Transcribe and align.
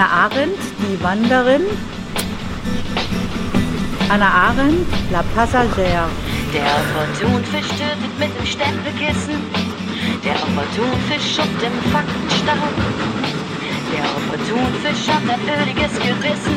Anna 0.00 0.28
Arendt, 0.32 0.58
die 0.80 0.98
Wanderin. 1.02 1.60
Anna 4.08 4.28
Arendt, 4.48 4.88
La 5.12 5.22
Passagère. 5.36 6.08
Der 6.54 6.64
Opportunfisch 6.80 7.68
tötet 7.76 8.18
mit 8.18 8.30
dem 8.34 8.46
Stempelkissen. 8.46 9.36
Der 10.24 10.36
Opportunfisch 10.36 11.34
schubbt 11.36 11.62
im 11.62 11.76
Faktenstau. 11.92 12.64
Der 13.92 14.04
Opportunfisch 14.16 15.06
hat 15.12 15.24
ein 15.34 15.68
öliges 15.68 15.92
Gewissen. 15.98 16.56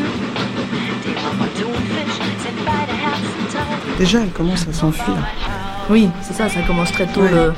Dem 1.03 1.19
Opportunfisch 1.29 2.15
sind 2.43 2.59
beide 2.63 2.93
Herzen 3.03 3.43
taub. 3.51 3.99
Déjà, 3.99 4.19
elle 4.21 4.31
commence 4.31 4.65
à 4.69 4.71
s'enfuir. 4.71 5.17
Oui, 5.89 6.09
c'est 6.21 6.33
ça, 6.33 6.47
ça 6.47 6.61
commence 6.65 6.93
très 6.93 7.07
tôt 7.07 7.23
le- 7.23 7.53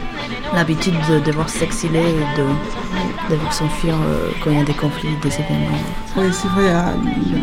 l'habitude 0.55 0.95
de 1.09 1.19
devoir 1.19 1.50
s'exiler 1.50 2.00
et 2.00 2.39
de, 2.39 3.33
devoir 3.33 3.54
s'enfuir 3.54 3.93
euh, 3.93 4.29
quand 4.43 4.51
il 4.51 4.57
y 4.57 4.61
a 4.61 4.64
des 4.64 4.73
conflits, 4.73 5.09
des 5.21 5.33
événements. 5.33 5.78
Oui, 6.18 6.25
c'est 6.31 6.47
vrai, 6.47 6.73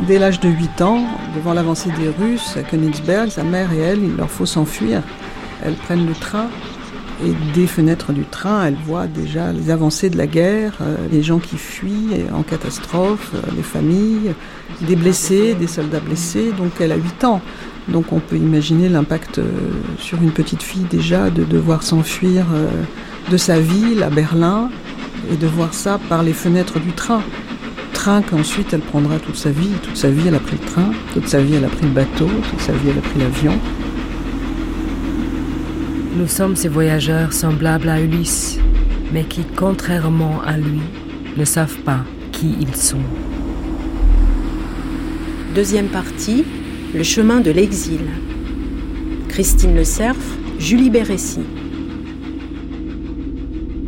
dès 0.06 0.18
l'âge 0.18 0.40
de 0.40 0.48
8 0.48 0.80
ans, 0.80 1.04
devant 1.36 1.52
l'avancée 1.52 1.90
des 1.90 2.08
Russes 2.08 2.56
à 2.56 2.62
Königsberg, 2.62 3.28
sa 3.30 3.44
mère 3.44 3.72
et 3.72 3.78
elle, 3.78 4.02
il 4.02 4.16
leur 4.16 4.30
faut 4.30 4.46
s'enfuir. 4.46 5.02
Elles 5.62 5.74
prennent 5.74 6.06
le 6.06 6.14
train 6.14 6.48
et 7.24 7.32
des 7.54 7.66
fenêtres 7.66 8.12
du 8.12 8.24
train, 8.24 8.66
elles 8.66 8.78
voient 8.86 9.06
déjà 9.06 9.52
les 9.52 9.70
avancées 9.70 10.10
de 10.10 10.16
la 10.16 10.26
guerre, 10.26 10.72
euh, 10.80 10.96
les 11.10 11.22
gens 11.22 11.38
qui 11.38 11.56
fuient 11.56 12.24
en 12.34 12.42
catastrophe, 12.42 13.32
euh, 13.34 13.40
les 13.54 13.62
familles, 13.62 14.34
des 14.80 14.96
blessés, 14.96 15.54
des 15.54 15.66
soldats 15.66 16.00
blessés. 16.00 16.52
Donc 16.56 16.72
elle 16.80 16.92
a 16.92 16.96
8 16.96 17.24
ans. 17.24 17.40
Donc 17.88 18.12
on 18.12 18.20
peut 18.20 18.36
imaginer 18.36 18.88
l'impact 18.88 19.38
euh, 19.38 19.45
sur 19.98 20.22
une 20.22 20.30
petite 20.30 20.62
fille 20.62 20.86
déjà 20.91 21.30
de 21.30 21.45
devoir 21.45 21.82
s'enfuir 21.82 22.46
euh, 22.55 22.68
de 23.30 23.36
sa 23.36 23.58
ville 23.58 24.02
à 24.02 24.10
Berlin 24.10 24.70
et 25.33 25.36
de 25.36 25.47
voir 25.47 25.75
ça 25.75 25.98
par 26.08 26.22
les 26.22 26.33
fenêtres 26.33 26.78
du 26.78 26.92
train 26.92 27.22
train 28.03 28.20
qu'ensuite 28.20 28.72
elle 28.72 28.80
prendra 28.80 29.20
toute 29.20 29.36
sa 29.36 29.50
vie. 29.50 29.70
Toute 29.80 29.97
sa 29.97 30.10
vie, 30.10 30.27
elle 30.27 30.34
a 30.34 30.41
pris 30.41 30.56
le 30.60 30.66
train. 30.66 30.91
Toute 31.12 31.28
sa 31.28 31.41
vie, 31.41 31.55
elle 31.55 31.64
a 31.64 31.69
pris 31.69 31.86
le 31.86 31.92
bateau. 31.92 32.28
Toute 32.50 32.60
sa 32.60 32.72
vie, 32.72 32.88
elle 32.91 32.98
a 32.98 33.00
pris 33.00 33.20
l'avion. 33.20 33.56
Nous 36.16 36.27
sommes 36.27 36.56
ces 36.56 36.69
voyageurs 36.69 37.33
semblables 37.33 37.88
à 37.88 38.00
Ulysse, 38.00 38.58
mais 39.12 39.22
qui, 39.22 39.42
contrairement 39.55 40.42
à 40.44 40.56
lui, 40.56 40.80
ne 41.36 41.44
savent 41.44 41.78
pas 41.84 42.00
qui 42.33 42.56
ils 42.60 42.75
sont. 42.75 43.06
Deuxième 45.55 45.86
partie, 45.86 46.44
le 46.94 47.02
chemin 47.02 47.40
de 47.40 47.50
l'exil. 47.50 48.00
Christine 49.28 49.74
Le 49.74 49.84
Cerf, 49.84 50.16
Julie 50.58 50.90
Bérécy. 50.90 51.40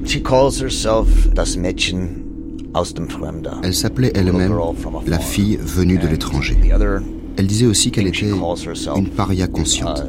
She 0.06 0.22
calls 0.22 0.60
herself 0.60 1.28
das 1.34 1.56
Mädchen 1.56 2.70
aus 2.72 2.94
dem 2.94 3.08
Fremde. 3.08 3.50
Elle 3.62 3.75
s'appelait 3.75 4.12
elle-même 4.14 4.58
la 5.06 5.19
fille 5.19 5.58
venue 5.60 5.98
de 5.98 6.06
l'étranger. 6.06 6.56
Elle 7.36 7.47
disait 7.47 7.66
aussi 7.66 7.91
qu'elle 7.91 8.06
était 8.06 8.30
une 8.97 9.08
paria 9.08 9.48
consciente. 9.48 10.02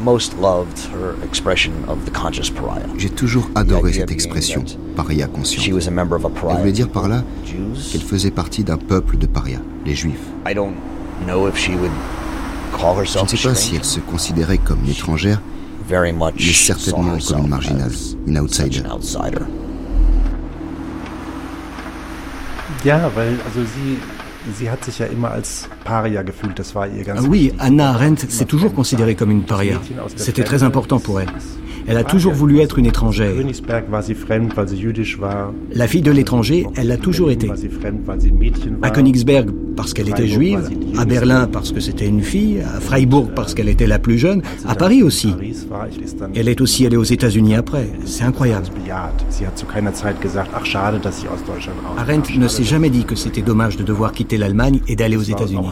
A 0.00 0.04
conscious 0.04 0.28
pariah. 0.30 0.32
I've 0.32 0.32
always 0.32 0.32
most 0.32 0.38
loved 0.38 0.78
her 0.92 1.14
expression 1.24 1.72
of 1.88 2.04
the 2.04 2.10
conscious 2.10 2.50
pariah. 2.50 2.88
J'ai 2.98 3.10
toujours 3.10 3.48
adoré 3.54 3.92
cette 3.92 4.10
expression, 4.10 4.64
paria 4.96 5.26
consciente. 5.26 5.62
She 5.64 5.72
was 5.72 5.86
a 5.88 5.90
member 5.90 6.16
of 6.16 6.24
a 6.24 6.28
Elle 6.28 6.34
pariah. 6.34 6.58
voulait 6.58 6.72
dire 6.72 6.88
par 6.88 7.08
là 7.08 7.22
Jews? 7.44 7.90
qu'elle 7.92 8.00
faisait 8.02 8.30
partie 8.30 8.64
d'un 8.64 8.78
peuple 8.78 9.16
de 9.16 9.26
parias, 9.26 9.60
les 9.84 9.94
juifs. 9.94 10.18
I 10.46 10.54
don't 10.54 10.74
know 11.26 11.46
if 11.48 11.56
she 11.56 11.70
would 11.70 11.90
call 12.72 12.94
Je 12.94 13.00
ne 13.00 13.00
herself 13.02 13.28
sais 13.30 13.48
pas 13.48 13.54
si 13.54 13.76
elle 13.76 13.84
se 13.84 14.00
constranger 14.00 14.58
comme 14.58 14.80
une 14.84 14.90
étrangère, 14.90 15.40
very 15.88 16.12
much 16.12 16.34
mais 16.38 16.52
certainement 16.52 17.18
comme 17.26 17.38
une 17.44 17.48
marginale, 17.48 17.92
une 18.26 18.38
outsider. 18.38 18.80
an 18.86 18.96
outsider. 18.96 19.44
Ja, 22.84 23.10
weil 23.14 23.38
also 23.46 23.64
sie, 23.64 23.98
sie 24.58 24.70
hat 24.70 24.84
sich 24.84 24.98
ja 24.98 25.06
immer 25.06 25.30
als 25.30 25.68
Paria 25.84 26.22
gefühlt, 26.22 26.58
das 26.58 26.74
war 26.74 26.86
ihr 26.88 27.04
ganz 27.04 27.20
Ah 27.20 27.26
Oui. 27.28 27.52
Anna 27.58 27.90
Arendt 27.90 28.30
s'est 28.30 28.44
toujours 28.46 28.74
considérée 28.74 29.14
comme 29.14 29.30
une 29.30 29.44
paria. 29.44 29.80
C'était 30.16 30.44
très 30.44 30.62
important 30.62 30.98
pour 31.00 31.20
elle. 31.20 31.28
Elle 31.86 31.96
a 31.96 32.04
toujours 32.04 32.32
voulu 32.32 32.60
être 32.60 32.78
une 32.78 32.86
étrangère. 32.86 33.34
La 35.74 35.88
fille 35.88 36.02
de 36.02 36.10
l'étranger, 36.10 36.66
elle 36.76 36.88
l'a 36.88 36.96
toujours 36.96 37.30
été. 37.30 37.50
À 38.82 38.90
Königsberg 38.90 39.50
parce 39.76 39.94
qu'elle 39.94 40.08
était 40.08 40.26
juive, 40.26 40.70
à 40.98 41.04
Berlin 41.04 41.48
parce 41.50 41.72
que 41.72 41.80
c'était 41.80 42.06
une 42.06 42.22
fille, 42.22 42.60
à 42.60 42.80
Freiburg 42.80 43.30
parce 43.34 43.54
qu'elle 43.54 43.68
était 43.68 43.86
la 43.86 43.98
plus 43.98 44.18
jeune, 44.18 44.42
à 44.66 44.74
Paris 44.74 45.02
aussi. 45.02 45.34
Elle 46.34 46.48
est 46.48 46.60
aussi 46.60 46.86
allée 46.86 46.96
aux 46.96 47.02
États-Unis 47.02 47.54
après. 47.54 47.88
C'est 48.04 48.24
incroyable. 48.24 48.66
Arendt 51.96 52.38
ne 52.38 52.48
s'est 52.48 52.64
jamais 52.64 52.90
dit 52.90 53.04
que 53.04 53.16
c'était 53.16 53.42
dommage 53.42 53.76
de 53.76 53.82
devoir 53.82 54.12
quitter 54.12 54.36
l'Allemagne 54.36 54.80
et 54.88 54.96
d'aller 54.96 55.16
aux 55.16 55.22
États-Unis. 55.22 55.68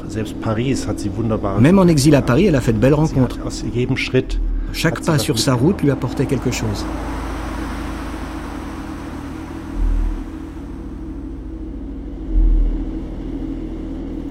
Même 1.61 1.79
en 1.79 1.87
exil 1.87 2.15
à 2.15 2.23
Paris, 2.23 2.47
elle 2.47 2.57
a 2.57 2.61
fait 2.61 2.73
de 2.73 2.79
belles 2.79 2.95
rencontres. 2.95 3.39
Chaque 4.73 5.05
pas 5.05 5.19
sur 5.19 5.39
sa 5.39 5.55
route 5.55 5.83
lui 5.83 5.91
apportait 5.91 6.27
quelque 6.27 6.51
chose. 6.51 6.85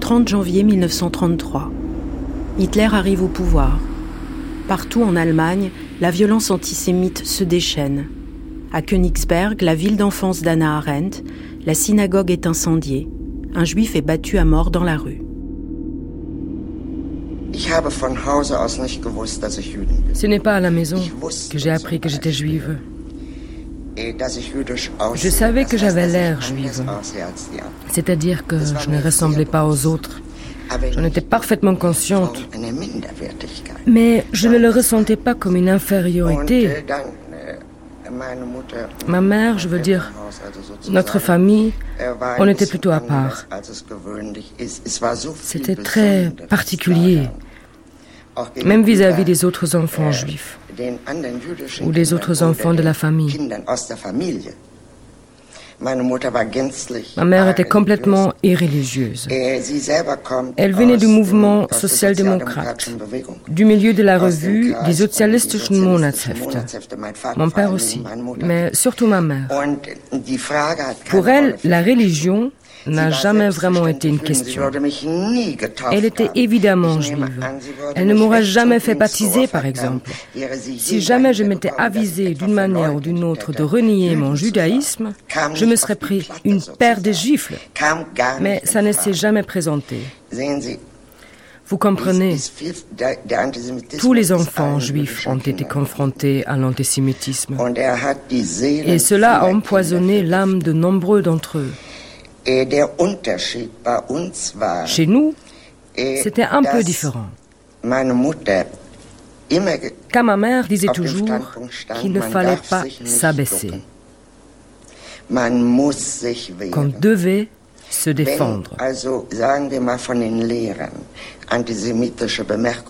30 0.00 0.28
janvier 0.28 0.64
1933. 0.64 1.70
Hitler 2.58 2.88
arrive 2.90 3.22
au 3.22 3.28
pouvoir. 3.28 3.78
Partout 4.66 5.02
en 5.02 5.14
Allemagne, 5.14 5.70
la 6.00 6.10
violence 6.10 6.50
antisémite 6.50 7.24
se 7.24 7.44
déchaîne. 7.44 8.06
À 8.72 8.82
Königsberg, 8.82 9.62
la 9.62 9.74
ville 9.74 9.96
d'enfance 9.96 10.42
d'Anna 10.42 10.76
Arendt, 10.78 11.22
la 11.64 11.74
synagogue 11.74 12.30
est 12.30 12.46
incendiée. 12.46 13.08
Un 13.54 13.64
juif 13.64 13.94
est 13.96 14.02
battu 14.02 14.38
à 14.38 14.44
mort 14.44 14.70
dans 14.70 14.84
la 14.84 14.96
rue. 14.96 15.22
Ce 20.14 20.26
n'est 20.26 20.38
pas 20.38 20.54
à 20.54 20.60
la 20.60 20.70
maison 20.70 21.02
que 21.50 21.58
j'ai 21.58 21.70
appris 21.70 22.00
que 22.00 22.08
j'étais 22.08 22.32
juive. 22.32 22.78
Je 25.14 25.28
savais 25.28 25.64
que 25.64 25.76
j'avais 25.76 26.06
l'air 26.06 26.40
juive, 26.40 26.82
c'est-à-dire 27.90 28.46
que 28.46 28.56
je 28.58 28.88
ne 28.88 29.02
ressemblais 29.02 29.44
pas 29.44 29.66
aux 29.66 29.86
autres. 29.86 30.20
J'en 30.92 31.04
étais 31.04 31.20
parfaitement 31.20 31.74
consciente, 31.74 32.48
mais 33.86 34.24
je 34.32 34.48
ne 34.48 34.58
le 34.58 34.70
ressentais 34.70 35.16
pas 35.16 35.34
comme 35.34 35.56
une 35.56 35.68
infériorité. 35.68 36.84
Ma 39.06 39.20
mère, 39.20 39.58
je 39.58 39.68
veux 39.68 39.78
dire, 39.78 40.12
notre 40.88 41.18
famille, 41.18 41.72
on 42.38 42.48
était 42.48 42.66
plutôt 42.66 42.90
à 42.90 43.00
part. 43.00 43.46
C'était 45.42 45.76
très 45.76 46.30
particulier, 46.48 47.28
même 48.64 48.82
vis-à-vis 48.82 49.24
des 49.24 49.44
autres 49.44 49.76
enfants 49.76 50.12
juifs 50.12 50.58
ou 51.82 51.92
des 51.92 52.12
autres 52.12 52.42
enfants 52.42 52.74
de 52.74 52.82
la 52.82 52.94
famille. 52.94 53.50
Ma 55.80 57.24
mère 57.24 57.48
était 57.48 57.64
complètement 57.64 58.32
irreligieuse. 58.42 59.28
Elle 60.56 60.74
venait 60.74 60.96
du 60.98 61.06
mouvement 61.06 61.66
social-démocrate, 61.70 62.90
du 63.48 63.64
milieu 63.64 63.94
de 63.94 64.02
la 64.02 64.18
revue 64.18 64.74
des 64.84 64.94
Sozialistischen 64.94 65.78
Monatshefte. 65.78 66.58
Mon 67.36 67.50
père 67.50 67.72
aussi, 67.72 68.02
mais 68.42 68.70
surtout 68.74 69.06
ma 69.06 69.20
mère. 69.20 69.48
Pour 71.08 71.28
elle, 71.28 71.56
la 71.64 71.82
religion 71.82 72.52
n'a 72.86 73.10
jamais 73.10 73.48
vraiment 73.48 73.86
été 73.86 74.08
une 74.08 74.18
question. 74.18 74.62
Elle 75.92 76.04
était 76.04 76.30
évidemment 76.34 77.00
juive. 77.00 77.28
Elle 77.94 78.06
ne 78.06 78.14
m'aurait 78.14 78.44
jamais 78.44 78.80
fait 78.80 78.94
baptiser, 78.94 79.46
par 79.46 79.66
exemple. 79.66 80.10
Si 80.78 81.00
jamais 81.00 81.34
je 81.34 81.44
m'étais 81.44 81.72
avisé 81.78 82.34
d'une 82.34 82.52
manière 82.52 82.94
ou 82.94 83.00
d'une 83.00 83.24
autre 83.24 83.52
de 83.52 83.62
renier 83.62 84.16
mon 84.16 84.34
judaïsme, 84.34 85.12
je 85.54 85.64
me 85.64 85.76
serais 85.76 85.96
pris 85.96 86.28
une 86.44 86.62
paire 86.78 87.00
de 87.00 87.12
gifles. 87.12 87.56
Mais 88.40 88.60
ça 88.64 88.82
ne 88.82 88.92
s'est 88.92 89.14
jamais 89.14 89.42
présenté. 89.42 89.96
Vous 91.70 91.78
comprenez, 91.78 92.36
tous 94.00 94.12
les 94.12 94.32
enfants 94.32 94.80
juifs 94.80 95.28
ont 95.28 95.38
été 95.38 95.62
confrontés 95.62 96.44
à 96.46 96.56
l'antisémitisme. 96.56 97.56
Et 98.58 98.98
cela 98.98 99.42
a 99.42 99.46
empoisonné 99.46 100.24
l'âme 100.24 100.60
de 100.60 100.72
nombreux 100.72 101.22
d'entre 101.22 101.58
eux. 101.58 101.70
Chez 104.86 105.06
nous, 105.06 105.34
c'était 105.96 106.42
un 106.42 106.62
peu 106.62 106.82
différent. 106.82 107.28
Car 110.12 110.24
ma 110.24 110.36
mère 110.36 110.66
disait 110.66 110.88
toujours 110.88 111.28
qu'il 112.00 112.12
ne 112.12 112.20
fallait 112.20 112.58
pas 112.68 112.84
s'abaisser, 113.04 113.72
qu'on 116.70 116.92
devait 117.00 117.48
se 117.90 118.10
défendre. 118.10 118.76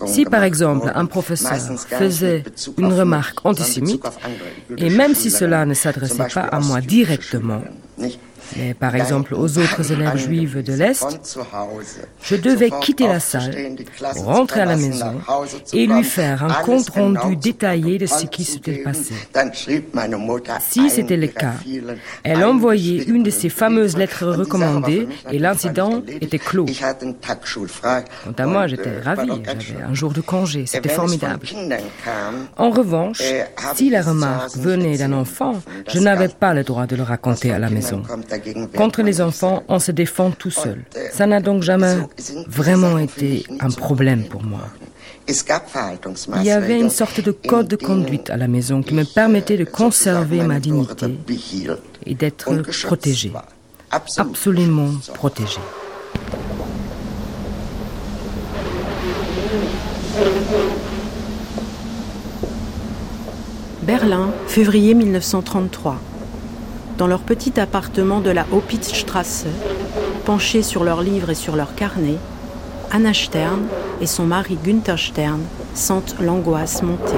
Si 0.05 0.25
par 0.25 0.43
exemple 0.43 0.91
un 0.93 1.05
professeur 1.07 1.57
faisait 1.87 2.43
une 2.77 2.93
remarque 2.93 3.43
antisémite, 3.43 4.03
et 4.77 4.89
même 4.91 5.15
si 5.15 5.31
cela 5.31 5.65
ne 5.65 5.73
s'adressait 5.73 6.27
pas 6.33 6.41
à 6.41 6.59
moi 6.59 6.81
directement, 6.81 7.63
mais 8.57 8.73
par 8.73 8.95
exemple 8.95 9.33
aux 9.33 9.57
autres 9.57 9.91
élèves 9.91 10.17
juifs 10.17 10.55
de 10.55 10.73
l'Est, 10.73 11.39
je 12.23 12.35
devais 12.35 12.71
quitter 12.81 13.07
la 13.07 13.19
salle, 13.19 13.75
rentrer 14.17 14.61
à 14.61 14.65
la 14.65 14.75
maison 14.75 15.21
et 15.73 15.85
lui 15.87 16.03
faire 16.03 16.43
un 16.43 16.63
compte 16.63 16.89
rendu 16.89 17.35
détaillé 17.35 17.97
de 17.97 18.05
ce 18.05 18.25
qui 18.25 18.43
s'était 18.43 18.77
passé. 18.77 19.13
Si 20.59 20.89
c'était 20.89 21.17
le 21.17 21.27
cas, 21.27 21.53
elle 22.23 22.43
envoyait 22.43 23.03
une 23.03 23.23
de 23.23 23.29
ces 23.29 23.49
fameuses 23.49 23.97
lettres 23.97 24.25
recommandées 24.25 25.07
et 25.31 25.39
l'incident 25.39 26.01
était 26.07 26.39
clos. 26.39 26.65
Quant 28.23 28.35
à 28.37 28.45
moi, 28.45 28.67
j'étais 28.67 28.99
ravie, 28.99 29.41
j'avais 29.59 29.83
un 29.83 29.93
jour 29.93 30.11
de 30.11 30.21
congé, 30.21 30.65
c'était 30.65 30.89
formidable. 30.89 31.45
En 32.57 32.69
revanche, 32.69 33.21
si 33.75 33.89
la 33.89 34.01
remarque 34.01 34.55
venait 34.57 34.97
d'un 34.97 35.13
enfant, 35.13 35.61
je 35.87 35.99
n'avais 35.99 36.27
pas 36.27 36.53
le 36.53 36.63
droit 36.63 36.85
de 36.87 36.95
le 36.95 37.03
raconter 37.03 37.51
à 37.51 37.59
la 37.59 37.69
maison. 37.69 38.03
Contre 38.75 39.01
les 39.01 39.21
enfants, 39.21 39.63
on 39.67 39.79
se 39.79 39.91
défend 39.91 40.31
tout 40.31 40.51
seul. 40.51 40.83
Ça 41.11 41.27
n'a 41.27 41.39
donc 41.39 41.63
jamais 41.63 41.97
vraiment 42.47 42.97
été 42.97 43.45
un 43.59 43.69
problème 43.69 44.25
pour 44.25 44.43
moi. 44.43 44.67
Il 45.27 46.43
y 46.43 46.51
avait 46.51 46.79
une 46.79 46.89
sorte 46.89 47.21
de 47.21 47.31
code 47.31 47.67
de 47.67 47.75
conduite 47.75 48.29
à 48.29 48.37
la 48.37 48.47
maison 48.47 48.81
qui 48.81 48.93
me 48.93 49.03
permettait 49.03 49.57
de 49.57 49.65
conserver 49.65 50.41
ma 50.41 50.59
dignité 50.59 51.17
et 52.05 52.15
d'être 52.15 52.51
protégé, 52.83 53.31
absolument 53.91 54.91
protégé. 55.13 55.59
Berlin, 63.83 64.31
février 64.47 64.93
1933 64.93 65.99
dans 67.01 67.07
leur 67.07 67.21
petit 67.21 67.59
appartement 67.59 68.19
de 68.19 68.29
la 68.29 68.45
Hopitzstrasse, 68.51 69.47
penchés 70.23 70.61
sur 70.61 70.83
leurs 70.83 71.01
livres 71.01 71.31
et 71.31 71.35
sur 71.35 71.55
leurs 71.55 71.73
carnets, 71.73 72.19
Anna 72.91 73.11
Stern 73.11 73.61
et 74.01 74.05
son 74.05 74.27
mari 74.27 74.55
Günther 74.63 74.99
Stern 74.99 75.41
sentent 75.73 76.17
l'angoisse 76.21 76.83
monter. 76.83 77.17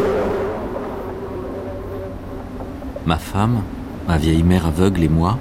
Ma 3.05 3.17
femme, 3.17 3.61
ma 4.07 4.15
vieille 4.15 4.43
mère 4.43 4.67
aveugle 4.67 5.03
et 5.03 5.09
moi, 5.09 5.37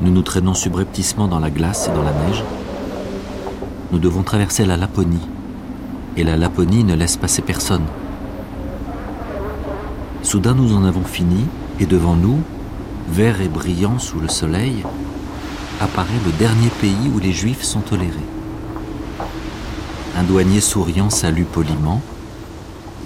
nous 0.00 0.10
nous 0.10 0.22
traînons 0.22 0.54
subrepticement 0.54 1.28
dans 1.28 1.38
la 1.38 1.50
glace 1.50 1.86
et 1.86 1.94
dans 1.94 2.02
la 2.02 2.10
neige. 2.10 2.42
Nous 3.92 4.00
devons 4.00 4.24
traverser 4.24 4.64
la 4.64 4.76
Laponie, 4.76 5.28
et 6.16 6.24
la 6.24 6.36
Laponie 6.36 6.82
ne 6.82 6.96
laisse 6.96 7.16
passer 7.16 7.40
personne. 7.40 7.84
Soudain 10.24 10.54
nous 10.54 10.74
en 10.74 10.84
avons 10.84 11.04
fini, 11.04 11.44
et 11.78 11.86
devant 11.86 12.16
nous, 12.16 12.40
vert 13.08 13.40
et 13.40 13.48
brillant 13.48 13.98
sous 13.98 14.20
le 14.20 14.28
soleil, 14.28 14.84
apparaît 15.80 16.20
le 16.24 16.32
dernier 16.32 16.68
pays 16.80 17.10
où 17.14 17.18
les 17.18 17.32
juifs 17.32 17.62
sont 17.62 17.80
tolérés. 17.80 18.10
Un 20.16 20.22
douanier 20.22 20.60
souriant 20.60 21.10
salue 21.10 21.44
poliment. 21.44 22.00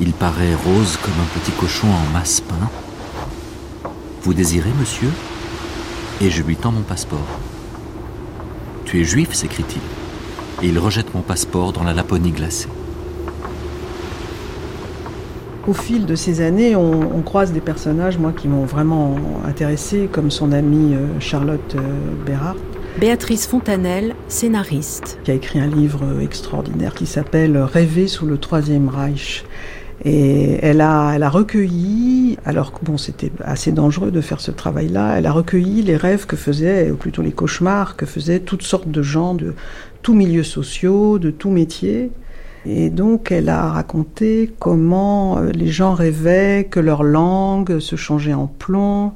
Il 0.01 0.13
paraît 0.13 0.55
rose 0.55 0.99
comme 1.03 1.15
un 1.15 1.41
petit 1.41 1.53
cochon 1.53 1.89
en 1.89 2.13
masse 2.13 2.41
peint. 2.41 2.71
Vous 4.23 4.35
désirez, 4.35 4.73
monsieur? 4.79 5.11
Et 6.21 6.31
je 6.31 6.43
lui 6.43 6.57
tends 6.57 6.73
mon 6.73 6.83
passeport. 6.83 7.27
Tu 8.85 9.01
es 9.01 9.05
juif 9.05 9.33
s'écrie-t-il. 9.33 10.65
Et 10.65 10.71
il 10.71 10.79
rejette 10.79 11.15
mon 11.15 11.23
passeport 11.23 11.73
dans 11.73 11.85
la 11.85 11.95
Laponie 11.95 12.33
glacée. 12.33 12.69
Au 15.69 15.75
fil 15.75 16.07
de 16.07 16.15
ces 16.15 16.41
années, 16.41 16.75
on, 16.77 17.21
croise 17.21 17.53
des 17.53 17.61
personnages, 17.61 18.17
moi, 18.17 18.33
qui 18.33 18.49
m'ont 18.49 18.65
vraiment 18.65 19.17
intéressé, 19.47 20.09
comme 20.11 20.31
son 20.31 20.53
amie 20.53 20.95
euh, 20.95 21.21
Charlotte 21.21 21.75
euh, 21.75 22.25
Bérard. 22.25 22.57
Béatrice 22.99 23.47
Fontanelle, 23.47 24.15
scénariste. 24.29 25.19
Qui 25.25 25.31
a 25.31 25.35
écrit 25.35 25.61
un 25.61 25.67
livre 25.67 26.23
extraordinaire 26.23 26.95
qui 26.95 27.05
s'appelle 27.05 27.59
Rêver 27.59 28.09
sous 28.09 28.25
le 28.25 28.39
Troisième 28.39 28.89
Reich. 28.89 29.45
Et 30.07 30.59
elle 30.63 30.81
a, 30.81 31.13
elle 31.15 31.23
a 31.23 31.29
recueilli, 31.29 32.39
alors 32.47 32.73
que 32.73 32.83
bon, 32.83 32.97
c'était 32.97 33.31
assez 33.45 33.71
dangereux 33.71 34.11
de 34.11 34.23
faire 34.23 34.41
ce 34.41 34.51
travail-là, 34.51 35.19
elle 35.19 35.27
a 35.27 35.33
recueilli 35.33 35.83
les 35.83 35.99
rêves 35.99 36.25
que 36.25 36.37
faisaient, 36.37 36.91
ou 36.91 36.97
plutôt 36.97 37.21
les 37.21 37.33
cauchemars 37.33 37.95
que 37.95 38.07
faisaient 38.07 38.41
toutes 38.41 38.63
sortes 38.63 38.91
de 38.91 39.03
gens 39.03 39.35
de 39.35 39.53
tous 40.01 40.15
milieux 40.15 40.45
sociaux, 40.45 41.19
de 41.19 41.31
tous 41.31 41.51
métiers. 41.51 42.11
Et 42.71 42.91
donc 42.91 43.33
elle 43.33 43.49
a 43.49 43.71
raconté 43.71 44.53
comment 44.59 45.39
euh, 45.39 45.51
les 45.53 45.69
gens 45.69 45.95
rêvaient 45.95 46.69
que 46.71 46.81
leur 46.81 47.03
langue 47.03 47.79
se 47.79 47.97
changeait 47.97 48.35
en 48.35 48.47
plomb, 48.47 49.13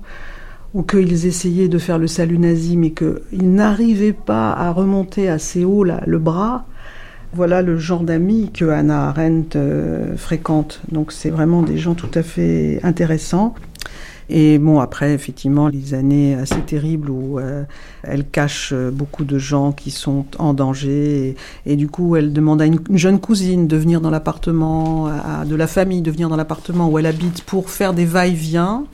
ou 0.72 0.82
qu'ils 0.82 1.26
essayaient 1.26 1.68
de 1.68 1.76
faire 1.76 1.98
le 1.98 2.06
salut 2.06 2.38
nazi, 2.38 2.78
mais 2.78 2.92
qu'ils 2.92 3.52
n'arrivaient 3.54 4.14
pas 4.14 4.52
à 4.52 4.72
remonter 4.72 5.28
assez 5.28 5.66
haut 5.66 5.84
le 5.84 6.18
bras. 6.18 6.64
Voilà 7.34 7.60
le 7.60 7.76
genre 7.76 8.04
d'amis 8.04 8.50
que 8.54 8.64
Hannah 8.64 9.08
Arendt 9.08 9.58
euh, 9.58 10.16
fréquente. 10.16 10.80
Donc 10.90 11.12
c'est 11.12 11.30
vraiment 11.30 11.62
des 11.62 11.76
gens 11.76 11.94
tout 11.94 12.10
à 12.14 12.22
fait 12.22 12.80
intéressants. 12.82 13.54
Et 14.34 14.58
bon, 14.58 14.80
après, 14.80 15.12
effectivement, 15.12 15.68
les 15.68 15.92
années 15.92 16.34
assez 16.34 16.60
terribles 16.60 17.10
où 17.10 17.38
euh, 17.38 17.64
elle 18.02 18.26
cache 18.26 18.70
euh, 18.72 18.90
beaucoup 18.90 19.24
de 19.24 19.36
gens 19.36 19.72
qui 19.72 19.90
sont 19.90 20.24
en 20.38 20.54
danger. 20.54 21.36
Et, 21.66 21.76
du 21.76 21.88
coup, 21.88 22.16
elle 22.16 22.32
demande 22.32 22.62
à 22.62 22.66
une, 22.66 22.80
jeune 22.94 23.20
cousine 23.20 23.68
de 23.68 23.76
venir 23.76 24.00
dans 24.00 24.08
l'appartement, 24.08 25.10
de 25.44 25.54
la 25.54 25.66
famille 25.66 26.00
de 26.00 26.10
venir 26.10 26.30
dans 26.30 26.36
l'appartement 26.36 26.88
où 26.88 26.98
elle 26.98 27.06
habite 27.06 27.42
pour 27.42 27.68
faire 27.68 27.92
des 27.92 28.06
va-et-vient 28.06 28.84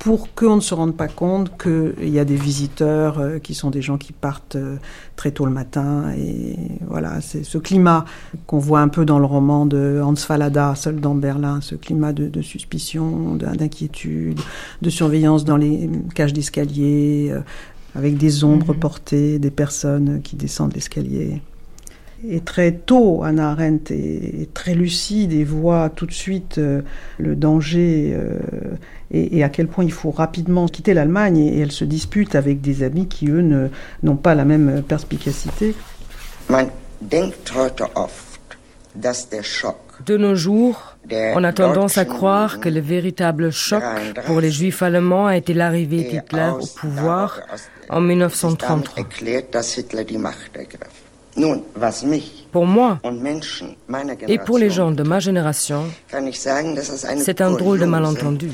pour 0.00 0.34
qu'on 0.34 0.56
ne 0.56 0.60
se 0.60 0.72
rende 0.72 0.96
pas 0.96 1.08
compte 1.08 1.52
qu'il 1.62 2.08
y 2.08 2.18
a 2.18 2.24
des 2.24 2.34
visiteurs 2.34 3.18
euh, 3.18 3.38
qui 3.38 3.54
sont 3.54 3.68
des 3.68 3.82
gens 3.82 3.98
qui 3.98 4.14
partent 4.14 4.56
euh, 4.56 4.76
très 5.14 5.30
tôt 5.30 5.44
le 5.44 5.52
matin. 5.52 6.10
Et 6.16 6.56
voilà, 6.88 7.20
c'est 7.20 7.44
ce 7.44 7.58
climat 7.58 8.06
qu'on 8.46 8.58
voit 8.58 8.80
un 8.80 8.88
peu 8.88 9.04
dans 9.04 9.18
le 9.18 9.26
roman 9.26 9.66
de 9.66 10.00
Hans 10.02 10.16
Fallada, 10.16 10.74
Seul 10.74 11.00
dans 11.00 11.14
Berlin, 11.14 11.60
ce 11.60 11.74
climat 11.74 12.14
de, 12.14 12.40
suspicion, 12.40 13.34
d'inquiétude, 13.34 14.40
de 14.80 14.90
surveillance 14.90 15.44
dans 15.44 15.58
les 15.58 15.90
cages 16.14 16.32
d'escalier, 16.32 17.28
euh, 17.30 17.40
avec 17.94 18.16
des 18.16 18.42
ombres 18.42 18.72
mhm. 18.72 18.80
portées, 18.80 19.38
des 19.38 19.50
personnes 19.50 20.22
qui 20.22 20.34
descendent 20.34 20.72
l'escalier. 20.72 21.42
Et 22.28 22.40
très 22.40 22.72
tôt, 22.72 23.22
Anna 23.24 23.50
Arendt 23.50 23.94
est, 23.94 24.52
très 24.52 24.74
lucide 24.74 25.32
et 25.32 25.44
voit 25.44 25.88
tout 25.88 26.06
de 26.06 26.12
suite 26.12 26.60
le 27.18 27.34
danger 27.34 28.14
et, 29.10 29.42
à 29.42 29.48
quel 29.48 29.68
point 29.68 29.84
il 29.84 29.92
faut 29.92 30.10
rapidement 30.10 30.68
quitter 30.68 30.92
l'Allemagne 30.92 31.38
et, 31.38 31.60
elle 31.60 31.72
se 31.72 31.84
dispute 31.84 32.34
avec 32.34 32.60
des 32.60 32.82
amis 32.82 33.08
qui, 33.08 33.28
eux, 33.28 33.70
n'ont 34.02 34.16
pas 34.16 34.34
la 34.34 34.44
même 34.44 34.82
perspicacité. 34.82 35.74
De 40.06 40.16
nos 40.16 40.34
jours, 40.34 40.96
on 41.10 41.44
a 41.44 41.52
tendance 41.52 41.98
à 41.98 42.04
croire 42.04 42.60
que 42.60 42.68
le 42.68 42.80
véritable 42.80 43.50
choc 43.50 43.82
pour 44.26 44.40
les 44.40 44.50
juifs 44.50 44.82
allemands 44.82 45.26
a 45.26 45.36
été 45.36 45.54
l'arrivée 45.54 46.04
d'Hitler 46.04 46.50
au 46.58 46.66
pouvoir 46.66 47.40
en 47.88 48.00
1933. 48.00 49.04
Pour 52.52 52.66
moi 52.66 52.98
et 54.26 54.38
pour 54.38 54.58
les 54.58 54.70
gens 54.70 54.90
de 54.90 55.02
ma 55.02 55.20
génération, 55.20 55.84
c'est 57.18 57.40
un 57.40 57.52
drôle 57.52 57.78
de 57.78 57.84
malentendu. 57.86 58.50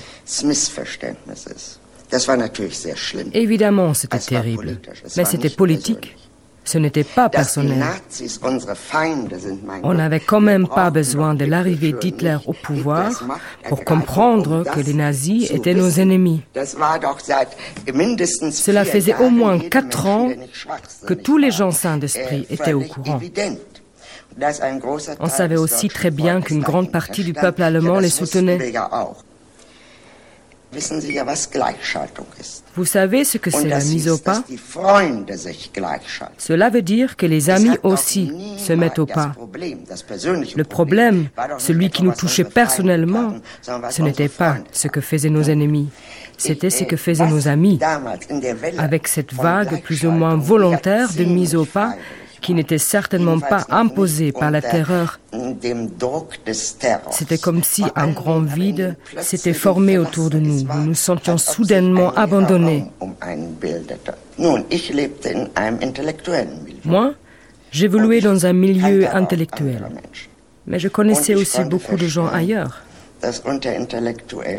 Évidemment, 3.33 3.95
c'était 3.95 4.19
terrible, 4.19 4.79
mais 5.17 5.25
c'était 5.25 5.51
politique. 5.51 6.17
Ce 6.67 6.79
n'était 6.79 7.05
pas 7.05 7.29
personnel. 7.29 7.85
On 9.85 9.95
n'avait 9.95 10.19
quand 10.21 10.41
même 10.41 10.67
pas 10.67 10.91
besoin 10.91 11.35
de 11.35 11.45
l'arrivée 11.45 11.93
d'Hitler 11.93 12.39
au 12.47 12.53
pouvoir 12.53 13.23
pour 13.69 13.85
comprendre 13.85 14.65
que 14.65 14.81
les 14.81 14.95
nazis 14.95 15.49
étaient 15.53 15.75
nos 15.75 15.89
ennemis. 15.89 16.43
Cela 16.55 16.99
faisait 18.85 19.15
au 19.17 19.31
moins 19.31 19.61
quatre 19.61 20.07
ans 20.07 20.29
que 21.07 21.15
tous 21.15 21.39
les 21.39 21.53
gens 21.53 21.71
sains 21.71 21.99
d'esprit 21.99 22.47
étaient 22.51 22.73
au 22.73 22.81
courant. 22.81 23.21
On 25.21 25.29
savait 25.29 25.57
aussi 25.57 25.87
très 25.89 26.11
bien 26.11 26.43
qu'une 26.43 26.63
grande 26.63 26.91
partie 26.91 27.23
du 27.25 27.33
peuple 27.33 27.63
allemand 27.63 28.01
les 28.01 28.11
soutenait. 28.11 28.73
Vous 32.75 32.85
savez 32.85 33.25
ce 33.25 33.39
que 33.39 33.51
c'est 33.51 33.69
la 33.69 33.79
mise 33.79 34.09
au 34.09 34.19
pas? 34.19 34.43
Cela 36.39 36.71
veut 36.71 36.83
dire 36.83 37.17
que 37.17 37.27
les 37.27 37.51
amis 37.51 37.77
aussi 37.83 38.31
se 38.59 38.73
mettent 38.73 38.99
au 38.99 39.07
pas. 39.07 39.33
Le 40.57 40.65
problème, 40.65 41.29
celui 41.59 41.91
qui 41.91 42.03
nous 42.03 42.13
touchait 42.13 42.45
personnellement, 42.45 43.35
ce 43.91 44.03
n'était 44.03 44.29
pas 44.29 44.59
ce 44.73 44.89
que 44.89 45.01
faisaient 45.01 45.31
nos 45.31 45.45
ennemis, 45.45 45.89
c'était 46.37 46.71
ce 46.71 46.85
que 46.85 46.97
faisaient 46.97 47.27
nos 47.27 47.49
amis. 47.49 47.79
Avec 48.79 49.09
cette 49.09 49.33
vague 49.33 49.83
plus 49.83 50.05
ou 50.05 50.11
moins 50.11 50.37
volontaire 50.37 51.13
de 51.13 51.25
mise 51.25 51.55
au 51.55 51.65
pas, 51.65 51.95
qui 52.47 52.55
n'était 52.55 52.79
certainement 52.79 53.41
pas 53.41 53.67
imposée 53.71 54.31
par 54.31 54.53
la 54.53 54.63
terreur. 54.63 55.19
C'était 57.11 57.39
comme 57.39 57.65
si 57.65 57.83
un 57.97 58.13
grand 58.13 58.39
vide 58.39 58.95
s'était 59.21 59.53
formé 59.53 59.99
autour 59.99 60.31
de 60.31 60.39
nous. 60.39 60.63
Nous 60.63 60.85
nous 60.87 60.95
sentions 60.95 61.39
soudainement 61.39 62.13
abandonnés. 62.15 62.85
Moi, 66.85 67.15
j'évoluais 67.73 68.21
dans 68.21 68.47
un 68.47 68.53
milieu 68.53 69.13
intellectuel, 69.13 69.83
mais 70.69 70.79
je 70.79 70.87
connaissais 70.87 71.35
aussi 71.35 71.65
beaucoup 71.65 71.97
de 71.97 72.07
gens 72.07 72.29
ailleurs. 72.29 72.83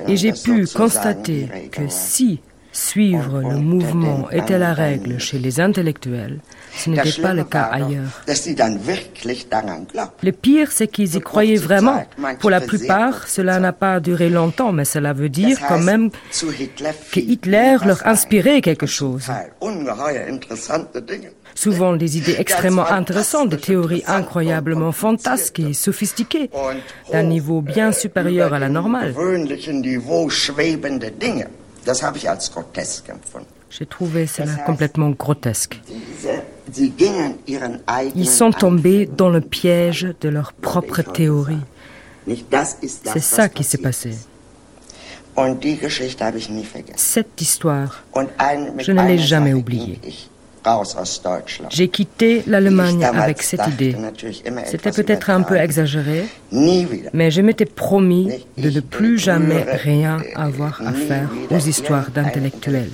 Et 0.10 0.18
j'ai 0.18 0.34
pu 0.34 0.68
constater 0.68 1.48
que 1.72 1.84
si 1.88 2.42
suivre 2.78 3.42
le 3.42 3.58
mouvement 3.58 4.30
était 4.32 4.60
la 4.60 4.74
règle 4.74 5.20
chez 5.20 5.40
les 5.40 5.60
intellectuels, 5.60 6.40
ce 6.78 6.92
n'était 6.92 7.22
pas 7.22 7.34
le 7.34 7.44
cas 7.44 7.64
ailleurs. 7.64 8.22
Le 10.22 10.32
pire, 10.32 10.72
c'est 10.72 10.88
qu'ils 10.88 11.16
y 11.16 11.20
croyaient 11.20 11.56
vraiment. 11.56 12.06
Pour 12.40 12.52
la 12.52 12.62
plupart, 12.62 13.28
cela 13.28 13.60
n'a 13.60 13.74
pas 13.74 14.00
duré 14.00 14.30
longtemps, 14.30 14.72
mais 14.72 14.86
cela 14.86 15.14
veut 15.14 15.30
dire 15.30 15.58
quand 15.68 15.80
même 15.80 16.12
que 17.12 17.20
Hitler 17.20 17.78
leur 17.84 18.06
inspirait 18.06 18.62
quelque 18.62 18.86
chose. 18.86 19.26
Souvent 21.56 21.96
des 21.96 22.18
idées 22.20 22.36
extrêmement 22.38 22.86
intéressantes, 22.86 23.50
des 23.50 23.58
théories 23.58 24.04
incroyablement 24.06 24.92
fantasques 24.92 25.60
et 25.60 25.74
sophistiquées, 25.74 26.52
d'un 27.12 27.24
niveau 27.24 27.62
bien 27.62 27.92
supérieur 27.92 28.54
à 28.54 28.60
la 28.60 28.70
normale. 28.70 29.16
J'ai 33.70 33.86
trouvé 33.86 34.28
cela 34.28 34.56
complètement 34.66 35.10
grotesque. 35.10 35.82
Ils 38.16 38.30
sont 38.30 38.52
tombés 38.52 39.06
dans 39.06 39.30
le 39.30 39.42
piège 39.42 40.08
de 40.22 40.30
leur 40.30 40.54
propre 40.54 41.02
théorie. 41.02 41.60
C'est 42.26 43.20
ça 43.20 43.50
qui 43.50 43.64
s'est 43.64 43.78
passé. 43.78 44.12
Cette 46.96 47.42
histoire, 47.42 48.04
je 48.80 48.92
ne 48.92 49.08
l'ai 49.08 49.18
jamais 49.20 49.54
oubliée. 49.54 50.00
J'ai 51.70 51.88
quitté 51.88 52.44
l'Allemagne 52.48 53.04
avec 53.04 53.42
cette 53.42 53.68
idée. 53.68 53.96
C'était 54.66 54.92
peut-être 54.92 55.30
un 55.30 55.42
peu 55.42 55.56
exagéré, 55.56 56.26
mais 56.52 57.32
je 57.32 57.42
m'étais 57.42 57.66
promis 57.66 58.46
de 58.58 58.70
ne 58.70 58.80
plus 58.80 59.18
jamais 59.18 59.64
rien 59.64 60.20
avoir 60.36 60.82
à 60.86 60.94
faire 60.94 61.30
aux 61.50 61.60
histoires 61.60 62.10
d'intellectuels. 62.12 62.90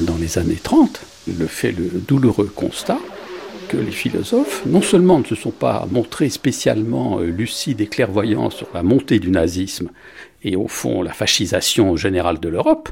Dans 0.00 0.16
les 0.16 0.38
années 0.38 0.60
30, 0.62 1.00
le 1.38 1.46
fait 1.46 1.72
le 1.72 1.90
douloureux 2.06 2.50
constat 2.54 2.98
que 3.68 3.76
les 3.76 3.92
philosophes, 3.92 4.64
non 4.66 4.82
seulement 4.82 5.18
ne 5.18 5.24
se 5.24 5.34
sont 5.34 5.50
pas 5.50 5.86
montrés 5.90 6.30
spécialement 6.30 7.20
euh, 7.20 7.26
lucides 7.26 7.80
et 7.80 7.86
clairvoyants 7.86 8.50
sur 8.50 8.68
la 8.74 8.82
montée 8.82 9.18
du 9.18 9.30
nazisme 9.30 9.90
et 10.42 10.56
au 10.56 10.68
fond 10.68 11.02
la 11.02 11.12
fascisation 11.12 11.96
générale 11.96 12.40
de 12.40 12.48
l'Europe, 12.48 12.88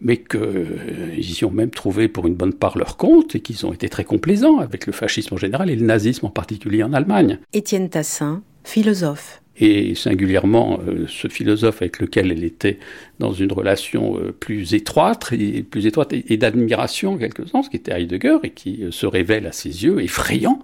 mais 0.00 0.16
qu'ils 0.16 0.40
euh, 0.40 1.16
y 1.16 1.44
ont 1.44 1.50
même 1.50 1.70
trouvé 1.70 2.08
pour 2.08 2.26
une 2.26 2.34
bonne 2.34 2.54
part 2.54 2.76
leur 2.78 2.96
compte 2.96 3.34
et 3.34 3.40
qu'ils 3.40 3.66
ont 3.66 3.72
été 3.72 3.88
très 3.88 4.04
complaisants 4.04 4.58
avec 4.58 4.86
le 4.86 4.92
fascisme 4.92 5.34
en 5.34 5.38
général 5.38 5.70
et 5.70 5.76
le 5.76 5.86
nazisme 5.86 6.26
en 6.26 6.30
particulier 6.30 6.82
en 6.82 6.92
Allemagne. 6.92 7.38
Étienne 7.52 7.88
Tassin, 7.88 8.42
philosophe 8.64 9.42
et 9.58 9.94
singulièrement 9.94 10.80
euh, 10.86 11.06
ce 11.08 11.28
philosophe 11.28 11.80
avec 11.82 12.00
lequel 12.00 12.30
elle 12.30 12.44
était 12.44 12.78
dans 13.18 13.32
une 13.32 13.52
relation 13.52 14.18
euh, 14.18 14.32
plus 14.32 14.74
étroite 14.74 15.32
et 15.32 15.62
plus 15.62 15.86
étroite 15.86 16.12
et, 16.12 16.36
d'admiration 16.36 17.14
en 17.14 17.18
quelque 17.18 17.46
sens, 17.46 17.68
qui 17.68 17.76
était 17.76 17.92
Heidegger 17.92 18.38
et 18.42 18.50
qui 18.50 18.84
euh, 18.84 18.90
se 18.90 19.06
révèle 19.06 19.46
à 19.46 19.52
ses 19.52 19.84
yeux 19.84 20.02
effrayant 20.02 20.60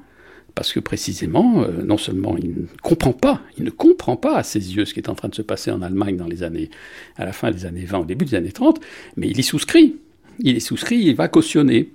parce 0.54 0.74
que 0.74 0.80
précisément, 0.80 1.64
non 1.82 1.96
seulement 1.96 2.36
il 2.36 2.50
ne 2.50 2.66
comprend 2.82 3.14
pas, 3.14 3.40
il 3.56 3.64
ne 3.64 3.70
comprend 3.70 4.18
pas 4.18 4.36
à 4.36 4.42
ses 4.42 4.76
yeux 4.76 4.84
ce 4.84 4.92
qui 4.92 5.00
est 5.00 5.08
en 5.08 5.14
train 5.14 5.30
de 5.30 5.34
se 5.34 5.40
passer 5.40 5.70
en 5.70 5.80
Allemagne 5.80 6.18
dans 6.18 6.26
les 6.26 6.42
années, 6.42 6.68
à 7.16 7.24
la 7.24 7.32
fin 7.32 7.50
des 7.50 7.64
années 7.64 7.86
20, 7.86 8.00
au 8.00 8.04
début 8.04 8.26
des 8.26 8.34
années 8.34 8.52
30, 8.52 8.78
mais 9.16 9.28
il 9.28 9.40
y 9.40 9.42
souscrit. 9.42 9.96
Il 10.40 10.54
y 10.54 10.60
souscrit, 10.60 10.98
il 10.98 11.14
va 11.14 11.28
cautionner. 11.28 11.88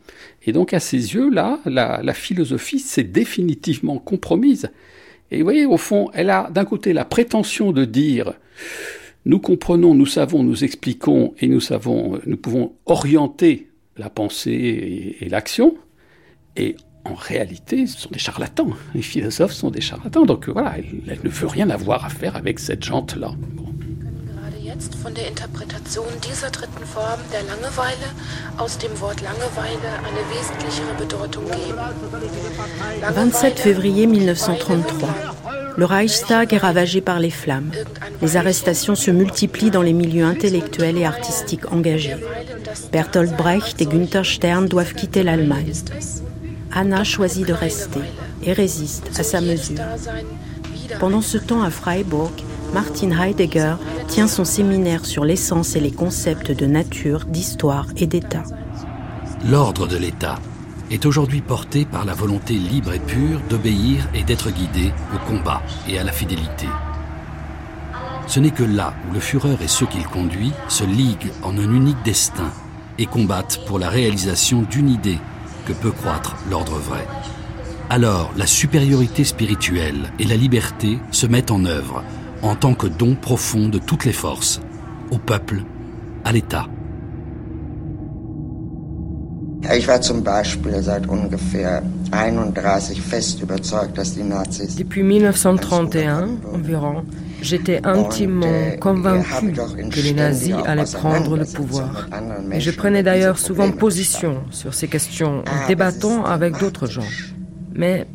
Et 0.48 0.54
donc 0.54 0.74
à 0.74 0.80
ses 0.80 1.14
yeux, 1.14 1.30
là, 1.30 1.60
la, 1.66 2.02
la 2.02 2.14
philosophie 2.16 2.80
s'est 2.80 3.04
définitivement 3.04 4.00
compromise. 4.00 4.72
Et 5.32 5.40
vous 5.40 5.44
voyez, 5.44 5.66
au 5.66 5.78
fond, 5.78 6.10
elle 6.14 6.30
a 6.30 6.50
d'un 6.50 6.66
côté 6.66 6.94
la 6.94 7.06
prétention 7.06 7.72
de 7.72 7.86
dire 7.86 8.34
nous 9.26 9.40
comprenons, 9.40 9.94
nous 9.94 10.06
savons, 10.06 10.42
nous 10.42 10.64
expliquons 10.64 11.34
et 11.40 11.48
nous 11.48 11.60
savons, 11.60 12.20
nous 12.26 12.38
pouvons 12.38 12.74
orienter 12.86 13.68
la 13.98 14.10
pensée 14.10 15.18
et, 15.20 15.28
l'action. 15.28 15.76
Et 16.56 16.78
en 17.04 17.14
réalité, 17.14 17.88
ce 17.88 18.00
sont 18.00 18.10
des 18.10 18.20
charlatans. 18.20 18.70
Les 18.96 19.02
philosophes 19.02 19.52
sont 19.52 19.70
des 19.70 19.82
charlatans. 19.82 20.26
Donc 20.26 20.48
voilà, 20.48 20.76
elle, 20.78 21.20
ne 21.24 21.30
veut 21.30 21.48
rien 21.48 21.70
avoir 21.70 22.06
à 22.06 22.10
faire 22.10 22.38
avec 22.38 22.60
cette 22.60 22.86
jante-là. 22.86 23.32
27 33.12 33.60
février 33.60 34.06
1933. 34.06 35.10
Le 35.78 35.86
Reichstag 35.86 36.54
est 36.54 36.58
ravagé 36.58 37.02
par 37.02 37.20
les 37.20 37.30
flammes. 37.30 37.72
Les 38.22 38.36
arrestations 38.36 38.96
se 38.96 39.12
multiplient 39.12 39.72
dans 39.72 39.82
les 39.82 39.94
milieux 39.94 40.26
intellectuels 40.26 40.98
et 40.98 41.06
artistiques 41.06 41.72
engagés. 41.72 42.18
Bertolt 42.92 43.36
Brecht 43.36 43.82
et 43.82 43.86
Günther 43.86 44.26
Stern 44.26 44.68
doivent 44.68 44.94
quitter 44.94 45.24
l'Allemagne. 45.24 45.74
Anna 46.74 47.04
choisit 47.04 47.48
de 47.48 47.54
rester 47.54 48.02
et 48.44 48.54
résiste 48.54 49.20
à 49.20 49.24
sa 49.24 49.42
mesure. 49.42 49.82
Pendant 51.00 51.22
ce 51.22 51.38
temps 51.38 51.64
à 51.64 51.70
Freiburg, 51.70 52.32
Martin 52.74 53.12
Heidegger 53.12 53.76
tient 54.08 54.28
son 54.28 54.46
séminaire 54.46 55.06
sur 55.06 55.26
l'essence 55.26 55.76
et 55.76 55.80
les 55.80 55.92
concepts 55.92 56.52
de 56.52 56.66
nature, 56.66 57.26
d'histoire 57.26 57.88
et 57.96 58.08
d'état. 58.08 58.44
L'ordre 59.50 59.88
de 59.88 59.98
l'État 59.98 60.40
est 60.92 61.06
aujourd'hui 61.06 61.42
porté 61.42 61.86
par 61.86 62.06
la 62.06 62.14
volonté 62.14 62.54
libre 62.54 62.94
et 62.94 63.00
pure 63.00 63.40
d'obéir 63.50 64.08
et 64.14 64.24
d'être 64.24 64.52
guidé 64.52 64.92
au 65.14 65.30
combat 65.30 65.62
et 65.88 66.00
à 66.00 66.04
la 66.04 66.12
fidélité. 66.12 66.68
Ce 68.28 68.40
n'est 68.40 68.52
que 68.52 68.64
là 68.64 68.94
où 69.10 69.14
le 69.14 69.20
Führer 69.20 69.58
et 69.62 69.68
ceux 69.68 69.86
qu'il 69.86 70.06
conduit 70.06 70.52
se 70.68 70.84
liguent 70.84 71.32
en 71.44 71.58
un 71.58 71.74
unique 71.74 72.04
destin 72.04 72.52
et 72.98 73.06
combattent 73.06 73.62
pour 73.66 73.80
la 73.80 73.90
réalisation 73.90 74.64
d'une 74.64 74.90
idée 74.90 75.20
que 75.66 75.74
peut 75.74 75.92
croître 75.92 76.36
l'ordre 76.50 76.78
vrai. 76.78 77.08
Alors 77.90 78.32
la 78.36 78.48
supériorité 78.48 79.24
spirituelle 79.24 80.12
et 80.20 80.26
la 80.26 80.36
liberté 80.36 81.00
se 81.12 81.26
mettent 81.26 81.52
en 81.52 81.64
œuvre 81.64 82.04
en 82.42 82.56
tant 82.56 82.74
que 82.74 82.88
don 82.88 83.16
profond 83.16 83.70
de 83.70 83.80
toutes 83.80 84.06
les 84.06 84.14
forces, 84.14 84.62
au 85.12 85.18
peuple, 85.18 85.64
à 86.24 86.32
l'État. 86.32 86.68
Depuis 94.78 95.04
1931 95.04 96.30
environ, 96.54 97.04
j'étais 97.42 97.82
intimement 97.84 98.46
äh, 98.46 98.78
convaincu 98.78 99.52
que 99.92 100.00
les 100.00 100.14
nazis 100.14 100.56
allaient 100.66 100.84
prendre 100.86 101.36
le 101.36 101.46
pouvoir. 101.46 102.08
Et 102.54 102.62
je 102.62 102.72
prenais 102.72 103.04
d'ailleurs 103.04 103.40
souvent 103.40 103.72
position 103.72 104.44
sur 104.52 104.74
ces 104.74 104.88
questions 104.88 105.40
en 105.40 105.68
débattant 105.68 106.24
avec 106.24 106.58
d'autres 106.60 106.88
gens. 106.88 107.02
Mais 107.78 108.08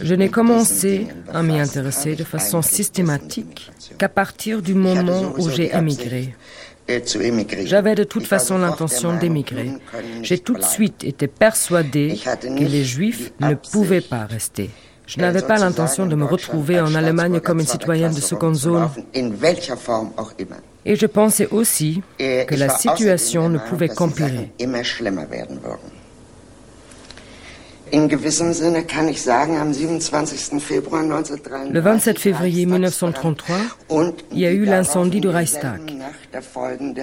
je 0.00 0.14
n'ai 0.14 0.28
commencé 0.28 1.08
à 1.32 1.42
m'y 1.42 1.58
intéresser 1.58 2.14
de 2.14 2.24
façon 2.24 2.60
systématique 2.62 3.70
qu'à 3.98 4.10
partir 4.10 4.62
du 4.62 4.74
moment 4.74 5.32
où 5.38 5.48
j'ai 5.48 5.74
émigré. 5.74 6.34
J'avais 7.64 7.94
de 7.94 8.04
toute 8.04 8.26
façon 8.26 8.58
l'intention 8.58 9.16
d'émigrer. 9.16 9.72
J'ai 10.22 10.38
tout 10.38 10.54
de 10.54 10.62
suite 10.62 11.02
été 11.02 11.26
persuadé 11.26 12.18
que 12.42 12.64
les 12.64 12.84
Juifs 12.84 13.32
ne 13.40 13.54
pouvaient 13.54 14.00
pas 14.02 14.26
rester. 14.26 14.70
Je 15.06 15.20
n'avais 15.20 15.42
pas 15.42 15.56
l'intention 15.56 16.06
de 16.06 16.14
me 16.14 16.24
retrouver 16.24 16.80
en 16.80 16.94
Allemagne 16.94 17.40
comme 17.40 17.60
une 17.60 17.66
citoyenne 17.66 18.14
de 18.14 18.20
seconde 18.20 18.54
zone. 18.56 18.88
Et 20.84 20.94
je 20.94 21.06
pensais 21.06 21.48
aussi 21.50 22.02
que 22.18 22.54
la 22.54 22.68
situation 22.68 23.48
ne 23.48 23.58
pouvait 23.58 23.88
qu'empirer. 23.88 24.52
Le 31.70 31.80
27 31.80 32.18
février 32.18 32.66
1933, 32.66 33.56
il 34.32 34.38
y 34.38 34.46
a 34.46 34.50
eu 34.50 34.64
l'incendie 34.64 35.20
du 35.20 35.28
Reichstag. 35.28 35.92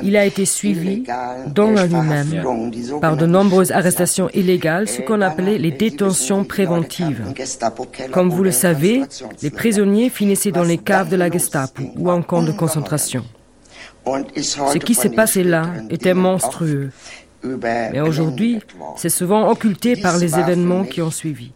Il 0.04 0.18
a 0.18 0.25
été 0.25 0.44
suivi, 0.46 1.04
dans 1.48 1.72
la 1.72 1.88
nuit 1.88 2.02
même, 2.02 2.44
par 3.00 3.16
de 3.16 3.25
nombreuses 3.25 3.72
arrestations 3.72 4.30
illégales, 4.34 4.90
ce 4.90 5.02
qu'on 5.02 5.22
appelait 5.22 5.58
les 5.58 5.72
détentions 5.72 6.44
préventives. 6.44 7.24
Comme 8.12 8.30
vous 8.30 8.44
le 8.44 8.52
savez, 8.52 9.04
les 9.42 9.52
prisonniers 9.52 10.10
finissaient 10.10 10.52
dans 10.52 10.63
les 10.63 10.78
caves 10.78 11.10
de 11.10 11.16
la 11.16 11.32
Gestapo 11.32 11.84
ou 11.98 12.12
en 12.12 12.22
camp 12.22 12.44
de 12.44 12.52
concentration. 12.52 13.24
Ce 14.06 14.78
qui 14.80 14.96
s'est 14.96 15.10
passé 15.10 15.44
là 15.44 15.70
était 15.90 16.13
monstrueux. 16.13 16.92
Mais 17.44 18.00
aujourd'hui, 18.00 18.62
c'est 18.96 19.10
souvent 19.10 19.50
occulté 19.50 19.98
par 19.98 20.18
les 20.18 20.40
événements 20.40 20.86
qui 20.86 21.02
ont 21.02 21.12
suivi. 21.12 21.52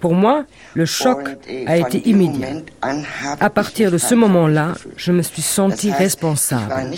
Pour 0.00 0.14
moi, 0.14 0.44
le 0.74 0.84
choc 0.84 1.18
a 1.66 1.78
été 1.78 2.08
immédiat. 2.08 2.62
À 3.40 3.50
partir 3.50 3.90
de 3.90 3.98
ce 3.98 4.14
moment-là, 4.14 4.74
je 4.96 5.12
me 5.12 5.22
suis 5.22 5.42
sentie 5.42 5.90
responsable. 5.90 6.92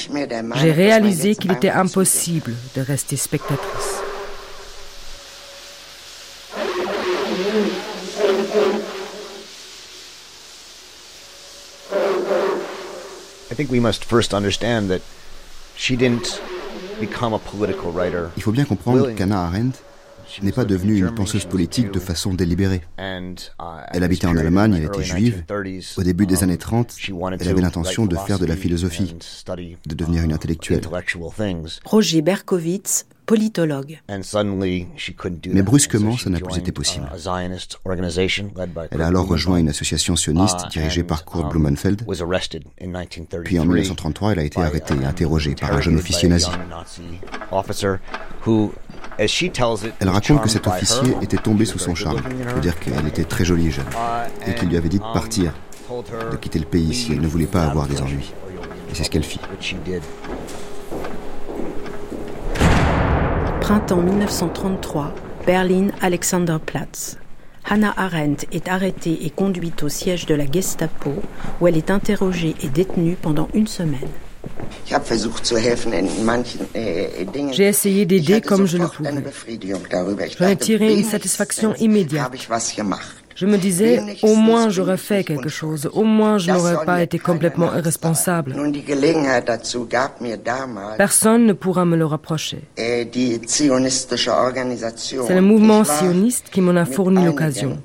J'ai 0.57 0.73
réalisé 0.73 1.37
qu'il 1.37 1.53
était 1.53 1.71
impossible 1.71 2.55
de 2.75 2.81
rester 2.81 3.17
spectatrice. 3.17 4.03
I 13.51 13.55
think 13.55 13.71
we 13.71 13.81
must 13.81 14.05
first 14.05 14.33
understand 14.33 14.89
that 14.89 15.03
she 15.77 15.95
didn't 15.95 16.41
il 18.37 18.43
faut 18.43 18.53
bien 18.53 18.65
comprendre 18.65 19.11
qu'Anna 19.15 19.45
Arendt 19.45 19.79
n'est 20.43 20.53
pas 20.53 20.65
devenue 20.65 20.99
une 20.99 21.15
penseuse 21.15 21.45
politique 21.45 21.93
de 21.93 21.99
façon 21.99 22.35
délibérée. 22.35 22.83
Uh, 22.99 23.35
elle 23.93 24.05
habitait 24.05 24.27
en 24.27 24.37
Allemagne, 24.37 24.75
elle 24.77 24.85
était 24.85 25.03
juive. 25.03 25.45
Au 25.97 26.03
début 26.03 26.27
des 26.27 26.39
um, 26.39 26.45
années 26.45 26.59
30, 26.59 26.97
elle 27.41 27.49
avait 27.49 27.61
l'intention 27.61 28.07
de 28.07 28.17
faire 28.17 28.39
de 28.39 28.47
la 28.47 28.57
philosophie, 28.57 29.15
de 29.87 29.95
devenir 29.95 30.23
une 30.23 30.33
intellectuelle. 30.33 30.83
Roger 31.85 32.23
Berkowitz, 32.23 33.07
politologue. 33.27 34.01
Mais 35.47 35.63
brusquement, 35.63 36.17
ça 36.17 36.31
n'a 36.31 36.41
plus 36.41 36.59
été 36.59 36.73
possible. 36.73 37.07
Elle 38.91 39.03
a 39.03 39.07
alors 39.07 39.27
rejoint 39.27 39.59
une 39.59 39.69
association 39.69 40.17
sioniste 40.17 40.67
uh, 40.67 40.69
dirigée 40.69 41.05
par 41.05 41.25
Kurt 41.25 41.45
um, 41.45 41.51
Blumenfeld. 41.51 42.05
Puis 43.45 43.59
en 43.59 43.65
1933, 43.65 44.33
elle 44.33 44.39
a 44.39 44.45
été 44.45 44.61
arrêtée 44.61 44.95
et 45.01 45.05
interrogée 45.05 45.55
par 45.55 45.73
un 45.73 45.81
jeune 45.81 45.97
officier 45.97 46.29
nazi. 46.29 46.51
Elle 49.19 50.09
raconte 50.09 50.43
que 50.43 50.49
cet 50.49 50.67
officier 50.67 51.15
était 51.21 51.37
tombé 51.37 51.65
sous 51.65 51.79
son 51.79 51.95
charme. 51.95 52.23
Je 52.49 52.55
veux 52.55 52.61
dire 52.61 52.79
qu'elle 52.79 53.07
était 53.07 53.25
très 53.25 53.45
jolie 53.45 53.71
jeune. 53.71 53.87
Et 54.47 54.55
qu'il 54.55 54.69
lui 54.69 54.77
avait 54.77 54.89
dit 54.89 54.99
de 54.99 55.13
partir, 55.13 55.53
de 56.31 56.37
quitter 56.37 56.59
le 56.59 56.67
pays 56.67 56.95
si 56.95 57.13
elle 57.13 57.21
ne 57.21 57.29
voulait 57.29 57.47
pas 57.47 57.65
avoir 57.65 57.87
des 57.87 58.01
ennuis. 58.01 58.33
Et 58.91 58.95
c'est 58.95 59.05
ce 59.05 59.11
qu'elle 59.11 59.25
fit. 59.25 59.41
Printemps 63.63 64.03
1933, 64.03 65.15
Berlin, 65.47 65.91
Alexanderplatz. 66.01 67.17
Hannah 67.65 67.95
Arendt 67.97 68.45
est 68.51 68.67
arrêtée 68.67 69.25
et 69.25 69.31
conduite 69.31 69.85
au 69.85 69.89
siège 69.89 70.27
de 70.27 70.35
la 70.35 70.51
Gestapo, 70.51 71.15
où 71.61 71.69
elle 71.69 71.77
est 71.77 71.89
interrogée 71.89 72.57
et 72.61 72.67
détenue 72.67 73.17
pendant 73.23 73.47
une 73.55 73.69
semaine. 73.69 74.09
J'ai 77.53 77.69
essayé 77.69 78.05
d'aider 78.05 78.41
comme 78.41 78.67
je 78.67 78.79
le 78.79 78.89
pouvais. 78.89 79.23
J'en 80.41 80.49
ai 80.49 80.57
tiré 80.57 80.99
une 80.99 81.05
satisfaction 81.05 81.77
immédiate. 81.77 82.33
Je 83.43 83.49
me 83.49 83.59
disais, 83.59 84.01
au 84.23 84.37
moins 84.37 84.69
j'aurais 84.69 84.97
fait 84.97 85.25
quelque 85.25 85.49
chose, 85.49 85.91
au 85.93 86.05
moins 86.05 86.39
je 86.39 86.53
n'aurais 86.53 86.85
pas 86.85 87.03
été 87.03 87.19
complètement 87.19 87.75
irresponsable. 87.75 88.55
Personne 90.97 91.47
ne 91.47 91.53
pourra 91.53 91.85
me 91.85 91.97
le 91.97 92.07
reprocher. 92.07 92.61
C'est 92.77 93.05
le 95.35 95.41
mouvement 95.41 95.83
sioniste 95.83 96.51
qui 96.53 96.61
m'en 96.61 96.77
a 96.77 96.85
fourni 96.85 97.25
l'occasion. 97.25 97.83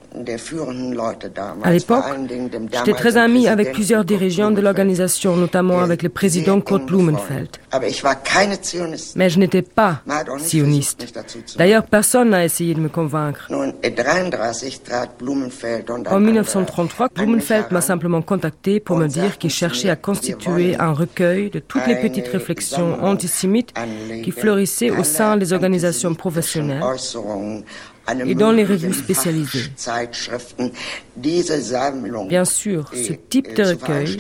À 1.64 1.72
l'époque, 1.72 2.06
j'étais 2.74 2.94
très 2.94 3.18
ami 3.18 3.48
avec 3.48 3.72
plusieurs 3.72 4.06
dirigeants 4.06 4.52
de 4.52 4.62
l'organisation, 4.62 5.36
notamment 5.36 5.80
avec 5.80 6.04
le 6.04 6.10
président 6.10 6.62
Kurt 6.62 6.86
Blumenfeld. 6.86 7.50
Mais 9.16 9.30
je 9.30 9.40
n'étais 9.40 9.64
pas 9.64 10.02
sioniste. 10.38 11.04
D'ailleurs, 11.58 11.86
personne 11.86 12.30
n'a 12.30 12.46
essayé 12.46 12.76
de 12.76 12.80
me 12.80 12.90
convaincre. 12.90 13.50
En 16.10 16.20
1933, 16.20 17.10
Blumenfeld 17.16 17.72
m'a 17.72 17.82
simplement 17.82 18.22
contacté 18.22 18.80
pour 18.80 18.98
me 18.98 19.08
dire 19.08 19.38
qu'il 19.38 19.50
cherchait 19.50 19.90
à 19.90 19.96
constituer 19.96 20.76
un 20.80 20.94
recueil 20.94 21.50
de 21.50 21.60
toutes 21.60 21.88
les 21.88 21.96
petites 21.96 22.28
réflexions 22.28 23.04
antisémites 23.04 23.74
qui 24.24 24.32
fleurissaient 24.32 24.92
au 24.92 25.04
sein 25.04 25.38
des 25.38 25.54
organisations 25.54 26.14
professionnelles 26.16 26.84
et 28.26 28.36
dans 28.36 28.52
les 28.52 28.64
revues 28.64 28.94
spécialisées. 28.94 29.70
Bien 32.28 32.46
sûr, 32.46 32.92
ce 32.94 33.14
type 33.14 33.56
de 33.56 33.64
recueil 33.64 34.18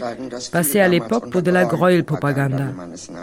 passait 0.51 0.79
à 0.79 0.87
l'époque 0.87 1.29
pour 1.29 1.41
de 1.41 1.51
la 1.51 1.65
Gräuel-Propaganda, 1.65 2.67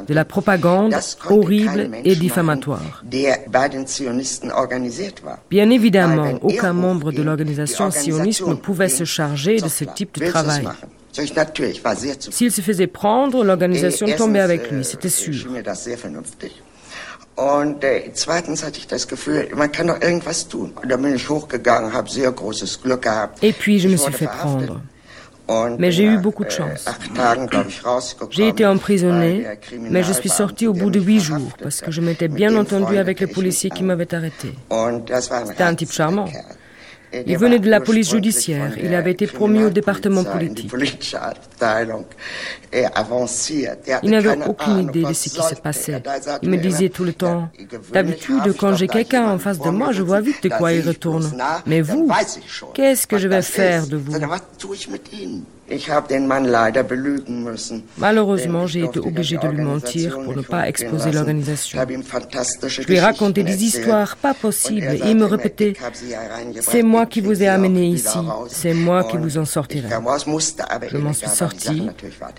de 0.07 0.15
la 0.15 0.25
propagande 0.25 0.95
horrible 1.29 1.91
et 2.05 2.17
diffamatoire. 2.17 3.05
Bien 5.51 5.71
évidemment, 5.71 6.39
aucun 6.43 6.73
membre 6.73 7.13
de 7.13 7.23
l'organisation 7.23 7.91
sioniste 7.91 8.47
ne 8.47 8.55
pouvait 8.55 8.89
se 8.89 9.05
charger 9.05 9.57
de 9.57 9.69
ce 9.69 9.85
type 9.85 10.19
de 10.19 10.27
travail. 10.27 10.67
S'il 12.31 12.51
se 12.51 12.61
faisait 12.61 12.89
prendre, 12.89 13.45
l'organisation 13.45 14.07
tombait 14.17 14.41
avec 14.41 14.71
lui, 14.71 14.85
c'était 14.85 15.09
sûr. 15.09 15.47
Und 17.37 17.83
äh, 17.83 18.11
zweitens 18.13 18.63
hatte 18.65 18.79
ich 18.79 18.87
das 18.87 19.09
Gefühl, 19.09 19.49
man 19.57 19.73
kann 19.73 19.89
doch 19.89 20.01
irgendwas 20.01 20.47
tun. 20.47 20.73
Und 20.81 20.89
dann 20.89 21.03
bin 21.03 21.17
ich 21.17 21.29
hochgegangen, 21.29 21.93
habe 21.93 22.09
sehr 22.09 22.31
großes 22.31 22.83
Glück 22.83 23.03
gehabt. 23.03 23.43
Et 23.43 23.53
puis 23.53 23.81
je 23.81 23.89
me 23.89 23.97
suis 23.97 24.13
fait 24.13 24.29
prendre. 24.31 24.81
Mais 25.79 25.93
j'ai 25.93 26.05
eu 26.05 26.17
beaucoup 26.19 26.45
de 26.45 26.51
chance. 26.51 26.87
J'ai 28.31 28.49
été 28.49 28.65
emprisonné, 28.65 29.47
mais 29.79 30.03
je 30.03 30.13
suis 30.13 30.31
sorti 30.31 30.67
au 30.67 30.73
bout 30.73 30.91
de 30.91 31.01
huit 31.01 31.21
jours 31.21 31.53
parce 31.63 31.81
que 31.81 31.91
je 31.91 32.01
m'étais 32.01 32.29
bien 32.29 32.57
entendu 32.57 32.97
avec 32.97 33.21
le 33.21 33.27
policier 33.27 33.69
qui 33.71 33.83
m'avait 33.83 34.15
arrêté. 34.15 34.55
C'était 35.47 35.65
un 35.65 35.75
type 35.75 35.93
charmant. 35.93 36.29
Il 37.27 37.39
venait 37.39 37.59
de 37.59 37.71
la 37.71 37.81
police 37.81 38.11
judiciaire. 38.11 38.77
Il 38.83 38.95
avait 38.95 39.13
été 39.13 39.27
promu 39.27 39.65
au 39.65 39.71
département 39.71 40.25
politique. 40.25 40.73
Il 44.03 44.11
n'avait 44.11 44.47
aucune 44.47 44.79
idée 44.81 45.05
de 45.05 45.13
ce 45.13 45.29
qui 45.29 45.43
se 45.43 45.55
passait. 45.55 46.03
Il 46.43 46.51
me 46.51 46.57
disait 46.57 46.89
tout 46.89 47.05
le 47.05 47.13
temps, 47.13 47.49
d'habitude, 47.93 48.55
quand 48.59 48.75
j'ai 48.75 48.89
quelqu'un 48.89 49.29
en 49.29 49.39
face 49.39 49.61
de 49.61 49.71
moi, 49.71 49.93
je 49.93 50.03
vois 50.03 50.21
vite 50.21 50.43
de 50.43 50.49
quoi 50.49 50.73
il 50.73 50.87
retourne. 50.87 51.31
Mais 51.67 51.81
vous, 51.81 52.11
qu'est-ce 52.75 53.07
que 53.07 53.19
je 53.19 53.29
vais 53.29 53.43
faire 53.43 53.87
de 53.87 53.97
vous? 53.97 54.13
Malheureusement, 57.99 58.67
j'ai 58.67 58.85
été 58.85 58.99
obligé 58.99 59.39
de 59.39 59.49
lui 59.49 59.63
mentir 59.63 60.19
pour 60.21 60.37
ne 60.37 60.43
pas 60.43 60.69
exposer 60.69 61.11
l'organisation. 61.11 61.79
Je 62.67 62.83
lui 62.83 62.97
ai 62.97 63.01
raconté 63.01 63.43
des 63.43 63.65
histoires 63.65 64.17
pas 64.17 64.35
possibles 64.35 64.87
et 64.87 65.01
il 65.07 65.17
me 65.17 65.25
répétait 65.25 65.73
C'est 66.61 66.83
moi 66.83 67.07
qui 67.07 67.21
vous 67.21 67.43
ai 67.43 67.49
amené 67.49 67.87
ici, 67.87 68.19
c'est 68.49 68.75
moi 68.75 69.05
qui 69.05 69.17
vous 69.17 69.39
en 69.39 69.45
sortirai. 69.45 69.89
Je 70.91 70.97
m'en 70.99 71.13
suis 71.13 71.29
sorti, 71.29 71.89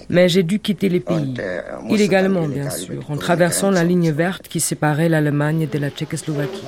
mais 0.09 0.29
j'ai 0.29 0.43
dû 0.43 0.59
quitter 0.59 0.89
les 0.89 0.99
pays, 0.99 1.33
illégalement 1.89 2.47
bien 2.47 2.69
sûr, 2.69 3.09
en 3.09 3.17
traversant 3.17 3.71
la 3.71 3.83
ligne 3.83 4.11
verte 4.11 4.47
qui 4.47 4.59
séparait 4.59 5.09
l'Allemagne 5.09 5.67
de 5.71 5.79
la 5.79 5.89
Tchécoslovaquie. 5.89 6.63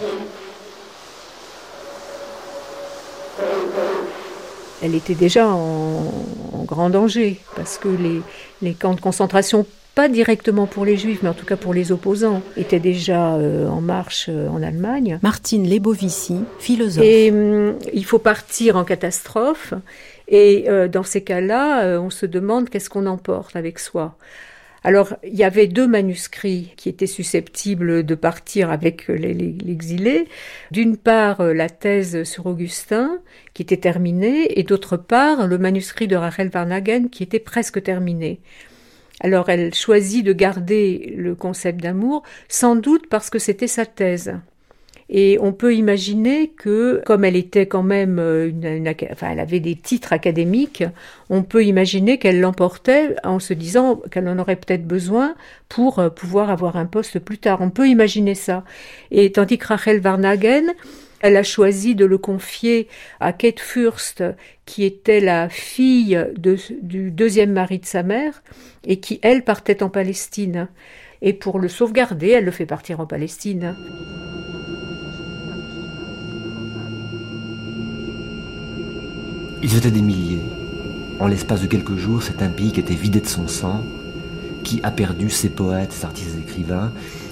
elle 4.82 4.96
était 4.96 5.16
déjà 5.16 5.48
en, 5.48 6.12
grand 6.68 6.92
danger, 6.92 7.40
parce 7.56 7.78
que 7.78 7.90
les, 8.62 8.74
camps 8.74 8.94
de 8.94 9.02
concentration, 9.02 9.66
pas 9.96 10.10
directement 10.10 10.68
pour 10.68 10.86
les 10.86 10.98
juifs, 10.98 11.24
mais 11.24 11.30
en 11.30 11.34
tout 11.34 11.46
cas 11.46 11.56
pour 11.56 11.74
les 11.74 11.92
opposants, 11.92 12.44
étaient 12.56 12.80
déjà 12.80 13.34
euh, 13.36 13.68
en 13.68 13.82
marche 13.82 14.28
euh, 14.30 14.48
en 14.50 14.62
Allemagne. 14.62 15.18
Martine 15.24 15.68
Lebovici, 15.68 16.42
philosophe. 16.60 17.04
Et 17.04 17.32
hum, 17.32 17.76
il 17.94 18.06
faut 18.06 18.20
partir 18.20 18.78
en 18.78 18.84
catastrophe, 18.84 19.74
et 20.28 20.66
euh, 20.68 20.88
dans 20.88 21.04
ces 21.04 21.22
cas-là, 21.22 22.00
on 22.00 22.12
se 22.12 22.28
demande 22.28 22.70
qu'est-ce 22.70 22.92
qu'on 22.92 23.08
emporte 23.08 23.56
avec 23.56 23.80
soi. 23.80 24.16
Alors, 24.88 25.18
il 25.22 25.36
y 25.36 25.44
avait 25.44 25.68
deux 25.68 25.86
manuscrits 25.86 26.72
qui 26.78 26.88
étaient 26.88 27.08
susceptibles 27.08 28.06
de 28.06 28.16
partir 28.16 28.72
avec 28.72 29.10
l'exilé. 29.10 30.30
D'une 30.72 30.96
part, 30.96 31.44
la 31.44 31.68
thèse 31.68 32.24
sur 32.24 32.46
Augustin, 32.46 33.20
qui 33.54 33.64
était 33.64 33.76
terminée, 33.76 34.58
et 34.58 34.64
d'autre 34.64 34.96
part, 34.96 35.46
le 35.46 35.58
manuscrit 35.58 36.08
de 36.08 36.16
Rachel 36.16 36.48
Varnagen, 36.48 37.10
qui 37.10 37.24
était 37.24 37.38
presque 37.38 37.84
terminé. 37.84 38.40
Alors, 39.20 39.50
elle 39.50 39.74
choisit 39.74 40.26
de 40.26 40.32
garder 40.32 41.14
le 41.18 41.36
concept 41.36 41.82
d'amour, 41.82 42.24
sans 42.48 42.78
doute 42.78 43.08
parce 43.10 43.30
que 43.30 43.40
c'était 43.40 43.68
sa 43.68 43.86
thèse. 43.86 44.36
Et 45.10 45.38
on 45.42 45.54
peut 45.54 45.74
imaginer 45.74 46.50
que, 46.50 47.02
comme 47.06 47.24
elle 47.24 47.38
était 47.38 47.66
quand 47.66 47.84
même, 47.84 48.20
euh, 48.20 48.52
enfin, 49.12 49.30
elle 49.32 49.40
avait 49.40 49.62
des 49.62 49.76
titres 49.76 50.12
académiques, 50.12 50.84
on 51.30 51.44
peut 51.44 51.64
imaginer 51.64 52.18
qu'elle 52.18 52.42
l'emportait 52.42 53.16
en 53.24 53.40
se 53.40 53.54
disant 53.54 54.02
qu'elle 54.12 54.28
en 54.28 54.38
aurait 54.38 54.58
peut-être 54.58 54.86
besoin 54.86 55.36
pour 55.70 56.00
euh, 56.00 56.10
pouvoir 56.10 56.50
avoir 56.50 56.76
un 56.76 56.86
poste 56.86 57.20
plus 57.20 57.38
tard. 57.38 57.62
On 57.62 57.70
peut 57.70 57.88
imaginer 57.88 58.36
ça. 58.36 58.66
Et 59.12 59.32
tandis 59.32 59.58
que 59.58 59.68
Rachel 59.68 60.02
Varnagen, 60.02 60.74
elle 61.22 61.38
a 61.38 61.44
choisi 61.44 61.96
de 61.96 62.06
le 62.06 62.18
confier 62.18 62.88
à 63.20 63.34
Kate 63.34 63.60
Furst, 63.60 64.24
qui 64.66 64.84
était 64.84 65.22
la 65.22 65.50
fille 65.50 66.20
du 66.82 67.12
deuxième 67.12 67.54
mari 67.54 67.80
de 67.80 67.86
sa 67.86 68.04
mère, 68.04 68.44
et 68.84 69.00
qui, 69.00 69.20
elle, 69.24 69.44
partait 69.44 69.82
en 69.82 69.90
Palestine. 69.90 70.68
Et 71.22 71.34
pour 71.34 71.60
le 71.60 71.70
sauvegarder, 71.70 72.30
elle 72.30 72.46
le 72.46 72.52
fait 72.52 72.68
partir 72.68 73.00
en 73.00 73.08
Palestine. 73.08 73.76
Ils 79.64 79.76
étaient 79.76 79.92
des 79.92 80.02
milliers. 80.02 80.44
En 81.20 81.28
l'espace 81.28 81.62
de 81.62 81.68
quelques 81.68 81.96
jours, 81.96 82.22
c'est 82.22 82.44
un 82.44 82.50
pays 82.50 82.72
qui 82.72 82.80
était 82.80 82.94
vidé 82.94 83.20
de 83.22 83.28
son 83.28 83.48
sang, 83.48 83.84
qui 84.64 84.80
a 84.84 84.92
perdu 84.92 85.32
ses 85.32 85.50
poètes, 85.50 85.94
ses 85.94 86.06
artistes 86.06 86.36
et 86.38 86.42
écrivains, 86.42 86.92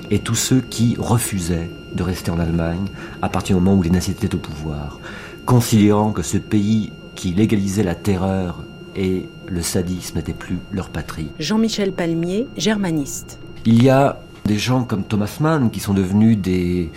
et 0.09 0.19
tous 0.19 0.35
ceux 0.35 0.61
qui 0.61 0.95
refusaient 0.97 1.69
de 1.93 2.01
rester 2.01 2.31
en 2.31 2.39
Allemagne 2.39 2.85
à 3.21 3.29
partir 3.29 3.55
du 3.55 3.63
moment 3.63 3.77
où 3.77 3.83
les 3.83 3.91
nazis 3.91 4.15
étaient 4.15 4.33
au 4.33 4.39
pouvoir, 4.39 4.99
considérant 5.45 6.11
que 6.11 6.23
ce 6.23 6.37
pays 6.37 6.91
qui 7.13 7.31
légalisait 7.33 7.83
la 7.83 7.95
terreur 7.95 8.63
et 8.95 9.27
le 9.47 9.61
sadisme 9.61 10.17
n'était 10.17 10.33
plus 10.33 10.57
leur 10.71 10.89
patrie. 10.89 11.27
Jean-Michel 11.39 11.91
Palmier, 11.91 12.47
germaniste. 12.57 13.37
Il 13.65 13.83
y 13.83 13.89
a 13.89 14.19
des 14.45 14.57
gens 14.57 14.83
comme 14.83 15.03
Thomas 15.03 15.37
Mann 15.39 15.69
qui 15.69 15.79
sont 15.79 15.93
devenus 15.93 16.37
des, 16.37 16.91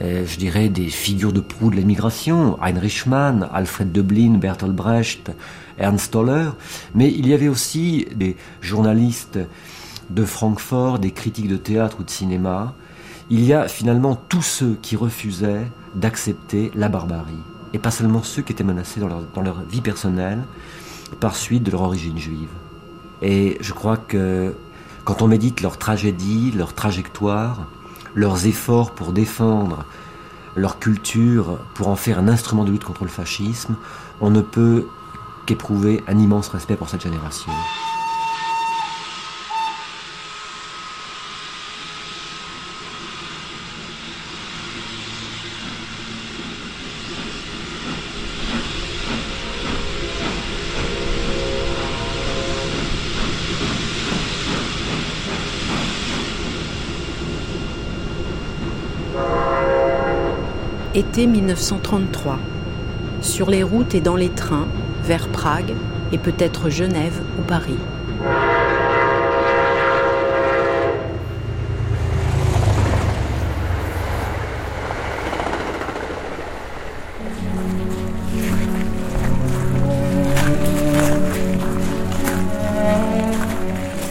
je 0.00 0.36
dirais, 0.36 0.68
des 0.68 0.88
figures 0.88 1.32
de 1.32 1.40
proue 1.40 1.70
de 1.70 1.76
l'émigration. 1.76 2.58
Heinrich 2.62 3.06
Mann, 3.06 3.48
Alfred 3.52 3.90
Döblin, 3.92 4.38
Bertolt 4.38 4.74
Brecht, 4.74 5.32
Ernst 5.78 6.12
Toller. 6.12 6.50
Mais 6.94 7.12
il 7.12 7.26
y 7.26 7.34
avait 7.34 7.48
aussi 7.48 8.06
des 8.14 8.36
journalistes 8.60 9.38
de 10.10 10.24
Francfort, 10.24 10.98
des 10.98 11.10
critiques 11.10 11.48
de 11.48 11.56
théâtre 11.56 11.98
ou 12.00 12.04
de 12.04 12.10
cinéma. 12.10 12.74
Il 13.30 13.44
y 13.44 13.52
a 13.52 13.68
finalement 13.68 14.16
tous 14.16 14.42
ceux 14.42 14.78
qui 14.80 14.96
refusaient 14.96 15.66
d'accepter 15.94 16.70
la 16.74 16.88
barbarie. 16.88 17.34
Et 17.74 17.78
pas 17.78 17.90
seulement 17.90 18.22
ceux 18.22 18.42
qui 18.42 18.52
étaient 18.52 18.64
menacés 18.64 19.00
dans 19.00 19.08
leur, 19.08 19.22
dans 19.34 19.42
leur 19.42 19.62
vie 19.62 19.82
personnelle 19.82 20.42
par 21.20 21.36
suite 21.36 21.62
de 21.62 21.70
leur 21.70 21.82
origine 21.82 22.18
juive. 22.18 22.48
Et 23.20 23.58
je 23.60 23.72
crois 23.72 23.96
que 23.96 24.54
quand 25.04 25.22
on 25.22 25.26
médite 25.26 25.60
leur 25.60 25.78
tragédie, 25.78 26.52
leur 26.52 26.74
trajectoire, 26.74 27.66
leurs 28.18 28.46
efforts 28.46 28.90
pour 28.90 29.12
défendre 29.12 29.84
leur 30.56 30.80
culture, 30.80 31.58
pour 31.74 31.86
en 31.86 31.94
faire 31.94 32.18
un 32.18 32.26
instrument 32.26 32.64
de 32.64 32.72
lutte 32.72 32.82
contre 32.82 33.04
le 33.04 33.10
fascisme, 33.10 33.76
on 34.20 34.30
ne 34.30 34.40
peut 34.40 34.86
qu'éprouver 35.46 36.02
un 36.08 36.18
immense 36.18 36.48
respect 36.48 36.74
pour 36.74 36.88
cette 36.88 37.02
génération. 37.02 37.52
Été 61.18 61.26
1933. 61.26 62.38
Sur 63.22 63.50
les 63.50 63.64
routes 63.64 63.92
et 63.96 64.00
dans 64.00 64.14
les 64.14 64.28
trains, 64.28 64.68
vers 65.02 65.26
Prague 65.26 65.74
et 66.12 66.18
peut-être 66.18 66.70
Genève 66.70 67.20
ou 67.40 67.42
Paris. 67.42 67.74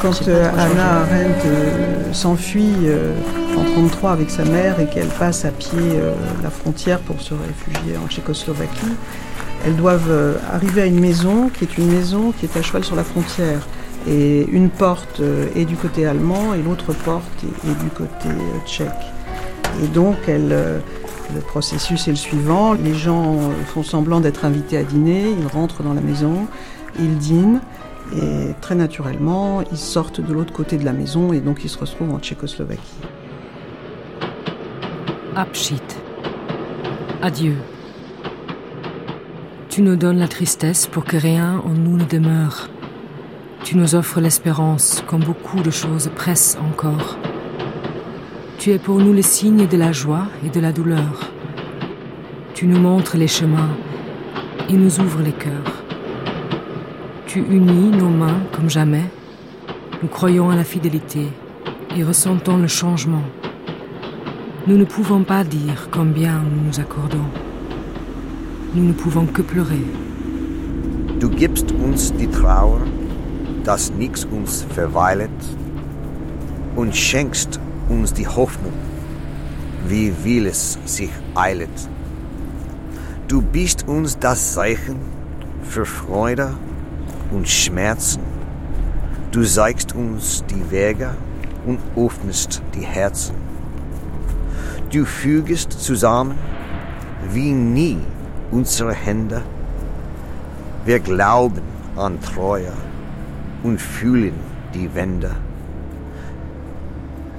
Quand 0.01 0.27
Anna 0.27 1.03
Arendt 1.03 1.41
euh, 1.45 1.96
s'enfuit 2.13 2.73
euh, 2.85 3.13
en 3.55 3.61
1933 3.61 4.11
avec 4.11 4.29
sa 4.29 4.45
mère 4.45 4.79
et 4.79 4.87
qu'elle 4.87 5.07
passe 5.07 5.45
à 5.45 5.51
pied 5.51 5.77
la 6.43 6.49
frontière 6.49 6.99
pour 6.99 7.21
se 7.21 7.33
réfugier 7.33 7.97
en 7.97 8.07
Tchécoslovaquie, 8.07 8.95
elles 9.65 9.75
doivent 9.75 10.37
arriver 10.51 10.83
à 10.83 10.85
une 10.85 10.99
maison 10.99 11.49
qui 11.49 11.63
est 11.63 11.77
une 11.77 11.87
maison 11.87 12.31
qui 12.31 12.45
est 12.45 12.57
à 12.57 12.61
cheval 12.61 12.83
sur 12.83 12.95
la 12.95 13.03
frontière. 13.03 13.67
Et 14.07 14.47
une 14.51 14.69
porte 14.69 15.21
est 15.55 15.65
du 15.65 15.75
côté 15.75 16.05
allemand 16.05 16.53
et 16.53 16.61
l'autre 16.61 16.93
porte 16.93 17.43
est, 17.43 17.83
du 17.83 17.89
côté 17.89 18.29
tchèque. 18.65 18.87
Et 19.83 19.87
donc, 19.87 20.15
le 20.27 21.41
processus 21.47 22.07
est 22.07 22.11
le 22.11 22.17
suivant. 22.17 22.73
Les 22.73 22.93
gens 22.93 23.37
font 23.73 23.83
semblant 23.83 24.19
d'être 24.19 24.45
invités 24.45 24.77
à 24.77 24.83
dîner, 24.83 25.25
ils 25.37 25.47
rentrent 25.47 25.83
dans 25.83 25.93
la 25.93 26.01
maison, 26.01 26.47
ils 26.99 27.17
dînent. 27.17 27.61
Et 28.15 28.53
très 28.61 28.75
naturellement, 28.75 29.61
ils 29.71 29.77
sortent 29.77 30.21
de 30.21 30.33
l'autre 30.33 30.53
côté 30.53 30.77
de 30.77 30.85
la 30.85 30.93
maison 30.93 31.33
et 31.33 31.39
donc 31.39 31.63
ils 31.63 31.69
se 31.69 31.77
retrouvent 31.77 32.11
en 32.11 32.19
Tchécoslovaquie. 32.19 32.81
Abschied. 35.35 35.83
Adieu. 37.21 37.55
Tu 39.69 39.81
nous 39.81 39.95
donnes 39.95 40.17
la 40.17 40.27
tristesse 40.27 40.87
pour 40.87 41.03
que 41.03 41.17
rien 41.17 41.61
en 41.65 41.69
nous 41.69 41.97
ne 41.97 42.05
demeure. 42.05 42.69
Tu 43.63 43.77
nous 43.77 43.95
offres 43.95 44.21
l'espérance 44.21 45.03
quand 45.07 45.19
beaucoup 45.19 45.59
de 45.61 45.69
choses 45.69 46.09
pressent 46.15 46.57
encore. 46.59 47.17
Tu 48.57 48.71
es 48.71 48.79
pour 48.79 48.97
nous 48.97 49.13
le 49.13 49.21
signe 49.21 49.67
de 49.67 49.77
la 49.77 49.91
joie 49.91 50.27
et 50.45 50.49
de 50.49 50.59
la 50.59 50.71
douleur. 50.71 51.31
Tu 52.53 52.65
nous 52.65 52.79
montres 52.79 53.17
les 53.17 53.27
chemins 53.27 53.75
et 54.69 54.73
nous 54.73 54.99
ouvres 54.99 55.21
les 55.21 55.33
cœurs. 55.33 55.76
Tu 57.27 57.39
unis 57.39 57.91
nos 57.91 58.09
mains 58.09 58.39
comme 58.53 58.69
jamais. 58.69 59.03
Nous 60.01 60.07
croyons 60.07 60.49
à 60.49 60.55
la 60.55 60.63
fidélité 60.63 61.27
et 61.93 62.01
ressentons 62.01 62.55
le 62.55 62.67
changement. 62.67 63.23
Nous 64.65 64.77
ne 64.77 64.85
pouvons 64.85 65.25
pas 65.25 65.43
dire 65.43 65.89
combien 65.91 66.41
nous 66.41 66.67
nous 66.67 66.79
accordons. 66.79 67.25
Nous 68.73 68.85
ne 68.85 68.93
pouvons 68.93 69.25
que 69.25 69.41
pleurer. 69.41 69.83
Du 71.19 71.27
gibst 71.27 71.73
uns 71.73 72.13
die 72.17 72.27
Trauer, 72.27 72.79
dass 73.65 73.91
nix 73.91 74.23
uns 74.23 74.65
verweilet, 74.69 75.29
und 76.77 76.95
schenkst 76.95 77.59
uns 77.89 78.13
die 78.13 78.27
Hoffnung, 78.27 78.73
wie 79.85 80.13
vieles 80.23 80.79
sich 80.85 81.11
eilet. 81.35 81.89
Du 83.27 83.41
bist 83.41 83.85
uns 83.85 84.17
das 84.17 84.53
Zeichen 84.53 84.99
für 85.63 85.85
Freude 85.85 86.51
und 87.31 87.47
Schmerzen. 87.47 88.21
Du 89.31 89.43
zeigst 89.43 89.93
uns 89.95 90.43
die 90.49 90.71
Wege 90.71 91.11
und 91.65 91.79
öffnest 91.95 92.61
die 92.73 92.85
Herzen. 92.85 93.35
Du 94.91 95.05
fügest 95.05 95.71
zusammen 95.71 96.35
wie 97.31 97.51
nie 97.51 97.97
unsere 98.51 98.93
Hände. 98.93 99.41
Wir 100.85 100.99
glauben 100.99 101.61
an 101.97 102.21
Treue 102.21 102.71
und 103.63 103.81
fühlen 103.81 104.35
die 104.73 104.93
Wände. 104.95 105.31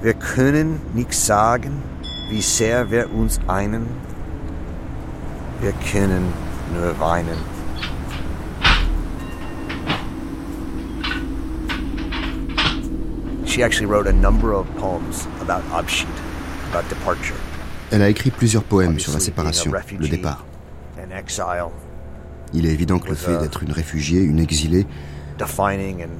Wir 0.01 0.13
können 0.13 0.79
nicht 0.93 1.13
sagen, 1.13 1.81
wie 2.29 2.41
sehr 2.41 2.91
wir 2.91 3.11
uns 3.11 3.39
einen. 3.47 3.87
Wir 5.59 5.73
können 5.91 6.31
nur 6.73 6.99
weinen. 6.99 7.58
Elle 17.91 18.01
a 18.03 18.09
écrit 18.09 18.29
plusieurs 18.29 18.63
poèmes 18.63 18.99
sur 18.99 19.11
la 19.13 19.19
séparation, 19.19 19.71
le 19.99 20.07
départ. 20.07 20.45
Il 22.53 22.65
est 22.65 22.71
évident 22.71 22.99
que 22.99 23.09
le 23.09 23.15
fait 23.15 23.37
d'être 23.37 23.63
une 23.63 23.71
réfugiée, 23.71 24.21
une 24.21 24.39
exilée, 24.39 24.85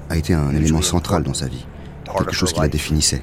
a 0.09 0.17
été 0.17 0.33
un 0.33 0.55
élément 0.55 0.81
central 0.81 1.23
dans 1.23 1.33
sa 1.33 1.47
vie, 1.47 1.65
quelque 2.17 2.33
chose 2.33 2.53
qui 2.53 2.61
la 2.61 2.67
définissait. 2.67 3.21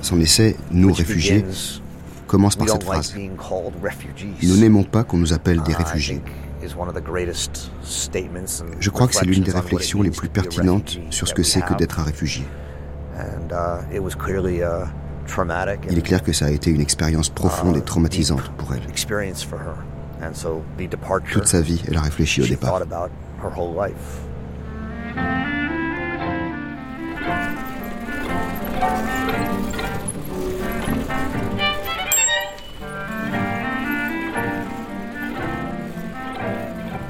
Son 0.00 0.20
essai, 0.20 0.56
Nous 0.70 0.92
réfugiés, 0.92 1.44
commence 2.26 2.56
par 2.56 2.68
cette 2.68 2.84
phrase. 2.84 3.14
Nous 4.42 4.56
n'aimons 4.56 4.84
pas 4.84 5.04
qu'on 5.04 5.18
nous 5.18 5.32
appelle 5.32 5.62
des 5.62 5.74
réfugiés. 5.74 6.20
Je 8.80 8.90
crois 8.90 9.06
que 9.08 9.14
c'est 9.14 9.24
l'une 9.24 9.42
des 9.42 9.52
réflexions 9.52 10.02
les 10.02 10.10
plus 10.10 10.28
pertinentes 10.28 10.98
sur 11.10 11.26
ce 11.28 11.34
que 11.34 11.42
c'est 11.42 11.60
que 11.62 11.74
d'être 11.74 12.00
un 12.00 12.04
réfugié. 12.04 12.44
Il 15.90 15.98
est 15.98 16.02
clair 16.02 16.22
que 16.22 16.32
ça 16.32 16.46
a 16.46 16.50
été 16.50 16.70
une 16.70 16.80
expérience 16.80 17.28
profonde 17.28 17.76
et 17.76 17.82
traumatisante 17.82 18.50
pour 18.56 18.72
elle. 18.74 18.82
Toute 21.32 21.46
sa 21.46 21.60
vie, 21.60 21.82
elle 21.88 21.96
a 21.96 22.00
réfléchi 22.02 22.42
au 22.42 22.46
départ. 22.46 22.80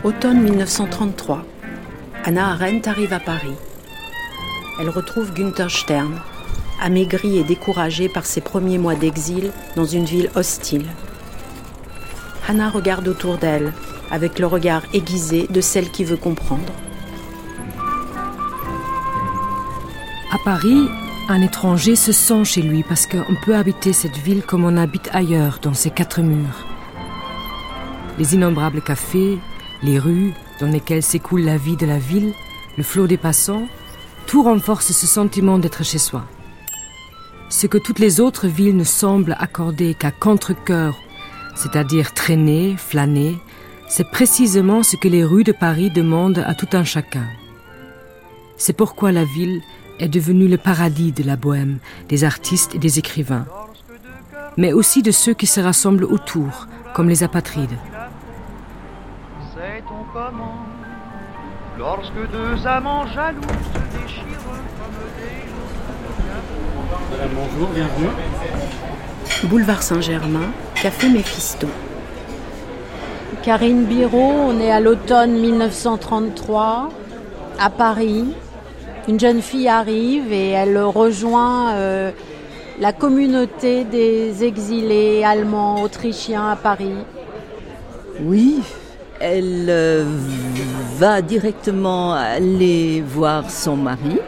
Automne 0.08 0.40
1933. 0.40 1.44
Anna 2.24 2.52
Arendt 2.52 2.88
arrive 2.88 3.12
à 3.12 3.20
Paris. 3.20 3.52
Elle 4.80 4.88
retrouve 4.88 5.34
Günther 5.34 5.70
Stern, 5.70 6.18
amaigri 6.80 7.36
et 7.36 7.44
découragé 7.44 8.08
par 8.08 8.24
ses 8.24 8.40
premiers 8.40 8.78
mois 8.78 8.94
d'exil 8.94 9.52
dans 9.76 9.84
une 9.84 10.06
ville 10.06 10.30
hostile. 10.34 10.86
Anna 12.48 12.70
regarde 12.70 13.06
autour 13.06 13.36
d'elle 13.36 13.74
avec 14.10 14.38
le 14.38 14.46
regard 14.46 14.80
aiguisé 14.94 15.46
de 15.50 15.60
celle 15.60 15.90
qui 15.90 16.04
veut 16.04 16.16
comprendre. 16.16 16.72
À 20.32 20.38
Paris, 20.42 20.88
un 21.28 21.42
étranger 21.42 21.96
se 21.96 22.12
sent 22.12 22.46
chez 22.46 22.62
lui 22.62 22.82
parce 22.82 23.06
qu'on 23.06 23.36
peut 23.44 23.56
habiter 23.56 23.92
cette 23.92 24.16
ville 24.16 24.42
comme 24.42 24.64
on 24.64 24.78
habite 24.78 25.10
ailleurs, 25.12 25.58
dans 25.60 25.74
ses 25.74 25.90
quatre 25.90 26.22
murs. 26.22 26.66
Les 28.18 28.34
innombrables 28.34 28.80
cafés, 28.80 29.38
les 29.82 29.98
rues 29.98 30.32
dans 30.60 30.66
lesquelles 30.66 31.02
s'écoule 31.02 31.42
la 31.42 31.56
vie 31.56 31.76
de 31.76 31.86
la 31.86 31.98
ville, 31.98 32.32
le 32.76 32.82
flot 32.82 33.06
des 33.06 33.16
passants, 33.16 33.66
tout 34.26 34.42
renforce 34.42 34.92
ce 34.92 35.06
sentiment 35.06 35.58
d'être 35.58 35.84
chez 35.84 35.98
soi. 35.98 36.24
Ce 37.48 37.66
que 37.66 37.78
toutes 37.78 37.98
les 37.98 38.20
autres 38.20 38.46
villes 38.46 38.76
ne 38.76 38.84
semblent 38.84 39.36
accorder 39.38 39.94
qu'à 39.94 40.10
contre-coeur, 40.10 40.96
c'est-à-dire 41.54 42.12
traîner, 42.12 42.76
flâner, 42.76 43.38
c'est 43.88 44.10
précisément 44.10 44.82
ce 44.82 44.96
que 44.96 45.08
les 45.08 45.24
rues 45.24 45.44
de 45.44 45.52
Paris 45.52 45.90
demandent 45.90 46.44
à 46.46 46.54
tout 46.54 46.68
un 46.72 46.84
chacun. 46.84 47.24
C'est 48.58 48.74
pourquoi 48.74 49.12
la 49.12 49.24
ville 49.24 49.62
est 49.98 50.08
devenue 50.08 50.48
le 50.48 50.58
paradis 50.58 51.12
de 51.12 51.22
la 51.22 51.36
bohème, 51.36 51.78
des 52.08 52.24
artistes 52.24 52.74
et 52.74 52.78
des 52.78 52.98
écrivains, 52.98 53.46
mais 54.56 54.72
aussi 54.72 55.02
de 55.02 55.10
ceux 55.10 55.34
qui 55.34 55.46
se 55.46 55.60
rassemblent 55.60 56.04
autour, 56.04 56.68
comme 56.94 57.08
les 57.08 57.22
apatrides 57.22 57.78
comment 60.18 60.66
lorsque 61.78 62.30
deux 62.32 62.66
amants 62.66 63.06
jaloux 63.06 63.40
se 63.40 63.98
déchirent 64.02 64.24
comme 64.78 64.96
des 65.16 65.46
Madame, 67.12 67.30
bonjour, 67.34 67.68
bienvenue. 67.68 68.08
Boulevard 69.44 69.82
Saint-Germain, 69.82 70.50
Café 70.74 71.08
Méphisto. 71.08 71.68
Karine 73.42 73.84
Biro, 73.84 74.32
on 74.48 74.58
est 74.58 74.72
à 74.72 74.80
l'automne 74.80 75.38
1933, 75.38 76.88
à 77.60 77.70
Paris. 77.70 78.24
Une 79.06 79.20
jeune 79.20 79.40
fille 79.40 79.68
arrive 79.68 80.32
et 80.32 80.50
elle 80.50 80.78
rejoint 80.78 81.74
euh, 81.74 82.10
la 82.80 82.92
communauté 82.92 83.84
des 83.84 84.44
exilés 84.44 85.22
allemands, 85.24 85.82
autrichiens 85.82 86.48
à 86.48 86.56
Paris. 86.56 86.96
Oui, 88.20 88.62
elle 89.20 89.66
euh, 89.68 90.04
va 90.96 91.22
directement 91.22 92.12
aller 92.12 93.02
voir 93.06 93.50
son 93.50 93.76
mari, 93.76 94.18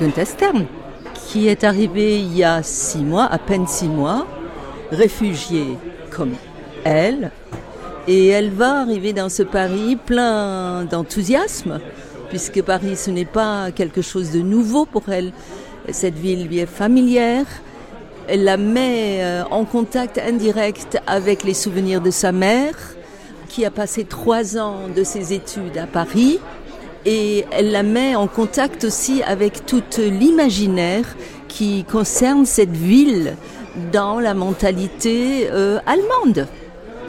Gunther 0.00 0.26
Stern, 0.26 0.66
qui 1.26 1.48
est 1.48 1.64
arrivé 1.64 2.18
il 2.18 2.36
y 2.36 2.44
a 2.44 2.62
six 2.62 3.04
mois, 3.04 3.24
à 3.24 3.38
peine 3.38 3.66
six 3.66 3.88
mois, 3.88 4.26
réfugié 4.90 5.78
comme 6.10 6.32
elle. 6.84 7.30
Et 8.08 8.28
elle 8.28 8.50
va 8.50 8.80
arriver 8.80 9.12
dans 9.12 9.28
ce 9.28 9.42
Paris 9.42 9.96
plein 9.96 10.84
d'enthousiasme, 10.84 11.78
puisque 12.28 12.62
Paris, 12.62 12.96
ce 12.96 13.10
n'est 13.10 13.24
pas 13.24 13.70
quelque 13.70 14.02
chose 14.02 14.32
de 14.32 14.40
nouveau 14.40 14.86
pour 14.86 15.08
elle. 15.08 15.32
Cette 15.90 16.18
ville 16.18 16.46
lui 16.46 16.58
est 16.58 16.66
familière. 16.66 17.46
Elle 18.26 18.44
la 18.44 18.56
met 18.56 19.18
euh, 19.22 19.42
en 19.50 19.64
contact 19.64 20.18
indirect 20.18 20.98
avec 21.06 21.44
les 21.44 21.54
souvenirs 21.54 22.00
de 22.00 22.10
sa 22.10 22.32
mère 22.32 22.76
qui 23.50 23.64
a 23.64 23.70
passé 23.70 24.04
trois 24.04 24.56
ans 24.56 24.88
de 24.94 25.02
ses 25.02 25.32
études 25.32 25.76
à 25.76 25.86
Paris 25.86 26.38
et 27.04 27.44
elle 27.50 27.72
la 27.72 27.82
met 27.82 28.14
en 28.14 28.28
contact 28.28 28.84
aussi 28.84 29.22
avec 29.24 29.66
tout 29.66 29.82
l'imaginaire 29.98 31.16
qui 31.48 31.84
concerne 31.84 32.46
cette 32.46 32.76
ville 32.76 33.34
dans 33.92 34.20
la 34.20 34.34
mentalité 34.34 35.48
euh, 35.50 35.80
allemande. 35.86 36.46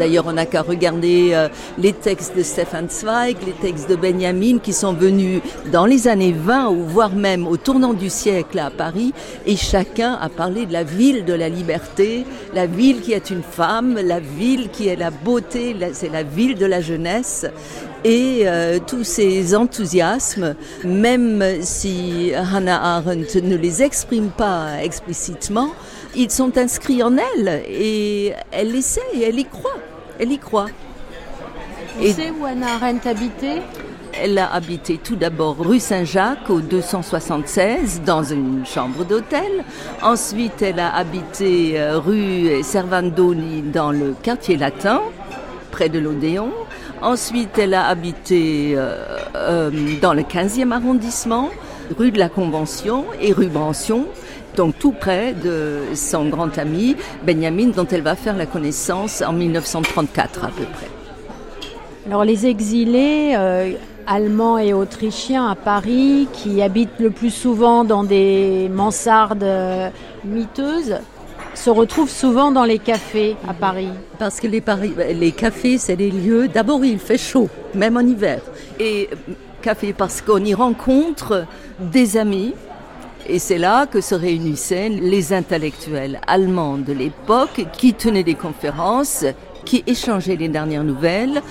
D'ailleurs, 0.01 0.25
on 0.25 0.33
n'a 0.33 0.47
qu'à 0.47 0.63
regarder 0.63 1.29
euh, 1.33 1.47
les 1.77 1.93
textes 1.93 2.35
de 2.35 2.41
Stefan 2.41 2.89
Zweig, 2.89 3.35
les 3.45 3.51
textes 3.51 3.87
de 3.87 3.95
Benjamin 3.95 4.57
qui 4.57 4.73
sont 4.73 4.93
venus 4.93 5.41
dans 5.71 5.85
les 5.85 6.07
années 6.07 6.33
20 6.35 6.69
ou 6.69 6.85
voire 6.85 7.13
même 7.13 7.45
au 7.45 7.55
tournant 7.55 7.93
du 7.93 8.09
siècle 8.09 8.57
à 8.57 8.71
Paris. 8.71 9.13
Et 9.45 9.55
chacun 9.55 10.17
a 10.19 10.27
parlé 10.27 10.65
de 10.65 10.73
la 10.73 10.83
ville 10.83 11.23
de 11.23 11.33
la 11.33 11.49
liberté, 11.49 12.25
la 12.55 12.65
ville 12.65 13.01
qui 13.01 13.13
est 13.13 13.29
une 13.29 13.43
femme, 13.43 13.99
la 14.03 14.19
ville 14.19 14.69
qui 14.71 14.87
est 14.87 14.95
la 14.95 15.11
beauté, 15.11 15.75
c'est 15.93 16.09
la 16.09 16.23
ville 16.23 16.55
de 16.55 16.65
la 16.65 16.81
jeunesse. 16.81 17.45
Et 18.03 18.41
euh, 18.45 18.79
tous 18.79 19.03
ces 19.03 19.55
enthousiasmes, 19.55 20.55
même 20.83 21.43
si 21.61 22.31
Hannah 22.33 22.95
Arendt 22.95 23.39
ne 23.39 23.55
les 23.55 23.83
exprime 23.83 24.29
pas 24.29 24.81
explicitement, 24.81 25.69
ils 26.15 26.31
sont 26.31 26.57
inscrits 26.57 27.03
en 27.03 27.17
elle 27.17 27.61
et 27.69 28.33
elle 28.51 28.75
essaie, 28.75 29.01
elle 29.23 29.37
y 29.37 29.45
croit 29.45 29.77
elle 30.21 30.31
y 30.31 30.37
croit. 30.37 30.67
Et 31.99 32.13
sait 32.13 32.31
où 32.31 32.45
Anna 32.45 32.75
Arendt 32.75 33.09
habitait 33.09 33.61
elle 34.13 34.37
a 34.37 34.53
habité 34.53 34.97
tout 34.97 35.15
d'abord 35.15 35.57
rue 35.57 35.79
Saint-Jacques 35.79 36.49
au 36.49 36.59
276 36.59 38.01
dans 38.05 38.23
une 38.23 38.65
chambre 38.65 39.05
d'hôtel. 39.05 39.63
Ensuite, 40.01 40.61
elle 40.61 40.79
a 40.79 40.93
habité 40.93 41.79
euh, 41.79 41.97
rue 41.97 42.61
Servandoni 42.61 43.61
dans 43.61 43.91
le 43.91 44.13
quartier 44.21 44.57
latin, 44.57 45.01
près 45.71 45.89
de 45.89 45.97
l'Odéon. 45.97 46.51
Ensuite, 47.01 47.57
elle 47.57 47.73
a 47.73 47.87
habité 47.87 48.73
euh, 48.75 49.17
euh, 49.35 49.71
dans 50.01 50.13
le 50.13 50.23
15e 50.23 50.71
arrondissement, 50.71 51.49
rue 51.97 52.11
de 52.11 52.19
la 52.19 52.29
Convention 52.29 53.05
et 53.21 53.31
rue 53.31 53.47
Brantion 53.47 54.07
donc 54.55 54.77
tout 54.79 54.91
près 54.91 55.33
de 55.33 55.79
son 55.95 56.29
grand 56.29 56.57
ami 56.57 56.95
Benjamin, 57.25 57.67
dont 57.67 57.87
elle 57.91 58.01
va 58.01 58.15
faire 58.15 58.37
la 58.37 58.45
connaissance 58.45 59.21
en 59.21 59.33
1934 59.33 60.45
à 60.45 60.47
peu 60.47 60.63
près. 60.63 60.87
Alors 62.07 62.25
les 62.25 62.47
exilés 62.47 63.33
euh, 63.37 63.73
allemands 64.07 64.57
et 64.57 64.73
autrichiens 64.73 65.47
à 65.47 65.55
Paris, 65.55 66.27
qui 66.33 66.61
habitent 66.61 66.99
le 66.99 67.11
plus 67.11 67.29
souvent 67.29 67.83
dans 67.83 68.03
des 68.03 68.69
mansardes 68.73 69.43
euh, 69.43 69.89
miteuses, 70.25 70.97
se 71.53 71.69
retrouvent 71.69 72.09
souvent 72.09 72.51
dans 72.51 72.63
les 72.63 72.79
cafés 72.79 73.35
à 73.47 73.53
Paris. 73.53 73.89
Parce 74.17 74.39
que 74.39 74.47
les, 74.47 74.63
les 75.13 75.31
cafés, 75.31 75.77
c'est 75.77 75.95
des 75.95 76.09
lieux, 76.09 76.47
d'abord 76.47 76.83
il 76.83 76.97
fait 76.97 77.17
chaud, 77.17 77.49
même 77.75 77.97
en 77.97 78.01
hiver. 78.01 78.41
Et 78.79 79.09
euh, 79.11 79.33
café 79.61 79.93
parce 79.93 80.21
qu'on 80.21 80.43
y 80.43 80.53
rencontre 80.53 81.45
des 81.79 82.17
amis, 82.17 82.53
et 83.27 83.39
c'est 83.39 83.57
là 83.57 83.85
que 83.85 84.01
se 84.01 84.15
réunissaient 84.15 84.89
les 84.89 85.33
intellectuels 85.33 86.19
allemands 86.27 86.77
de 86.77 86.93
l'époque 86.93 87.65
qui 87.73 87.93
tenaient 87.93 88.23
des 88.23 88.35
conférences 88.35 89.25
qui 89.65 89.83
échangeaient 89.87 90.35
les 90.35 90.49
dernières 90.49 90.83
nouvelles, 90.83 91.41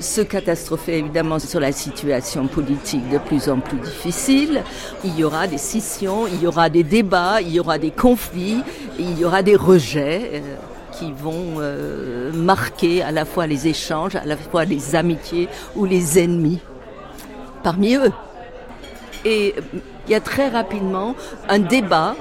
se 0.00 0.20
catastrophaient 0.20 0.98
évidemment 0.98 1.38
sur 1.38 1.60
la 1.60 1.72
situation 1.72 2.46
politique 2.46 3.08
de 3.10 3.18
plus 3.18 3.48
en 3.48 3.60
plus 3.60 3.78
difficile. 3.78 4.62
Il 5.04 5.16
y 5.16 5.24
aura 5.24 5.46
des 5.46 5.58
scissions, 5.58 6.26
il 6.26 6.42
y 6.42 6.46
aura 6.46 6.68
des 6.68 6.82
débats, 6.82 7.40
il 7.40 7.50
y 7.50 7.60
aura 7.60 7.78
des 7.78 7.90
conflits, 7.90 8.62
il 8.98 9.18
y 9.18 9.24
aura 9.24 9.42
des 9.42 9.56
rejets 9.56 10.30
euh, 10.34 10.40
qui 10.92 11.12
vont 11.12 11.58
euh, 11.58 12.32
marquer 12.32 13.02
à 13.02 13.12
la 13.12 13.24
fois 13.24 13.46
les 13.46 13.68
échanges, 13.68 14.16
à 14.16 14.24
la 14.24 14.36
fois 14.36 14.64
les 14.64 14.94
amitiés 14.94 15.48
ou 15.76 15.84
les 15.84 16.18
ennemis 16.18 16.58
parmi 17.62 17.94
eux. 17.94 18.12
Et 19.24 19.54
il 20.10 20.14
y 20.14 20.16
a 20.16 20.20
très 20.20 20.48
rapidement 20.48 21.14
un 21.48 21.60
débat 21.60 22.16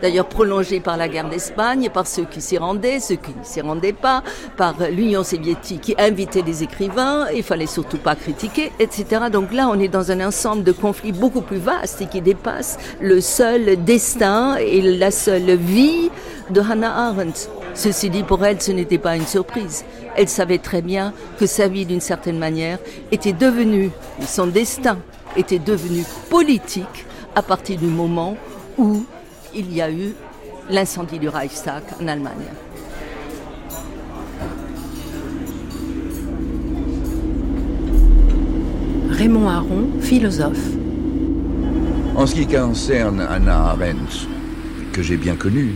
d'ailleurs 0.00 0.28
prolongé 0.28 0.78
par 0.78 0.96
la 0.96 1.08
guerre 1.08 1.28
d'Espagne, 1.28 1.90
par 1.92 2.06
ceux 2.06 2.26
qui 2.26 2.40
s'y 2.40 2.58
rendaient, 2.58 3.00
ceux 3.00 3.16
qui 3.16 3.32
ne 3.36 3.42
s'y 3.42 3.60
rendaient 3.60 3.92
pas, 3.92 4.22
par 4.56 4.76
l'Union 4.88 5.24
soviétique 5.24 5.80
qui 5.80 5.94
invitait 5.98 6.42
des 6.42 6.62
écrivains, 6.62 7.26
il 7.34 7.42
fallait 7.42 7.66
surtout 7.66 7.98
pas 7.98 8.14
critiquer, 8.14 8.70
etc. 8.78 9.22
Donc 9.32 9.52
là, 9.52 9.68
on 9.68 9.80
est 9.80 9.88
dans 9.88 10.12
un 10.12 10.24
ensemble 10.24 10.62
de 10.62 10.70
conflits 10.70 11.10
beaucoup 11.10 11.40
plus 11.40 11.56
vastes 11.56 12.02
et 12.02 12.06
qui 12.06 12.20
dépassent 12.20 12.78
le 13.00 13.20
seul 13.20 13.82
destin 13.82 14.54
et 14.56 14.80
la 14.80 15.10
seule 15.10 15.56
vie 15.56 16.10
de 16.50 16.60
Hannah 16.60 17.08
Arendt. 17.08 17.48
Ceci 17.74 18.10
dit, 18.10 18.22
pour 18.22 18.44
elle, 18.44 18.60
ce 18.60 18.70
n'était 18.70 18.98
pas 18.98 19.16
une 19.16 19.26
surprise. 19.26 19.84
Elle 20.14 20.28
savait 20.28 20.58
très 20.58 20.82
bien 20.82 21.12
que 21.40 21.46
sa 21.46 21.66
vie, 21.66 21.84
d'une 21.84 22.00
certaine 22.00 22.38
manière, 22.38 22.78
était 23.10 23.32
devenue, 23.32 23.90
son 24.24 24.46
destin 24.46 24.98
était 25.36 25.58
devenu 25.58 26.04
politique 26.30 27.06
à 27.34 27.42
partir 27.42 27.78
du 27.78 27.86
moment 27.86 28.36
où 28.78 29.04
il 29.54 29.72
y 29.72 29.80
a 29.80 29.90
eu 29.90 30.14
l'incendie 30.70 31.18
du 31.18 31.28
Reichstag 31.28 31.82
en 32.00 32.08
Allemagne. 32.08 32.34
Raymond 39.10 39.48
Aron, 39.48 40.00
philosophe. 40.00 40.70
En 42.16 42.26
ce 42.26 42.34
qui 42.34 42.46
concerne 42.46 43.20
Anna 43.20 43.70
Arendt, 43.70 44.28
que 44.92 45.02
j'ai 45.02 45.16
bien 45.16 45.36
connue, 45.36 45.74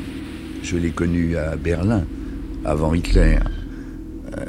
je 0.62 0.76
l'ai 0.76 0.90
connue 0.90 1.36
à 1.36 1.56
Berlin, 1.56 2.04
avant 2.64 2.94
Hitler. 2.94 3.38
Euh, 4.36 4.44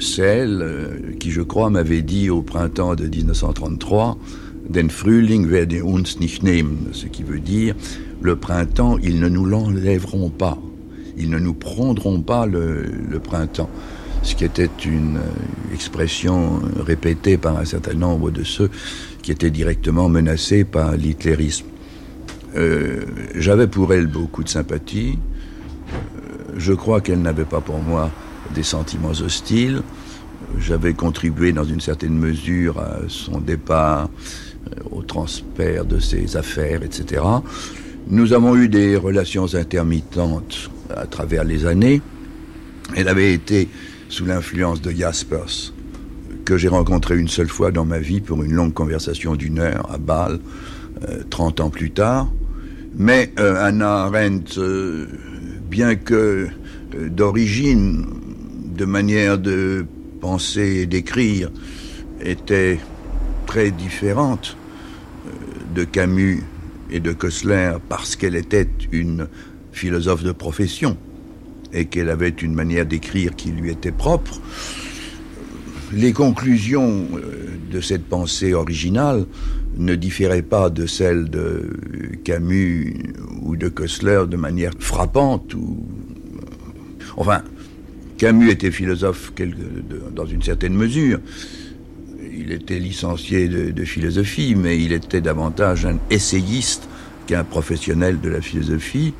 c'est 0.00 0.22
elle 0.22 0.62
euh, 0.62 1.16
qui, 1.18 1.30
je 1.30 1.42
crois, 1.42 1.70
m'avait 1.70 2.02
dit 2.02 2.30
au 2.30 2.42
printemps 2.42 2.94
de 2.94 3.06
1933 3.06 4.18
Den 4.68 4.90
Frühling 4.90 5.50
werde 5.50 5.84
uns 5.84 6.18
nicht 6.18 6.42
nehmen, 6.42 6.88
ce 6.92 7.06
qui 7.06 7.22
veut 7.22 7.40
dire 7.40 7.74
le 8.20 8.36
printemps, 8.36 8.98
ils 8.98 9.20
ne 9.20 9.28
nous 9.28 9.44
l'enlèveront 9.44 10.30
pas, 10.30 10.58
ils 11.16 11.30
ne 11.30 11.38
nous 11.38 11.54
prendront 11.54 12.20
pas 12.20 12.46
le, 12.46 12.84
le 13.08 13.18
printemps 13.20 13.70
ce 14.26 14.34
qui 14.34 14.44
était 14.44 14.68
une 14.84 15.18
euh, 15.18 15.72
expression 15.72 16.60
répétée 16.84 17.36
par 17.38 17.56
un 17.58 17.64
certain 17.64 17.94
nombre 17.94 18.32
de 18.32 18.42
ceux 18.42 18.70
qui 19.22 19.30
étaient 19.30 19.52
directement 19.52 20.08
menacés 20.08 20.64
par 20.64 20.96
l'hitlérisme. 20.96 21.66
Euh, 22.56 23.04
j'avais 23.36 23.68
pour 23.68 23.92
elle 23.94 24.08
beaucoup 24.08 24.42
de 24.42 24.48
sympathie. 24.48 25.16
Euh, 25.92 26.54
je 26.56 26.72
crois 26.72 27.00
qu'elle 27.00 27.22
n'avait 27.22 27.44
pas 27.44 27.60
pour 27.60 27.78
moi 27.78 28.10
des 28.52 28.64
sentiments 28.64 29.10
hostiles. 29.10 29.82
J'avais 30.58 30.94
contribué 30.94 31.52
dans 31.52 31.64
une 31.64 31.80
certaine 31.80 32.18
mesure 32.18 32.80
à 32.80 32.98
son 33.08 33.40
départ, 33.40 34.08
au 34.90 35.02
transfert 35.02 35.84
de 35.84 35.98
ses 35.98 36.36
affaires, 36.36 36.82
etc. 36.82 37.22
Nous 38.08 38.32
avons 38.32 38.56
eu 38.56 38.68
des 38.68 38.96
relations 38.96 39.54
intermittentes 39.54 40.70
à 40.94 41.06
travers 41.06 41.44
les 41.44 41.66
années. 41.66 42.00
Elle 42.94 43.08
avait 43.08 43.32
été 43.32 43.68
sous 44.08 44.24
l'influence 44.24 44.80
de 44.80 44.90
Jaspers, 44.92 45.72
que 46.44 46.56
j'ai 46.56 46.68
rencontré 46.68 47.18
une 47.18 47.28
seule 47.28 47.48
fois 47.48 47.72
dans 47.72 47.84
ma 47.84 47.98
vie 47.98 48.20
pour 48.20 48.42
une 48.42 48.52
longue 48.52 48.72
conversation 48.72 49.34
d'une 49.34 49.58
heure 49.58 49.92
à 49.92 49.98
Bâle, 49.98 50.38
30 51.30 51.60
euh, 51.60 51.64
ans 51.64 51.70
plus 51.70 51.90
tard. 51.90 52.30
Mais 52.96 53.32
euh, 53.38 53.56
Anna 53.62 54.04
Arendt, 54.04 54.58
euh, 54.58 55.06
bien 55.68 55.96
que 55.96 56.46
d'origine, 57.10 58.06
de 58.76 58.84
manière 58.84 59.38
de 59.38 59.84
penser 60.20 60.82
et 60.82 60.86
d'écrire, 60.86 61.50
était 62.20 62.78
très 63.46 63.70
différente 63.70 64.56
de 65.74 65.84
Camus 65.84 66.42
et 66.90 67.00
de 67.00 67.12
Kossler 67.12 67.74
parce 67.88 68.16
qu'elle 68.16 68.36
était 68.36 68.68
une 68.92 69.28
philosophe 69.72 70.22
de 70.22 70.32
profession 70.32 70.96
et 71.72 71.86
qu'elle 71.86 72.08
avait 72.08 72.28
une 72.30 72.54
manière 72.54 72.86
d'écrire 72.86 73.36
qui 73.36 73.50
lui 73.50 73.70
était 73.70 73.92
propre. 73.92 74.40
Les 75.92 76.12
conclusions 76.12 77.06
euh, 77.14 77.46
de 77.70 77.80
cette 77.80 78.04
pensée 78.06 78.54
originale 78.54 79.26
ne 79.76 79.94
différaient 79.94 80.42
pas 80.42 80.70
de 80.70 80.86
celles 80.86 81.28
de 81.28 81.70
Camus 82.24 82.94
ou 83.42 83.56
de 83.56 83.68
Koessler 83.68 84.22
de 84.28 84.36
manière 84.36 84.72
frappante 84.78 85.54
ou 85.54 85.84
euh, 86.36 87.04
enfin 87.16 87.42
Camus 88.16 88.50
était 88.50 88.70
philosophe 88.70 89.32
dans 90.14 90.24
une 90.24 90.42
certaine 90.42 90.74
mesure. 90.74 91.20
Il 92.38 92.52
était 92.52 92.78
licencié 92.78 93.48
de, 93.48 93.84
philosophie, 93.84 94.54
mais 94.54 94.78
il 94.78 94.92
était 94.92 95.22
davantage 95.22 95.86
un 95.86 95.98
essayiste 96.10 96.88
qu'un 97.26 97.44
professionnel 97.44 98.20
de 98.20 98.28
la 98.28 98.42
philosophie. 98.42 99.14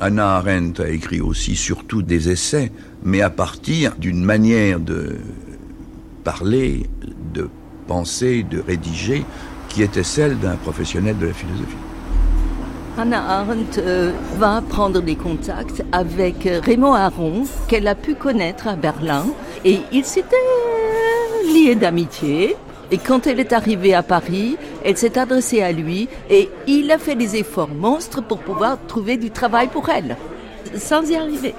Anna 0.00 0.36
Arendt 0.36 0.82
a 0.82 0.88
écrit 0.88 1.20
aussi 1.20 1.54
surtout 1.54 2.02
des 2.02 2.28
essais, 2.30 2.72
mais 3.04 3.20
à 3.20 3.30
partir 3.30 3.94
d'une 3.96 4.24
manière 4.24 4.80
de 4.80 5.16
parler, 6.24 6.86
de 7.32 7.48
penser, 7.86 8.42
de 8.42 8.58
rédiger, 8.58 9.24
qui 9.68 9.82
était 9.82 10.02
celle 10.02 10.38
d'un 10.38 10.56
professionnel 10.56 11.16
de 11.18 11.26
la 11.26 11.34
philosophie. 11.34 11.93
Anna 12.96 13.40
Arendt 13.40 13.78
euh, 13.78 14.12
va 14.36 14.62
prendre 14.68 15.02
des 15.02 15.16
contacts 15.16 15.82
avec 15.90 16.48
Raymond 16.64 16.94
Aron, 16.94 17.42
qu'elle 17.66 17.88
a 17.88 17.96
pu 17.96 18.14
connaître 18.14 18.68
à 18.68 18.76
Berlin, 18.76 19.26
et 19.64 19.80
ils 19.90 20.04
s'étaient 20.04 20.36
liés 21.52 21.74
d'amitié. 21.74 22.56
Et 22.92 22.98
quand 22.98 23.26
elle 23.26 23.40
est 23.40 23.52
arrivée 23.52 23.94
à 23.94 24.04
Paris, 24.04 24.56
elle 24.84 24.96
s'est 24.96 25.18
adressée 25.18 25.60
à 25.60 25.72
lui 25.72 26.08
et 26.30 26.48
il 26.68 26.92
a 26.92 26.98
fait 26.98 27.16
des 27.16 27.34
efforts 27.34 27.74
monstres 27.74 28.22
pour 28.22 28.38
pouvoir 28.38 28.78
trouver 28.86 29.16
du 29.16 29.30
travail 29.30 29.66
pour 29.68 29.88
elle, 29.88 30.16
sans 30.76 31.10
y 31.10 31.16
arriver. 31.16 31.54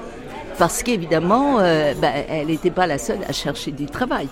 Parce 0.57 0.83
qu'évidemment, 0.83 1.59
euh, 1.59 1.93
ben, 1.99 2.13
elle 2.29 2.47
n'était 2.47 2.71
pas 2.71 2.87
la 2.87 2.97
seule 2.97 3.19
à 3.27 3.33
chercher 3.33 3.71
du 3.71 3.87
travail. 3.87 4.29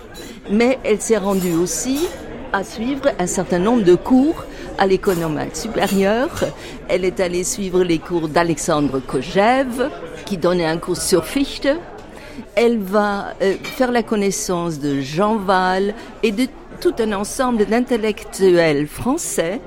Mais 0.50 0.78
elle 0.84 1.02
s'est 1.02 1.18
rendue 1.18 1.52
aussi 1.52 2.08
à 2.54 2.64
suivre 2.64 3.10
un 3.18 3.26
certain 3.26 3.58
nombre 3.58 3.82
de 3.82 3.94
cours 3.94 4.46
à 4.78 4.86
l'école 4.86 5.16
supérieure. 5.52 6.44
Elle 6.88 7.04
est 7.04 7.20
allée 7.20 7.44
suivre 7.44 7.84
les 7.84 7.98
cours 7.98 8.28
d'Alexandre 8.28 9.00
Kojève, 9.00 9.90
qui 10.24 10.36
donnait 10.36 10.66
un 10.66 10.78
cours 10.78 10.96
sur 10.96 11.24
Fichte. 11.24 11.68
Elle 12.54 12.78
va 12.78 13.34
euh, 13.42 13.54
faire 13.62 13.92
la 13.92 14.02
connaissance 14.02 14.78
de 14.78 15.00
Jean 15.00 15.36
Val 15.36 15.94
et 16.22 16.32
de 16.32 16.46
tout 16.80 16.94
un 16.98 17.12
ensemble 17.12 17.66
d'intellectuels 17.66 18.86
français, 18.86 19.60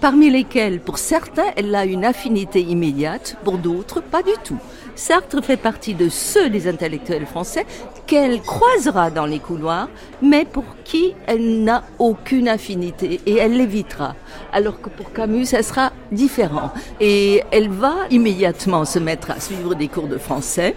parmi 0.00 0.30
lesquels, 0.30 0.80
pour 0.80 0.98
certains, 0.98 1.50
elle 1.56 1.74
a 1.74 1.84
une 1.84 2.04
affinité 2.04 2.60
immédiate, 2.60 3.36
pour 3.44 3.58
d'autres, 3.58 4.00
pas 4.00 4.22
du 4.22 4.32
tout. 4.44 4.58
Sartre 4.94 5.42
fait 5.42 5.56
partie 5.56 5.94
de 5.94 6.08
ceux 6.08 6.50
des 6.50 6.68
intellectuels 6.68 7.26
français 7.26 7.66
qu'elle 8.06 8.40
croisera 8.42 9.10
dans 9.10 9.26
les 9.26 9.38
couloirs, 9.38 9.88
mais 10.20 10.44
pour 10.44 10.64
qui 10.84 11.14
elle 11.26 11.64
n'a 11.64 11.84
aucune 11.98 12.48
affinité 12.48 13.20
et 13.26 13.36
elle 13.36 13.56
l'évitera. 13.56 14.14
Alors 14.52 14.80
que 14.80 14.90
pour 14.90 15.12
Camus, 15.12 15.46
ça 15.46 15.62
sera 15.62 15.92
différent. 16.10 16.70
Et 17.00 17.42
elle 17.50 17.70
va 17.70 17.94
immédiatement 18.10 18.84
se 18.84 18.98
mettre 18.98 19.30
à 19.30 19.40
suivre 19.40 19.74
des 19.74 19.88
cours 19.88 20.08
de 20.08 20.18
français 20.18 20.74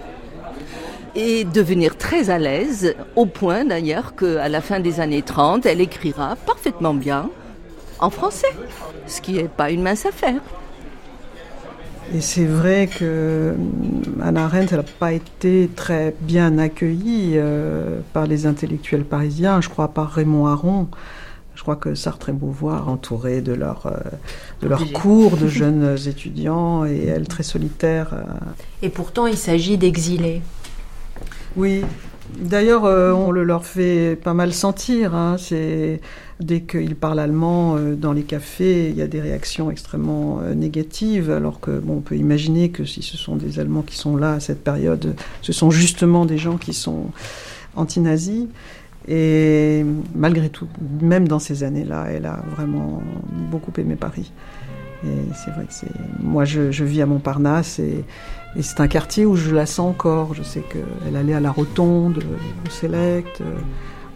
et 1.15 1.43
devenir 1.45 1.97
très 1.97 2.29
à 2.29 2.37
l'aise, 2.37 2.95
au 3.15 3.25
point 3.25 3.63
d'ailleurs 3.63 4.15
qu'à 4.15 4.49
la 4.49 4.61
fin 4.61 4.79
des 4.79 4.99
années 4.99 5.21
30, 5.21 5.65
elle 5.65 5.81
écrira 5.81 6.35
parfaitement 6.35 6.93
bien 6.93 7.29
en 7.99 8.09
français, 8.09 8.53
ce 9.07 9.21
qui 9.21 9.33
n'est 9.33 9.47
pas 9.47 9.71
une 9.71 9.81
mince 9.81 10.05
affaire. 10.05 10.41
Et 12.13 12.21
c'est 12.21 12.45
vrai 12.45 12.87
que 12.87 13.55
Anna 14.21 14.45
Arendt 14.45 14.75
n'a 14.75 14.83
pas 14.83 15.11
été 15.11 15.69
très 15.75 16.15
bien 16.21 16.57
accueillie 16.57 17.33
euh, 17.35 17.99
par 18.13 18.27
les 18.27 18.45
intellectuels 18.45 19.03
parisiens, 19.03 19.59
je 19.59 19.69
crois 19.69 19.87
par 19.87 20.11
Raymond 20.11 20.47
Aron. 20.47 20.87
Je 21.55 21.61
crois 21.61 21.77
que 21.77 21.95
Sartre 21.95 22.29
et 22.29 22.33
Beauvoir, 22.33 22.89
entourés 22.89 23.41
de 23.41 23.53
leur, 23.53 23.85
euh, 23.85 23.91
de 24.61 24.67
leur 24.67 24.91
cours 24.91 25.37
de 25.37 25.47
jeunes 25.49 25.97
étudiants, 26.05 26.85
et 26.85 27.05
elle 27.05 27.27
très 27.27 27.43
solitaire. 27.43 28.09
Euh. 28.13 28.23
Et 28.81 28.89
pourtant, 28.89 29.25
il 29.25 29.37
s'agit 29.37 29.77
d'exilés. 29.77 30.41
Oui. 31.55 31.81
D'ailleurs, 32.37 32.85
euh, 32.85 33.13
on 33.13 33.31
le 33.31 33.43
leur 33.43 33.65
fait 33.65 34.19
pas 34.21 34.33
mal 34.33 34.53
sentir. 34.53 35.15
Hein. 35.15 35.37
C'est 35.39 36.01
dès 36.39 36.61
qu'ils 36.61 36.95
parlent 36.95 37.19
allemand 37.19 37.77
euh, 37.77 37.95
dans 37.95 38.13
les 38.13 38.23
cafés, 38.23 38.89
il 38.89 38.95
y 38.95 39.01
a 39.01 39.07
des 39.07 39.21
réactions 39.21 39.71
extrêmement 39.71 40.39
euh, 40.41 40.53
négatives. 40.53 41.31
Alors 41.31 41.59
que 41.59 41.79
bon, 41.79 41.97
on 41.97 42.01
peut 42.01 42.17
imaginer 42.17 42.69
que 42.69 42.85
si 42.85 43.01
ce 43.01 43.17
sont 43.17 43.35
des 43.35 43.59
Allemands 43.59 43.81
qui 43.81 43.95
sont 43.95 44.17
là 44.17 44.33
à 44.33 44.39
cette 44.39 44.63
période, 44.63 45.15
ce 45.41 45.53
sont 45.53 45.71
justement 45.71 46.25
des 46.25 46.37
gens 46.37 46.57
qui 46.57 46.73
sont 46.73 47.05
anti-nazis. 47.75 48.47
Et 49.07 49.85
malgré 50.15 50.49
tout, 50.49 50.67
même 51.01 51.27
dans 51.27 51.39
ces 51.39 51.63
années-là, 51.63 52.07
elle 52.09 52.25
a 52.25 52.43
vraiment 52.55 53.03
beaucoup 53.51 53.71
aimé 53.77 53.95
Paris. 53.95 54.31
Et 55.03 55.33
c'est 55.35 55.51
vrai 55.51 55.65
que 55.65 55.73
c'est. 55.73 55.91
Moi, 56.19 56.45
je, 56.45 56.83
vis 56.83 57.01
à 57.01 57.05
Montparnasse 57.05 57.77
et 57.77 58.03
et 58.57 58.61
c'est 58.61 58.79
un 58.79 58.87
quartier 58.87 59.25
où 59.25 59.35
je 59.35 59.53
la 59.53 59.65
sens 59.65 59.89
encore. 59.89 60.33
Je 60.33 60.41
sais 60.41 60.61
qu'elle 60.61 61.15
allait 61.15 61.33
à 61.33 61.41
la 61.41 61.51
Rotonde, 61.51 62.23
au 62.65 62.69
Select. 62.69 63.41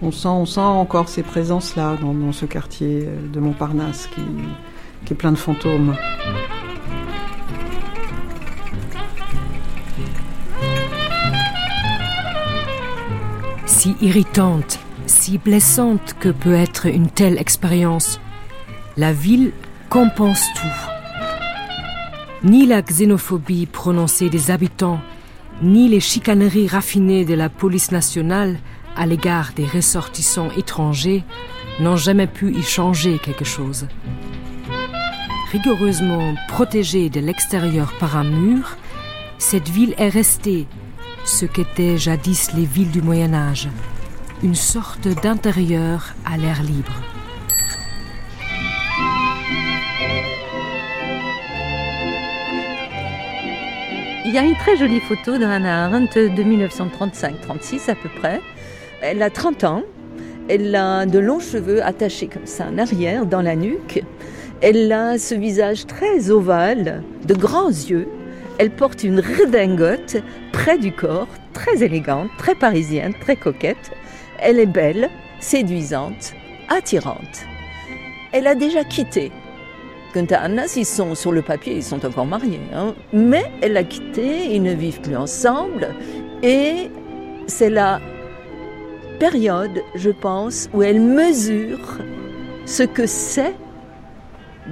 On 0.01 0.11
sent, 0.11 0.59
encore 0.59 1.09
ces 1.09 1.23
présences-là 1.23 1.97
dans, 2.01 2.31
ce 2.31 2.45
quartier 2.45 3.07
de 3.33 3.39
Montparnasse 3.39 4.07
qui, 4.07 4.21
qui 5.05 5.13
est 5.13 5.15
plein 5.15 5.31
de 5.31 5.37
fantômes. 5.37 5.95
Si 13.65 13.95
irritante, 14.01 14.79
si 15.05 15.37
blessante 15.37 16.15
que 16.19 16.29
peut 16.29 16.53
être 16.53 16.85
une 16.85 17.09
telle 17.09 17.37
expérience, 17.37 18.19
la 18.97 19.13
ville 19.13 19.51
compense 19.89 20.45
tout 20.55 20.89
ni 22.43 22.65
la 22.65 22.81
xénophobie 22.81 23.65
prononcée 23.65 24.29
des 24.29 24.51
habitants, 24.51 25.01
ni 25.61 25.89
les 25.89 25.99
chicaneries 25.99 26.67
raffinées 26.67 27.25
de 27.25 27.33
la 27.33 27.49
police 27.49 27.91
nationale 27.91 28.57
à 28.95 29.05
l'égard 29.05 29.51
des 29.55 29.65
ressortissants 29.65 30.51
étrangers 30.57 31.23
n'ont 31.79 31.95
jamais 31.95 32.27
pu 32.27 32.53
y 32.53 32.61
changer 32.61 33.19
quelque 33.19 33.45
chose. 33.45 33.87
Rigoureusement 35.51 36.35
protégée 36.47 37.09
de 37.09 37.19
l'extérieur 37.19 37.93
par 37.99 38.17
un 38.17 38.23
mur, 38.23 38.77
cette 39.37 39.69
ville 39.69 39.95
est 39.97 40.09
restée 40.09 40.67
ce 41.25 41.45
qu'étaient 41.45 41.97
jadis 41.97 42.53
les 42.53 42.65
villes 42.65 42.91
du 42.91 43.01
Moyen 43.01 43.33
Âge, 43.33 43.69
une 44.43 44.55
sorte 44.55 45.07
d'intérieur 45.07 46.13
à 46.25 46.37
l'air 46.37 46.61
libre. 46.63 46.93
Il 54.25 54.35
y 54.35 54.37
a 54.37 54.43
une 54.43 54.55
très 54.55 54.77
jolie 54.77 54.99
photo 54.99 55.39
d'Anna 55.39 55.85
Arendt 55.85 56.29
de 56.29 56.43
1935-36 56.43 57.89
à 57.89 57.95
peu 57.95 58.09
près. 58.19 58.39
Elle 59.01 59.21
a 59.21 59.29
30 59.29 59.63
ans, 59.63 59.83
elle 60.49 60.75
a 60.75 61.05
de 61.05 61.19
longs 61.19 61.39
cheveux 61.39 61.83
attachés 61.83 62.27
comme 62.27 62.45
ça 62.45 62.65
en 62.67 62.77
arrière, 62.77 63.25
dans 63.25 63.41
la 63.41 63.55
nuque. 63.55 64.03
Elle 64.61 64.91
a 64.91 65.17
ce 65.17 65.35
visage 65.35 65.85
très 65.85 66.31
ovale, 66.31 67.03
de 67.25 67.33
grands 67.33 67.69
yeux. 67.69 68.07
Elle 68.57 68.71
porte 68.71 69.03
une 69.03 69.19
redingote 69.21 70.17
près 70.51 70.77
du 70.77 70.91
corps, 70.91 71.27
très 71.53 71.81
élégante, 71.81 72.29
très 72.37 72.55
parisienne, 72.55 73.13
très 73.21 73.37
coquette. 73.37 73.91
Elle 74.39 74.59
est 74.59 74.65
belle, 74.65 75.09
séduisante, 75.39 76.33
attirante. 76.67 77.45
Elle 78.33 78.47
a 78.47 78.55
déjà 78.55 78.83
quitté. 78.83 79.31
Gunther 80.13 80.41
Annas, 80.43 80.73
ils 80.75 80.85
sont 80.85 81.15
sur 81.15 81.31
le 81.31 81.41
papier, 81.41 81.75
ils 81.75 81.83
sont 81.83 82.05
encore 82.05 82.25
mariés. 82.25 82.59
Hein. 82.73 82.95
Mais 83.13 83.45
elle 83.61 83.77
a 83.77 83.83
quitté, 83.83 84.53
ils 84.53 84.63
ne 84.63 84.73
vivent 84.73 85.01
plus 85.01 85.15
ensemble. 85.15 85.89
Et 86.41 86.89
c'est 87.47 87.69
la 87.69 88.01
période, 89.19 89.83
je 89.95 90.09
pense, 90.09 90.69
où 90.73 90.81
elle 90.81 91.01
mesure 91.01 91.97
ce 92.65 92.83
que 92.83 93.05
c'est 93.05 93.55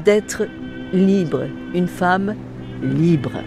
d'être 0.05 0.47
libre, 0.93 1.43
une 1.73 1.87
femme 1.87 2.35
libre. 2.81 3.43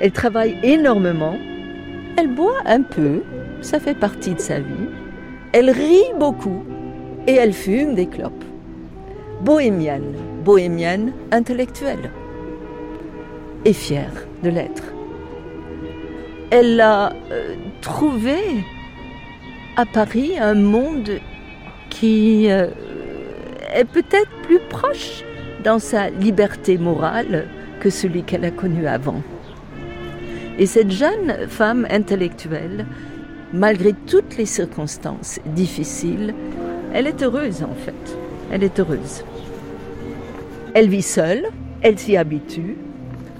Elle 0.00 0.12
travaille 0.12 0.56
énormément, 0.62 1.36
elle 2.16 2.34
boit 2.34 2.60
un 2.66 2.82
peu, 2.82 3.22
ça 3.60 3.80
fait 3.80 3.98
partie 3.98 4.34
de 4.34 4.40
sa 4.40 4.60
vie, 4.60 4.88
elle 5.52 5.70
rit 5.70 6.12
beaucoup 6.18 6.62
et 7.26 7.34
elle 7.34 7.52
fume 7.52 7.94
des 7.94 8.06
clopes. 8.06 8.44
Bohémienne, 9.42 10.14
bohémienne 10.44 11.12
intellectuelle 11.32 12.10
et 13.64 13.72
fière 13.72 14.12
de 14.42 14.50
l'être. 14.50 14.84
Elle 16.50 16.80
a 16.80 17.12
euh, 17.32 17.54
trouvé 17.80 18.36
à 19.76 19.84
Paris 19.84 20.38
un 20.38 20.54
monde 20.54 21.20
qui 21.90 22.50
euh, 22.50 22.68
est 23.74 23.84
peut-être 23.84 24.30
plus 24.42 24.58
proche 24.70 25.22
dans 25.62 25.78
sa 25.78 26.08
liberté 26.08 26.78
morale 26.78 27.46
que 27.80 27.90
celui 27.90 28.22
qu'elle 28.22 28.44
a 28.44 28.50
connu 28.50 28.86
avant. 28.86 29.22
Et 30.58 30.66
cette 30.66 30.90
jeune 30.90 31.48
femme 31.48 31.86
intellectuelle, 31.90 32.86
malgré 33.52 33.92
toutes 33.92 34.38
les 34.38 34.46
circonstances 34.46 35.38
difficiles, 35.44 36.34
elle 36.94 37.06
est 37.06 37.22
heureuse 37.22 37.62
en 37.62 37.74
fait. 37.74 38.18
Elle 38.50 38.64
est 38.64 38.80
heureuse. 38.80 39.24
Elle 40.72 40.88
vit 40.88 41.02
seule, 41.02 41.48
elle 41.82 41.98
s'y 41.98 42.16
habitue. 42.16 42.76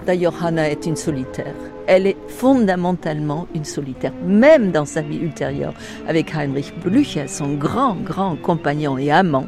D'ailleurs, 0.07 0.45
Hannah 0.45 0.71
est 0.71 0.87
une 0.87 0.97
solitaire. 0.97 1.55
Elle 1.87 2.07
est 2.07 2.17
fondamentalement 2.29 3.47
une 3.55 3.65
solitaire, 3.65 4.13
même 4.25 4.73
dans 4.73 4.85
sa 4.85 5.03
vie 5.03 5.19
ultérieure 5.19 5.75
avec 6.09 6.35
Heinrich 6.35 6.73
Blücher, 6.85 7.29
son 7.29 7.55
grand, 7.55 7.95
grand 7.95 8.37
compagnon 8.37 8.99
et 8.99 9.11
amant. 9.11 9.47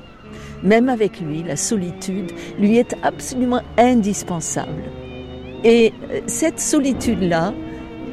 Même 0.63 0.89
avec 0.89 1.21
lui, 1.21 1.43
la 1.43 1.57
solitude 1.57 2.33
lui 2.59 2.79
est 2.79 2.95
absolument 3.03 3.63
indispensable. 3.77 4.83
Et 5.65 5.93
euh, 6.11 6.21
cette 6.27 6.61
solitude-là, 6.61 7.53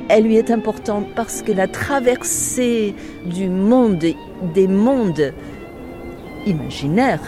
elle 0.10 0.26
lui 0.26 0.36
est 0.36 0.52
importante 0.52 1.08
parce 1.16 1.42
que 1.42 1.52
la 1.52 1.68
traversée 1.68 2.94
du 3.26 3.50
monde, 3.50 4.04
des 4.54 4.68
mondes 4.68 5.34
imaginaires, 6.46 7.22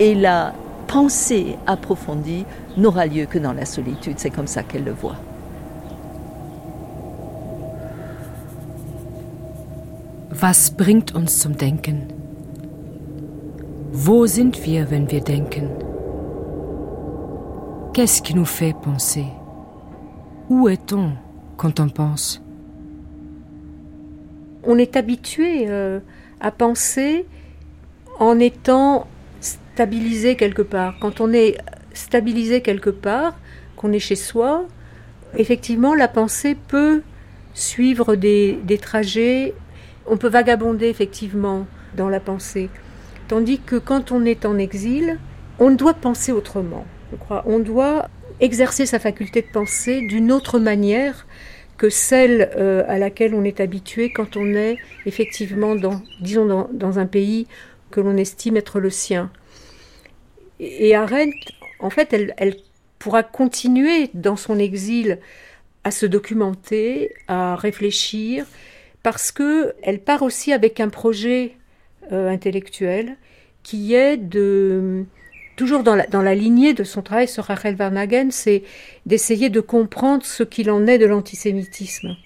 et 0.00 0.14
la 0.14 0.54
pensée 0.86 1.56
approfondie 1.66 2.44
n'aura 2.76 3.06
lieu 3.06 3.26
que 3.26 3.38
dans 3.38 3.52
la 3.52 3.64
solitude. 3.64 4.14
C'est 4.18 4.30
comme 4.30 4.46
ça 4.46 4.62
qu'elle 4.62 4.84
le 4.84 4.92
voit. 4.92 5.16
Bringt 10.40 11.12
zum 11.28 11.56
Denken? 11.56 12.06
Wo 13.90 14.24
sind 14.26 14.64
wir, 14.64 14.88
wenn 14.88 15.10
wir 15.10 15.20
denken? 15.20 15.68
Qu'est-ce 17.92 18.22
qui 18.22 18.34
nous 18.34 18.44
fait 18.44 18.72
penser? 18.72 19.24
Où 20.48 20.68
est-on 20.68 21.14
quand 21.56 21.80
on 21.80 21.88
pense? 21.88 22.40
On 24.62 24.78
est 24.78 24.94
habitué 24.94 25.64
euh, 25.66 25.98
à 26.38 26.52
penser 26.52 27.26
en 28.20 28.38
étant 28.38 29.08
stabilisé 29.40 30.36
quelque 30.36 30.62
part. 30.62 31.00
Quand 31.00 31.20
on 31.20 31.32
est 31.32 31.58
stabilisé 31.94 32.60
quelque 32.60 32.90
part, 32.90 33.36
qu'on 33.74 33.90
est 33.90 33.98
chez 33.98 34.14
soi, 34.14 34.66
effectivement, 35.36 35.96
la 35.96 36.06
pensée 36.06 36.54
peut 36.54 37.02
suivre 37.54 38.14
des 38.14 38.78
trajets. 38.80 39.54
On 40.10 40.16
peut 40.16 40.28
vagabonder 40.28 40.88
effectivement 40.88 41.66
dans 41.96 42.08
la 42.08 42.20
pensée. 42.20 42.70
Tandis 43.28 43.58
que 43.58 43.76
quand 43.76 44.12
on 44.12 44.24
est 44.24 44.46
en 44.46 44.58
exil, 44.58 45.18
on 45.58 45.70
doit 45.70 45.94
penser 45.94 46.32
autrement 46.32 46.86
je 47.10 47.16
crois. 47.16 47.42
On 47.46 47.58
doit 47.58 48.08
exercer 48.40 48.86
sa 48.86 48.98
faculté 48.98 49.42
de 49.42 49.48
penser 49.52 50.02
d'une 50.02 50.30
autre 50.32 50.58
manière 50.58 51.26
que 51.76 51.90
celle 51.90 52.50
euh, 52.56 52.82
à 52.88 52.98
laquelle 52.98 53.34
on 53.34 53.44
est 53.44 53.60
habitué 53.60 54.12
quand 54.12 54.36
on 54.36 54.54
est 54.54 54.78
effectivement 55.06 55.74
dans, 55.74 56.02
disons, 56.20 56.68
dans, 56.72 56.98
un 56.98 57.06
pays 57.06 57.46
que 57.90 58.00
l'on 58.00 58.16
estime 58.16 58.56
être 58.56 58.80
le 58.80 58.90
sien. 58.90 59.30
Et, 60.60 60.94
Arendt, 60.94 61.36
en 61.78 61.90
fait, 61.90 62.12
elle, 62.12 62.56
pourra 62.98 63.22
continuer 63.22 64.10
dans 64.12 64.34
son 64.34 64.58
exil 64.58 65.20
à 65.84 65.92
se 65.92 66.04
documenter, 66.04 67.14
à 67.28 67.54
réfléchir, 67.54 68.44
parce 69.02 69.32
que 69.32 69.74
elle 69.82 70.00
part 70.00 70.22
aussi 70.22 70.52
avec 70.52 70.80
un 70.80 70.88
projet 70.88 71.56
euh, 72.12 72.28
intellectuel 72.28 73.16
qui 73.62 73.94
est 73.94 74.16
de 74.16 75.04
toujours 75.56 75.82
dans 75.82 75.96
la, 75.96 76.34
lignée 76.34 76.72
de 76.72 76.84
son 76.84 77.02
travail 77.02 77.26
sur 77.26 77.44
Rachel 77.44 77.74
Varnagen, 77.74 78.30
c'est 78.30 78.62
d'essayer 79.06 79.50
de 79.50 79.60
comprendre 79.60 80.24
ce 80.24 80.44
qu'il 80.44 80.70
en 80.70 80.86
est 80.86 80.98
de 80.98 81.06
l'antisémitisme. 81.06 82.16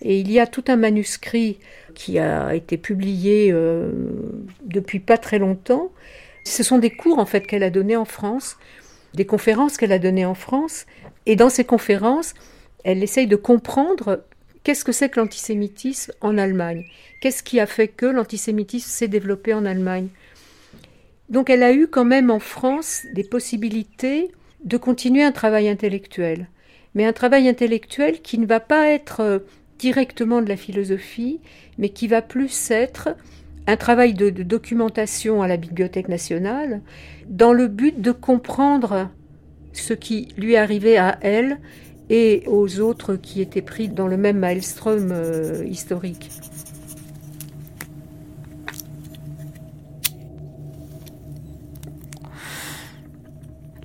Et 0.00 0.18
il 0.18 0.32
y 0.32 0.40
a 0.40 0.46
tout 0.46 0.64
un 0.68 0.76
manuscrit 0.76 1.58
qui 1.94 2.18
a 2.18 2.54
été 2.54 2.78
publié 2.78 3.50
euh, 3.52 3.92
depuis 4.64 4.98
pas 4.98 5.18
très 5.18 5.38
longtemps. 5.38 5.92
Ce 6.44 6.62
sont 6.62 6.78
des 6.78 6.90
cours 6.90 7.18
en 7.18 7.26
fait 7.26 7.46
qu'elle 7.46 7.62
a 7.62 7.70
donnés 7.70 7.96
en 7.96 8.06
France, 8.06 8.56
des 9.12 9.26
conférences 9.26 9.76
qu'elle 9.76 9.92
a 9.92 9.98
données 9.98 10.24
en 10.24 10.34
France. 10.34 10.86
Et 11.26 11.36
dans 11.36 11.50
ces 11.50 11.64
conférences, 11.64 12.32
elle 12.82 13.02
essaye 13.02 13.26
de 13.26 13.36
comprendre 13.36 14.24
qu'est-ce 14.62 14.84
que 14.84 14.92
c'est 14.92 15.08
que 15.08 15.20
l'antisémitisme 15.20 16.12
en 16.20 16.38
Allemagne? 16.38 16.84
Qu'est-ce 17.20 17.42
qui 17.42 17.60
a 17.60 17.66
fait 17.66 17.88
que 17.88 18.06
l'antisémitisme 18.06 18.88
s'est 18.88 19.08
développé 19.08 19.54
en 19.54 19.64
Allemagne? 19.64 20.08
Donc 21.28 21.48
elle 21.48 21.62
a 21.62 21.72
eu 21.72 21.86
quand 21.86 22.04
même 22.04 22.30
en 22.30 22.40
France 22.40 23.06
des 23.14 23.24
possibilités 23.24 24.30
de 24.64 24.76
continuer 24.76 25.22
un 25.22 25.32
travail 25.32 25.68
intellectuel, 25.68 26.48
mais 26.94 27.04
un 27.04 27.12
travail 27.12 27.48
intellectuel 27.48 28.20
qui 28.20 28.38
ne 28.38 28.46
va 28.46 28.60
pas 28.60 28.88
être 28.88 29.20
euh, 29.20 29.38
directement 29.78 30.42
de 30.42 30.48
la 30.48 30.56
philosophie, 30.56 31.40
mais 31.78 31.88
qui 31.88 32.08
va 32.08 32.20
plus 32.20 32.70
être 32.70 33.16
un 33.66 33.76
travail 33.76 34.14
de, 34.14 34.30
documentation 34.30 35.42
à 35.42 35.48
la 35.48 35.56
Bibliothèque 35.56 36.08
nationale, 36.08 36.82
dans 37.28 37.52
le 37.52 37.68
but 37.68 38.00
de 38.00 38.12
comprendre 38.12 39.08
ce 39.72 39.94
qui 39.94 40.28
lui 40.36 40.56
arrivait 40.56 40.96
à 40.96 41.18
elle 41.20 41.58
et 42.10 42.42
aux 42.46 42.80
autres 42.80 43.14
qui 43.14 43.40
étaient 43.40 43.62
pris 43.62 43.88
dans 43.88 44.08
le 44.08 44.18
même 44.18 44.38
maelstrom 44.38 45.10
euh, 45.12 45.64
historique. 45.64 46.30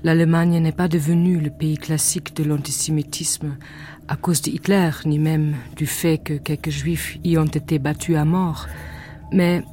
l'Allemagne 0.05 0.59
n'est 0.59 0.71
pas 0.71 0.88
devenue 0.88 1.39
le 1.39 1.49
pays 1.49 1.80
classique 1.80 2.36
de 2.36 2.43
l'antisémitisme 2.43 3.57
à 4.07 4.15
cause 4.15 4.43
de 4.43 4.51
Hitler, 4.51 4.91
ni 5.05 5.17
même 5.17 5.55
du 5.76 5.88
fait 5.88 6.19
que 6.19 6.34
quelques 6.34 6.69
juifs 6.69 7.17
y 7.23 7.39
ont 7.39 7.45
été 7.45 7.80
battus 7.80 8.15
à 8.15 8.23
mort, 8.23 8.67
mais 9.32 9.63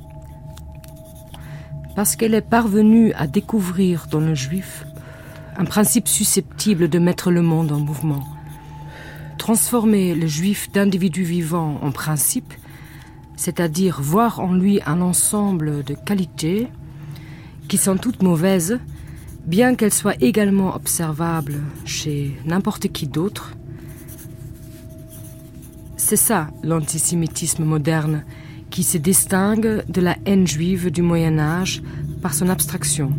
parce 1.94 2.16
qu'elle 2.16 2.32
est 2.32 2.40
parvenue 2.40 3.12
à 3.12 3.26
découvrir 3.26 4.07
dans 4.11 4.20
le 4.20 4.34
juif 4.34 4.86
un 5.59 5.66
principe 5.66 6.09
susceptible 6.09 6.88
de 6.88 6.98
mettre 6.98 7.30
le 7.30 7.42
monde 7.42 7.70
en 7.70 7.80
mouvement. 7.80 8.24
Transformer 9.43 10.14
le 10.14 10.28
juif 10.28 10.70
d'individu 10.70 11.24
vivant 11.24 11.80
en 11.82 11.90
principe, 11.90 12.55
c'est-à-dire 13.34 14.01
voir 14.01 14.38
en 14.38 14.55
lui 14.55 14.78
un 14.86 15.01
ensemble 15.01 15.82
de 15.82 15.95
qualités 15.95 16.68
qui 17.66 17.76
sont 17.76 17.97
toutes 17.97 18.22
mauvaises, 18.22 18.78
bien 19.45 19.74
qu'elle 19.74 19.93
soit 19.93 20.14
également 20.22 20.76
observable 20.76 21.55
chez 21.84 22.36
n'importe 22.45 22.93
qui 22.93 23.09
d'autre, 23.09 23.57
c'est 25.97 26.14
ça 26.14 26.47
l'antisémitisme 26.62 27.64
moderne 27.64 28.24
qui 28.70 28.84
se 28.84 28.97
distingue 28.97 29.82
de 29.88 30.01
la 30.01 30.16
haine 30.24 30.47
juive 30.47 30.93
du 30.93 31.03
Moyen 31.03 31.40
Âge 31.40 31.82
par 32.22 32.32
son 32.32 32.49
abstraction. 32.49 33.11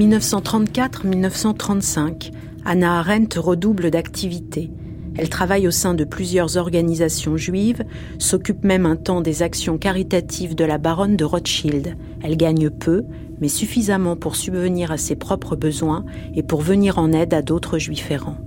1934-1935, 0.00 2.32
Anna 2.64 3.00
Arendt 3.00 3.38
redouble 3.38 3.90
d'activité. 3.90 4.70
Elle 5.18 5.28
travaille 5.28 5.68
au 5.68 5.70
sein 5.70 5.92
de 5.92 6.04
plusieurs 6.04 6.56
organisations 6.56 7.36
juives, 7.36 7.84
s'occupe 8.18 8.64
même 8.64 8.86
un 8.86 8.96
temps 8.96 9.20
des 9.20 9.42
actions 9.42 9.76
caritatives 9.76 10.54
de 10.54 10.64
la 10.64 10.78
baronne 10.78 11.16
de 11.16 11.24
Rothschild. 11.24 11.98
Elle 12.22 12.38
gagne 12.38 12.70
peu, 12.70 13.04
mais 13.40 13.48
suffisamment 13.48 14.16
pour 14.16 14.36
subvenir 14.36 14.90
à 14.90 14.96
ses 14.96 15.16
propres 15.16 15.56
besoins 15.56 16.06
et 16.34 16.42
pour 16.42 16.62
venir 16.62 16.98
en 16.98 17.12
aide 17.12 17.34
à 17.34 17.42
d'autres 17.42 17.78
juifs 17.78 18.10
errants. 18.10 18.38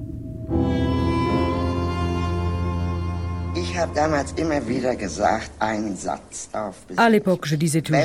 À 6.97 7.09
l'époque, 7.09 7.45
je 7.45 7.55
disais 7.55 7.81
toujours, 7.81 8.01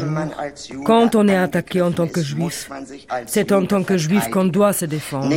quand 0.85 1.15
on 1.15 1.29
est 1.29 1.37
attaqué 1.37 1.83
en 1.83 1.93
tant 1.93 2.07
que 2.07 2.23
juif, 2.23 2.71
c'est 3.27 3.53
en 3.53 3.67
tant 3.67 3.83
que 3.83 3.97
juif 3.97 4.29
qu'on 4.31 4.45
doit 4.45 4.73
se 4.73 4.85
défendre. 4.85 5.33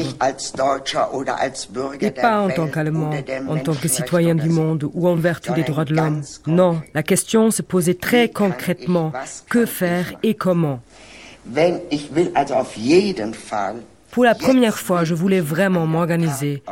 Et 1.99 2.11
pas 2.11 2.41
en 2.41 2.49
tant 2.49 2.67
qu'Allemand, 2.67 3.11
en 3.47 3.57
tant 3.57 3.73
que 3.73 3.87
citoyen 3.87 4.35
du 4.35 4.49
monde 4.49 4.89
ou 4.93 5.07
en 5.07 5.15
vertu 5.15 5.51
des 5.51 5.63
droits 5.63 5.85
de 5.85 5.95
l'homme. 5.95 6.21
Non, 6.47 6.81
la 6.93 7.03
question 7.03 7.51
se 7.51 7.61
posait 7.61 7.95
très 7.95 8.29
concrètement, 8.29 9.11
que 9.49 9.65
faire 9.65 10.13
et 10.23 10.35
comment? 10.35 10.79
Pour 14.11 14.23
la 14.25 14.35
première 14.35 14.77
fois, 14.77 15.03
je 15.03 15.13
voulais 15.13 15.39
vraiment 15.39 15.87
m'organiser. 15.87 16.63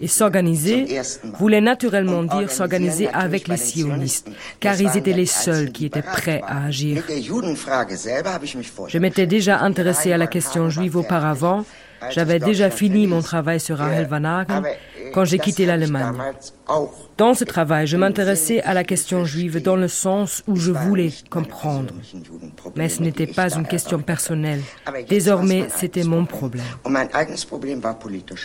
Et 0.00 0.08
s'organiser 0.08 1.00
voulait 1.38 1.60
naturellement 1.60 2.22
dire 2.22 2.50
s'organiser 2.50 3.08
avec 3.08 3.48
les 3.48 3.56
sionistes, 3.56 4.30
car 4.60 4.80
ils 4.80 4.96
étaient 4.96 5.12
les 5.12 5.26
seuls 5.26 5.72
qui 5.72 5.86
étaient 5.86 6.02
prêts 6.02 6.40
à 6.46 6.66
agir. 6.66 7.02
Je 8.88 8.98
m'étais 8.98 9.26
déjà 9.26 9.60
intéressé 9.60 10.12
à 10.12 10.18
la 10.18 10.26
question 10.26 10.70
juive 10.70 10.96
auparavant 10.96 11.64
j'avais 12.10 12.38
déjà 12.38 12.70
fini 12.70 13.06
mon 13.06 13.22
travail 13.22 13.60
sur 13.60 13.78
Rahel 13.78 14.06
Van 14.06 14.24
Hagen 14.24 14.62
quand 15.12 15.24
j'ai 15.24 15.38
quitté 15.38 15.66
l'Allemagne. 15.66 16.14
Dans 17.16 17.34
ce 17.34 17.44
travail, 17.44 17.86
je 17.86 17.96
m'intéressais 17.96 18.62
à 18.62 18.74
la 18.74 18.82
question 18.84 19.24
juive 19.24 19.62
dans 19.62 19.76
le 19.76 19.88
sens 19.88 20.42
où 20.46 20.56
je 20.56 20.72
voulais 20.72 21.10
comprendre. 21.30 21.94
Mais 22.76 22.88
ce 22.88 23.02
n'était 23.02 23.26
pas 23.26 23.54
une 23.54 23.66
question 23.66 24.00
personnelle. 24.00 24.60
Désormais, 25.08 25.66
c'était 25.74 26.04
mon 26.04 26.24
problème. 26.24 26.64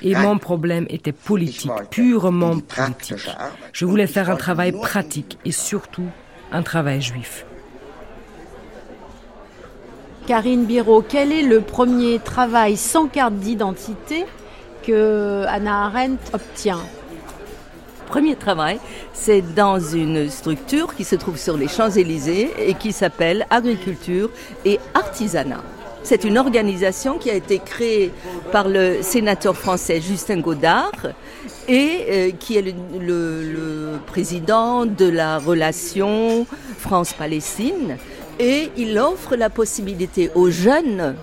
Et 0.03 0.15
mon 0.15 0.37
problème 0.37 0.85
était 0.89 1.11
politique, 1.11 1.71
purement 1.89 2.59
politique. 2.59 3.29
Je 3.73 3.85
voulais 3.85 4.07
faire 4.07 4.29
un 4.29 4.35
travail 4.35 4.71
pratique 4.71 5.37
et 5.45 5.51
surtout 5.51 6.07
un 6.51 6.63
travail 6.63 7.01
juif. 7.01 7.45
Karine 10.29 10.65
Biro, 10.65 11.01
quel 11.01 11.31
est 11.31 11.41
le 11.41 11.59
premier 11.59 12.19
travail 12.19 12.77
sans 12.77 13.07
carte 13.07 13.33
d'identité 13.33 14.27
que 14.85 15.43
Anna 15.47 15.85
Arendt 15.85 16.19
obtient 16.33 16.81
Premier 18.05 18.35
travail, 18.35 18.77
c'est 19.11 19.41
dans 19.41 19.79
une 19.79 20.29
structure 20.29 20.93
qui 20.93 21.03
se 21.03 21.15
trouve 21.15 21.39
sur 21.39 21.57
les 21.57 21.67
Champs-Élysées 21.67 22.51
et 22.59 22.75
qui 22.75 22.91
s'appelle 22.91 23.47
Agriculture 23.49 24.29
et 24.65 24.79
Artisanat. 24.93 25.63
C'est 26.03 26.23
une 26.23 26.37
organisation 26.37 27.17
qui 27.17 27.31
a 27.31 27.33
été 27.33 27.57
créée 27.57 28.13
par 28.51 28.67
le 28.67 29.01
sénateur 29.01 29.57
français 29.57 29.99
Justin 29.99 30.41
Godard 30.41 31.07
et 31.67 32.05
euh, 32.07 32.31
qui 32.39 32.55
est 32.55 32.75
le 32.99 33.97
président 34.05 34.85
de 34.85 35.09
la 35.09 35.39
relation 35.39 36.45
France-Palestine 36.77 37.97
et 38.39 38.71
il 38.77 38.97
offre 38.97 39.35
la 39.35 39.49
possibilité 39.49 40.31
aux 40.33 40.49
jeunes 40.49 41.15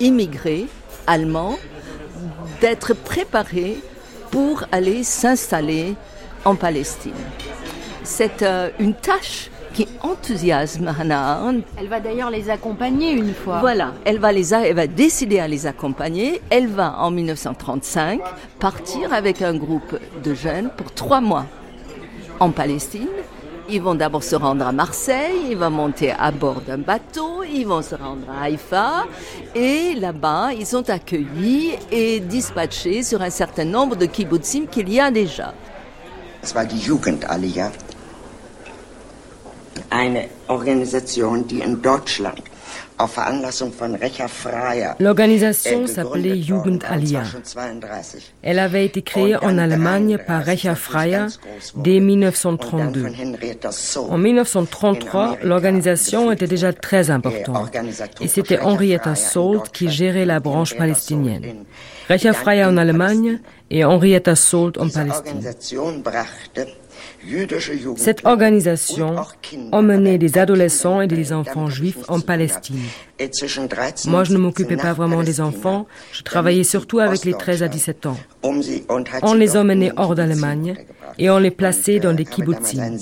immigrés 0.00 0.66
allemands 1.06 1.58
d'être 2.60 2.94
préparés 2.94 3.78
pour 4.30 4.64
aller 4.72 5.04
s'installer 5.04 5.94
en 6.44 6.56
Palestine. 6.56 7.12
C'est 8.02 8.42
euh, 8.42 8.70
une 8.78 8.94
tâche 8.94 9.50
qui 9.72 9.86
enthousiasme 10.02 10.88
Hannah 10.88 11.40
Elle 11.78 11.88
va 11.88 12.00
d'ailleurs 12.00 12.30
les 12.30 12.50
accompagner 12.50 13.12
une 13.12 13.32
fois. 13.32 13.60
Voilà, 13.60 13.94
elle 14.04 14.18
va, 14.18 14.32
les 14.32 14.52
elle 14.52 14.74
va 14.74 14.86
décider 14.86 15.38
à 15.38 15.46
les 15.46 15.66
accompagner. 15.66 16.40
Elle 16.50 16.66
va 16.66 16.98
en 16.98 17.10
1935 17.10 18.20
partir 18.58 19.12
avec 19.12 19.40
un 19.42 19.54
groupe 19.54 19.98
de 20.24 20.34
jeunes 20.34 20.70
pour 20.76 20.92
trois 20.92 21.20
mois 21.20 21.46
en 22.40 22.50
Palestine 22.50 23.08
ils 23.68 23.82
vont 23.82 23.94
d'abord 23.94 24.22
se 24.22 24.36
rendre 24.36 24.66
à 24.66 24.72
Marseille, 24.72 25.48
ils 25.50 25.56
vont 25.56 25.70
monter 25.70 26.12
à 26.12 26.30
bord 26.30 26.60
d'un 26.60 26.78
bateau, 26.78 27.42
ils 27.44 27.66
vont 27.66 27.82
se 27.82 27.94
rendre 27.94 28.30
à 28.30 28.44
Haïfa 28.44 29.06
et 29.54 29.94
là-bas, 29.94 30.52
ils 30.52 30.66
sont 30.66 30.88
accueillis 30.90 31.72
et 31.90 32.20
dispatchés 32.20 33.02
sur 33.02 33.22
un 33.22 33.30
certain 33.30 33.64
nombre 33.64 33.96
de 33.96 34.06
kibbutzim 34.06 34.66
qu'il 34.66 34.88
y 34.88 35.00
a 35.00 35.10
déjà. 35.10 35.54
Es 36.42 36.54
Organisation, 40.48 41.42
die 41.46 41.62
in 41.62 41.74
Deutschland 41.82 42.47
L'organisation 44.98 45.86
s'appelait 45.86 46.42
Jugendallia. 46.42 47.22
Elle 48.42 48.58
avait 48.58 48.84
été 48.84 49.02
créée 49.02 49.36
en 49.36 49.56
Allemagne 49.56 50.18
par 50.26 50.44
Recha 50.44 50.74
Freier 50.74 51.26
dès 51.76 52.00
1932. 52.00 53.06
En 54.08 54.18
1933, 54.18 55.38
l'organisation 55.42 56.32
était 56.32 56.46
déjà 56.46 56.72
très 56.72 57.10
importante 57.10 57.70
et 58.20 58.28
c'était 58.28 58.58
Henrietta 58.60 59.14
Solt 59.14 59.70
qui 59.72 59.88
gérait 59.88 60.26
la 60.26 60.40
branche 60.40 60.76
palestinienne. 60.76 61.64
Recha 62.08 62.32
Freier 62.32 62.64
en 62.64 62.76
Allemagne 62.76 63.40
et 63.70 63.84
Henrietta 63.84 64.34
Solt 64.34 64.78
en 64.78 64.88
Palestine. 64.88 65.42
Cette 67.96 68.24
organisation 68.24 69.16
emmenait 69.72 70.18
des 70.18 70.38
adolescents 70.38 71.00
et 71.00 71.06
des 71.06 71.32
enfants 71.32 71.68
juifs 71.68 71.98
en 72.08 72.20
Palestine. 72.20 72.80
Moi, 74.06 74.24
je 74.24 74.32
ne 74.32 74.38
m'occupais 74.38 74.76
pas 74.76 74.92
vraiment 74.92 75.22
des 75.22 75.40
enfants, 75.40 75.86
je 76.12 76.22
travaillais 76.22 76.64
surtout 76.64 77.00
avec 77.00 77.24
les 77.24 77.34
13 77.34 77.62
à 77.62 77.68
17 77.68 78.06
ans. 78.06 78.16
On 79.22 79.34
les 79.34 79.56
emmenait 79.56 79.92
hors 79.96 80.14
d'Allemagne 80.14 80.76
et 81.18 81.30
on 81.30 81.38
les 81.38 81.50
plaçait 81.50 81.98
dans 81.98 82.12
des 82.12 82.24
kibbutzim. 82.24 82.96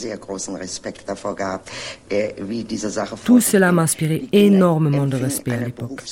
Tout 3.25 3.41
cela 3.41 3.73
m'inspirait 3.73 4.23
énormément 4.33 5.07
de 5.07 5.17
respect 5.17 5.53
à 5.53 5.61
l'époque. 5.61 6.03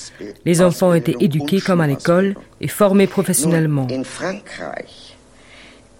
Les 0.45 0.61
enfants 0.61 0.93
étaient 0.93 1.17
éduqués 1.21 1.61
comme 1.61 1.81
à 1.81 1.87
l'école 1.87 2.35
et 2.61 2.69
formés 2.69 3.07
professionnellement. 3.07 3.87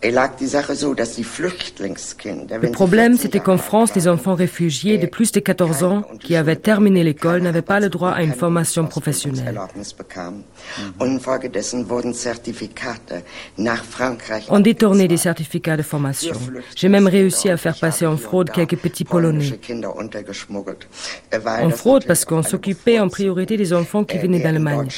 Le 0.05 0.21
problème, 2.71 3.17
c'était 3.17 3.41
qu'en 3.41 3.57
France, 3.57 3.95
les 3.95 4.07
enfants 4.07 4.35
réfugiés 4.35 4.99
de 4.99 5.07
plus 5.07 5.33
de 5.33 5.41
14 5.41 5.83
ans 5.83 6.03
qui 6.21 6.37
avaient 6.37 6.57
terminé 6.57 7.03
l'école 7.03 7.41
n'avaient 7.41 7.63
pas 7.63 7.81
le 7.81 7.89
droit 7.89 8.11
à 8.11 8.23
une 8.23 8.35
formation 8.35 8.85
professionnelle. 8.87 9.59
On 14.51 14.61
détournait 14.61 15.09
des 15.09 15.17
certificats 15.17 15.77
de 15.77 15.83
formation. 15.83 16.35
J'ai 16.77 16.89
même 16.89 17.07
réussi 17.07 17.49
à 17.49 17.57
faire 17.57 17.79
passer 17.79 18.07
en 18.07 18.19
fraude 18.19 18.51
quelques 18.51 18.77
petits 18.77 19.05
Polonais. 19.05 19.59
En 21.63 21.71
fraude 21.71 22.05
parce 22.07 22.27
qu'on 22.27 22.43
s'occupait 22.43 23.01
en 23.01 23.09
priorité 23.09 23.57
des 23.57 23.73
enfants 23.73 24.05
qui 24.05 24.19
venaient 24.19 24.41
d'Allemagne. 24.41 24.89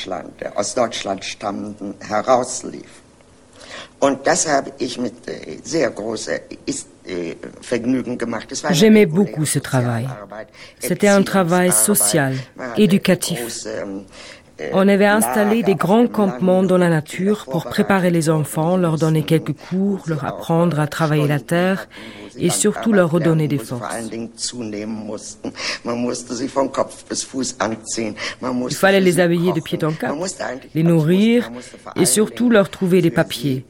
J'aimais 8.70 9.06
beaucoup 9.06 9.44
ce 9.46 9.58
travail. 9.58 10.08
C'était 10.80 11.08
un 11.08 11.22
travail 11.22 11.72
social, 11.72 12.34
éducatif. 12.76 13.66
Ähm, 13.66 14.02
äh, 14.58 14.70
On 14.72 14.88
avait 14.88 15.06
installé 15.06 15.62
des 15.62 15.74
grands 15.74 16.06
campements 16.06 16.62
dans 16.62 16.78
la 16.78 16.88
nature 16.88 17.44
pour 17.44 17.64
préparer 17.64 18.10
les 18.10 18.30
enfants, 18.30 18.76
leur 18.76 18.96
donner 18.96 19.22
quelques 19.22 19.52
cours, 19.52 20.02
leur 20.06 20.24
apprendre 20.24 20.80
à 20.80 20.86
travailler 20.86 21.28
la 21.28 21.40
terre 21.40 21.88
et 22.38 22.50
surtout 22.50 22.92
leur 22.92 23.10
redonner 23.10 23.48
des 23.48 23.58
forces. 23.58 23.82
Il 28.68 28.76
fallait 28.76 29.00
les 29.00 29.20
habiller 29.20 29.52
de 29.52 29.60
pied 29.60 29.78
en 29.84 29.92
cap, 29.92 30.14
les 30.74 30.82
nourrir 30.82 31.50
et 31.96 32.04
surtout 32.04 32.50
leur 32.50 32.70
trouver 32.70 33.00
des 33.02 33.10
papiers. 33.10 33.64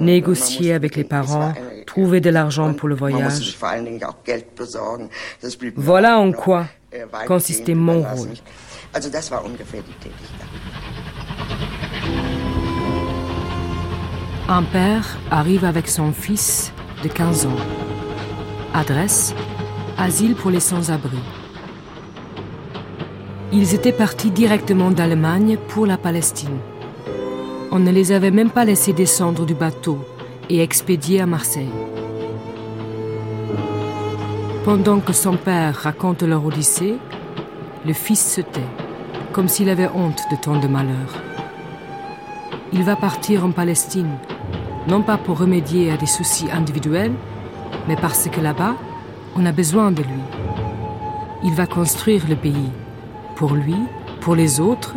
Négocier 0.00 0.72
avec 0.72 0.96
les 0.96 1.04
parents, 1.04 1.52
trouver 1.86 2.20
de 2.20 2.30
l'argent 2.30 2.74
pour 2.74 2.88
le 2.88 2.94
voyage. 2.94 3.56
Voilà 5.76 6.18
en 6.18 6.32
quoi 6.32 6.66
consistait 7.26 7.74
mon 7.74 8.02
rôle. 8.02 8.28
Un 14.50 14.62
père 14.62 15.18
arrive 15.30 15.64
avec 15.64 15.88
son 15.88 16.12
fils 16.12 16.72
de 17.02 17.08
15 17.08 17.46
ans. 17.46 17.56
Adresse 18.72 19.34
Asile 19.98 20.36
pour 20.36 20.52
les 20.52 20.60
sans-abri. 20.60 21.18
Ils 23.50 23.74
étaient 23.74 23.92
partis 23.92 24.30
directement 24.30 24.90
d'Allemagne 24.90 25.56
pour 25.68 25.86
la 25.86 25.96
Palestine. 25.96 26.58
On 27.70 27.78
ne 27.78 27.90
les 27.90 28.12
avait 28.12 28.30
même 28.30 28.50
pas 28.50 28.66
laissés 28.66 28.92
descendre 28.92 29.46
du 29.46 29.54
bateau 29.54 30.04
et 30.50 30.60
expédiés 30.60 31.22
à 31.22 31.26
Marseille. 31.26 31.70
Pendant 34.66 35.00
que 35.00 35.14
son 35.14 35.36
père 35.36 35.74
raconte 35.74 36.22
leur 36.22 36.44
odyssée, 36.44 36.96
le 37.86 37.94
fils 37.94 38.34
se 38.34 38.42
tait, 38.42 38.60
comme 39.32 39.48
s'il 39.48 39.70
avait 39.70 39.88
honte 39.94 40.20
de 40.30 40.36
tant 40.36 40.60
de 40.60 40.68
malheur. 40.68 41.08
Il 42.74 42.82
va 42.82 42.96
partir 42.96 43.46
en 43.46 43.50
Palestine, 43.50 44.18
non 44.88 45.00
pas 45.00 45.16
pour 45.16 45.38
remédier 45.38 45.90
à 45.90 45.96
des 45.96 46.04
soucis 46.04 46.50
individuels, 46.52 47.14
mais 47.88 47.96
parce 47.96 48.28
que 48.28 48.42
là-bas, 48.42 48.74
on 49.36 49.46
a 49.46 49.52
besoin 49.52 49.90
de 49.90 50.02
lui. 50.02 50.22
Il 51.44 51.54
va 51.54 51.66
construire 51.66 52.28
le 52.28 52.36
pays, 52.36 52.70
pour 53.38 53.54
lui, 53.54 53.76
pour 54.20 54.34
les 54.34 54.58
autres 54.58 54.96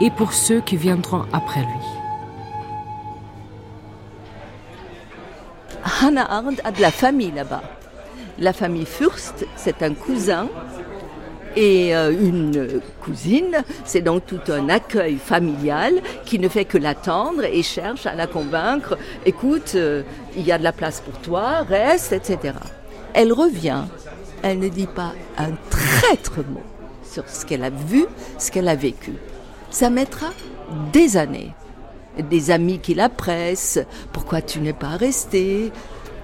et 0.00 0.10
pour 0.10 0.32
ceux 0.32 0.60
qui 0.60 0.76
viendront 0.76 1.24
après 1.32 1.60
lui. 1.60 1.86
Hannah 6.02 6.30
Arendt 6.30 6.60
a 6.64 6.72
de 6.72 6.80
la 6.80 6.90
famille 6.90 7.30
là-bas. 7.30 7.62
La 8.40 8.52
famille 8.52 8.86
Fürst, 8.86 9.46
c'est 9.54 9.84
un 9.84 9.94
cousin 9.94 10.48
et 11.54 11.96
euh, 11.96 12.10
une 12.10 12.82
cousine. 13.02 13.62
C'est 13.84 14.02
donc 14.02 14.26
tout 14.26 14.40
un 14.48 14.68
accueil 14.68 15.16
familial 15.16 16.02
qui 16.24 16.40
ne 16.40 16.48
fait 16.48 16.64
que 16.64 16.78
l'attendre 16.78 17.44
et 17.44 17.62
cherche 17.62 18.04
à 18.04 18.16
la 18.16 18.26
convaincre. 18.26 18.98
Écoute, 19.24 19.72
euh, 19.76 20.02
il 20.36 20.42
y 20.42 20.50
a 20.50 20.58
de 20.58 20.64
la 20.64 20.72
place 20.72 21.00
pour 21.00 21.18
toi, 21.20 21.62
reste, 21.62 22.12
etc. 22.12 22.54
Elle 23.14 23.32
revient. 23.32 23.84
Elle 24.42 24.58
ne 24.58 24.68
dit 24.68 24.88
pas 24.88 25.12
un 25.38 25.52
traître 25.70 26.38
mot 26.38 26.64
sur 27.16 27.28
ce 27.30 27.46
qu'elle 27.46 27.64
a 27.64 27.70
vu, 27.70 28.04
ce 28.38 28.50
qu'elle 28.50 28.68
a 28.68 28.74
vécu. 28.74 29.14
Ça 29.70 29.88
mettra 29.88 30.28
des 30.92 31.16
années. 31.16 31.54
Des 32.30 32.50
amis 32.50 32.78
qui 32.78 32.92
la 32.92 33.08
pressent. 33.08 33.80
Pourquoi 34.12 34.42
tu 34.42 34.60
n'es 34.60 34.74
pas 34.74 34.96
resté 34.96 35.72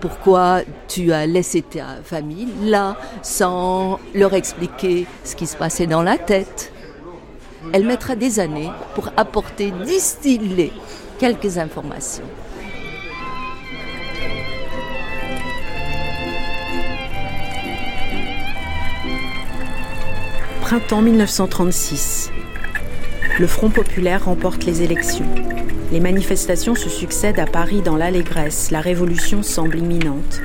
pourquoi 0.00 0.62
tu 0.88 1.12
as 1.12 1.26
laissé 1.26 1.62
ta 1.62 2.02
famille 2.02 2.48
là 2.64 2.96
sans 3.22 4.00
leur 4.16 4.34
expliquer 4.34 5.06
ce 5.22 5.36
qui 5.36 5.46
se 5.46 5.56
passait 5.56 5.86
dans 5.86 6.02
la 6.02 6.18
tête? 6.18 6.72
Elle 7.72 7.86
mettra 7.86 8.16
des 8.16 8.40
années 8.40 8.72
pour 8.96 9.10
apporter, 9.16 9.70
distiller 9.86 10.72
quelques 11.20 11.56
informations. 11.56 12.24
Printemps 20.72 21.02
1936. 21.02 22.30
Le 23.38 23.46
Front 23.46 23.68
populaire 23.68 24.24
remporte 24.24 24.64
les 24.64 24.80
élections. 24.80 25.26
Les 25.92 26.00
manifestations 26.00 26.74
se 26.74 26.88
succèdent 26.88 27.40
à 27.40 27.44
Paris 27.44 27.82
dans 27.82 27.94
l'allégresse. 27.94 28.70
La 28.70 28.80
révolution 28.80 29.42
semble 29.42 29.76
imminente. 29.76 30.40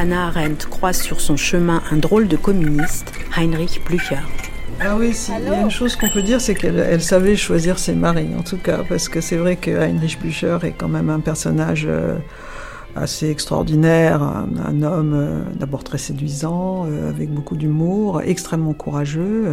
Anna 0.00 0.26
Arendt 0.26 0.66
croise 0.68 1.00
sur 1.00 1.20
son 1.20 1.36
chemin 1.36 1.80
un 1.92 1.98
drôle 1.98 2.26
de 2.26 2.36
communiste, 2.36 3.12
Heinrich 3.36 3.80
Blücher. 3.86 4.16
Ah 4.80 4.96
oui, 4.98 5.16
il 5.38 5.44
y 5.44 5.54
a 5.54 5.60
une 5.60 5.70
chose 5.70 5.94
qu'on 5.94 6.08
peut 6.08 6.22
dire, 6.22 6.40
c'est 6.40 6.56
qu'elle 6.56 7.00
savait 7.00 7.36
choisir 7.36 7.78
ses 7.78 7.94
maris, 7.94 8.30
en 8.36 8.42
tout 8.42 8.58
cas, 8.58 8.78
parce 8.88 9.08
que 9.08 9.20
c'est 9.20 9.36
vrai 9.36 9.54
que 9.54 9.70
Heinrich 9.70 10.18
Blücher 10.18 10.58
est 10.64 10.72
quand 10.72 10.88
même 10.88 11.08
un 11.08 11.20
personnage 11.20 11.86
euh, 11.88 12.16
assez 12.96 13.30
extraordinaire, 13.30 14.22
un, 14.22 14.82
homme 14.82 15.12
euh, 15.14 15.42
d'abord 15.58 15.84
très 15.84 15.98
séduisant, 15.98 16.86
euh, 16.86 17.10
avec 17.10 17.32
beaucoup 17.32 17.56
d'humour, 17.56 18.22
extrêmement 18.22 18.74
courageux 18.74 19.46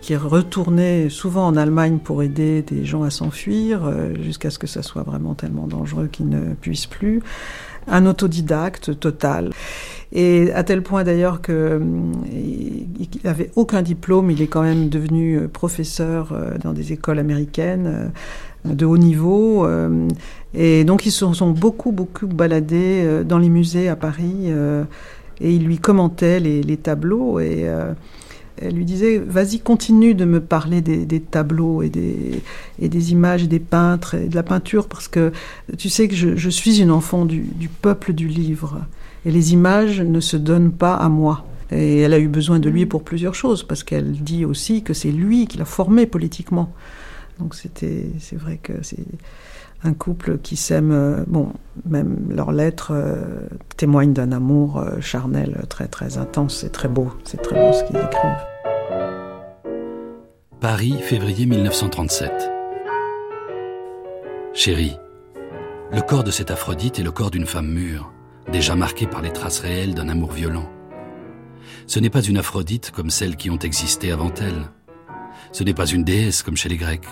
qui 0.00 0.16
retournait 0.16 1.08
souvent 1.08 1.46
en 1.46 1.56
Allemagne 1.56 1.98
pour 1.98 2.22
aider 2.22 2.62
des 2.62 2.84
gens 2.84 3.02
à 3.02 3.10
s'enfuir, 3.10 3.84
euh, 3.84 4.14
jusqu'à 4.22 4.50
ce 4.50 4.58
que 4.58 4.66
ça 4.66 4.82
soit 4.82 5.02
vraiment 5.02 5.34
tellement 5.34 5.66
dangereux 5.66 6.08
qu'ils 6.10 6.28
ne 6.28 6.54
puissent 6.54 6.86
plus. 6.86 7.22
Un 7.86 8.06
autodidacte 8.06 8.98
total. 8.98 9.50
Et 10.12 10.52
à 10.52 10.64
tel 10.64 10.82
point 10.82 11.04
d'ailleurs 11.04 11.40
qu'il 11.40 11.54
euh, 11.54 11.78
n'avait 13.24 13.50
aucun 13.56 13.82
diplôme, 13.82 14.30
il 14.30 14.42
est 14.42 14.48
quand 14.48 14.62
même 14.62 14.88
devenu 14.88 15.36
euh, 15.38 15.48
professeur 15.48 16.34
dans 16.62 16.72
des 16.72 16.92
écoles 16.92 17.18
américaines 17.18 18.10
de 18.64 18.84
haut 18.84 18.98
niveau. 18.98 19.66
Et 20.54 20.84
donc 20.84 21.06
ils 21.06 21.10
se 21.10 21.32
sont 21.32 21.50
beaucoup, 21.50 21.92
beaucoup 21.92 22.26
baladés 22.26 23.22
dans 23.24 23.38
les 23.38 23.48
musées 23.48 23.88
à 23.88 23.96
Paris 23.96 24.50
et 25.40 25.54
il 25.54 25.64
lui 25.64 25.78
commentait 25.78 26.40
les, 26.40 26.76
tableaux. 26.76 27.40
Et 27.40 27.66
elle 28.60 28.74
lui 28.74 28.84
disait 28.84 29.18
Vas-y, 29.18 29.60
continue 29.60 30.14
de 30.14 30.24
me 30.24 30.40
parler 30.40 30.80
des, 30.80 31.20
tableaux 31.20 31.82
et 31.82 31.88
des, 31.88 33.12
images 33.12 33.44
et 33.44 33.46
des 33.46 33.58
peintres 33.58 34.14
et 34.14 34.28
de 34.28 34.34
la 34.34 34.42
peinture, 34.42 34.86
parce 34.86 35.08
que 35.08 35.32
tu 35.78 35.88
sais 35.88 36.08
que 36.08 36.14
je, 36.14 36.50
suis 36.50 36.80
une 36.80 36.90
enfant 36.90 37.24
du, 37.24 37.70
peuple 37.80 38.12
du 38.12 38.28
livre. 38.28 38.80
Et 39.24 39.30
les 39.30 39.52
images 39.52 40.00
ne 40.00 40.20
se 40.20 40.36
donnent 40.36 40.72
pas 40.72 40.94
à 40.94 41.08
moi. 41.08 41.44
Et 41.72 42.00
elle 42.00 42.12
a 42.12 42.18
eu 42.18 42.28
besoin 42.28 42.58
de 42.58 42.68
lui 42.68 42.86
pour 42.86 43.02
plusieurs 43.02 43.34
choses, 43.34 43.62
parce 43.62 43.82
qu'elle 43.82 44.12
dit 44.12 44.44
aussi 44.44 44.82
que 44.82 44.92
c'est 44.92 45.12
lui 45.12 45.46
qui 45.46 45.58
l'a 45.58 45.64
formé 45.64 46.06
politiquement. 46.06 46.72
Donc 47.40 47.54
c'était, 47.54 48.10
c'est 48.18 48.36
vrai 48.36 48.58
que 48.62 48.74
c'est 48.82 49.04
un 49.82 49.94
couple 49.94 50.38
qui 50.38 50.56
s'aime. 50.56 50.92
Euh, 50.92 51.24
bon, 51.26 51.52
même 51.88 52.28
leurs 52.30 52.52
lettres 52.52 52.92
euh, 52.92 53.46
témoignent 53.76 54.12
d'un 54.12 54.32
amour 54.32 54.78
euh, 54.78 55.00
charnel 55.00 55.62
très 55.68 55.88
très 55.88 56.18
intense. 56.18 56.58
C'est 56.60 56.70
très 56.70 56.88
beau, 56.88 57.10
c'est 57.24 57.40
très 57.40 57.56
beau 57.56 57.72
ce 57.72 57.84
qu'ils 57.84 57.96
écrivent. 57.96 58.46
Paris, 60.60 60.94
février 61.00 61.46
1937. 61.46 62.50
Chérie, 64.52 64.96
le 65.92 66.02
corps 66.02 66.24
de 66.24 66.30
cette 66.30 66.50
Aphrodite 66.50 66.98
est 66.98 67.02
le 67.02 67.12
corps 67.12 67.30
d'une 67.30 67.46
femme 67.46 67.68
mûre, 67.68 68.12
déjà 68.52 68.76
marquée 68.76 69.06
par 69.06 69.22
les 69.22 69.32
traces 69.32 69.60
réelles 69.60 69.94
d'un 69.94 70.10
amour 70.10 70.32
violent. 70.32 70.68
Ce 71.86 71.98
n'est 71.98 72.10
pas 72.10 72.22
une 72.22 72.36
Aphrodite 72.36 72.90
comme 72.90 73.08
celles 73.08 73.36
qui 73.36 73.48
ont 73.48 73.58
existé 73.58 74.12
avant 74.12 74.32
elle. 74.40 74.68
Ce 75.52 75.64
n'est 75.64 75.74
pas 75.74 75.86
une 75.86 76.04
déesse 76.04 76.42
comme 76.42 76.56
chez 76.56 76.68
les 76.68 76.76
Grecs. 76.76 77.08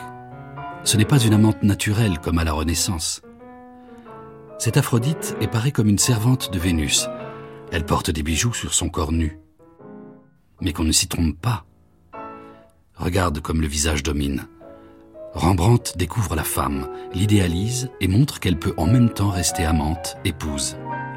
Ce 0.85 0.97
n'est 0.97 1.05
pas 1.05 1.19
une 1.19 1.35
amante 1.35 1.63
naturelle 1.63 2.19
comme 2.19 2.39
à 2.39 2.45
la 2.45 2.53
Renaissance. 2.53 3.23
Cette 4.59 4.77
Aphrodite 4.77 5.37
est 5.41 5.49
parée 5.49 5.73
comme 5.73 5.89
une 5.89 5.99
servante 5.99 6.53
de 6.53 6.59
Vénus. 6.59 7.09
Elle 7.71 7.85
porte 7.85 8.11
des 8.11 8.23
bijoux 8.23 8.55
sur 8.55 8.75
son 8.75 8.89
corps 8.89 9.13
nu. 9.13 9.39
Mais 10.61 10.73
qu'on 10.73 10.85
ne 10.85 10.93
s'y 10.93 11.07
trompe 11.07 11.39
pas. 11.41 11.65
Regarde 12.97 13.41
comme 13.41 13.61
le 13.61 13.69
visage 13.69 14.03
domine. 14.03 14.49
Rembrandt 15.35 15.97
découvre 15.97 16.35
la 16.35 16.43
femme, 16.43 16.89
l'idéalise 17.13 17.91
et 18.01 18.09
montre 18.09 18.41
qu'elle 18.41 18.59
peut 18.59 18.75
en 18.77 18.87
même 18.87 19.11
temps 19.11 19.31
rester 19.31 19.65
amante, 19.65 20.17
épouse 20.25 20.77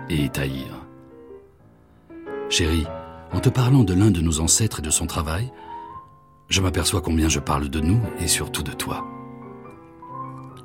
et 0.09 0.25
étaillir. 0.25 0.85
Chérie, 2.49 2.85
en 3.31 3.39
te 3.39 3.49
parlant 3.49 3.83
de 3.83 3.93
l'un 3.93 4.11
de 4.11 4.21
nos 4.21 4.41
ancêtres 4.41 4.79
et 4.79 4.83
de 4.83 4.89
son 4.89 5.07
travail, 5.07 5.51
je 6.49 6.61
m'aperçois 6.61 7.01
combien 7.01 7.29
je 7.29 7.39
parle 7.39 7.69
de 7.69 7.79
nous 7.79 8.01
et 8.19 8.27
surtout 8.27 8.61
de 8.61 8.73
toi. 8.73 9.07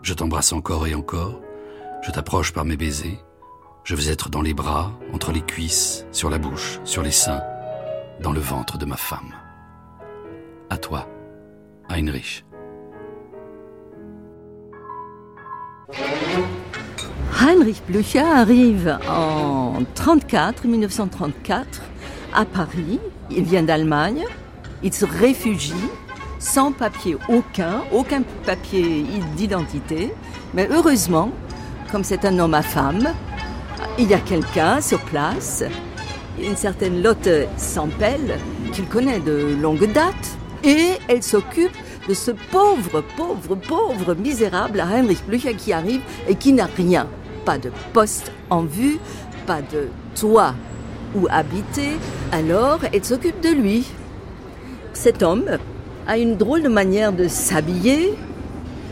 Je 0.06 0.14
t'embrasse 0.14 0.52
encore 0.52 0.86
et 0.86 0.94
encore, 0.94 1.40
je 2.02 2.12
t'approche 2.12 2.52
par 2.52 2.64
mes 2.64 2.76
baisers, 2.76 3.18
je 3.82 3.96
veux 3.96 4.08
être 4.08 4.30
dans 4.30 4.40
les 4.40 4.54
bras, 4.54 4.92
entre 5.12 5.32
les 5.32 5.40
cuisses, 5.40 6.06
sur 6.12 6.30
la 6.30 6.38
bouche, 6.38 6.78
sur 6.84 7.02
les 7.02 7.10
seins, 7.10 7.42
dans 8.22 8.30
le 8.30 8.38
ventre 8.38 8.78
de 8.78 8.84
ma 8.84 8.96
femme. 8.96 9.34
À 10.70 10.78
toi, 10.78 11.08
Heinrich. 11.88 12.44
Heinrich 17.40 17.82
Blücher 17.88 18.20
arrive 18.20 19.00
en 19.08 19.82
34, 19.96 20.68
1934 20.68 21.82
à 22.32 22.44
Paris. 22.44 23.00
Il 23.32 23.42
vient 23.42 23.64
d'Allemagne. 23.64 24.22
Il 24.84 24.92
se 24.92 25.04
réfugie 25.04 25.74
sans 26.38 26.72
papier 26.72 27.16
aucun, 27.28 27.82
aucun 27.92 28.22
papier 28.44 29.04
d'identité. 29.36 30.12
Mais 30.54 30.68
heureusement, 30.70 31.30
comme 31.90 32.04
c'est 32.04 32.24
un 32.24 32.38
homme 32.38 32.54
à 32.54 32.62
femme, 32.62 33.08
il 33.98 34.08
y 34.08 34.14
a 34.14 34.18
quelqu'un 34.18 34.80
sur 34.80 35.00
place, 35.00 35.64
une 36.42 36.56
certaine 36.56 37.02
Lotte 37.02 37.28
Sampel, 37.56 38.38
qu'il 38.72 38.86
connaît 38.86 39.20
de 39.20 39.56
longue 39.60 39.90
date, 39.92 40.36
et 40.64 40.92
elle 41.08 41.22
s'occupe 41.22 41.76
de 42.08 42.14
ce 42.14 42.30
pauvre, 42.30 43.02
pauvre, 43.16 43.54
pauvre 43.56 44.14
misérable 44.14 44.80
Heinrich 44.80 45.24
Blücher 45.26 45.54
qui 45.54 45.72
arrive 45.72 46.00
et 46.28 46.34
qui 46.34 46.52
n'a 46.52 46.66
rien. 46.76 47.08
Pas 47.44 47.58
de 47.58 47.70
poste 47.92 48.32
en 48.50 48.62
vue, 48.62 48.98
pas 49.46 49.60
de 49.60 49.88
toit 50.18 50.54
où 51.14 51.26
habiter, 51.30 51.96
alors 52.32 52.80
elle 52.92 53.04
s'occupe 53.04 53.40
de 53.40 53.50
lui. 53.50 53.86
Cet 54.92 55.22
homme 55.22 55.44
a 56.06 56.18
une 56.18 56.36
drôle 56.36 56.62
de 56.62 56.68
manière 56.68 57.12
de 57.12 57.28
s'habiller. 57.28 58.14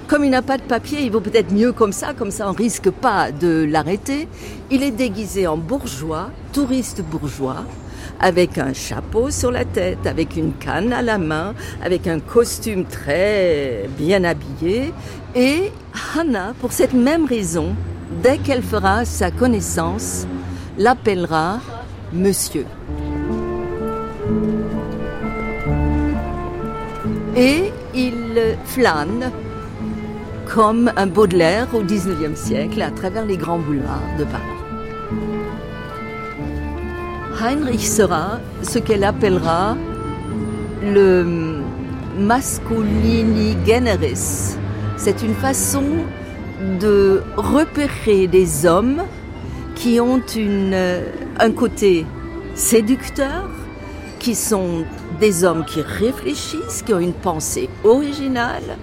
Comme 0.06 0.24
il 0.24 0.30
n'a 0.30 0.42
pas 0.42 0.58
de 0.58 0.62
papier, 0.62 1.00
il 1.02 1.10
vaut 1.10 1.20
peut-être 1.20 1.52
mieux 1.52 1.72
comme 1.72 1.92
ça, 1.92 2.12
comme 2.12 2.30
ça 2.30 2.48
on 2.48 2.52
risque 2.52 2.90
pas 2.90 3.32
de 3.32 3.64
l'arrêter. 3.64 4.28
Il 4.70 4.82
est 4.82 4.90
déguisé 4.90 5.46
en 5.46 5.56
bourgeois, 5.56 6.30
touriste 6.52 7.02
bourgeois, 7.02 7.64
avec 8.20 8.58
un 8.58 8.74
chapeau 8.74 9.30
sur 9.30 9.50
la 9.50 9.64
tête, 9.64 10.06
avec 10.06 10.36
une 10.36 10.52
canne 10.52 10.92
à 10.92 11.00
la 11.00 11.16
main, 11.16 11.54
avec 11.82 12.06
un 12.06 12.20
costume 12.20 12.84
très 12.84 13.88
bien 13.98 14.24
habillé. 14.24 14.92
Et 15.34 15.72
Hannah, 16.14 16.52
pour 16.60 16.72
cette 16.72 16.92
même 16.92 17.24
raison, 17.24 17.74
dès 18.22 18.38
qu'elle 18.38 18.62
fera 18.62 19.04
sa 19.04 19.30
connaissance, 19.30 20.26
l'appellera 20.76 21.60
Monsieur. 22.12 22.66
Et 27.36 27.72
il 27.94 28.56
flâne 28.64 29.30
comme 30.46 30.92
un 30.96 31.06
Baudelaire 31.06 31.68
au 31.74 31.82
XIXe 31.82 32.38
siècle 32.38 32.80
à 32.82 32.90
travers 32.90 33.24
les 33.24 33.36
grands 33.36 33.58
boulevards 33.58 34.16
de 34.18 34.24
Paris. 34.24 34.42
Heinrich 37.40 37.86
sera 37.86 38.38
ce 38.62 38.78
qu'elle 38.78 39.04
appellera 39.04 39.76
le 40.82 41.60
masculini 42.18 43.56
generis. 43.66 44.56
C'est 44.96 45.22
une 45.22 45.34
façon 45.34 45.84
de 46.80 47.22
repérer 47.36 48.28
des 48.28 48.64
hommes 48.64 49.02
qui 49.74 50.00
ont 50.00 50.22
un 51.38 51.50
côté 51.50 52.06
séducteur, 52.54 53.48
qui 54.24 54.34
sont 54.34 54.86
des 55.20 55.44
hommes 55.44 55.66
qui 55.66 55.82
réfléchissent, 55.82 56.82
qui 56.82 56.94
ont 56.94 56.98
une 56.98 57.12
pensée 57.12 57.68
originale 57.84 58.78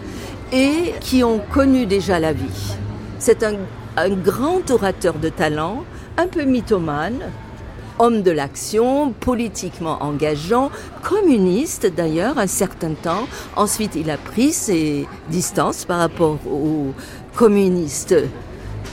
et 0.54 0.94
qui 1.00 1.24
ont 1.24 1.39
connu 1.52 1.88
déjà 1.88 2.20
la 2.20 2.32
vie. 2.32 2.76
C'est 3.18 3.44
un, 3.44 3.56
grand 4.24 4.70
orateur 4.70 5.16
de 5.16 5.30
talent, 5.30 5.84
un 6.18 6.28
peu 6.28 6.44
mythomane, 6.44 7.22
homme 7.98 8.22
de 8.22 8.30
l'action, 8.30 9.14
politiquement 9.20 10.04
engageant, 10.04 10.70
communiste 11.02 11.88
d'ailleurs 11.88 12.38
un 12.38 12.46
certain 12.46 12.94
temps. 12.94 13.28
Ensuite, 13.56 13.96
il 13.96 14.12
a 14.12 14.18
pris 14.18 14.54
ses 14.54 15.08
distances 15.30 15.86
par 15.86 15.98
rapport 15.98 16.38
aux 16.48 16.94
communistes 17.36 18.16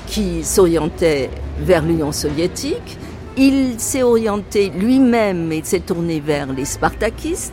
qui 0.07 0.42
s'orientaient 0.42 1.28
vers 1.61 1.82
l'Union 1.82 2.11
soviétique. 2.11 2.96
Il 3.41 3.78
s'est 3.78 4.03
orienté 4.03 4.68
lui-même 4.68 5.53
et 5.53 5.62
s'est 5.62 5.78
tourné 5.78 6.18
vers 6.18 6.53
les 6.53 6.64
spartakistes. 6.64 7.53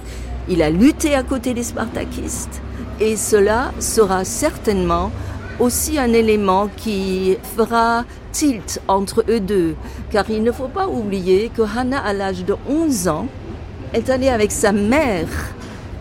Il 0.50 0.64
a 0.64 0.72
lutté 0.72 1.14
à 1.14 1.22
côté 1.22 1.54
des 1.54 1.62
spartakistes. 1.62 2.60
Et 3.00 3.16
cela 3.16 3.72
sera 3.80 4.26
certainement 4.26 5.12
aussi 5.60 6.00
un 6.00 6.12
élément 6.12 6.70
qui 6.76 7.38
fera 7.56 8.04
tilt 8.32 8.82
entre 8.88 9.24
eux 9.30 9.40
deux. 9.40 9.76
Car 10.10 10.28
il 10.32 10.42
ne 10.42 10.52
faut 10.52 10.70
pas 10.70 10.88
oublier 10.88 11.52
que 11.56 11.62
Hannah, 11.62 12.04
à 12.04 12.14
l'âge 12.14 12.44
de 12.46 12.56
11 12.68 13.08
ans, 13.08 13.28
est 13.94 14.10
allée 14.10 14.30
avec 14.30 14.52
sa 14.52 14.72
mère 14.72 15.28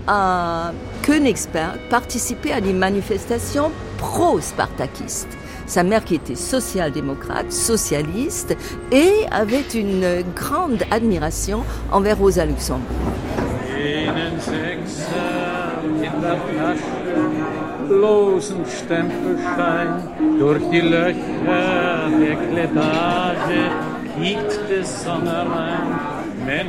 à 0.07 0.73
Königsberg 1.03 1.79
participer 1.91 2.55
à 2.55 2.63
des 2.63 2.73
manifestations 2.73 3.71
pro-spartakistes. 3.99 5.37
Sa 5.67 5.83
mère 5.83 6.05
qui 6.05 6.15
était 6.15 6.35
social-démocrate, 6.35 7.51
socialiste, 7.53 8.57
et 8.93 9.27
avait 9.31 9.65
une 9.75 10.23
grande 10.35 10.83
admiration 10.91 11.65
envers 11.91 12.19
Rosa 12.19 12.45
Luxembourg. 12.45 12.85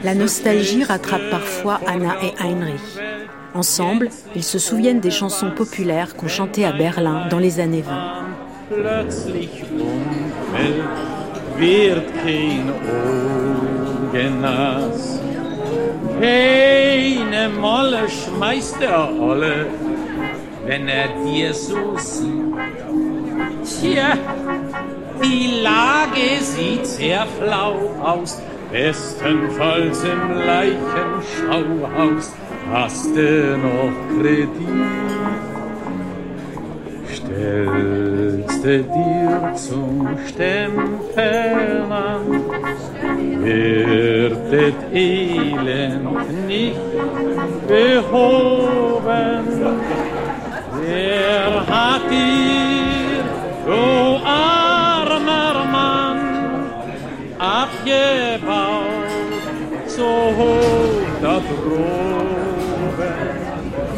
La 0.04 0.16
nostalgie 0.16 0.84
rattrape 0.84 1.30
parfois 1.30 1.80
Anna 1.86 2.16
et 2.22 2.34
Heinrich. 2.42 2.80
Ensemble, 3.54 4.10
ils 4.36 4.44
se 4.44 4.60
souviennent 4.60 5.00
des 5.00 5.12
chansons 5.12 5.52
populaires 5.52 6.16
qu'on 6.16 6.28
chantait 6.28 6.66
à 6.66 6.74
Berlin 6.74 7.28
dans 7.30 7.40
les 7.40 7.60
années 7.60 7.82
20. 7.82 8.35
Keine 16.20 17.50
Molle 17.50 18.10
schmeißt 18.10 18.82
er 18.82 19.10
alle, 19.22 19.68
wenn 20.66 20.88
er 20.88 21.10
dir 21.24 21.54
so 21.54 21.96
sieht. 21.98 22.56
Tja, 23.64 24.18
die 25.24 25.62
Lage 25.62 26.42
sieht 26.42 26.88
sehr 26.88 27.28
flau 27.40 27.76
aus, 28.02 28.42
bestenfalls 28.72 30.04
im 30.04 30.40
Leichenschauhaus 30.46 32.32
hast 32.72 33.16
du 33.16 33.58
noch 33.58 33.94
Kredit. 34.20 34.50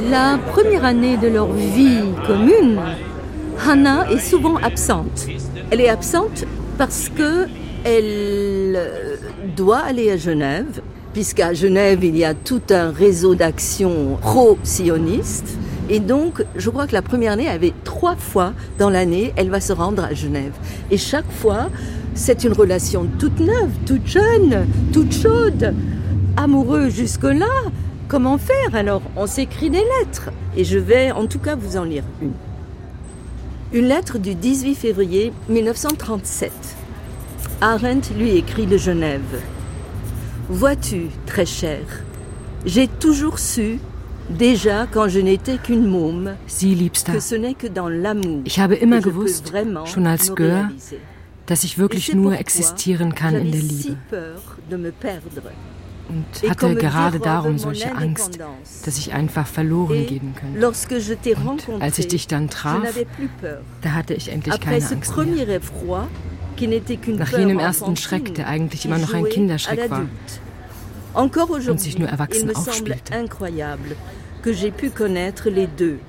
La 0.10 0.38
première 0.52 0.86
année 0.86 1.18
de 1.18 1.28
leur 1.28 1.52
vie 1.52 2.14
commune, 2.26 2.80
Hannah 3.66 4.10
est 4.12 4.20
souvent 4.20 4.58
absente. 4.58 5.28
Elle 5.72 5.82
est 5.82 5.90
absente 5.90 6.46
parce 6.78 7.10
que 7.10 7.48
elle 7.84 8.80
doit 9.56 9.80
aller 9.80 10.12
à 10.12 10.18
Genève, 10.18 10.82
puisqu'à 11.14 11.54
Genève, 11.54 12.04
il 12.04 12.18
y 12.18 12.26
a 12.26 12.34
tout 12.34 12.62
un 12.70 12.92
réseau 12.92 13.36
d'action 13.36 14.18
pro-sioniste. 14.22 15.58
Et 15.90 16.00
donc, 16.00 16.44
je 16.56 16.70
crois 16.70 16.86
que 16.86 16.94
la 16.94 17.02
première 17.02 17.32
année, 17.32 17.48
avait 17.48 17.74
trois 17.86 18.16
fois 18.16 18.54
dans 18.78 18.90
l'année, 18.90 19.34
elle 19.38 19.50
va 19.50 19.62
se 19.62 19.72
rendre 19.72 20.04
à 20.04 20.14
Genève. 20.14 20.52
Et 20.92 20.98
chaque 20.98 21.32
fois, 21.32 21.70
c'est 22.14 22.44
une 22.44 22.54
relation 22.54 23.08
toute 23.20 23.40
neuve, 23.40 23.72
toute 23.86 24.06
jeune, 24.06 24.68
toute 24.92 25.14
chaude, 25.14 25.74
amoureux 26.36 26.90
jusque-là. 26.90 27.46
Comment 28.10 28.38
faire 28.38 28.74
alors? 28.74 29.02
On 29.16 29.28
s'écrit 29.28 29.70
des 29.70 29.84
lettres. 30.00 30.32
Et 30.58 30.64
je 30.66 30.78
vais 30.78 31.12
en 31.12 31.26
tout 31.26 31.40
cas 31.40 31.56
vous 31.56 31.78
en 31.78 31.84
lire 31.84 32.04
une. 32.22 32.34
Une 33.74 33.90
lettre 33.90 34.18
du 34.18 34.34
18 34.34 34.76
février 34.76 35.34
1937. 35.50 36.52
Arendt 37.60 38.14
lui 38.18 38.38
écrit 38.38 38.66
de 38.66 38.78
Genève. 38.78 39.42
Vois-tu, 40.48 41.08
très 41.26 41.46
cher, 41.46 41.82
j'ai 42.66 42.88
toujours 42.88 43.40
su, 43.40 43.80
déjà 44.30 44.88
quand 44.90 45.10
je 45.10 45.20
n'étais 45.20 45.58
qu'une 45.58 45.86
môme, 45.86 46.36
Sie, 46.48 46.76
Liebster, 46.76 47.12
que 47.12 47.20
ce 47.20 47.36
n'est 47.36 47.56
que 47.56 47.68
dans 47.68 47.90
l'amour 47.90 48.42
ich 48.46 48.58
habe 48.58 48.76
immer 48.76 49.02
gewusst, 49.02 49.52
schon 49.86 50.08
als 50.08 50.34
Gör, 50.34 50.70
dass 51.48 51.66
ich 51.66 51.78
wirklich 51.78 52.14
nur 52.14 52.40
existieren 52.40 53.14
kann 53.14 53.36
in 53.36 53.52
der 53.52 53.62
Liebe. 53.62 53.98
Und 56.10 56.26
hatte 56.50 56.76
gerade 56.76 57.20
darum 57.20 57.58
solche 57.58 57.96
Angst, 57.96 58.40
dass 58.86 58.98
ich 58.98 59.14
einfach 59.14 59.48
verloren 59.48 60.06
gehen 60.06 60.34
könnte. 60.36 60.68
Und 61.46 61.82
als 61.82 62.00
ich 62.00 62.08
dich 62.08 62.28
dann 62.28 62.50
traf, 62.50 62.84
da 63.82 63.94
hatte 63.94 64.14
ich 64.14 64.30
endlich 64.32 64.60
keine 64.60 64.86
Angst 64.86 65.18
mehr. 65.18 66.08
Nach 67.18 67.38
jenem 67.38 67.60
ersten 67.60 67.96
Schreck, 67.98 68.34
der 68.36 68.48
eigentlich 68.48 68.86
immer 68.86 68.98
noch 68.98 69.14
ein 69.14 69.26
Kinderschreck 69.26 69.90
war 69.90 70.06
und 71.14 71.80
sich 71.80 71.98
nur 72.00 72.10
erwachsen 72.10 72.56
aufspielte. 72.56 73.14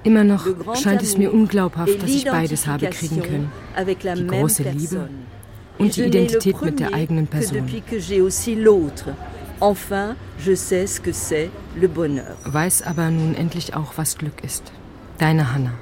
Immer 0.05 0.25
noch 0.25 0.47
scheint 0.77 1.03
es 1.03 1.17
mir 1.19 1.33
unglaubhaft, 1.33 2.03
dass 2.03 2.11
ich 2.11 2.25
beides 2.25 2.67
habe 2.67 2.87
kriegen 2.89 3.23
können. 3.23 3.53
Die 4.17 4.27
große 4.27 4.63
Liebe 4.63 5.09
und 5.79 5.97
die 5.97 6.03
Identität 6.05 6.61
mit 6.63 6.81
der 6.81 6.95
eigenen 6.95 7.27
Person. 7.27 7.67
Enfin, 9.61 10.15
je 10.39 10.55
sais 10.55 10.87
ce 10.87 11.01
que 11.01 11.13
c'est 11.13 11.51
le 11.77 11.89
bonheur. 11.89 12.37
Weiß 12.45 12.83
aber 12.83 13.11
nun 13.11 13.35
endlich 13.35 13.75
auch, 13.75 13.97
was 13.97 14.17
Glück 14.17 14.45
ist. 14.45 14.73
Deine 15.19 15.53
Hanna. 15.53 15.73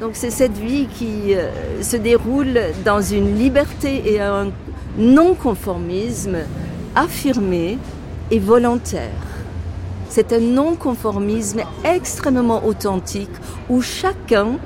Donc 0.00 0.10
c'est 0.14 0.30
cette 0.30 0.56
vie 0.58 0.86
qui 0.86 1.34
euh, 1.34 1.82
se 1.82 1.96
déroule 1.96 2.58
dans 2.84 3.00
une 3.00 3.38
liberté 3.38 4.02
et 4.12 4.20
un 4.20 4.50
non-conformisme 4.98 6.38
affirmé 6.94 7.78
et 8.30 8.38
volontaire. 8.38 9.10
C'est 10.08 10.32
un 10.32 10.40
non-conformisme 10.40 11.60
extrêmement 11.84 12.64
authentique 12.64 13.30
où 13.68 13.82
chacun 13.82 14.58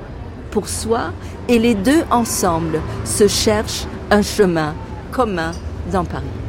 pour 0.51 0.67
soi 0.67 1.11
et 1.47 1.59
les 1.59 1.75
deux 1.75 2.03
ensemble 2.11 2.79
se 3.05 3.27
cherchent 3.27 3.85
un 4.09 4.21
chemin 4.21 4.73
commun 5.11 5.51
dans 5.91 6.05
Paris. 6.05 6.40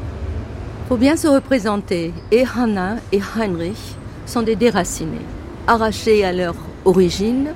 Faut 0.89 0.97
bien 0.97 1.17
se 1.17 1.29
représenter, 1.29 2.13
et 2.31 2.45
Hannah 2.45 2.97
et 3.13 3.21
Heinrich 3.37 3.97
sont 4.27 4.43
des 4.43 4.57
déracinés, 4.57 5.25
arrachés 5.67 6.25
à 6.25 6.33
leur 6.33 6.55
origine, 6.85 7.55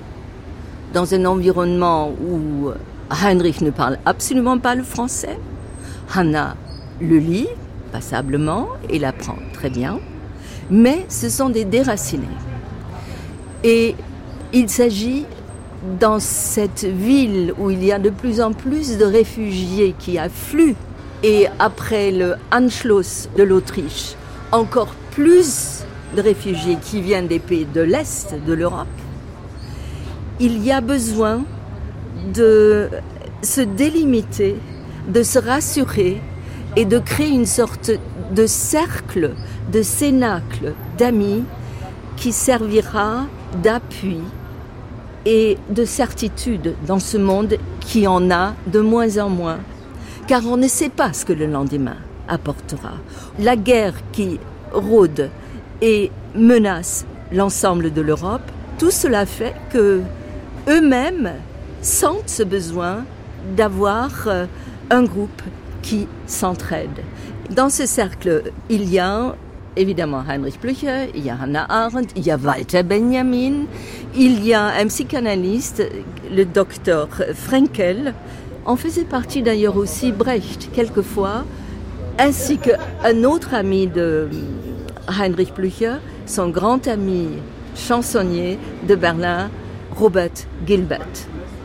dans 0.95 1.13
un 1.13 1.25
environnement 1.27 2.11
où 2.11 2.71
Heinrich 3.11 3.61
ne 3.61 3.71
parle 3.71 3.99
absolument 4.07 4.59
pas 4.59 4.75
le 4.75 4.85
français. 4.85 5.39
Hannah 6.15 6.57
le 7.01 7.19
lit 7.19 7.49
passablement 7.93 8.69
et 8.89 8.99
l'apprend 8.99 9.37
très 9.53 9.71
bien, 9.71 9.99
mais 10.71 11.05
ce 11.09 11.29
sont 11.29 11.51
des 11.51 11.65
déracinés. 11.65 12.25
Et 13.65 13.97
il 14.53 14.71
s'agit 14.71 15.27
dans 16.01 16.21
cette 16.21 16.85
ville 16.85 17.53
où 17.59 17.71
il 17.71 17.85
y 17.85 17.93
a 17.93 17.99
de 17.99 18.11
plus 18.11 18.41
en 18.41 18.53
plus 18.53 18.97
de 18.97 19.05
réfugiés 19.05 19.95
qui 19.99 20.17
affluent 20.19 20.77
et 21.23 21.47
après 21.59 22.11
le 22.11 22.37
Anschluss 22.53 23.29
de 23.37 23.43
l'Autriche, 23.43 24.15
encore 24.53 24.95
plus 25.13 25.85
de 26.17 26.23
réfugiés 26.23 26.79
qui 26.81 27.01
viennent 27.01 27.27
des 27.27 27.39
pays 27.39 27.67
de 27.67 27.81
l'Est 27.81 28.35
de 28.47 28.53
l'Europe, 28.53 28.87
il 30.41 30.63
y 30.63 30.71
a 30.71 30.81
besoin 30.81 31.43
de 32.35 32.89
se 33.43 33.61
délimiter, 33.61 34.57
de 35.09 35.23
se 35.23 35.39
rassurer 35.39 36.21
et 36.77 36.85
de 36.85 36.99
créer 36.99 37.31
une 37.31 37.47
sorte 37.47 37.91
de 38.33 38.47
cercle, 38.47 39.33
de 39.73 39.83
cénacle 39.83 40.75
d'amis 40.99 41.45
qui 42.17 42.33
servira 42.33 43.27
d'appui 43.63 44.19
et 45.25 45.57
de 45.71 45.85
certitude 45.85 46.75
dans 46.87 46.99
ce 46.99 47.17
monde 47.17 47.57
qui 47.81 48.07
en 48.07 48.31
a 48.31 48.55
de 48.67 48.81
moins 48.81 49.19
en 49.19 49.29
moins, 49.29 49.59
car 50.27 50.47
on 50.47 50.57
ne 50.57 50.69
sait 50.69 50.89
pas 50.89 51.13
ce 51.13 51.25
que 51.25 51.33
le 51.33 51.47
lendemain 51.47 51.97
apportera. 52.29 52.95
La 53.39 53.57
guerre 53.57 53.95
qui 54.13 54.41
rôde 54.73 55.31
et 55.81 56.11
menace 56.35 57.07
l'ensemble 57.33 57.93
de 57.93 58.01
l'Europe, 58.01 58.51
tout 58.79 58.91
cela 58.91 59.27
fait 59.27 59.55
que 59.71 60.01
eux-mêmes 60.69 61.33
sentent 61.81 62.29
ce 62.29 62.43
besoin 62.43 63.05
d'avoir 63.57 64.11
euh, 64.27 64.47
un 64.91 65.05
groupe 65.05 65.43
qui 65.83 66.09
s'entraide. 66.27 67.03
Dans 67.51 67.69
ce 67.69 67.87
cercle, 67.87 68.43
il 68.69 68.93
y 68.93 68.99
a 68.99 69.37
évidemment 69.77 70.25
Heinrich 70.29 70.61
Blücher, 70.61 71.11
il 71.15 71.25
y 71.25 71.31
a 71.31 71.37
Hannah 71.41 71.67
Arendt, 71.69 72.13
il 72.17 72.27
y 72.27 72.31
a 72.31 72.37
Walter 72.37 72.83
Benjamin, 72.83 73.67
il 74.17 74.45
y 74.45 74.53
a 74.53 74.65
un 74.65 74.87
psychanalyste, 74.87 75.83
le 76.35 76.45
docteur 76.45 77.09
Frenkel. 77.35 78.15
En 78.67 78.75
faisait 78.75 79.05
partie 79.05 79.43
d'ailleurs 79.43 79.77
aussi 79.77 80.11
Brecht, 80.11 80.71
quelquefois, 80.75 81.45
ainsi 82.19 82.59
qu'un 82.59 83.23
autre 83.23 83.55
ami 83.55 83.87
de 83.87 84.29
Heinrich 85.07 85.55
Blücher, 85.55 85.95
son 86.27 86.49
grand 86.49 86.89
ami 86.89 87.29
chansonnier 87.77 88.59
de 88.89 88.97
Berlin, 88.97 89.51
Robert 89.95 90.31
Gilbert. 90.67 91.07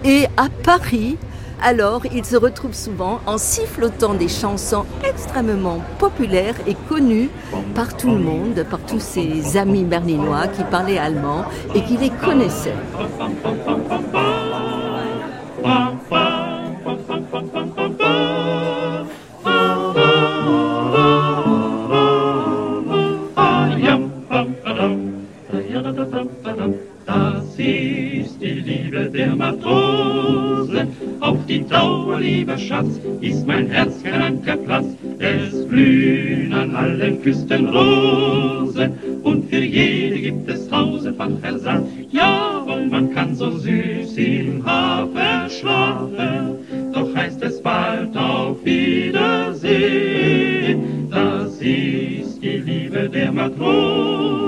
Et 0.05 0.25
à 0.37 0.47
Paris, 0.63 1.17
alors 1.63 2.03
il 2.13 2.23
se 2.23 2.35
retrouve 2.35 2.75
souvent 2.75 3.19
en 3.25 3.39
sifflotant 3.39 4.13
des 4.13 4.27
chansons 4.27 4.85
extrêmement 5.03 5.81
populaires 5.97 6.55
et 6.67 6.75
connues 6.87 7.29
par 7.73 7.97
tout 7.97 8.11
le 8.11 8.19
monde, 8.19 8.63
par 8.69 8.79
tous 8.81 8.99
ses 8.99 9.57
amis 9.57 9.85
berlinois 9.85 10.47
qui 10.47 10.63
parlaient 10.65 10.99
allemand 10.99 11.45
et 11.73 11.81
qui 11.81 11.97
les 11.97 12.11
connaissaient. 12.11 12.75
Die 31.51 31.67
Dauer, 31.67 32.19
lieber 32.19 32.57
Schatz, 32.57 32.99
ist 33.19 33.45
mein 33.45 33.67
Herz 33.67 34.01
kein 34.03 34.21
Ankerplatz. 34.21 34.85
Es 35.19 35.67
blühen 35.67 36.53
an 36.53 36.73
allen 36.73 37.21
Küsten 37.21 37.67
Rosen 37.67 38.93
und 39.23 39.49
für 39.49 39.59
jede 39.59 40.17
gibt 40.19 40.49
es 40.49 40.69
tausendfach 40.69 41.27
Ersatz. 41.41 41.87
Jawohl, 42.09 42.87
man 42.87 43.13
kann 43.13 43.35
so 43.35 43.51
süß 43.51 44.17
im 44.17 44.65
Hafen 44.65 45.49
schlafen, 45.49 46.55
doch 46.93 47.13
heißt 47.13 47.43
es 47.43 47.61
bald 47.61 48.15
auf 48.15 48.63
Wiedersehen. 48.63 49.59
Das 51.09 51.59
ist 51.59 52.41
die 52.41 52.61
Liebe 52.69 53.09
der 53.09 53.33
Matrosen, 53.33 54.40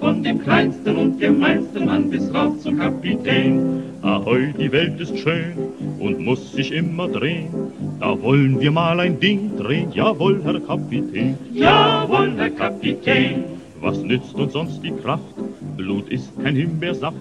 von 0.00 0.22
dem 0.22 0.40
kleinsten 0.40 0.96
und 0.96 1.20
gemeinsten 1.20 1.84
Mann 1.84 2.10
bis 2.10 2.32
rauf 2.34 2.58
zum 2.60 2.78
Kapitän. 2.78 3.82
Ahoi, 4.02 4.52
die 4.58 4.72
Welt 4.72 4.98
ist 4.98 5.16
schön 5.18 5.52
und 5.98 6.24
muss 6.24 6.52
sich 6.52 6.72
immer 6.72 7.06
drehen. 7.06 7.48
Da 8.00 8.20
wollen 8.22 8.58
wir 8.58 8.70
mal 8.70 8.98
ein 8.98 9.20
Ding 9.20 9.56
drehen, 9.58 9.92
jawohl, 9.92 10.40
Herr 10.42 10.58
Kapitän. 10.58 11.36
Jawohl, 11.52 12.32
Herr 12.38 12.50
Kapitän. 12.50 13.44
Was 13.82 14.02
nützt 14.02 14.34
uns 14.34 14.54
sonst 14.54 14.82
die 14.82 14.92
Kraft? 15.02 15.34
Blut 15.76 16.08
ist 16.08 16.32
kein 16.42 16.56
Himbeersaft. 16.56 17.16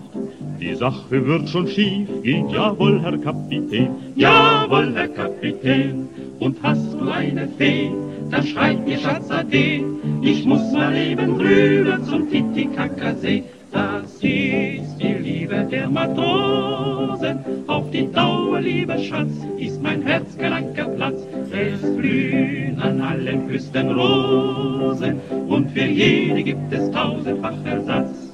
Die 0.60 0.76
Sache 0.76 1.26
wird 1.26 1.50
schon 1.50 1.68
schief 1.68 2.08
gehen, 2.24 2.50
jawohl, 2.50 3.02
Herr 3.02 3.18
Kapitän. 3.18 3.90
Jawohl, 4.16 4.94
Herr 4.96 5.10
Kapitän. 5.10 6.08
Und 6.40 6.58
hast 6.64 6.94
du 6.94 7.10
eine 7.10 7.48
Fee, 7.58 7.92
dann 8.30 8.46
schreib 8.46 8.86
mir 8.86 8.98
Schatz 8.98 9.32
ade. 9.32 9.84
Ich 10.22 10.46
muss 10.46 10.72
mal 10.72 10.96
eben 10.96 11.36
rüber 11.36 12.02
zum 12.04 12.30
Titicacasee. 12.30 13.44
Das 13.72 14.14
ist 14.16 14.98
die 15.00 15.16
Liebe 15.22 15.68
der 15.70 15.90
Matrosen. 15.90 17.40
Auf 17.68 17.90
die 17.92 18.12
Dauer, 18.12 18.62
lieber 18.62 18.98
Schatz, 18.98 19.32
ist 19.58 19.82
mein 19.82 20.02
Herz 20.02 20.38
kein 20.38 20.54
Ankerplatz. 20.54 21.28
Es 21.52 21.82
blühen 21.96 22.82
an 22.82 23.02
allen 23.02 23.48
Küsten 23.48 23.92
Rosen 23.92 25.20
und 25.48 25.70
für 25.72 25.86
jede 25.86 26.44
gibt 26.44 26.74
es 26.74 26.90
tausendfach 26.92 27.66
Ersatz. 27.66 28.34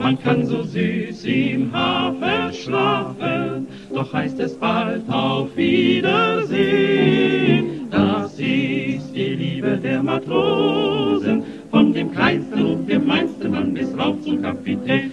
Man 0.00 0.18
kann 0.20 0.46
so 0.46 0.62
süß 0.62 1.24
im 1.24 1.72
Hafen 1.72 2.52
schlafen, 2.52 3.66
doch 3.94 4.12
heißt 4.12 4.38
es 4.40 4.54
bald 4.54 5.08
auf 5.10 5.56
Wiedersehen. 5.56 7.77
Das 7.98 8.32
ist 8.34 9.12
die 9.12 9.34
Liebe 9.42 9.76
der 9.76 10.00
Matrosen 10.04 11.42
von 11.68 11.92
dem 11.92 12.12
kleinsten 12.12 12.64
und 12.64 12.86
gemeinsten 12.86 13.50
Mann 13.50 13.74
bis 13.74 13.88
rauf 13.98 14.14
zum 14.22 14.40
Kapitän. 14.40 15.10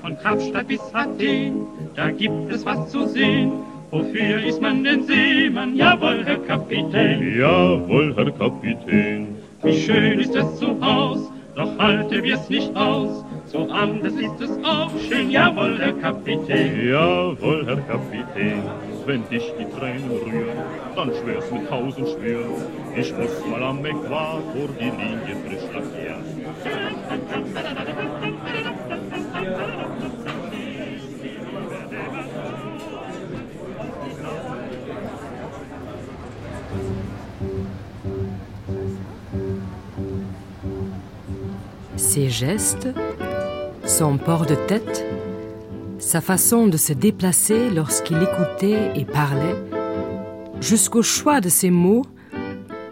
Von 0.00 0.16
Kapstadt 0.22 0.68
bis 0.68 0.80
Athen, 0.94 1.66
da 1.94 2.10
gibt 2.10 2.50
es 2.50 2.64
was 2.64 2.90
zu 2.90 3.06
sehen. 3.08 3.52
Wofür 3.90 4.42
ist 4.42 4.62
man 4.62 4.84
denn 4.84 5.04
Seemann? 5.04 5.76
Jawohl, 5.76 6.24
Herr 6.24 6.38
Kapitän. 6.38 7.36
Jawohl, 7.38 8.14
Herr 8.16 8.30
Kapitän. 8.30 9.36
Wie 9.62 9.78
schön 9.78 10.18
ist 10.18 10.34
es 10.34 10.58
zu 10.58 10.80
Haus, 10.80 11.30
doch 11.56 11.76
halte 11.78 12.22
wir's 12.22 12.48
nicht 12.48 12.74
aus. 12.74 13.22
So 13.52 13.68
anders 13.68 14.12
ist 14.12 14.40
es 14.40 14.64
auch 14.64 14.92
schön, 15.08 15.28
jawohl, 15.28 15.76
Herr 15.76 15.92
Kapitän. 15.94 16.88
Jawohl, 16.88 17.66
Herr 17.66 17.80
Kapitän. 17.80 18.62
Wenn 19.06 19.28
dich 19.28 19.52
die 19.58 19.64
Tränen 19.76 20.08
rühren, 20.08 20.56
dann 20.94 21.10
schwör's 21.10 21.50
mit 21.50 21.68
tausend 21.68 22.08
Schwüren. 22.10 22.62
Ich 22.96 23.12
muss 23.16 23.44
mal 23.50 23.62
am 23.64 23.84
Äquator 23.84 24.68
die 24.78 24.84
Linie 24.84 25.34
frisch 25.44 25.68
lackieren. 25.74 26.24
Ses 41.96 42.40
gestes, 42.40 42.94
son 43.90 44.18
port 44.18 44.46
de 44.46 44.54
tête, 44.54 45.04
sa 45.98 46.20
façon 46.20 46.68
de 46.68 46.76
se 46.76 46.92
déplacer 46.92 47.70
lorsqu'il 47.70 48.18
écoutait 48.22 48.92
et 48.94 49.04
parlait, 49.04 49.56
jusqu'au 50.60 51.02
choix 51.02 51.40
de 51.40 51.48
ses 51.48 51.70
mots, 51.70 52.04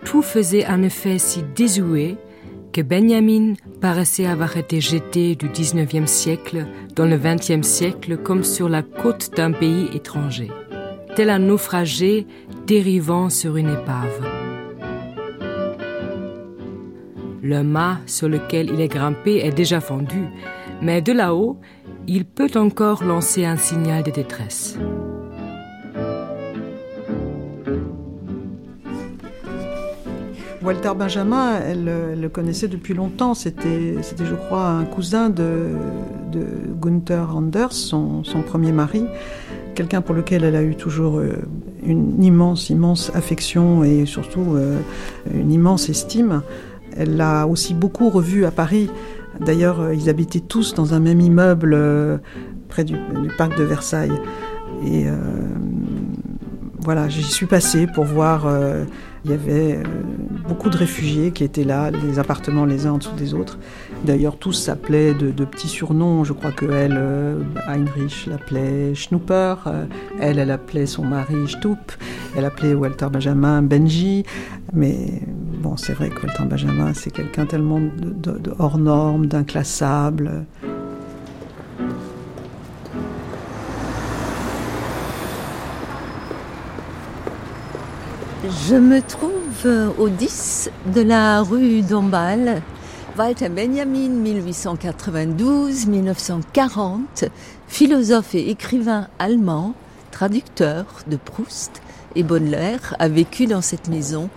tout 0.05 0.22
faisait 0.22 0.64
un 0.64 0.82
effet 0.82 1.18
si 1.18 1.44
désuet 1.55 2.16
que 2.72 2.82
Benjamin 2.82 3.55
paraissait 3.80 4.26
avoir 4.26 4.57
été 4.57 4.80
jeté 4.80 5.36
du 5.36 5.49
19e 5.49 6.07
siècle 6.07 6.66
dans 6.96 7.07
le 7.07 7.16
20e 7.16 7.62
siècle 7.62 8.16
comme 8.16 8.42
sur 8.42 8.68
la 8.68 8.82
côte 8.82 9.30
d'un 9.36 9.53
pays 9.53 9.88
étranger, 9.94 10.51
tel 11.14 11.30
un 11.30 11.38
naufragé 11.38 12.26
dérivant 12.66 13.30
sur 13.30 13.57
une 13.57 13.70
épave. 13.70 14.26
Le 17.40 17.62
mât 17.62 17.99
sur 18.07 18.28
lequel 18.28 18.70
il 18.74 18.80
est 18.80 18.88
grimpé 18.88 19.36
est 19.36 19.53
déjà 19.53 19.80
fendu, 19.80 20.26
mais 20.83 21.03
de 21.03 21.12
là-haut, 21.12 21.59
il 22.07 22.24
peut 22.24 22.51
encore 22.57 23.05
lancer 23.05 23.45
un 23.45 23.57
signal 23.57 24.03
de 24.03 24.11
détresse. 24.11 24.79
Walter 30.68 30.91
Benjamin, 30.99 31.61
elle, 31.66 32.20
le 32.20 32.29
connaissait 32.29 32.68
depuis 32.68 32.93
longtemps. 32.93 33.33
C'était, 33.33 33.95
je 34.03 34.35
crois, 34.35 34.66
un 34.66 34.85
cousin 34.85 35.31
de, 35.31 35.68
Gunther 36.79 37.35
Anders, 37.35 37.72
son, 37.72 38.22
premier 38.47 38.72
mari. 38.72 39.05
Quelqu'un 39.74 40.03
pour 40.03 40.14
lequel 40.14 40.45
elle 40.45 40.57
a 40.57 40.62
eu 40.62 40.74
toujours 40.74 41.20
euh, 41.20 41.37
une 41.87 42.22
immense, 42.22 42.68
immense 42.68 43.11
affection 43.14 43.83
et 43.83 44.05
surtout 44.07 44.57
euh, 44.57 44.79
une 45.33 45.53
immense 45.53 45.89
estime. 45.89 46.43
Elle 46.97 47.16
l'a 47.16 47.47
aussi 47.47 47.72
beaucoup 47.74 48.11
revu 48.11 48.45
à 48.45 48.51
Paris. 48.51 48.91
D'ailleurs, 49.41 49.80
euh, 49.80 49.95
ils 49.95 50.09
habitaient 50.09 50.41
tous 50.41 50.74
dans 50.74 50.95
un 50.95 51.01
même 51.01 51.20
immeuble 51.20 51.76
près 52.68 52.84
du, 52.84 52.97
parc 53.36 53.57
de 53.57 53.64
Versailles. 53.64 54.20
Et 54.84 55.07
voilà, 56.80 57.09
j'y 57.09 57.22
suis 57.22 57.47
passée 57.47 57.86
pour 57.86 58.05
voir. 58.05 58.47
Il 59.24 59.32
y 59.32 59.34
avait 59.34 59.76
euh, 59.76 59.82
beaucoup 60.49 60.70
de 60.70 60.76
réfugiés 60.76 61.32
qui 61.32 61.45
étaient 61.45 61.64
là, 61.64 61.91
les 61.91 62.18
appartements 62.18 62.64
les 62.64 62.86
uns 62.86 62.93
en 62.93 62.99
dessous 62.99 63.14
des 63.16 63.34
autres. 63.34 63.59
D'ailleurs, 64.05 64.38
tous 64.38 64.53
s'appelaient 64.53 65.12
de, 65.12 65.44
petits 65.44 65.68
surnoms. 65.68 66.24
Je 66.24 66.32
crois 66.32 66.53
que 66.53 66.66
elle, 66.66 66.96
euh, 66.96 67.40
Heinrich 67.66 68.26
l'appelait 68.26 68.94
Schnupper. 68.94 69.57
Euh, 69.66 69.86
elle, 70.20 70.38
elle 70.38 70.51
appelait 70.51 70.86
son 70.86 71.05
mari 71.05 71.49
Stupp. 71.49 71.92
Elle 72.36 72.44
appelait 72.44 72.74
Walter 72.74 73.09
Benjamin 73.11 73.61
Benji. 73.62 74.24
Mais 74.72 75.22
bon, 75.61 75.76
c'est 75.76 75.94
vrai 75.94 76.11
que 76.11 76.26
Walter 76.26 76.44
Benjamin, 76.44 76.94
c'est 76.94 77.11
quelqu'un 77.11 77.44
tellement 77.44 77.80
hors 78.59 78.78
norme, 78.78 79.26
d'inclassable. 79.26 80.44
Je 88.68 88.76
me 88.76 89.01
trouve 89.03 89.32
euh, 89.66 89.90
au 89.99 90.09
10 90.09 90.70
de 90.94 91.01
la 91.01 91.42
rue 91.42 91.82
d'Ombal. 91.82 92.62
Walter 93.19 93.49
Benjamin, 93.49 94.11
1892-1940, 94.23 97.01
philosophe 97.66 98.37
et 98.37 98.51
écrivain 98.51 99.09
allemand, 99.19 99.75
traducteur 100.12 100.85
de 101.09 101.16
Proust 101.16 101.83
et 102.14 102.23
Baudelaire, 102.23 102.95
a 103.01 103.09
vécu 103.09 103.47
dans 103.47 103.61
cette 103.61 103.89
maison 103.89 104.31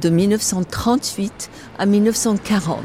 de 0.00 0.08
1938 0.08 1.50
à 1.80 1.86
1940. 1.86 2.78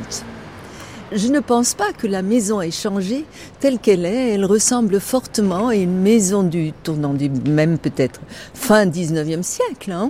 Je 1.11 1.27
ne 1.27 1.39
pense 1.39 1.75
pas 1.75 1.93
que 1.93 2.07
la 2.07 2.23
maison 2.23 2.59
ait 2.59 2.71
changé 2.71 3.25
telle 3.59 3.77
qu'elle 3.77 4.05
est. 4.05 4.31
Elle 4.31 4.45
ressemble 4.45 4.99
fortement 4.99 5.67
à 5.67 5.75
une 5.75 6.01
maison 6.01 6.41
du 6.41 6.73
tournant 6.81 7.13
du 7.13 7.29
même 7.29 7.77
peut-être 7.77 8.21
fin 8.55 8.87
19e 8.87 9.43
siècle. 9.43 9.91
Hein. 9.91 10.09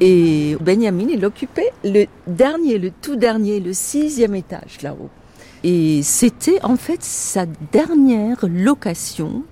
Et 0.00 0.56
Benjamin, 0.60 1.06
il 1.10 1.24
occupait 1.24 1.72
le 1.84 2.06
dernier, 2.26 2.78
le 2.78 2.90
tout 2.90 3.16
dernier, 3.16 3.60
le 3.60 3.72
sixième 3.72 4.34
étage 4.34 4.82
là-haut. 4.82 5.10
Et 5.64 6.02
c'était 6.02 6.62
en 6.62 6.76
fait 6.76 7.02
sa 7.02 7.46
dernière 7.72 8.44
location 8.48 9.42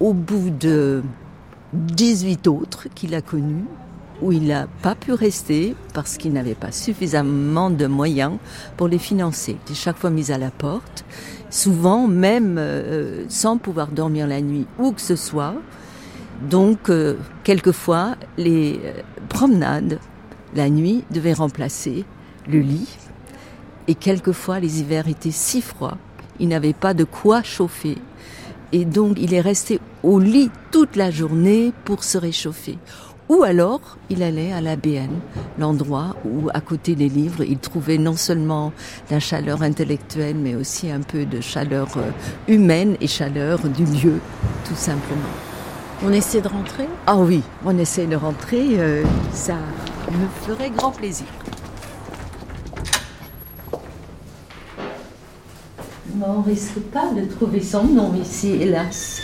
au 0.00 0.12
bout 0.12 0.50
de 0.50 1.02
18 1.72 2.46
autres 2.48 2.88
qu'il 2.94 3.14
a 3.14 3.22
connues, 3.22 3.64
où 4.22 4.32
il 4.32 4.46
n'a 4.46 4.66
pas 4.82 4.94
pu 4.94 5.12
rester 5.12 5.74
parce 5.94 6.16
qu'il 6.16 6.32
n'avait 6.32 6.54
pas 6.54 6.72
suffisamment 6.72 7.70
de 7.70 7.86
moyens 7.86 8.34
pour 8.76 8.88
les 8.88 8.98
financer. 8.98 9.52
Il 9.52 9.72
était 9.72 9.74
chaque 9.74 9.98
fois 9.98 10.10
mis 10.10 10.32
à 10.32 10.38
la 10.38 10.50
porte, 10.50 11.04
souvent 11.50 12.06
même 12.06 12.56
euh, 12.58 13.24
sans 13.28 13.58
pouvoir 13.58 13.88
dormir 13.88 14.26
la 14.26 14.40
nuit 14.40 14.66
où 14.78 14.92
que 14.92 15.00
ce 15.00 15.16
soit. 15.16 15.54
Donc, 16.50 16.90
euh, 16.90 17.16
quelquefois, 17.44 18.16
les 18.36 18.78
promenades, 19.26 19.98
la 20.54 20.70
nuit, 20.70 21.04
devaient 21.10 21.32
remplacer 21.32 22.04
le 22.48 22.60
lit. 22.60 22.88
Et 23.88 23.94
quelquefois, 23.94 24.60
les 24.60 24.80
hivers 24.80 25.08
étaient 25.08 25.30
si 25.30 25.60
froids, 25.60 25.98
il 26.40 26.48
n'avait 26.48 26.72
pas 26.72 26.94
de 26.94 27.04
quoi 27.04 27.42
chauffer. 27.42 27.98
Et 28.72 28.84
donc, 28.84 29.16
il 29.20 29.32
est 29.32 29.40
resté 29.40 29.80
au 30.02 30.18
lit 30.18 30.50
toute 30.72 30.96
la 30.96 31.10
journée 31.10 31.72
pour 31.84 32.02
se 32.02 32.18
réchauffer. 32.18 32.78
Ou 33.28 33.42
alors, 33.42 33.80
il 34.08 34.22
allait 34.22 34.52
à 34.52 34.60
la 34.60 34.76
BN, 34.76 35.10
l'endroit 35.58 36.14
où, 36.24 36.48
à 36.54 36.60
côté 36.60 36.94
des 36.94 37.08
livres, 37.08 37.42
il 37.42 37.58
trouvait 37.58 37.98
non 37.98 38.14
seulement 38.14 38.72
la 39.10 39.18
chaleur 39.18 39.62
intellectuelle, 39.62 40.36
mais 40.36 40.54
aussi 40.54 40.90
un 40.90 41.00
peu 41.00 41.24
de 41.26 41.40
chaleur 41.40 41.88
euh, 41.96 42.10
humaine 42.46 42.96
et 43.00 43.08
chaleur 43.08 43.58
du 43.68 43.84
lieu, 43.84 44.20
tout 44.64 44.76
simplement. 44.76 45.45
On 46.04 46.12
essaie 46.12 46.40
de 46.40 46.48
rentrer? 46.48 46.86
Ah 47.06 47.16
oui, 47.16 47.42
on 47.64 47.76
essaie 47.78 48.06
de 48.06 48.16
rentrer, 48.16 48.78
euh, 48.78 49.02
ça 49.32 49.56
me 50.12 50.26
ferait 50.46 50.70
grand 50.70 50.90
plaisir. 50.90 51.26
on 56.22 56.42
risque 56.42 56.80
pas 56.92 57.12
de 57.14 57.24
trouver 57.26 57.60
son 57.60 57.84
nom 57.84 58.12
ici, 58.20 58.50
hélas. 58.60 59.20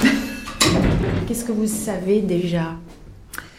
Qu'est-ce 1.26 1.44
que 1.44 1.52
vous 1.52 1.66
savez 1.66 2.20
déjà 2.20 2.76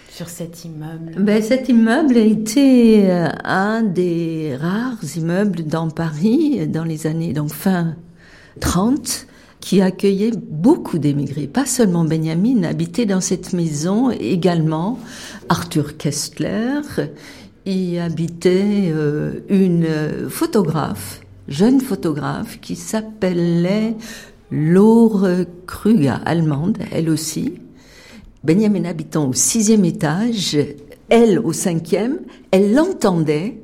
sur 0.09 0.29
cet 0.29 0.65
immeuble? 0.65 1.15
Ben, 1.17 1.41
Cet 1.41 1.69
immeuble 1.69 2.17
a 2.17 2.21
été 2.21 3.09
euh, 3.09 3.29
un 3.43 3.83
des 3.83 4.57
rares 4.59 4.97
immeubles 5.15 5.63
dans 5.63 5.89
Paris 5.89 6.67
dans 6.67 6.83
les 6.83 7.07
années 7.07 7.33
donc 7.33 7.53
fin 7.53 7.95
30 8.59 9.27
qui 9.59 9.81
accueillait 9.81 10.31
beaucoup 10.35 10.99
d'émigrés, 10.99 11.47
pas 11.47 11.65
seulement 11.65 12.05
Benjamin, 12.05 12.63
habitait 12.63 13.05
dans 13.05 13.21
cette 13.21 13.53
maison 13.53 14.09
également 14.11 14.99
Arthur 15.49 15.97
Kestler, 15.97 16.81
y 17.65 17.97
habitait 17.99 18.91
euh, 18.93 19.41
une 19.49 20.29
photographe, 20.29 21.21
jeune 21.47 21.81
photographe 21.81 22.59
qui 22.61 22.75
s'appelait 22.75 23.95
Laure 24.51 25.27
Kruger, 25.67 26.15
allemande, 26.25 26.79
elle 26.91 27.09
aussi. 27.09 27.53
Benjamin 28.43 28.85
habitant 28.85 29.29
au 29.29 29.33
sixième 29.33 29.85
étage, 29.85 30.57
elle 31.09 31.39
au 31.39 31.53
cinquième, 31.53 32.19
elle 32.51 32.73
l'entendait 32.73 33.61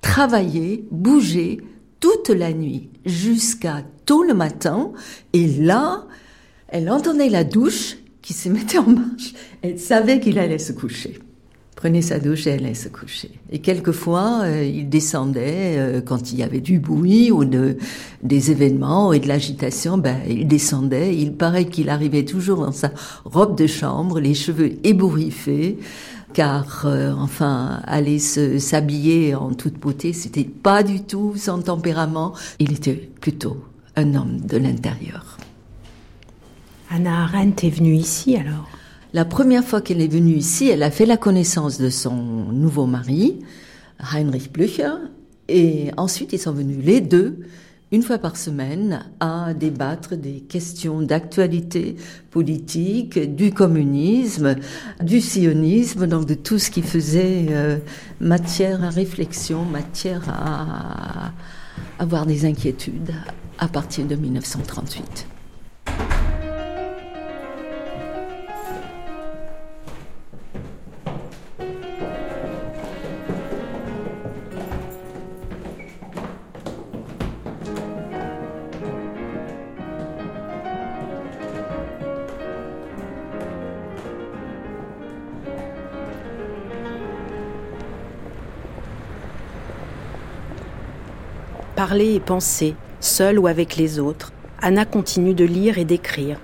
travailler, 0.00 0.84
bouger 0.90 1.60
toute 2.02 2.28
la 2.28 2.52
nuit 2.52 2.90
jusqu'à 3.06 3.82
tôt 4.04 4.24
le 4.24 4.34
matin. 4.34 4.92
Et 5.32 5.46
là, 5.46 6.04
elle 6.68 6.90
entendait 6.90 7.30
la 7.30 7.44
douche 7.44 7.96
qui 8.20 8.34
se 8.34 8.50
mettait 8.50 8.78
en 8.78 8.90
marche. 8.90 9.32
Elle 9.62 9.78
savait 9.78 10.20
qu'il 10.20 10.38
allait 10.38 10.58
se 10.58 10.72
coucher. 10.72 11.18
Prenait 11.76 12.02
sa 12.02 12.18
douche 12.18 12.46
et 12.46 12.52
allait 12.52 12.74
se 12.74 12.88
coucher. 12.88 13.30
Et 13.50 13.60
quelquefois, 13.60 14.42
euh, 14.44 14.64
il 14.64 14.88
descendait 14.88 15.76
euh, 15.78 16.00
quand 16.00 16.32
il 16.32 16.38
y 16.38 16.42
avait 16.42 16.60
du 16.60 16.78
bruit 16.78 17.32
ou 17.32 17.44
de, 17.44 17.76
des 18.22 18.50
événements 18.50 19.12
et 19.12 19.18
de 19.18 19.26
l'agitation. 19.26 19.98
Ben, 19.98 20.18
il 20.28 20.46
descendait. 20.46 21.16
Il 21.16 21.32
paraît 21.32 21.64
qu'il 21.64 21.88
arrivait 21.88 22.24
toujours 22.24 22.58
dans 22.58 22.72
sa 22.72 22.92
robe 23.24 23.56
de 23.56 23.66
chambre, 23.66 24.20
les 24.20 24.34
cheveux 24.34 24.72
ébouriffés, 24.84 25.78
car 26.32 26.84
euh, 26.86 27.12
enfin 27.12 27.80
aller 27.84 28.18
s'habiller 28.18 29.34
en 29.34 29.52
toute 29.54 29.78
beauté, 29.78 30.12
c'était 30.12 30.44
pas 30.44 30.82
du 30.82 31.02
tout 31.02 31.34
son 31.36 31.62
tempérament. 31.62 32.34
Il 32.58 32.72
était 32.72 33.10
plutôt 33.20 33.58
un 33.96 34.14
homme 34.14 34.40
de 34.40 34.56
l'intérieur. 34.56 35.36
Anna 36.90 37.22
Arendt 37.22 37.66
est 37.66 37.70
venue 37.70 37.94
ici 37.94 38.36
alors? 38.36 38.68
La 39.14 39.24
première 39.26 39.64
fois 39.64 39.82
qu'elle 39.82 40.00
est 40.00 40.08
venue 40.08 40.34
ici, 40.34 40.68
elle 40.68 40.82
a 40.82 40.90
fait 40.90 41.04
la 41.04 41.18
connaissance 41.18 41.78
de 41.78 41.90
son 41.90 42.14
nouveau 42.14 42.86
mari, 42.86 43.40
Heinrich 43.98 44.50
Blücher, 44.50 44.94
et 45.48 45.90
ensuite 45.98 46.32
ils 46.32 46.38
sont 46.38 46.52
venus 46.52 46.78
les 46.82 47.02
deux 47.02 47.40
une 47.92 48.02
fois 48.02 48.18
par 48.18 48.36
semaine 48.36 49.04
à 49.20 49.52
débattre 49.54 50.16
des 50.16 50.40
questions 50.40 51.02
d'actualité 51.02 51.96
politique, 52.30 53.18
du 53.36 53.52
communisme, 53.52 54.56
du 55.02 55.20
sionisme, 55.20 56.06
donc 56.06 56.26
de 56.26 56.34
tout 56.34 56.58
ce 56.58 56.70
qui 56.70 56.80
faisait 56.80 57.46
euh, 57.50 57.76
matière 58.20 58.82
à 58.82 58.88
réflexion, 58.88 59.64
matière 59.64 60.22
à 60.28 61.32
avoir 61.98 62.24
des 62.24 62.46
inquiétudes 62.46 63.12
à 63.58 63.68
partir 63.68 64.06
de 64.06 64.16
1938. 64.16 65.31
Parler 91.82 92.14
et 92.14 92.20
penser, 92.20 92.76
seule 93.00 93.40
ou 93.40 93.48
avec 93.48 93.74
les 93.74 93.98
autres, 93.98 94.32
Anna 94.60 94.84
continue 94.84 95.34
de 95.34 95.44
lire 95.44 95.78
et 95.78 95.84
d'écrire. 95.84 96.38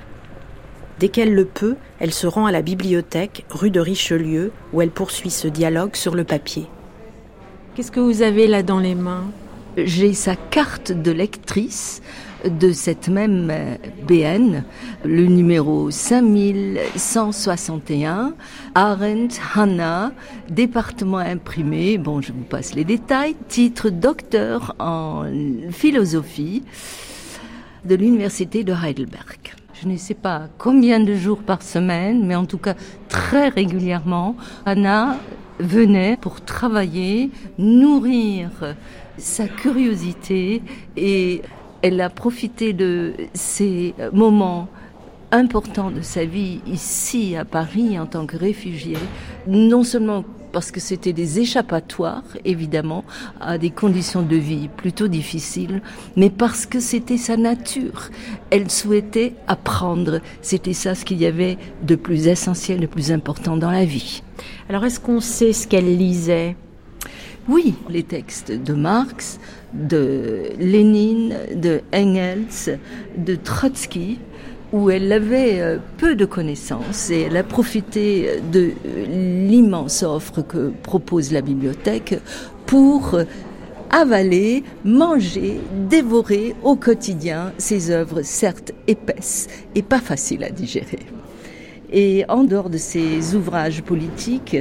Dès 0.98 1.10
qu'elle 1.10 1.32
le 1.32 1.44
peut, 1.44 1.76
elle 2.00 2.12
se 2.12 2.26
rend 2.26 2.46
à 2.46 2.50
la 2.50 2.60
bibliothèque, 2.60 3.44
rue 3.48 3.70
de 3.70 3.78
Richelieu, 3.78 4.50
où 4.72 4.82
elle 4.82 4.90
poursuit 4.90 5.30
ce 5.30 5.46
dialogue 5.46 5.94
sur 5.94 6.16
le 6.16 6.24
papier. 6.24 6.66
Qu'est-ce 7.76 7.92
que 7.92 8.00
vous 8.00 8.22
avez 8.22 8.48
là 8.48 8.64
dans 8.64 8.80
les 8.80 8.96
mains? 8.96 9.26
J'ai 9.84 10.12
sa 10.12 10.34
carte 10.34 10.90
de 10.90 11.12
lectrice 11.12 12.02
de 12.44 12.72
cette 12.72 13.08
même 13.08 13.48
euh, 13.50 13.76
BN, 14.06 14.62
le 15.04 15.26
numéro 15.26 15.90
5161, 15.90 18.34
Arendt 18.74 19.40
Hanna, 19.54 20.10
département 20.48 21.18
imprimé, 21.18 21.98
bon 21.98 22.20
je 22.20 22.32
vous 22.32 22.42
passe 22.42 22.74
les 22.74 22.82
détails, 22.84 23.36
titre 23.48 23.90
docteur 23.90 24.74
en 24.80 25.26
philosophie 25.70 26.64
de 27.84 27.94
l'université 27.94 28.64
de 28.64 28.72
Heidelberg. 28.72 29.54
Je 29.80 29.86
ne 29.86 29.96
sais 29.96 30.14
pas 30.14 30.48
combien 30.58 30.98
de 30.98 31.14
jours 31.14 31.44
par 31.44 31.62
semaine, 31.62 32.26
mais 32.26 32.34
en 32.34 32.46
tout 32.46 32.58
cas 32.58 32.74
très 33.08 33.48
régulièrement, 33.48 34.34
Anna 34.66 35.18
venait 35.60 36.16
pour 36.20 36.40
travailler, 36.40 37.30
nourrir 37.58 38.50
sa 39.18 39.48
curiosité 39.48 40.62
et 40.96 41.42
elle 41.82 42.00
a 42.00 42.10
profité 42.10 42.72
de 42.72 43.14
ces 43.34 43.94
moments 44.12 44.68
importants 45.30 45.90
de 45.90 46.00
sa 46.00 46.24
vie 46.24 46.60
ici 46.66 47.36
à 47.36 47.44
Paris 47.44 47.98
en 47.98 48.06
tant 48.06 48.26
que 48.26 48.36
réfugiée, 48.36 48.96
non 49.46 49.84
seulement 49.84 50.24
parce 50.52 50.70
que 50.70 50.80
c'était 50.80 51.12
des 51.12 51.40
échappatoires, 51.40 52.24
évidemment, 52.46 53.04
à 53.38 53.58
des 53.58 53.70
conditions 53.70 54.22
de 54.22 54.36
vie 54.36 54.68
plutôt 54.68 55.06
difficiles, 55.06 55.82
mais 56.16 56.30
parce 56.30 56.64
que 56.64 56.80
c'était 56.80 57.18
sa 57.18 57.36
nature. 57.36 58.08
Elle 58.50 58.70
souhaitait 58.70 59.34
apprendre. 59.46 60.20
C'était 60.40 60.72
ça 60.72 60.94
ce 60.94 61.04
qu'il 61.04 61.18
y 61.18 61.26
avait 61.26 61.58
de 61.82 61.96
plus 61.96 62.28
essentiel, 62.28 62.80
de 62.80 62.86
plus 62.86 63.12
important 63.12 63.58
dans 63.58 63.70
la 63.70 63.84
vie. 63.84 64.22
Alors 64.70 64.86
est-ce 64.86 65.00
qu'on 65.00 65.20
sait 65.20 65.52
ce 65.52 65.68
qu'elle 65.68 65.98
lisait? 65.98 66.56
Oui, 67.48 67.74
les 67.88 68.02
textes 68.02 68.52
de 68.52 68.74
Marx, 68.74 69.40
de 69.72 70.50
Lénine, 70.58 71.34
de 71.54 71.80
Engels, 71.94 72.78
de 73.16 73.34
Trotsky, 73.36 74.18
où 74.74 74.90
elle 74.90 75.10
avait 75.10 75.60
euh, 75.60 75.78
peu 75.96 76.14
de 76.14 76.26
connaissances 76.26 77.08
et 77.08 77.22
elle 77.22 77.38
a 77.38 77.42
profité 77.42 78.42
de 78.52 78.72
l'immense 79.08 80.02
offre 80.02 80.42
que 80.42 80.70
propose 80.82 81.32
la 81.32 81.40
bibliothèque 81.40 82.20
pour 82.66 83.18
avaler, 83.88 84.62
manger, 84.84 85.58
dévorer 85.88 86.54
au 86.62 86.76
quotidien 86.76 87.52
ces 87.56 87.90
œuvres 87.90 88.20
certes 88.20 88.72
épaisses 88.86 89.48
et 89.74 89.82
pas 89.82 90.00
faciles 90.00 90.44
à 90.44 90.50
digérer. 90.50 90.98
Et 91.90 92.24
en 92.28 92.44
dehors 92.44 92.68
de 92.68 92.76
ses 92.76 93.34
ouvrages 93.34 93.82
politiques, 93.82 94.56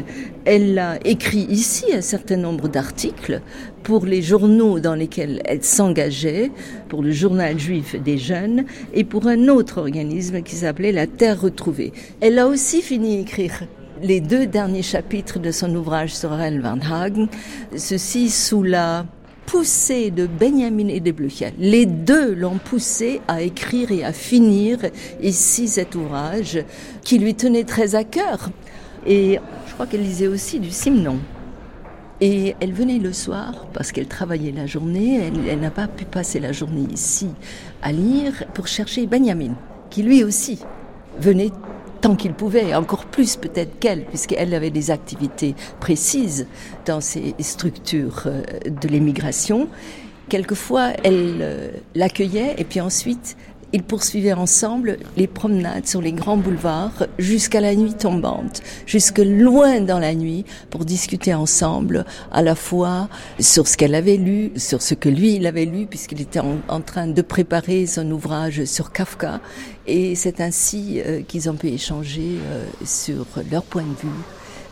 elle 0.46 0.80
a 0.80 0.98
écrit 1.06 1.46
ici 1.50 1.86
un 1.94 2.02
certain 2.02 2.38
nombre 2.38 2.70
d'articles 2.70 3.42
pour 3.84 4.06
les 4.06 4.22
journaux 4.22 4.80
dans 4.80 4.96
lesquels 4.96 5.42
elle 5.46 5.64
s'engageait, 5.64 6.52
pour 6.88 7.04
le 7.04 7.12
journal 7.12 7.60
juif 7.60 7.96
des 8.02 8.18
jeunes 8.18 8.66
et 8.94 9.04
pour 9.04 9.28
un 9.28 9.50
autre 9.50 9.80
organisme 9.80 10.42
qui 10.42 10.56
s'appelait 10.56 10.92
La 10.92 11.08
Terre 11.08 11.42
retrouvée. 11.42 11.92
Elle 12.22 12.40
a 12.40 12.48
aussi 12.48 12.82
fini 12.82 13.18
d'écrire 13.18 13.64
les 14.02 14.22
deux 14.22 14.46
derniers 14.46 14.84
chapitres 14.84 15.40
de 15.40 15.52
son 15.52 15.74
ouvrage 15.76 16.16
sur 16.16 16.30
Van 16.30 16.80
Hagen, 16.92 17.28
ceci 17.76 18.30
sous 18.30 18.64
la 18.64 19.06
poussée 19.48 20.12
de 20.12 20.28
Benjamin 20.28 20.90
et 20.90 21.00
de 21.00 21.12
Bleuchel. 21.12 21.54
Les 21.58 21.86
deux 21.88 22.36
l'ont 22.36 22.60
poussé 22.60 23.22
à 23.28 23.42
écrire 23.42 23.92
et 23.92 24.04
à 24.04 24.12
finir 24.14 24.78
ici 25.24 25.68
cet 25.70 25.96
ouvrage 25.96 26.60
qui 27.02 27.18
lui 27.18 27.34
tenait 27.34 27.64
très 27.64 27.96
à 27.96 28.04
cœur. 28.04 28.50
Et 29.08 29.40
je 29.68 29.74
crois 29.74 29.88
qu'elle 29.88 30.04
lisait 30.04 30.28
aussi 30.28 30.60
du 30.60 30.70
Simon. 30.70 31.18
Et 32.20 32.56
elle 32.60 32.74
venait 32.74 33.00
le 33.00 33.14
soir 33.14 33.68
parce 33.74 33.92
qu'elle 33.92 34.08
travaillait 34.08 34.52
la 34.52 34.66
journée. 34.66 35.22
Elle, 35.22 35.48
elle 35.48 35.62
n'a 35.62 35.72
pas 35.72 35.88
pu 35.88 36.04
passer 36.04 36.40
la 36.40 36.52
journée 36.52 36.86
ici 36.92 37.30
à 37.82 37.94
lire 37.94 38.44
pour 38.54 38.68
chercher 38.68 39.08
Benjamin, 39.08 39.56
qui 39.90 40.04
lui 40.04 40.24
aussi 40.26 40.60
venait 41.20 41.52
tant 42.02 42.16
qu'il 42.16 42.34
pouvait, 42.34 42.74
encore 42.74 43.06
plus 43.06 43.36
peut-être 43.36 43.80
qu'elle, 43.80 44.06
puisqu'elle 44.06 44.54
avait 44.54 44.70
des 44.70 44.92
activités 44.92 45.56
précises 45.80 46.48
dans 46.86 47.02
ces 47.02 47.36
structures 47.40 48.24
euh, 48.26 48.42
de 48.66 48.88
l'émigration. 48.88 49.68
Quelquefois, 50.30 50.92
elle 51.04 51.38
euh, 51.42 51.70
l'accueillait 51.96 52.56
et 52.58 52.64
puis 52.64 52.82
ensuite, 52.82 53.38
ils 53.74 53.84
poursuivaient 53.84 54.34
ensemble 54.34 54.98
les 55.18 55.28
promenades 55.28 55.88
sur 55.88 56.02
les 56.02 56.14
grands 56.14 56.38
boulevards 56.38 57.06
jusqu'à 57.20 57.60
la 57.60 57.76
nuit 57.76 57.94
tombante, 57.94 58.62
jusque 58.86 59.20
loin 59.20 59.82
dans 59.82 60.00
la 60.00 60.16
nuit, 60.16 60.46
pour 60.70 60.86
discuter 60.86 61.34
ensemble 61.34 62.06
à 62.32 62.42
la 62.42 62.56
fois 62.56 63.10
sur 63.40 63.68
ce 63.68 63.76
qu'elle 63.76 63.96
avait 63.96 64.16
lu, 64.16 64.52
sur 64.56 64.82
ce 64.82 64.94
que 64.94 65.10
lui 65.10 65.36
il 65.36 65.46
avait 65.46 65.66
lu, 65.66 65.86
puisqu'il 65.86 66.22
était 66.22 66.40
en, 66.40 66.82
train 66.82 67.08
de 67.08 67.22
préparer 67.22 67.86
son 67.88 68.10
ouvrage 68.12 68.64
sur 68.64 68.92
Kafka. 68.94 69.42
Et 69.88 70.16
c'est 70.16 70.42
ainsi 70.42 71.02
euh, 71.06 71.22
qu'ils 71.22 71.50
ont 71.50 71.56
pu 71.56 71.70
échanger 71.70 72.40
euh, 72.46 72.66
sur 72.86 73.26
leur 73.50 73.64
point 73.64 73.84
de 73.84 74.08
vue 74.08 74.16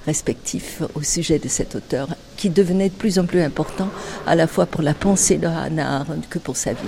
respectif 0.06 0.82
au 0.94 1.02
sujet 1.02 1.40
de 1.40 1.48
cet 1.48 1.74
auteur, 1.74 2.10
qui 2.38 2.50
devenait 2.50 2.90
de 2.90 2.94
plus 2.94 3.18
en 3.18 3.26
plus 3.26 3.42
important 3.42 3.90
à 4.28 4.36
la 4.36 4.46
fois 4.46 4.66
pour 4.66 4.82
la 4.82 4.94
pensée 4.94 5.38
de 5.38 5.48
Hannah 5.48 6.02
Arendt 6.02 6.28
que 6.30 6.38
pour 6.38 6.58
sa 6.58 6.74
vie. 6.74 6.80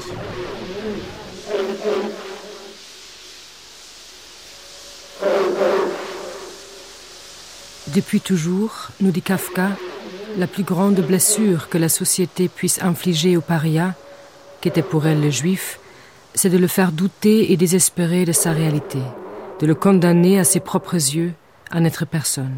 Depuis 7.87 8.21
toujours, 8.21 8.89
nous 8.99 9.09
dit 9.09 9.23
Kafka, 9.23 9.69
la 10.37 10.45
plus 10.45 10.63
grande 10.63 10.99
blessure 10.99 11.69
que 11.69 11.79
la 11.79 11.89
société 11.89 12.47
puisse 12.47 12.79
infliger 12.83 13.37
aux 13.37 13.41
parias, 13.41 13.93
qu'était 14.61 14.83
pour 14.83 15.07
elle 15.07 15.21
le 15.21 15.31
juif, 15.31 15.79
c'est 16.37 16.49
de 16.49 16.57
le 16.57 16.67
faire 16.67 16.91
douter 16.91 17.51
et 17.51 17.57
désespérer 17.57 18.23
de 18.23 18.31
sa 18.31 18.51
réalité, 18.51 18.99
de 19.59 19.65
le 19.65 19.75
condamner 19.75 20.39
à 20.39 20.43
ses 20.43 20.59
propres 20.59 20.93
yeux 20.93 21.33
à 21.71 21.79
n'être 21.79 22.05
personne. 22.05 22.55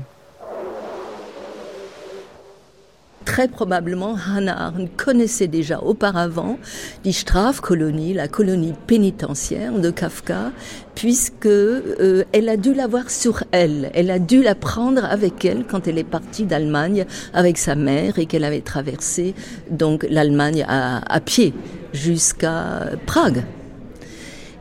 très 3.29 3.47
probablement 3.47 4.15
Hannah 4.15 4.65
Arendt 4.65 4.91
connaissait 4.97 5.47
déjà 5.47 5.79
auparavant 5.81 6.57
die 7.03 8.13
la 8.15 8.27
colonie 8.27 8.73
pénitentiaire 8.87 9.71
de 9.73 9.91
Kafka, 9.91 10.51
puisque 10.95 11.45
euh, 11.45 12.23
elle 12.33 12.49
a 12.49 12.57
dû 12.57 12.73
l'avoir 12.73 13.11
sur 13.11 13.43
elle. 13.51 13.91
Elle 13.93 14.09
a 14.09 14.17
dû 14.17 14.41
la 14.41 14.55
prendre 14.55 15.05
avec 15.05 15.45
elle 15.45 15.63
quand 15.63 15.87
elle 15.87 15.99
est 15.99 16.03
partie 16.03 16.45
d'Allemagne 16.45 17.05
avec 17.33 17.59
sa 17.59 17.75
mère 17.75 18.17
et 18.17 18.25
qu'elle 18.25 18.43
avait 18.43 18.61
traversé 18.61 19.35
donc 19.69 20.07
l'Allemagne 20.09 20.65
à, 20.67 21.19
pied 21.21 21.53
jusqu'à 21.93 22.89
Prague. 23.05 23.43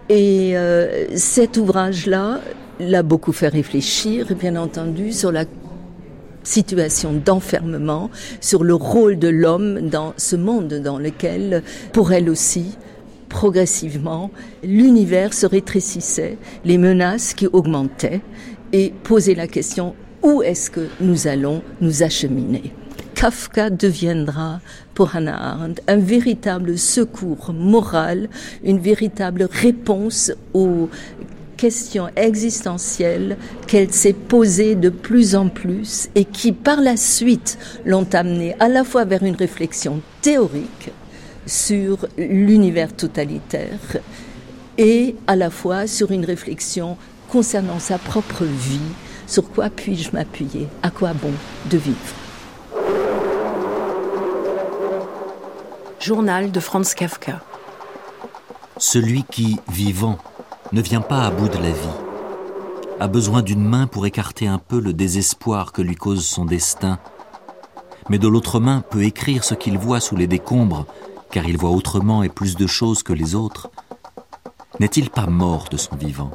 Et 0.09 0.57
euh, 0.57 1.07
cet 1.17 1.59
ouvrage-là 1.59 2.41
l'a 2.81 3.03
beaucoup 3.03 3.33
fait 3.33 3.49
réfléchir, 3.49 4.27
bien 4.35 4.57
entendu, 4.57 5.13
sur 5.13 5.33
la 5.33 5.45
situation 6.45 7.13
d'enfermement, 7.13 8.11
sur 8.41 8.65
le 8.65 8.75
rôle 8.75 9.19
de 9.19 9.29
l'homme 9.29 9.91
dans 9.91 10.15
ce 10.17 10.37
monde 10.37 10.75
dans 10.75 10.99
lequel, 10.99 11.63
pour 11.93 12.13
elle 12.13 12.31
aussi, 12.31 12.77
progressivement, 13.29 14.31
l'univers 14.65 15.35
se 15.35 15.45
rétrécissait, 15.45 16.39
les 16.65 16.79
menaces 16.79 17.35
qui 17.35 17.47
augmentaient, 17.47 18.23
et 18.73 18.93
poser 19.03 19.35
la 19.35 19.47
question 19.47 19.95
où 20.23 20.43
est-ce 20.43 20.71
que 20.71 20.89
nous 21.01 21.27
allons 21.27 21.63
nous 21.81 22.03
acheminer? 22.03 22.73
Kafka 23.19 23.69
deviendra 23.69 24.61
pour 24.95 25.16
Hannah 25.16 25.51
Arendt 25.51 25.82
un 25.89 25.97
véritable 25.97 26.78
secours 26.78 27.53
moral, 27.53 28.28
une 28.62 28.78
véritable 28.78 29.49
réponse 29.51 30.31
aux 30.55 30.89
questions 31.57 32.11
existentielles 32.15 33.36
qu'elle 33.66 33.93
s'est 33.93 34.12
posées 34.12 34.77
de 34.77 34.89
plus 34.89 35.35
en 35.35 35.49
plus 35.49 36.09
et 36.15 36.24
qui 36.24 36.53
par 36.53 36.81
la 36.81 36.97
suite 36.97 37.59
l'ont 37.85 38.07
amenée 38.12 38.55
à 38.61 38.69
la 38.69 38.85
fois 38.85 39.05
vers 39.05 39.24
une 39.24 39.35
réflexion 39.35 40.01
théorique 40.23 40.93
sur 41.45 42.07
l'univers 42.16 42.95
totalitaire 42.95 43.99
et 44.78 45.16
à 45.27 45.35
la 45.35 45.51
fois 45.51 45.89
sur 45.89 46.12
une 46.12 46.24
réflexion 46.24 46.97
concernant 47.28 47.81
sa 47.81 47.99
propre 47.99 48.45
vie, 48.45 48.78
sur 49.27 49.51
quoi 49.51 49.70
puis-je 49.70 50.12
m'appuyer, 50.12 50.69
à 50.85 50.90
quoi 50.90 51.15
bon 51.15 51.32
de 51.69 51.78
vivre? 51.78 52.28
Journal 56.01 56.53
de 56.53 56.61
Franz 56.61 56.95
Kafka. 56.95 57.41
Celui 58.77 59.25
qui, 59.25 59.59
vivant, 59.69 60.19
ne 60.73 60.81
vient 60.81 61.01
pas 61.01 61.23
à 61.23 61.31
bout 61.31 61.49
de 61.49 61.59
la 61.59 61.70
vie, 61.70 61.99
a 63.01 63.09
besoin 63.09 63.43
d'une 63.43 63.65
main 63.65 63.89
pour 63.89 64.07
écarter 64.07 64.47
un 64.47 64.59
peu 64.59 64.81
le 64.81 64.93
désespoir 64.93 65.73
que 65.73 65.83
lui 65.83 65.97
cause 65.97 66.25
son 66.25 66.45
destin, 66.45 67.01
mais 68.09 68.19
de 68.19 68.29
l'autre 68.29 68.61
main 68.61 68.81
peut 68.81 69.03
écrire 69.03 69.43
ce 69.43 69.55
qu'il 69.55 69.77
voit 69.77 70.01
sous 70.01 70.15
les 70.16 70.29
décombres 70.29 70.87
car 71.31 71.47
il 71.47 71.59
voit 71.59 71.70
autrement 71.70 72.23
et 72.23 72.29
plus 72.29 72.57
de 72.57 72.66
choses 72.66 73.03
que 73.03 73.12
les 73.12 73.35
autres, 73.35 73.70
n'est-il 74.81 75.11
pas 75.11 75.27
mort 75.27 75.69
de 75.69 75.77
son 75.77 75.97
vivant? 75.97 76.31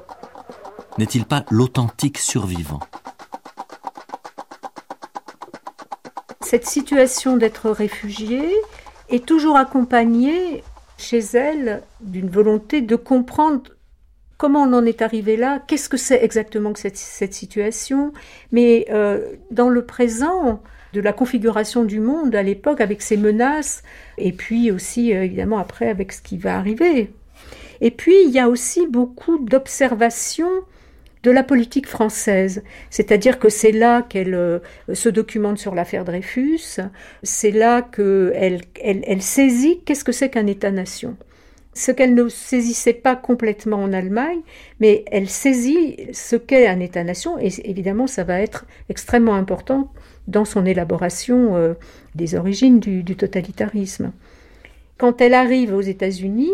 N'est-il 0.98 1.26
pas 1.26 1.46
l'authentique 1.50 2.20
survivant? 2.20 2.82
Cette 6.42 6.68
situation 6.68 7.38
d'être 7.38 7.70
réfugié 7.72 8.54
est 9.14 9.26
toujours 9.26 9.58
accompagnée 9.58 10.64
chez 10.98 11.20
elle 11.34 11.84
d'une 12.02 12.30
volonté 12.30 12.82
de 12.82 12.96
comprendre 12.96 13.72
comment 14.38 14.64
on 14.64 14.74
en 14.74 14.86
est 14.86 15.02
arrivé 15.02 15.38
là, 15.38 15.62
qu'est-ce 15.68 15.88
que 15.88 15.98
c'est 15.98 16.24
exactement 16.24 16.74
que 16.74 16.80
cette, 16.80 17.34
situation, 17.34 18.12
mais 18.52 18.88
euh, 18.90 19.34
dans 19.52 19.70
le 19.70 19.86
présent 19.86 20.62
de 20.94 21.00
la 21.00 21.14
configuration 21.14 21.84
du 21.84 22.00
monde 22.00 22.36
à 22.36 22.44
l'époque 22.44 22.82
avec 22.82 23.02
ses 23.02 23.18
menaces, 23.18 23.84
et 24.18 24.32
puis 24.32 24.72
aussi 24.72 25.14
euh, 25.14 25.24
évidemment 25.24 25.60
après 25.60 25.90
avec 25.90 26.12
ce 26.12 26.22
qui 26.22 26.38
va 26.38 26.58
arriver. 26.58 27.12
Et 27.82 27.92
puis 27.92 28.16
il 28.26 28.32
y 28.32 28.40
a 28.40 28.50
aussi 28.50 28.88
beaucoup 28.88 29.38
d'observations 29.38 30.64
de 31.24 31.32
la 31.32 31.44
politique 31.44 31.88
française. 31.88 32.64
C'est-à-dire 32.90 33.40
que 33.40 33.50
c'est 33.50 33.72
là 33.72 34.02
qu'elle 34.02 34.36
euh, 34.36 34.60
se 34.94 35.10
documente 35.10 35.58
sur 35.58 35.74
l'affaire 35.74 36.06
Dreyfus, 36.06 36.80
c'est 37.24 37.52
là 37.52 37.82
qu'elle 37.82 38.62
elle 38.76 39.22
saisit 39.22 39.82
qu'est-ce 39.86 40.04
que 40.04 40.12
c'est 40.12 40.30
qu'un 40.30 40.48
État-nation 40.48 41.16
ce 41.74 41.92
qu'elle 41.92 42.14
ne 42.14 42.30
saisissait 42.30 42.94
pas 42.94 43.16
complètement 43.16 43.78
en 43.78 43.94
Allemagne, 43.94 44.42
mais 44.80 45.04
elle 45.12 45.30
saisit 45.30 46.08
ce 46.14 46.36
qu'est 46.36 46.68
un 46.68 46.80
État-nation, 46.80 47.40
et 47.40 47.50
évidemment 47.68 48.08
ça 48.08 48.24
va 48.24 48.40
être 48.40 48.66
extrêmement 48.90 49.36
important 49.36 49.92
dans 50.28 50.46
son 50.46 50.66
élaboration 50.66 51.56
euh, 51.56 51.74
des 52.16 52.36
origines 52.36 52.80
du, 52.80 53.04
du, 53.04 53.16
totalitarisme. 53.16 54.12
Quand 54.98 55.20
elle 55.20 55.34
arrive 55.34 55.74
aux 55.74 55.82
États-Unis, 55.82 56.52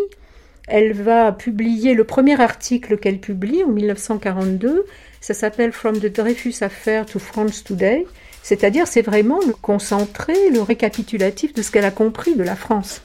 elle 0.70 0.94
va 0.94 1.32
publier 1.32 1.94
le 1.94 2.04
premier 2.04 2.40
article 2.40 2.98
qu'elle 2.98 3.20
publie 3.20 3.64
en 3.64 3.70
1942, 3.70 4.86
ça 5.20 5.34
s'appelle 5.34 5.72
From 5.72 6.00
the 6.00 6.06
Dreyfus 6.06 6.56
Affair 6.62 7.06
to 7.06 7.20
France 7.20 7.64
Today, 7.64 8.06
c'est-à-dire 8.44 8.88
c'est 8.88 9.02
vraiment 9.02 9.40
le 9.46 9.54
concentré, 9.54 10.34
le 10.52 10.62
récapitulatif 10.62 11.54
de 11.54 11.62
ce 11.62 11.72
qu'elle 11.72 11.86
a 11.86 11.92
compris 11.92 12.36
de 12.36 12.44
la 12.44 12.56
France. 12.56 13.02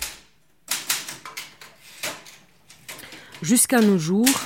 Jusqu'à 3.43 3.81
nos 3.81 3.99
jours, 3.99 4.41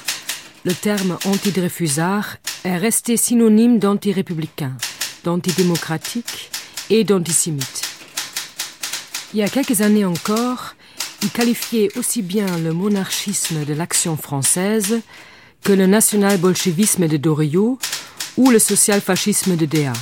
le 0.64 0.72
terme 0.72 1.18
anti-dreyfusard 1.24 2.36
est 2.64 2.76
resté 2.76 3.16
synonyme 3.16 3.78
d'anti-républicain, 3.78 4.76
d'antidémocratique 5.24 6.50
et 6.90 7.04
d'antisémite. 7.04 7.82
Il 9.34 9.40
y 9.40 9.42
a 9.42 9.48
quelques 9.48 9.82
années 9.82 10.04
encore, 10.04 10.74
il 11.22 11.30
qualifiait 11.30 11.88
aussi 11.96 12.22
bien 12.22 12.58
le 12.58 12.72
monarchisme 12.72 13.64
de 13.64 13.74
l'action 13.74 14.16
française 14.16 15.00
que 15.62 15.72
le 15.72 15.86
national-bolchevisme 15.86 17.08
de 17.08 17.16
Doriot 17.16 17.78
ou 18.36 18.50
le 18.50 18.58
social-fascisme 18.58 19.56
de 19.56 19.66
Déa. 19.66 19.92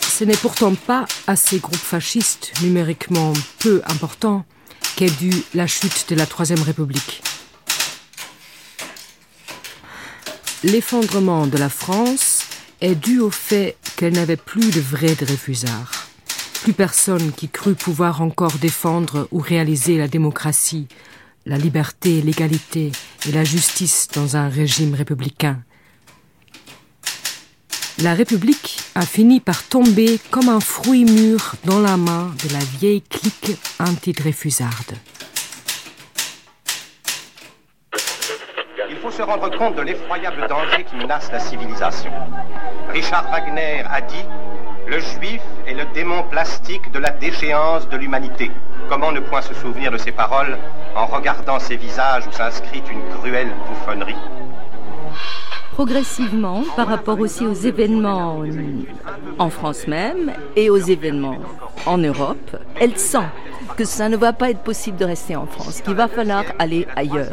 Ce 0.00 0.24
n'est 0.24 0.36
pourtant 0.36 0.74
pas 0.74 1.06
à 1.26 1.34
ces 1.34 1.58
groupes 1.58 1.76
fascistes 1.76 2.52
numériquement 2.62 3.32
peu 3.58 3.82
importants 3.86 4.44
qu'est 4.96 5.10
due 5.18 5.42
la 5.54 5.66
chute 5.66 6.06
de 6.10 6.14
la 6.14 6.26
Troisième 6.26 6.62
République. 6.62 7.22
L'effondrement 10.62 11.46
de 11.46 11.56
la 11.56 11.70
France 11.70 12.42
est 12.82 12.94
dû 12.94 13.18
au 13.18 13.30
fait 13.30 13.76
qu'elle 13.96 14.12
n'avait 14.12 14.36
plus 14.36 14.70
de 14.70 14.80
vrais 14.80 15.14
Dreyfusards. 15.14 15.99
Plus 16.62 16.72
personne 16.74 17.32
qui 17.32 17.48
crut 17.48 17.78
pouvoir 17.78 18.20
encore 18.20 18.52
défendre 18.60 19.28
ou 19.32 19.38
réaliser 19.38 19.96
la 19.96 20.08
démocratie, 20.08 20.88
la 21.46 21.56
liberté, 21.56 22.20
l'égalité 22.20 22.92
et 23.26 23.32
la 23.32 23.44
justice 23.44 24.08
dans 24.14 24.36
un 24.36 24.48
régime 24.48 24.94
républicain. 24.94 25.62
La 28.02 28.12
République 28.12 28.78
a 28.94 29.02
fini 29.02 29.40
par 29.40 29.62
tomber 29.62 30.18
comme 30.30 30.50
un 30.50 30.60
fruit 30.60 31.04
mûr 31.04 31.54
dans 31.64 31.80
la 31.80 31.96
main 31.96 32.34
de 32.46 32.52
la 32.52 32.60
vieille 32.78 33.02
clique 33.02 33.58
anti-dreyfusarde. 33.78 34.96
Il 38.88 38.96
faut 39.02 39.10
se 39.10 39.22
rendre 39.22 39.50
compte 39.56 39.76
de 39.76 39.82
l'effroyable 39.82 40.46
danger 40.46 40.84
qui 40.84 40.96
menace 40.96 41.30
la 41.32 41.40
civilisation. 41.40 42.12
Richard 42.90 43.30
Wagner 43.30 43.82
a 43.88 44.00
dit 44.02 44.24
Le 44.90 44.98
juif 44.98 45.40
est 45.68 45.74
le 45.74 45.84
démon 45.94 46.24
plastique 46.24 46.90
de 46.90 46.98
la 46.98 47.10
déchéance 47.10 47.88
de 47.88 47.96
l'humanité. 47.96 48.50
Comment 48.88 49.12
ne 49.12 49.20
point 49.20 49.40
se 49.40 49.54
souvenir 49.54 49.92
de 49.92 49.98
ces 49.98 50.10
paroles 50.10 50.58
en 50.96 51.06
regardant 51.06 51.60
ces 51.60 51.76
visages 51.76 52.26
où 52.26 52.32
s'inscrit 52.32 52.82
une 52.90 53.08
cruelle 53.14 53.52
bouffonnerie? 53.68 54.16
Progressivement 55.72 56.62
par 56.76 56.88
rapport 56.88 57.18
aussi 57.20 57.44
aux 57.44 57.54
événements 57.54 58.42
en 59.38 59.50
France 59.50 59.86
même 59.86 60.32
et 60.56 60.70
aux 60.70 60.76
événements 60.76 61.38
en 61.86 61.98
Europe, 61.98 62.56
elle 62.78 62.96
sent 62.96 63.26
que 63.76 63.84
ça 63.84 64.08
ne 64.08 64.16
va 64.16 64.32
pas 64.32 64.50
être 64.50 64.60
possible 64.60 64.98
de 64.98 65.04
rester 65.04 65.36
en 65.36 65.46
France, 65.46 65.80
qu'il 65.80 65.94
va 65.94 66.08
falloir 66.08 66.44
aller 66.58 66.86
ailleurs. 66.96 67.32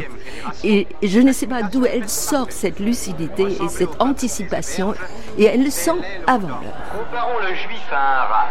Et 0.64 0.88
je 1.04 1.20
ne 1.20 1.32
sais 1.32 1.48
pas 1.48 1.64
d'où 1.64 1.86
elle 1.86 2.08
sort 2.08 2.52
cette 2.52 2.80
lucidité 2.80 3.44
et 3.44 3.68
cette 3.68 4.02
anticipation, 4.02 4.94
et 5.38 5.46
elle 5.46 5.64
le 5.64 5.70
sent 5.70 6.00
avant. 6.26 6.60
Comparons 6.98 7.40
le 7.42 7.54
juif 7.56 7.88
à 7.92 8.22
un 8.22 8.26
rat. 8.26 8.48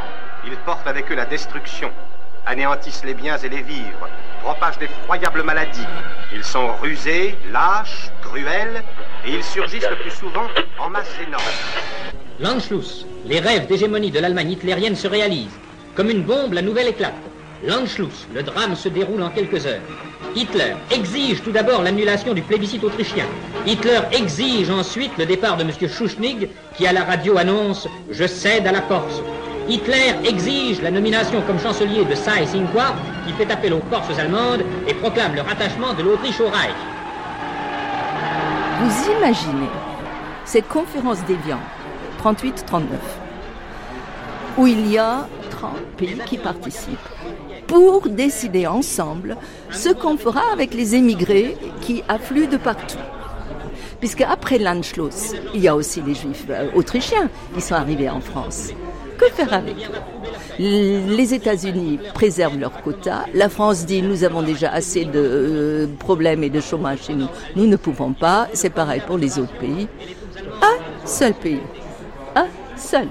Ils 0.47 0.57
portent 0.59 0.87
avec 0.87 1.11
eux 1.11 1.15
la 1.15 1.27
destruction, 1.27 1.91
anéantissent 2.47 3.05
les 3.05 3.15
biens 3.15 3.37
et 3.37 3.49
les 3.49 3.63
vivres, 3.63 4.09
propagent 4.43 4.79
d'effroyables 4.79 5.43
maladies. 5.43 5.87
Ils 6.33 6.45
sont 6.45 6.69
rusés, 6.81 7.37
lâches, 7.53 8.11
cruels, 8.23 8.83
et 9.27 9.33
ils 9.33 9.43
surgissent 9.43 9.91
le 9.91 9.97
plus 9.97 10.11
souvent 10.11 10.47
en 10.79 10.89
masse 10.91 11.15
énorme. 11.27 11.45
L'Anschluss, 12.39 13.07
les 13.25 13.41
rêves 13.41 13.67
d'hégémonie 13.67 14.11
de 14.11 14.21
l'Allemagne 14.21 14.53
hitlérienne 14.53 14.97
se 14.97 15.09
réalisent. 15.09 15.59
Comme 15.95 16.11
une 16.11 16.23
bombe, 16.23 16.53
la 16.53 16.63
nouvelle 16.63 16.89
éclate. 16.89 17.15
L'Anschluss, 17.65 18.29
le 18.35 18.43
drame 18.43 18.77
se 18.77 18.89
déroule 18.89 19.23
en 19.23 19.31
quelques 19.31 19.67
heures. 19.67 19.81
Hitler 20.35 20.75
exige 20.91 21.43
tout 21.43 21.53
d'abord 21.53 21.83
l'annulation 21.83 22.35
du 22.35 22.43
plébiscite 22.43 22.85
autrichien. 22.85 23.25
Hitler 23.67 24.01
exige 24.13 24.69
ensuite 24.69 25.17
le 25.17 25.25
départ 25.25 25.57
de 25.57 25.63
M. 25.63 25.71
Schuschnigg, 25.89 26.51
qui 26.77 26.87
à 26.87 26.93
la 26.93 27.05
radio 27.05 27.39
annonce 27.39 27.89
«Je 28.11 28.27
cède 28.27 28.67
à 28.67 28.73
la 28.73 28.83
force». 28.83 29.23
Hitler 29.69 30.15
exige 30.25 30.81
la 30.81 30.93
nomination 30.93 31.43
comme 31.43 31.59
chancelier 31.59 32.05
de 32.05 32.15
Seyss-Inquart, 32.15 32.95
qui 33.27 33.33
fait 33.33 33.51
appel 33.51 33.73
aux 33.73 33.83
forces 33.91 34.17
allemandes 34.19 34.63
et 34.87 34.95
proclame 34.95 35.35
le 35.35 35.41
rattachement 35.41 35.93
de 35.93 36.05
l'Autriche 36.05 36.41
au 36.41 36.47
Reich. 36.47 36.77
Vous 38.81 39.11
imaginez 39.19 39.69
cette 40.45 40.69
conférence 40.69 41.25
d'Évian, 41.25 41.59
38-39, 42.23 42.85
où 44.59 44.69
il 44.69 44.89
y 44.89 44.99
a 44.99 45.27
30 45.51 45.73
pays 45.97 46.21
qui 46.27 46.39
participent 46.39 46.99
pour 47.67 48.09
décider 48.09 48.69
ensemble 48.69 49.37
ce 49.73 49.89
qu'on 49.89 50.17
fera 50.17 50.43
avec 50.53 50.75
les 50.75 50.95
émigrés 50.95 51.57
qui 51.81 52.05
affluent 52.09 52.47
de 52.47 52.57
partout. 52.57 52.99
Puisque 53.99 54.21
après 54.21 54.59
l'Anschluss, 54.59 55.35
il 55.55 55.63
y 55.63 55.69
a 55.69 55.75
aussi 55.75 56.03
les 56.03 56.15
juifs 56.15 56.45
euh, 56.51 56.69
autrichiens 56.75 57.29
qui 57.55 57.61
sont 57.61 57.75
arrivés 57.75 58.11
en 58.11 58.21
France. 58.21 58.71
Que 59.19 59.27
faire 59.27 59.53
avec? 59.53 59.77
Les 60.59 61.35
États-Unis 61.35 61.99
préservent 62.15 62.59
leurs 62.59 62.83
quotas. 62.83 63.25
La 63.35 63.49
France 63.49 63.87
dit 63.87 64.03
nous 64.03 64.25
avons 64.25 64.43
déjà 64.43 64.71
assez 64.71 65.05
de 65.05 65.13
euh, 65.17 65.87
problèmes 65.99 66.43
et 66.43 66.51
de 66.51 66.61
chômage 66.61 67.03
chez 67.07 67.15
nous. 67.15 67.29
Nous 67.55 67.67
ne 67.67 67.77
pouvons 67.77 68.13
pas. 68.13 68.49
C'est 68.53 68.71
pareil 68.71 69.03
pour 69.07 69.19
les 69.19 69.39
autres 69.39 69.57
pays. 69.59 69.89
Un 70.63 71.07
seul 71.07 71.35
pays, 71.35 71.61
un 72.35 72.47
seul, 72.77 73.09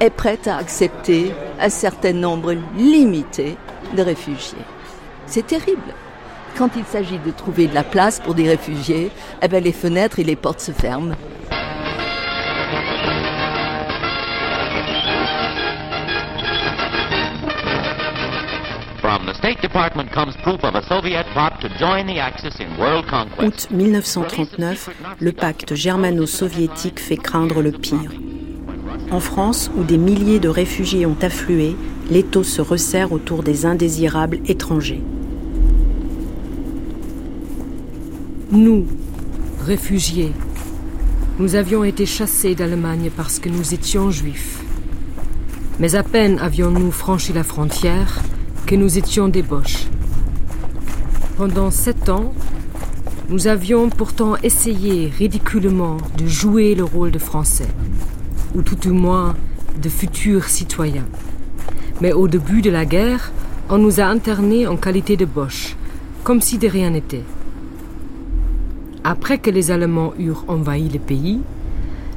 est 0.00 0.10
prêt 0.10 0.38
à 0.46 0.58
accepter 0.58 1.32
un 1.60 1.68
certain 1.68 2.12
nombre 2.12 2.54
limité 2.76 3.56
de 3.96 4.02
réfugiés. 4.02 4.58
C'est 5.26 5.46
terrible. 5.46 5.94
Quand 6.58 6.70
il 6.76 6.84
s'agit 6.84 7.18
de 7.18 7.30
trouver 7.30 7.66
de 7.66 7.74
la 7.74 7.84
place 7.84 8.20
pour 8.20 8.34
des 8.34 8.48
réfugiés, 8.48 9.10
eh 9.40 9.48
bien 9.48 9.60
les 9.60 9.72
fenêtres 9.72 10.18
et 10.18 10.24
les 10.24 10.36
portes 10.36 10.60
se 10.60 10.72
ferment. 10.72 11.14
Août 23.42 23.68
1939, 23.70 24.90
le 25.18 25.32
pacte 25.32 25.74
germano-soviétique 25.74 27.00
fait 27.00 27.16
craindre 27.16 27.62
le 27.62 27.72
pire. 27.72 28.12
En 29.10 29.20
France, 29.20 29.70
où 29.76 29.82
des 29.82 29.96
milliers 29.96 30.40
de 30.40 30.48
réfugiés 30.48 31.06
ont 31.06 31.16
afflué, 31.22 31.74
l'étau 32.10 32.42
se 32.42 32.60
resserre 32.60 33.12
autour 33.12 33.42
des 33.42 33.64
indésirables 33.64 34.40
étrangers. 34.46 35.02
Nous, 38.50 38.86
réfugiés, 39.64 40.32
nous 41.38 41.54
avions 41.54 41.82
été 41.82 42.04
chassés 42.04 42.54
d'Allemagne 42.54 43.10
parce 43.16 43.38
que 43.38 43.48
nous 43.48 43.72
étions 43.72 44.10
juifs. 44.10 44.62
Mais 45.80 45.94
à 45.94 46.02
peine 46.02 46.38
avions-nous 46.38 46.90
franchi 46.90 47.32
la 47.32 47.42
frontière 47.42 48.22
que 48.72 48.76
nous 48.78 48.96
étions 48.96 49.28
des 49.28 49.42
Boches. 49.42 49.86
Pendant 51.36 51.70
sept 51.70 52.08
ans, 52.08 52.32
nous 53.28 53.46
avions 53.46 53.90
pourtant 53.90 54.34
essayé 54.42 55.12
ridiculement 55.14 55.98
de 56.16 56.26
jouer 56.26 56.74
le 56.74 56.82
rôle 56.82 57.10
de 57.10 57.18
Français, 57.18 57.68
ou 58.54 58.62
tout 58.62 58.88
au 58.88 58.94
moins 58.94 59.34
de 59.78 59.90
futurs 59.90 60.44
citoyens. 60.44 61.04
Mais 62.00 62.14
au 62.14 62.28
début 62.28 62.62
de 62.62 62.70
la 62.70 62.86
guerre, 62.86 63.30
on 63.68 63.76
nous 63.76 64.00
a 64.00 64.04
internés 64.04 64.66
en 64.66 64.78
qualité 64.78 65.18
de 65.18 65.26
Boches, 65.26 65.76
comme 66.24 66.40
si 66.40 66.56
de 66.56 66.66
rien 66.66 66.88
n'était. 66.88 67.24
Après 69.04 69.36
que 69.36 69.50
les 69.50 69.70
Allemands 69.70 70.14
eurent 70.18 70.46
envahi 70.48 70.88
le 70.88 70.98
pays, 70.98 71.42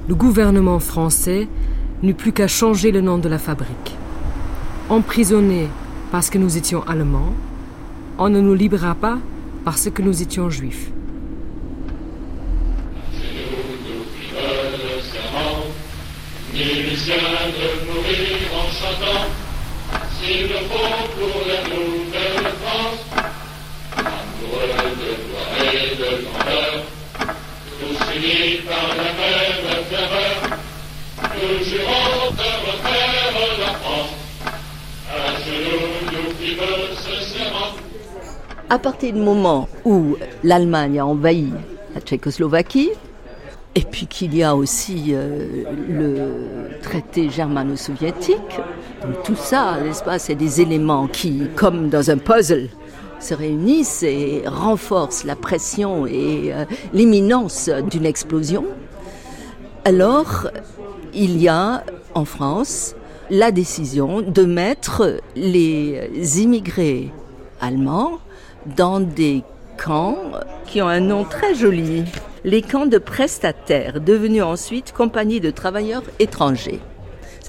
le 0.08 0.16
gouvernement 0.16 0.80
français 0.80 1.50
n'eut 2.02 2.14
plus 2.14 2.32
qu'à 2.32 2.48
changer 2.48 2.94
le 2.94 3.02
nom 3.02 3.18
de 3.18 3.28
la 3.28 3.40
fabrique. 3.40 3.98
Emprisonnés 4.88 5.68
parce 6.12 6.30
que 6.30 6.38
nous 6.38 6.58
étions 6.58 6.84
Allemands, 6.88 7.34
on 8.18 8.30
ne 8.30 8.42
nous 8.42 8.54
libéra 8.54 8.96
pas 8.96 9.18
parce 9.64 9.90
que 9.90 10.02
nous 10.02 10.22
étions 10.22 10.50
Juifs. 10.50 10.92
de 17.56 17.92
mourir 17.92 18.46
À 38.70 38.80
partir 38.80 39.14
du 39.14 39.20
moment 39.20 39.68
où 39.84 40.18
l'Allemagne 40.44 41.00
a 41.00 41.06
envahi 41.06 41.50
la 41.94 42.02
Tchécoslovaquie, 42.02 42.92
et 43.76 43.82
puis 43.82 44.08
qu'il 44.08 44.34
y 44.36 44.42
a 44.42 44.56
aussi 44.56 45.08
euh, 45.10 45.64
le 45.90 46.80
traité 46.82 47.30
germano-soviétique. 47.30 48.60
Tout 49.26 49.36
ça, 49.36 49.78
n'est-ce 49.84 50.04
pas, 50.04 50.18
c'est 50.18 50.36
des 50.36 50.62
éléments 50.62 51.08
qui, 51.08 51.42
comme 51.56 51.90
dans 51.90 52.10
un 52.10 52.18
puzzle, 52.18 52.70
se 53.20 53.34
réunissent 53.34 54.04
et 54.04 54.44
renforcent 54.46 55.26
la 55.26 55.36
pression 55.36 56.08
et 56.08 56.54
euh, 56.54 56.64
l'imminence 56.94 57.70
d'une 57.92 58.06
explosion. 58.06 58.66
Alors, 59.84 60.48
il 61.14 61.42
y 61.42 61.50
a 61.50 61.84
en 62.14 62.24
France 62.24 62.96
la 63.30 63.52
décision 63.52 64.22
de 64.22 64.44
mettre 64.44 65.22
les 65.36 66.42
immigrés 66.42 67.12
allemands 67.62 68.20
dans 68.78 69.00
des 69.00 69.44
camps 69.78 70.18
qui 70.66 70.82
ont 70.82 70.88
un 70.88 71.00
nom 71.00 71.24
très 71.24 71.56
joli 71.56 72.06
les 72.46 72.62
camps 72.62 72.86
de 72.86 73.00
prestataires, 73.00 74.00
devenus 74.00 74.44
ensuite 74.44 74.94
compagnies 74.94 75.40
de 75.40 75.50
travailleurs 75.50 76.04
étrangers. 76.20 76.80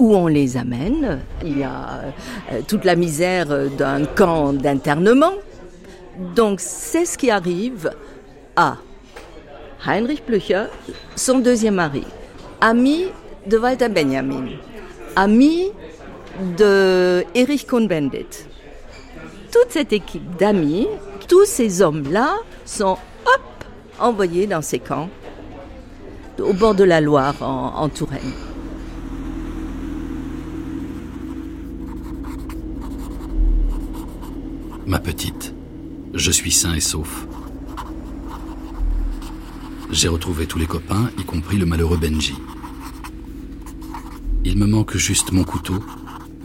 Où 0.01 0.17
on 0.17 0.27
les 0.27 0.57
amène 0.57 1.21
Il 1.45 1.59
y 1.59 1.65
a 1.65 2.13
euh, 2.53 2.61
toute 2.67 2.85
la 2.85 2.97
misère 2.97 3.47
d'un 3.77 4.05
camp 4.07 4.55
d'internement. 4.55 5.33
Donc 6.35 6.61
c'est 6.61 7.05
ce 7.05 7.19
qui 7.19 7.31
arrive 7.31 7.91
à 8.57 8.79
Heinrich 9.87 10.25
Blücher, 10.27 10.65
son 11.15 11.39
deuxième 11.39 11.75
mari, 11.75 12.05
ami 12.63 13.05
de 13.47 13.59
Walter 13.59 13.91
Benjamin, 13.91 14.47
ami 15.17 15.73
de 16.59 17.25
Erich 17.35 17.67
Cohn-Bendit. 17.67 18.47
Toute 19.51 19.71
cette 19.71 19.93
équipe 19.93 20.37
d'amis, 20.37 20.87
tous 21.27 21.47
ces 21.47 21.83
hommes-là 21.83 22.37
sont 22.65 22.99
envoyés 23.99 24.47
dans 24.47 24.63
ces 24.63 24.79
camps 24.79 25.09
au 26.39 26.53
bord 26.53 26.75
de 26.75 26.85
la 26.85 27.01
Loire, 27.01 27.35
en 27.41 27.89
Touraine. 27.89 28.21
Ma 34.87 34.99
petite, 34.99 35.55
je 36.15 36.31
suis 36.31 36.53
sain 36.53 36.75
et 36.75 36.81
sauf. 36.81 37.27
J'ai 39.91 40.09
retrouvé 40.09 40.47
tous 40.47 40.59
les 40.59 40.67
copains, 40.67 41.11
y 41.19 41.25
compris 41.25 41.57
le 41.57 41.65
malheureux 41.65 41.97
Benji. 41.97 42.35
Il 44.49 44.59
me 44.59 44.67
manque 44.67 44.97
juste 44.97 45.33
mon 45.33 45.43
couteau, 45.43 45.85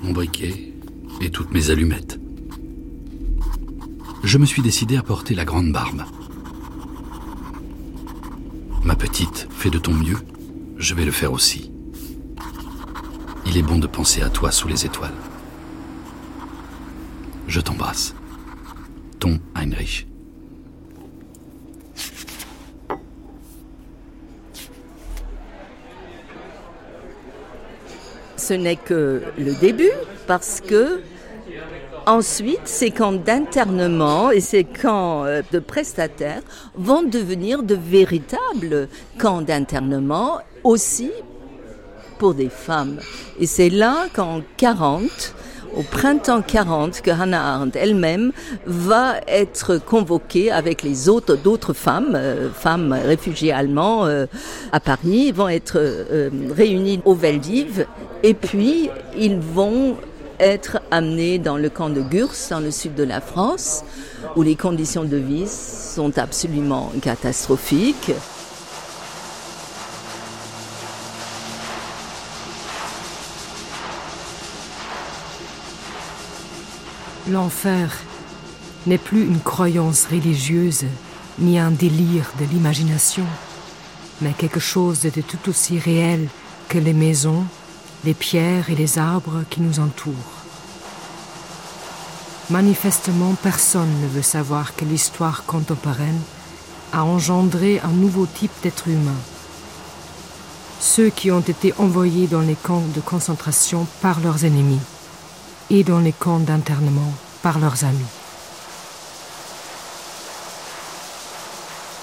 mon 0.02 0.12
briquet 0.12 0.74
et 1.22 1.30
toutes 1.30 1.52
mes 1.52 1.70
allumettes. 1.70 2.20
Je 4.24 4.40
me 4.40 4.46
suis 4.48 4.64
décidé 4.64 4.98
à 4.98 5.04
porter 5.04 5.36
la 5.36 5.46
grande 5.46 5.72
barbe. 5.72 6.02
Ma 8.84 8.96
petite, 8.96 9.48
fais 9.52 9.70
de 9.70 9.78
ton 9.78 9.94
mieux, 9.94 10.18
je 10.78 10.96
vais 10.96 11.06
le 11.06 11.12
faire 11.12 11.32
aussi. 11.32 11.72
Il 13.46 13.56
est 13.56 13.62
bon 13.62 13.78
de 13.78 13.86
penser 13.86 14.24
à 14.24 14.32
toi 14.32 14.50
sous 14.50 14.68
les 14.68 14.84
étoiles. 14.84 15.14
Je 17.48 17.62
t'embrasse. 17.62 18.16
Ton 19.20 19.40
Heinrich. 19.54 20.08
Ce 28.42 28.56
n'est 28.56 28.76
que 28.76 29.22
le 29.38 29.54
début 29.54 29.92
parce 30.26 30.62
que 30.62 31.02
Ensuite, 32.08 32.62
ces 32.66 32.90
camps 32.90 33.12
d'internement 33.12 34.32
et 34.32 34.40
ces 34.40 34.64
camps 34.64 35.24
euh, 35.24 35.44
de 35.52 35.60
prestataires 35.60 36.42
vont 36.74 37.04
devenir 37.04 37.62
de 37.62 37.76
véritables 37.76 38.90
camps 39.20 39.44
d'internement 39.44 40.40
aussi 40.64 41.12
pour 42.18 42.34
des 42.34 42.50
femmes. 42.50 43.00
Et 43.40 43.46
c'est 43.46 43.70
là 43.70 44.08
qu'en 44.14 44.42
40, 44.58 45.36
au 45.76 45.84
printemps 45.84 46.42
40 46.42 47.02
que 47.02 47.12
Hannah 47.12 47.56
Arendt 47.56 47.78
elle-même 47.78 48.32
va 48.66 49.16
être 49.28 49.78
convoquée 49.78 50.52
avec 50.52 50.84
les 50.84 51.10
autres 51.10 51.36
d'autres 51.36 51.74
femmes, 51.74 52.14
euh, 52.16 52.50
femmes 52.50 52.94
réfugiées 52.94 53.52
allemands 53.52 54.06
euh, 54.06 54.26
à 54.72 54.80
Paris, 54.80 55.32
vont 55.32 55.50
être 55.50 55.80
réunies 56.56 57.02
au 57.06 57.14
Veldiv 57.14 57.86
et 58.24 58.34
puis 58.34 58.90
ils 59.18 59.38
vont 59.38 59.98
être 60.42 60.80
amenés 60.90 61.38
dans 61.38 61.58
le 61.58 61.70
camp 61.70 61.90
de 61.90 62.02
Gurs, 62.02 62.34
dans 62.50 62.60
le 62.60 62.72
sud 62.72 62.96
de 62.96 63.04
la 63.04 63.22
France, 63.22 63.84
où 64.36 64.42
les 64.42 64.56
conditions 64.56 65.06
de 65.06 65.18
vie 65.18 65.48
sont 65.48 66.18
absolument 66.18 66.92
catastrophiques. 67.02 68.12
L'enfer 77.30 77.92
n'est 78.88 78.98
plus 78.98 79.24
une 79.26 79.40
croyance 79.40 80.06
religieuse 80.06 80.86
ni 81.38 81.60
un 81.60 81.70
délire 81.70 82.32
de 82.40 82.46
l'imagination, 82.46 83.26
mais 84.22 84.34
quelque 84.34 84.60
chose 84.60 85.02
de 85.02 85.22
tout 85.22 85.48
aussi 85.48 85.78
réel 85.78 86.30
que 86.68 86.80
les 86.80 86.94
maisons, 86.94 87.44
les 88.06 88.16
pierres 88.16 88.72
et 88.72 88.76
les 88.76 88.98
arbres 88.98 89.44
qui 89.52 89.62
nous 89.62 89.80
entourent. 89.80 90.16
Manifestement, 92.50 93.36
personne 93.44 94.02
ne 94.02 94.08
veut 94.08 94.24
savoir 94.24 94.76
que 94.76 94.84
l'histoire 94.84 95.44
contemporaine 95.46 96.20
a 96.92 97.04
engendré 97.04 97.80
un 97.82 97.92
nouveau 97.92 98.26
type 98.26 98.52
d'être 98.64 98.88
humain. 98.88 99.22
Ceux 100.80 101.10
qui 101.10 101.30
ont 101.30 101.40
été 101.40 101.72
envoyés 101.78 102.26
dans 102.26 102.42
les 102.42 102.56
camps 102.56 102.84
de 102.96 103.00
concentration 103.00 103.86
par 104.02 104.20
leurs 104.22 104.44
ennemis 104.44 104.82
et 105.72 105.84
dans 105.84 106.00
les 106.00 106.12
camps 106.12 106.40
d'internement 106.40 107.14
par 107.42 107.58
leurs 107.58 107.86
amis. 107.86 108.12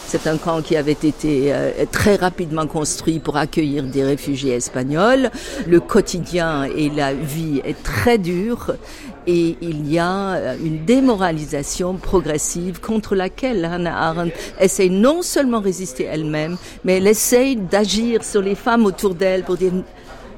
C'est 0.06 0.26
un 0.26 0.38
camp 0.38 0.62
qui 0.62 0.74
avait 0.74 0.92
été 0.92 1.52
euh, 1.52 1.84
très 1.92 2.16
rapidement 2.16 2.66
construit 2.66 3.18
pour 3.18 3.36
accueillir 3.36 3.82
des 3.82 4.02
réfugiés 4.04 4.54
espagnols. 4.54 5.30
Le 5.66 5.80
quotidien 5.80 6.64
et 6.64 6.88
la 6.88 7.12
vie 7.12 7.60
est 7.62 7.82
très 7.82 8.16
dur 8.16 8.72
et 9.26 9.58
il 9.60 9.92
y 9.92 9.98
a 9.98 10.30
euh, 10.30 10.56
une 10.64 10.86
démoralisation 10.86 11.96
progressive 11.96 12.80
contre 12.80 13.14
laquelle 13.14 13.62
Hannah 13.66 14.08
Arendt 14.08 14.34
essaie 14.58 14.88
non 14.88 15.20
seulement 15.20 15.60
résister 15.60 16.04
elle-même, 16.04 16.56
mais 16.84 16.96
elle 16.96 17.06
essaye 17.06 17.56
d'agir 17.56 18.24
sur 18.24 18.40
les 18.40 18.54
femmes 18.54 18.86
autour 18.86 19.14
d'elle 19.14 19.44
pour 19.44 19.58
dire 19.58 19.72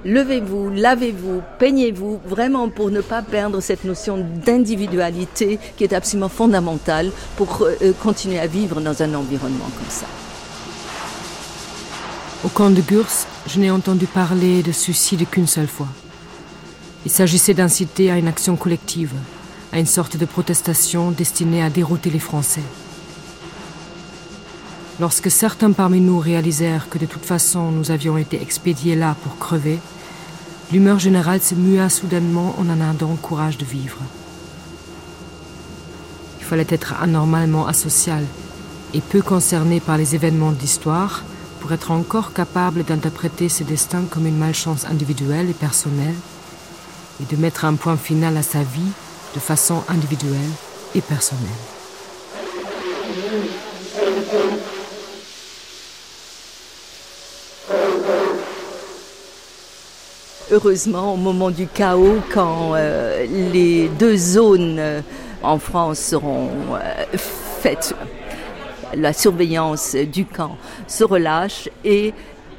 levez-vous, 0.04 0.70
lavez-vous, 0.70 1.42
peignez-vous, 1.58 2.20
vraiment 2.26 2.68
pour 2.68 2.90
ne 2.90 3.00
pas 3.00 3.22
perdre 3.22 3.60
cette 3.60 3.84
notion 3.84 4.24
d'individualité 4.44 5.58
qui 5.76 5.84
est 5.84 5.92
absolument 5.92 6.28
fondamentale 6.28 7.10
pour 7.36 7.62
euh, 7.62 7.92
continuer 8.02 8.38
à 8.38 8.46
vivre 8.46 8.80
dans 8.80 9.02
un 9.02 9.14
environnement 9.14 9.70
comme 9.76 9.90
ça. 9.90 10.06
Au 12.44 12.48
camp 12.48 12.70
de 12.70 12.80
Gurs, 12.80 13.26
je 13.46 13.60
n'ai 13.60 13.70
entendu 13.70 14.06
parler 14.06 14.62
de 14.62 14.72
suicide 14.72 15.28
qu'une 15.28 15.46
seule 15.46 15.66
fois. 15.68 15.88
Il 17.04 17.10
s'agissait 17.10 17.54
d'inciter 17.54 18.10
à 18.10 18.16
une 18.16 18.28
action 18.28 18.56
collective, 18.56 19.12
à 19.72 19.78
une 19.78 19.86
sorte 19.86 20.16
de 20.16 20.24
protestation 20.24 21.10
destinée 21.10 21.62
à 21.62 21.70
dérouter 21.70 22.10
les 22.10 22.18
Français. 22.18 22.62
Lorsque 25.00 25.30
certains 25.30 25.72
parmi 25.72 25.98
nous 25.98 26.18
réalisèrent 26.18 26.90
que 26.90 26.98
de 26.98 27.06
toute 27.06 27.24
façon 27.24 27.70
nous 27.70 27.90
avions 27.90 28.18
été 28.18 28.42
expédiés 28.42 28.96
là 28.96 29.16
pour 29.22 29.38
crever, 29.38 29.78
l'humeur 30.70 30.98
générale 30.98 31.40
se 31.40 31.54
mua 31.54 31.88
soudainement 31.88 32.54
en 32.58 32.68
un 32.68 32.82
ardent 32.82 33.16
courage 33.16 33.56
de 33.56 33.64
vivre. 33.64 33.96
Il 36.38 36.44
fallait 36.44 36.66
être 36.68 37.00
anormalement 37.00 37.66
asocial 37.66 38.26
et 38.92 39.00
peu 39.00 39.22
concerné 39.22 39.80
par 39.80 39.96
les 39.96 40.14
événements 40.14 40.52
d'histoire 40.52 41.24
pour 41.60 41.72
être 41.72 41.92
encore 41.92 42.34
capable 42.34 42.84
d'interpréter 42.84 43.48
ce 43.48 43.64
destin 43.64 44.02
comme 44.10 44.26
une 44.26 44.36
malchance 44.36 44.84
individuelle 44.84 45.48
et 45.48 45.54
personnelle 45.54 46.16
et 47.22 47.34
de 47.34 47.40
mettre 47.40 47.64
un 47.64 47.76
point 47.76 47.96
final 47.96 48.36
à 48.36 48.42
sa 48.42 48.62
vie 48.62 48.92
de 49.34 49.40
façon 49.40 49.82
individuelle 49.88 50.52
et 50.94 51.00
personnelle. 51.00 51.79
Heureusement, 60.52 61.14
au 61.14 61.16
moment 61.16 61.52
du 61.52 61.68
chaos, 61.68 62.18
quand 62.34 62.72
euh, 62.74 63.24
les 63.52 63.88
deux 63.88 64.16
zones 64.16 64.78
euh, 64.80 65.00
en 65.44 65.60
France 65.60 66.00
seront 66.00 66.48
euh, 66.74 67.16
faites, 67.60 67.94
la 68.92 69.12
surveillance 69.12 69.94
du 69.94 70.24
camp 70.24 70.56
se 70.88 71.04
relâche 71.04 71.68
et 71.84 72.12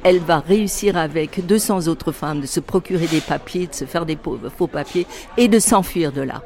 elle 0.04 0.20
va 0.20 0.38
réussir 0.40 0.96
avec 0.96 1.44
200 1.44 1.86
autres 1.88 2.12
femmes 2.12 2.40
de 2.40 2.46
se 2.46 2.60
procurer 2.60 3.06
des 3.08 3.20
papiers, 3.20 3.66
de 3.66 3.74
se 3.74 3.84
faire 3.84 4.06
des 4.06 4.16
faux 4.56 4.66
papiers 4.68 5.06
et 5.36 5.48
de 5.48 5.58
s'enfuir 5.58 6.12
de 6.12 6.22
là. 6.22 6.40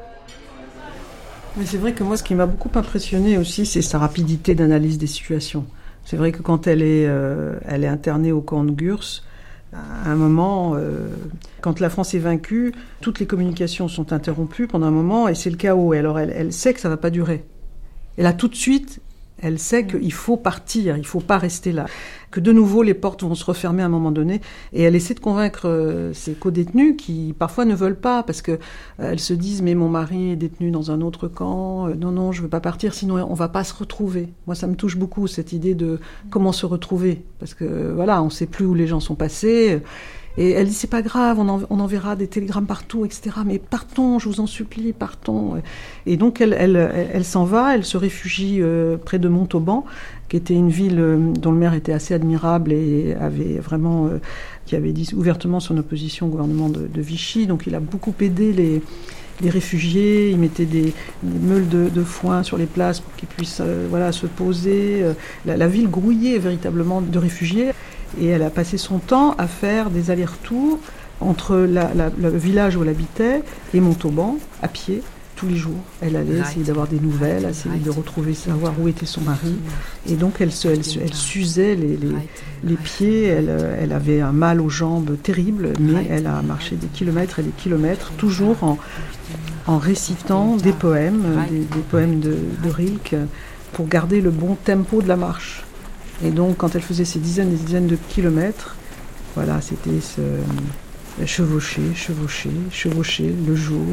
Mais 1.55 1.65
c'est 1.65 1.77
vrai 1.77 1.93
que 1.93 2.03
moi, 2.03 2.17
ce 2.17 2.23
qui 2.23 2.35
m'a 2.35 2.45
beaucoup 2.45 2.77
impressionné 2.77 3.37
aussi, 3.37 3.65
c'est 3.65 3.81
sa 3.81 3.99
rapidité 3.99 4.53
d'analyse 4.53 4.97
des 4.97 5.07
situations. 5.07 5.65
C'est 6.03 6.17
vrai 6.17 6.33
que 6.33 6.41
quand 6.41 6.67
elle 6.67 6.81
est, 6.81 7.07
elle 7.65 7.85
est 7.85 7.87
internée 7.87 8.33
au 8.33 8.41
camp 8.41 8.65
de 8.65 8.71
Gurs, 8.71 9.23
à 10.05 10.11
un 10.11 10.15
moment, 10.15 10.73
euh, 10.75 11.07
quand 11.61 11.79
la 11.79 11.89
France 11.89 12.13
est 12.13 12.19
vaincue, 12.19 12.73
toutes 13.01 13.19
les 13.19 13.25
communications 13.25 13.87
sont 13.87 14.13
interrompues 14.13 14.67
pendant 14.67 14.87
un 14.87 14.91
moment 14.91 15.27
et 15.27 15.35
c'est 15.35 15.49
le 15.49 15.57
chaos. 15.57 15.93
Et 15.93 15.99
alors, 15.99 16.19
elle, 16.19 16.33
elle 16.35 16.53
sait 16.53 16.73
que 16.73 16.79
ça 16.79 16.89
va 16.89 16.97
pas 16.97 17.09
durer. 17.09 17.43
Et 18.17 18.23
là, 18.23 18.33
tout 18.33 18.47
de 18.47 18.55
suite, 18.55 19.01
elle 19.39 19.59
sait 19.59 19.85
qu'il 19.85 20.13
faut 20.13 20.37
partir, 20.37 20.97
il 20.97 21.05
faut 21.05 21.19
pas 21.19 21.37
rester 21.37 21.71
là. 21.71 21.85
Que 22.31 22.39
de 22.39 22.51
nouveau, 22.51 22.83
les 22.83 22.93
portes 22.93 23.23
vont 23.23 23.35
se 23.35 23.45
refermer 23.45 23.83
à 23.83 23.85
un 23.85 23.89
moment 23.89 24.11
donné. 24.11 24.41
Et 24.73 24.81
elle 24.83 24.95
essaie 24.95 25.13
de 25.13 25.19
convaincre 25.19 25.69
euh, 25.69 26.11
ses 26.13 26.33
co-détenus 26.33 26.95
qui 26.97 27.33
parfois 27.37 27.63
ne 27.63 27.73
veulent 27.73 27.99
pas 27.99 28.23
parce 28.23 28.41
que 28.41 28.51
euh, 28.51 28.57
elles 29.11 29.19
se 29.19 29.33
disent 29.33 29.61
mais 29.61 29.75
mon 29.75 29.87
mari 29.87 30.31
est 30.31 30.35
détenu 30.35 30.71
dans 30.71 30.91
un 30.91 31.01
autre 31.01 31.27
camp. 31.27 31.87
Euh, 31.87 31.93
non 31.95 32.11
non, 32.11 32.31
je 32.31 32.41
veux 32.41 32.49
pas 32.49 32.59
partir, 32.59 32.93
sinon 32.93 33.25
on 33.29 33.33
va 33.33 33.47
pas 33.47 33.63
se 33.63 33.73
retrouver. 33.73 34.29
Moi, 34.45 34.55
ça 34.55 34.67
me 34.67 34.75
touche 34.75 34.97
beaucoup 34.97 35.27
cette 35.27 35.53
idée 35.53 35.75
de 35.75 35.99
comment 36.29 36.51
se 36.51 36.65
retrouver 36.65 37.23
parce 37.39 37.53
que 37.53 37.93
voilà, 37.93 38.21
on 38.23 38.29
sait 38.29 38.47
plus 38.47 38.65
où 38.65 38.73
les 38.73 38.87
gens 38.87 38.99
sont 38.99 39.15
passés. 39.15 39.81
Et 40.37 40.51
elle 40.51 40.67
dit 40.67 40.73
c'est 40.73 40.89
pas 40.89 41.01
grave, 41.01 41.39
on, 41.39 41.79
enverra 41.79 42.15
des 42.15 42.27
télégrammes 42.27 42.67
partout, 42.67 43.05
etc. 43.05 43.37
Mais 43.43 43.57
partons, 43.57 44.19
je 44.19 44.29
vous 44.29 44.39
en 44.39 44.45
supplie, 44.45 44.93
partons. 44.93 45.55
Et 46.05 46.15
donc 46.15 46.41
elle, 46.41 46.55
elle, 46.57 47.09
elle, 47.11 47.25
s'en 47.25 47.43
va, 47.43 47.73
elle 47.73 47.83
se 47.83 47.97
réfugie 47.97 48.57
euh, 48.61 48.97
près 48.97 49.17
de 49.17 49.29
Montauban, 49.29 49.83
qui 50.29 50.37
était 50.37 50.53
une 50.53 50.69
ville 50.69 50.99
euh, 50.99 51.17
dont 51.17 51.51
le 51.51 51.57
maire 51.57 51.73
était 51.73 51.91
assez 51.91 52.13
admirable 52.13 52.71
et 52.71 53.15
avait 53.19 53.57
vraiment, 53.57 54.05
euh, 54.05 54.19
qui 54.67 54.75
avait 54.75 54.91
dit 54.91 55.09
ouvertement 55.15 55.59
son 55.59 55.75
opposition 55.77 56.27
au 56.27 56.29
gouvernement 56.29 56.69
de, 56.69 57.01
Vichy. 57.01 57.47
Donc 57.47 57.65
il 57.65 57.73
a 57.73 57.79
beaucoup 57.79 58.13
aidé 58.21 58.53
les 58.53 58.81
les 59.39 59.51
réfugiés, 59.51 60.31
il 60.31 60.39
mettait 60.39 60.65
des, 60.65 60.93
meules 61.23 61.69
de, 61.69 62.03
foin 62.03 62.41
sur 62.41 62.57
les 62.57 62.65
places 62.65 63.01
pour 63.01 63.13
qu'ils 63.17 63.27
puissent 63.27 63.61
voilà, 63.87 64.11
se 64.11 64.25
poser. 64.25 65.03
La, 65.45 65.55
la, 65.55 65.67
ville 65.67 65.91
grouillait 65.91 66.39
véritablement 66.39 67.01
de 67.01 67.19
réfugiés. 67.19 67.71
Et 68.19 68.27
elle 68.27 68.43
a 68.43 68.49
passé 68.49 68.77
son 68.77 68.99
temps 68.99 69.35
à 69.37 69.47
faire 69.47 69.89
des 69.89 70.11
allers-retours 70.11 70.79
entre 71.19 71.55
le 71.55 72.29
village 72.29 72.75
où 72.75 72.83
elle 72.83 72.89
habitait 72.89 73.43
et 73.73 73.79
Montauban, 73.79 74.37
à 74.61 74.67
pied, 74.67 75.01
tous 75.37 75.47
les 75.47 75.55
jours. 75.55 75.79
Elle 76.01 76.15
allait 76.15 76.39
essayer 76.39 76.63
d'avoir 76.63 76.87
des 76.87 76.99
nouvelles, 76.99 77.45
essayer 77.45 77.79
de 77.79 77.89
retrouver, 77.89 78.33
savoir 78.33 78.73
où 78.79 78.87
était 78.87 79.05
son 79.05 79.21
mari. 79.21 79.55
Et 80.09 80.15
donc 80.15 80.41
elle, 80.41 80.51
se, 80.51 80.67
elle, 80.67 81.13
s'usait 81.13 81.75
les, 81.75 81.97
les, 82.63 82.75
pieds, 82.75 83.23
elle, 83.25 83.77
elle, 83.79 83.93
avait 83.93 84.19
un 84.19 84.31
mal 84.31 84.59
aux 84.59 84.69
jambes 84.69 85.15
terrible, 85.21 85.73
mais 85.79 86.07
elle 86.09 86.27
a 86.27 86.41
marché 86.41 86.75
des 86.75 86.87
kilomètres 86.87 87.39
et 87.39 87.43
des 87.43 87.51
kilomètres, 87.51 88.11
toujours 88.17 88.63
en, 88.63 88.77
en 89.67 89.77
récitant 89.77 90.57
des 90.57 90.73
poèmes, 90.73 91.23
des, 91.49 91.81
poèmes 91.89 92.19
de, 92.19 92.35
de 92.63 92.69
Rilke, 92.69 93.15
pour 93.73 93.87
garder 93.87 94.21
le 94.21 94.31
bon 94.31 94.55
tempo 94.55 95.01
de 95.03 95.07
la 95.07 95.17
marche. 95.17 95.66
Et 96.23 96.31
donc, 96.31 96.57
quand 96.57 96.75
elle 96.75 96.81
faisait 96.81 97.05
ces 97.05 97.19
dizaines 97.19 97.51
et 97.53 97.55
dizaines 97.55 97.87
de 97.87 97.97
kilomètres, 98.09 98.75
voilà, 99.35 99.61
c'était 99.61 100.01
ce 100.01 100.21
chevaucher, 101.25 101.93
chevaucher, 101.95 102.51
chevaucher 102.71 103.33
le 103.47 103.55
jour, 103.55 103.85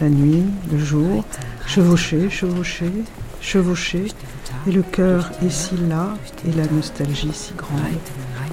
la 0.00 0.08
nuit, 0.08 0.44
le 0.70 0.78
jour, 0.78 1.24
chevaucher, 1.66 2.30
chevaucher, 2.30 2.92
chevaucher. 3.40 4.06
Et 4.66 4.72
le 4.72 4.82
cœur 4.82 5.30
est 5.44 5.50
si 5.50 5.76
là 5.88 6.14
et 6.46 6.52
la 6.52 6.66
nostalgie 6.66 7.32
si 7.32 7.52
grande. 7.54 7.80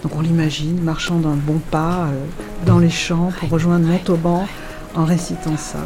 Donc 0.04 0.16
on 0.16 0.22
l'imagine 0.22 0.82
marchant 0.82 1.20
d'un 1.20 1.36
bon 1.36 1.60
pas 1.72 2.08
euh, 2.08 2.26
dans 2.66 2.80
les 2.80 2.90
champs 2.90 3.32
pour 3.40 3.50
rejoindre 3.50 3.86
Montauban 3.86 4.48
en 4.96 5.06
récitant 5.06 5.58
ça. 5.58 5.80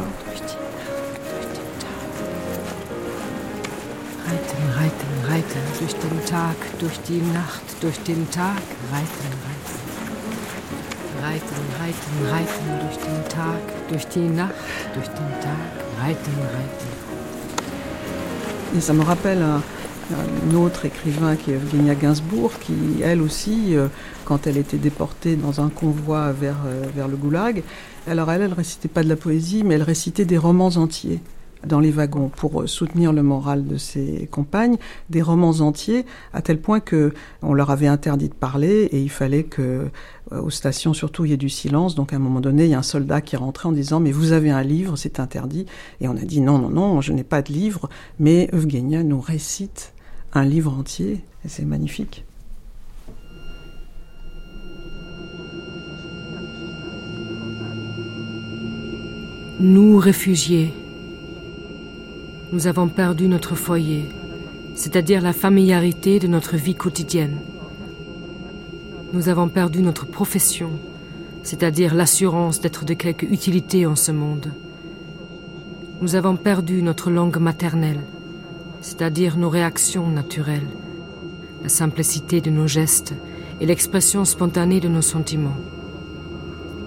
Durch 5.84 5.96
den 6.00 6.24
Tag, 6.24 6.56
durch 6.78 6.98
die 7.08 7.20
Nacht, 7.34 7.62
durch 7.82 7.98
den 8.04 8.30
Tag, 8.30 8.62
reiten, 8.90 9.28
reiten. 9.46 9.78
Reiten, 11.22 11.62
reiten, 11.78 12.14
reiten, 12.32 12.66
durch 12.84 12.98
den 13.06 13.28
Tag, 13.28 13.62
durch 13.90 14.06
die 14.06 14.28
Nacht, 14.40 14.54
durch 14.94 15.08
den 15.08 15.32
Tag, 15.42 15.72
reiten, 16.02 16.34
reiten. 16.56 16.88
Et 18.74 18.80
ça 18.82 18.94
me 18.94 19.04
rappelle 19.04 19.42
un, 19.42 19.62
un 20.10 20.54
autre 20.56 20.86
écrivain 20.86 21.36
qui 21.36 21.52
est 21.52 21.56
Eugenia 21.56 21.94
Gainsbourg, 21.94 22.52
qui 22.60 23.02
elle 23.02 23.20
aussi, 23.20 23.76
euh, 23.76 23.88
quand 24.24 24.46
elle 24.46 24.56
était 24.56 24.78
déportée 24.78 25.36
dans 25.36 25.60
un 25.60 25.68
convoi 25.68 26.32
vers, 26.32 26.60
euh, 26.66 26.86
vers 26.96 27.08
le 27.08 27.16
goulag, 27.16 27.62
alors 28.08 28.32
elle, 28.32 28.40
elle 28.40 28.54
récitait 28.54 28.88
pas 28.88 29.02
de 29.02 29.08
la 29.10 29.16
poésie, 29.16 29.64
mais 29.64 29.74
elle 29.74 29.82
récitait 29.82 30.24
des 30.24 30.38
romans 30.38 30.72
entiers 30.76 31.20
dans 31.66 31.80
les 31.80 31.90
wagons 31.90 32.28
pour 32.28 32.62
euh, 32.62 32.66
soutenir 32.66 33.12
le 33.12 33.22
moral 33.22 33.66
de 33.66 33.76
ses 33.76 34.28
compagnes, 34.30 34.76
des 35.10 35.22
romans 35.22 35.60
entiers, 35.60 36.04
à 36.32 36.42
tel 36.42 36.60
point 36.60 36.80
que 36.80 37.12
on 37.42 37.54
leur 37.54 37.70
avait 37.70 37.86
interdit 37.86 38.28
de 38.28 38.34
parler 38.34 38.88
et 38.92 39.00
il 39.00 39.10
fallait 39.10 39.44
que 39.44 39.88
euh, 40.32 40.40
aux 40.40 40.50
stations 40.50 40.94
surtout 40.94 41.24
il 41.24 41.30
y 41.30 41.34
ait 41.34 41.38
du 41.38 41.48
silence. 41.48 41.94
Donc 41.94 42.12
à 42.12 42.16
un 42.16 42.20
moment 42.20 42.40
donné, 42.40 42.64
il 42.64 42.70
y 42.70 42.74
a 42.74 42.78
un 42.78 42.82
soldat 42.82 43.20
qui 43.20 43.36
rentré 43.36 43.68
en 43.68 43.72
disant 43.72 44.00
mais 44.00 44.12
vous 44.12 44.32
avez 44.32 44.50
un 44.50 44.62
livre, 44.62 44.96
c'est 44.96 45.20
interdit. 45.20 45.66
Et 46.00 46.08
on 46.08 46.16
a 46.16 46.24
dit 46.24 46.40
non 46.40 46.58
non 46.58 46.70
non, 46.70 47.00
je 47.00 47.12
n'ai 47.12 47.24
pas 47.24 47.42
de 47.42 47.52
livre, 47.52 47.88
mais 48.18 48.48
Eugenia 48.52 49.02
nous 49.02 49.20
récite 49.20 49.92
un 50.32 50.44
livre 50.44 50.72
entier 50.72 51.20
et 51.44 51.48
c'est 51.48 51.64
magnifique. 51.64 52.24
Nous 59.60 59.98
réfugiés 59.98 60.74
nous 62.54 62.68
avons 62.68 62.86
perdu 62.86 63.26
notre 63.26 63.56
foyer, 63.56 64.04
c'est-à-dire 64.76 65.20
la 65.20 65.32
familiarité 65.32 66.20
de 66.20 66.28
notre 66.28 66.56
vie 66.56 66.76
quotidienne. 66.76 67.38
Nous 69.12 69.28
avons 69.28 69.48
perdu 69.48 69.82
notre 69.82 70.06
profession, 70.06 70.70
c'est-à-dire 71.42 71.96
l'assurance 71.96 72.60
d'être 72.60 72.84
de 72.84 72.94
quelque 72.94 73.26
utilité 73.26 73.86
en 73.86 73.96
ce 73.96 74.12
monde. 74.12 74.52
Nous 76.00 76.14
avons 76.14 76.36
perdu 76.36 76.80
notre 76.80 77.10
langue 77.10 77.38
maternelle, 77.38 78.04
c'est-à-dire 78.82 79.36
nos 79.36 79.50
réactions 79.50 80.06
naturelles, 80.06 80.70
la 81.64 81.68
simplicité 81.68 82.40
de 82.40 82.50
nos 82.50 82.68
gestes 82.68 83.14
et 83.60 83.66
l'expression 83.66 84.24
spontanée 84.24 84.78
de 84.78 84.88
nos 84.88 85.02
sentiments. 85.02 85.58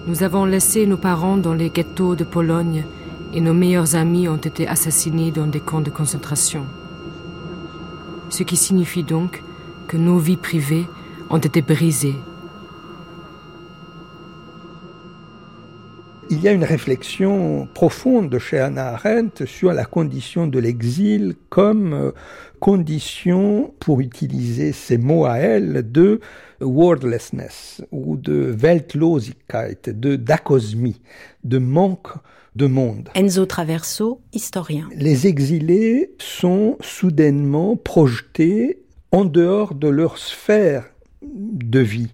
Nous 0.08 0.24
avons 0.24 0.46
laissé 0.46 0.86
nos 0.86 0.96
parents 0.96 1.36
dans 1.36 1.54
les 1.54 1.72
ghettos 1.72 2.16
de 2.16 2.24
Pologne 2.24 2.86
et 3.34 3.42
nos 3.42 3.54
meilleurs 3.54 3.96
amis 3.96 4.28
ont 4.28 4.38
été 4.38 4.68
assassinés 4.68 5.32
dans 5.32 5.48
des 5.48 5.60
camps 5.60 5.82
de 5.82 5.90
concentration. 5.90 6.66
Ce 8.30 8.44
qui 8.44 8.56
signifie 8.56 9.04
donc 9.04 9.44
que 9.88 9.98
nos 9.98 10.18
vies 10.18 10.38
privées 10.38 10.86
ont 11.30 11.38
été 11.38 11.62
brisées. 11.62 12.16
Il 16.30 16.42
y 16.42 16.50
a 16.50 16.52
une 16.52 16.66
réflexion 16.66 17.70
profonde 17.74 18.30
de 18.30 18.38
chez 18.38 18.60
Hannah 18.60 18.96
Arendt 18.96 19.46
sur 19.46 19.72
la 19.72 19.86
condition 19.86 20.46
de 20.46 20.60
l'exil 20.60 21.36
comme 21.50 21.94
euh, 21.94 22.12
condition, 22.60 23.74
pour 23.80 24.02
utiliser 24.02 24.74
ces 24.74 24.98
mots 24.98 25.26
à 25.26 25.38
elle, 25.38 25.90
de 25.90 26.20
wordlessness 26.60 27.82
ou 27.92 28.18
de 28.18 28.54
Weltlosigkeit, 28.58 29.90
de 29.90 30.18
d'acosmie, 30.18 31.00
de 31.46 31.60
manque 31.60 32.10
de 32.58 32.66
monde. 32.66 33.10
Enzo 33.16 33.46
Traverso, 33.46 34.22
historien. 34.34 34.90
Les 34.94 35.28
exilés 35.28 36.16
sont 36.20 36.78
soudainement 36.82 37.78
projetés 37.78 38.84
en 39.12 39.24
dehors 39.24 39.76
de 39.76 39.88
leur 39.88 40.18
sphère 40.18 40.92
de 41.34 41.80
vie. 41.80 42.10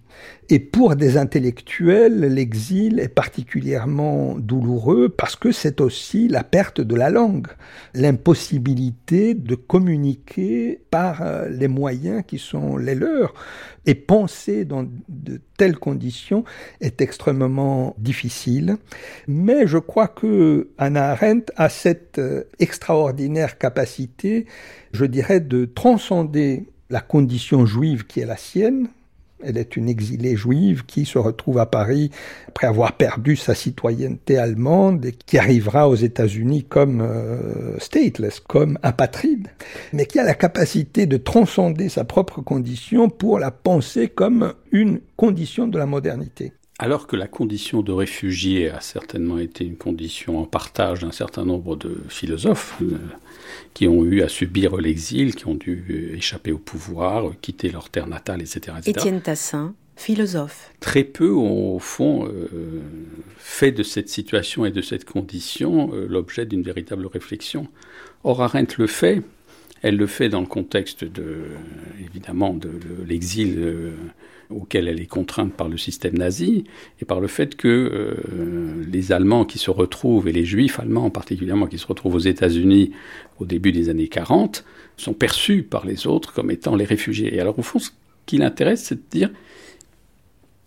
Et 0.50 0.58
pour 0.58 0.94
des 0.94 1.16
intellectuels, 1.16 2.20
l'exil 2.20 3.00
est 3.00 3.08
particulièrement 3.08 4.34
douloureux 4.38 5.08
parce 5.08 5.36
que 5.36 5.52
c'est 5.52 5.80
aussi 5.80 6.28
la 6.28 6.44
perte 6.44 6.80
de 6.80 6.94
la 6.94 7.08
langue, 7.08 7.48
l'impossibilité 7.94 9.34
de 9.34 9.54
communiquer 9.54 10.80
par 10.90 11.22
euh, 11.22 11.48
les 11.48 11.68
moyens 11.68 12.24
qui 12.26 12.38
sont 12.38 12.76
les 12.76 12.94
leurs. 12.94 13.32
Et 13.86 13.94
penser 13.94 14.64
dans 14.64 14.86
de 15.08 15.40
telles 15.56 15.78
conditions 15.78 16.44
est 16.80 17.00
extrêmement 17.00 17.94
difficile. 17.98 18.76
Mais 19.26 19.66
je 19.66 19.78
crois 19.78 20.08
que 20.08 20.68
Anna 20.78 21.10
Arendt 21.10 21.52
a 21.56 21.68
cette 21.68 22.18
euh, 22.18 22.44
extraordinaire 22.58 23.58
capacité, 23.58 24.46
je 24.92 25.04
dirais, 25.04 25.40
de 25.40 25.64
transcender 25.64 26.66
la 26.90 27.00
condition 27.00 27.66
juive 27.66 28.06
qui 28.06 28.20
est 28.20 28.26
la 28.26 28.36
sienne, 28.36 28.88
elle 29.44 29.58
est 29.58 29.76
une 29.76 29.88
exilée 29.88 30.36
juive 30.36 30.84
qui 30.86 31.04
se 31.04 31.18
retrouve 31.18 31.58
à 31.58 31.66
Paris 31.66 32.10
après 32.48 32.66
avoir 32.66 32.96
perdu 32.96 33.36
sa 33.36 33.54
citoyenneté 33.54 34.38
allemande 34.38 35.04
et 35.06 35.12
qui 35.12 35.38
arrivera 35.38 35.88
aux 35.88 35.94
États-Unis 35.94 36.64
comme 36.64 37.00
euh, 37.00 37.78
stateless, 37.78 38.40
comme 38.40 38.78
apatride, 38.82 39.48
mais 39.92 40.06
qui 40.06 40.18
a 40.18 40.24
la 40.24 40.34
capacité 40.34 41.06
de 41.06 41.16
transcender 41.16 41.88
sa 41.88 42.04
propre 42.04 42.40
condition 42.40 43.08
pour 43.08 43.38
la 43.38 43.50
penser 43.50 44.08
comme 44.08 44.54
une 44.72 45.00
condition 45.16 45.66
de 45.66 45.78
la 45.78 45.86
modernité. 45.86 46.52
Alors 46.80 47.06
que 47.06 47.14
la 47.14 47.28
condition 47.28 47.82
de 47.82 47.92
réfugié 47.92 48.68
a 48.68 48.80
certainement 48.80 49.38
été 49.38 49.64
une 49.64 49.76
condition 49.76 50.40
en 50.40 50.44
partage 50.44 51.00
d'un 51.00 51.12
certain 51.12 51.44
nombre 51.44 51.76
de 51.76 52.02
philosophes, 52.08 52.74
euh, 52.82 52.98
qui 53.74 53.88
ont 53.88 54.04
eu 54.04 54.22
à 54.22 54.28
subir 54.28 54.76
l'exil, 54.76 55.34
qui 55.34 55.46
ont 55.46 55.54
dû 55.54 56.12
échapper 56.14 56.52
au 56.52 56.58
pouvoir, 56.58 57.32
quitter 57.40 57.70
leur 57.70 57.90
terre 57.90 58.06
natale, 58.06 58.42
etc. 58.42 58.76
Étienne 58.86 59.20
Tassin, 59.20 59.74
philosophe. 59.96 60.72
Très 60.80 61.04
peu 61.04 61.32
ont, 61.32 61.76
au 61.76 61.78
fond, 61.78 62.26
euh, 62.26 62.80
fait 63.38 63.72
de 63.72 63.82
cette 63.82 64.08
situation 64.08 64.64
et 64.64 64.70
de 64.70 64.82
cette 64.82 65.04
condition 65.04 65.92
euh, 65.92 66.06
l'objet 66.08 66.46
d'une 66.46 66.62
véritable 66.62 67.06
réflexion. 67.06 67.68
Or, 68.22 68.42
Arendt 68.42 68.76
le 68.78 68.86
fait. 68.86 69.22
Elle 69.82 69.96
le 69.96 70.06
fait 70.06 70.30
dans 70.30 70.40
le 70.40 70.46
contexte 70.46 71.04
de, 71.04 71.42
évidemment, 72.00 72.54
de, 72.54 72.70
l'exil. 73.06 73.92
Auquel 74.50 74.88
elle 74.88 75.00
est 75.00 75.06
contrainte 75.06 75.52
par 75.54 75.68
le 75.68 75.78
système 75.78 76.18
nazi 76.18 76.64
et 77.00 77.04
par 77.04 77.20
le 77.20 77.28
fait 77.28 77.56
que 77.56 77.68
euh, 77.68 78.84
les 78.90 79.12
Allemands 79.12 79.44
qui 79.44 79.58
se 79.58 79.70
retrouvent, 79.70 80.28
et 80.28 80.32
les 80.32 80.44
Juifs 80.44 80.78
allemands 80.78 81.10
particulièrement 81.10 81.66
qui 81.66 81.78
se 81.78 81.86
retrouvent 81.86 82.16
aux 82.16 82.18
États-Unis 82.18 82.92
au 83.40 83.46
début 83.46 83.72
des 83.72 83.88
années 83.88 84.08
40, 84.08 84.64
sont 84.96 85.14
perçus 85.14 85.62
par 85.62 85.86
les 85.86 86.06
autres 86.06 86.32
comme 86.32 86.50
étant 86.50 86.76
les 86.76 86.84
réfugiés. 86.84 87.34
Et 87.34 87.40
alors 87.40 87.58
au 87.58 87.62
fond, 87.62 87.78
ce 87.78 87.90
qui 88.26 88.38
l'intéresse, 88.38 88.84
c'est 88.84 88.96
de 88.96 89.10
dire 89.10 89.30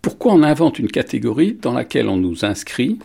pourquoi 0.01 0.33
on 0.33 0.43
invente 0.43 0.79
une 0.79 0.89
catégorie 0.89 1.53
dans 1.53 1.73
laquelle 1.73 2.07
on 2.07 2.17
nous 2.17 2.45
inscrit 2.45 2.97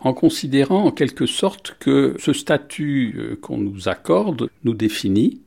en 0.00 0.12
considérant 0.12 0.84
en 0.84 0.90
quelque 0.90 1.26
sorte 1.26 1.76
que 1.80 2.16
ce 2.18 2.32
statut 2.32 3.14
euh, 3.16 3.36
qu'on 3.40 3.58
nous 3.58 3.88
accorde 3.88 4.50
nous 4.64 4.74
définit 4.74 5.40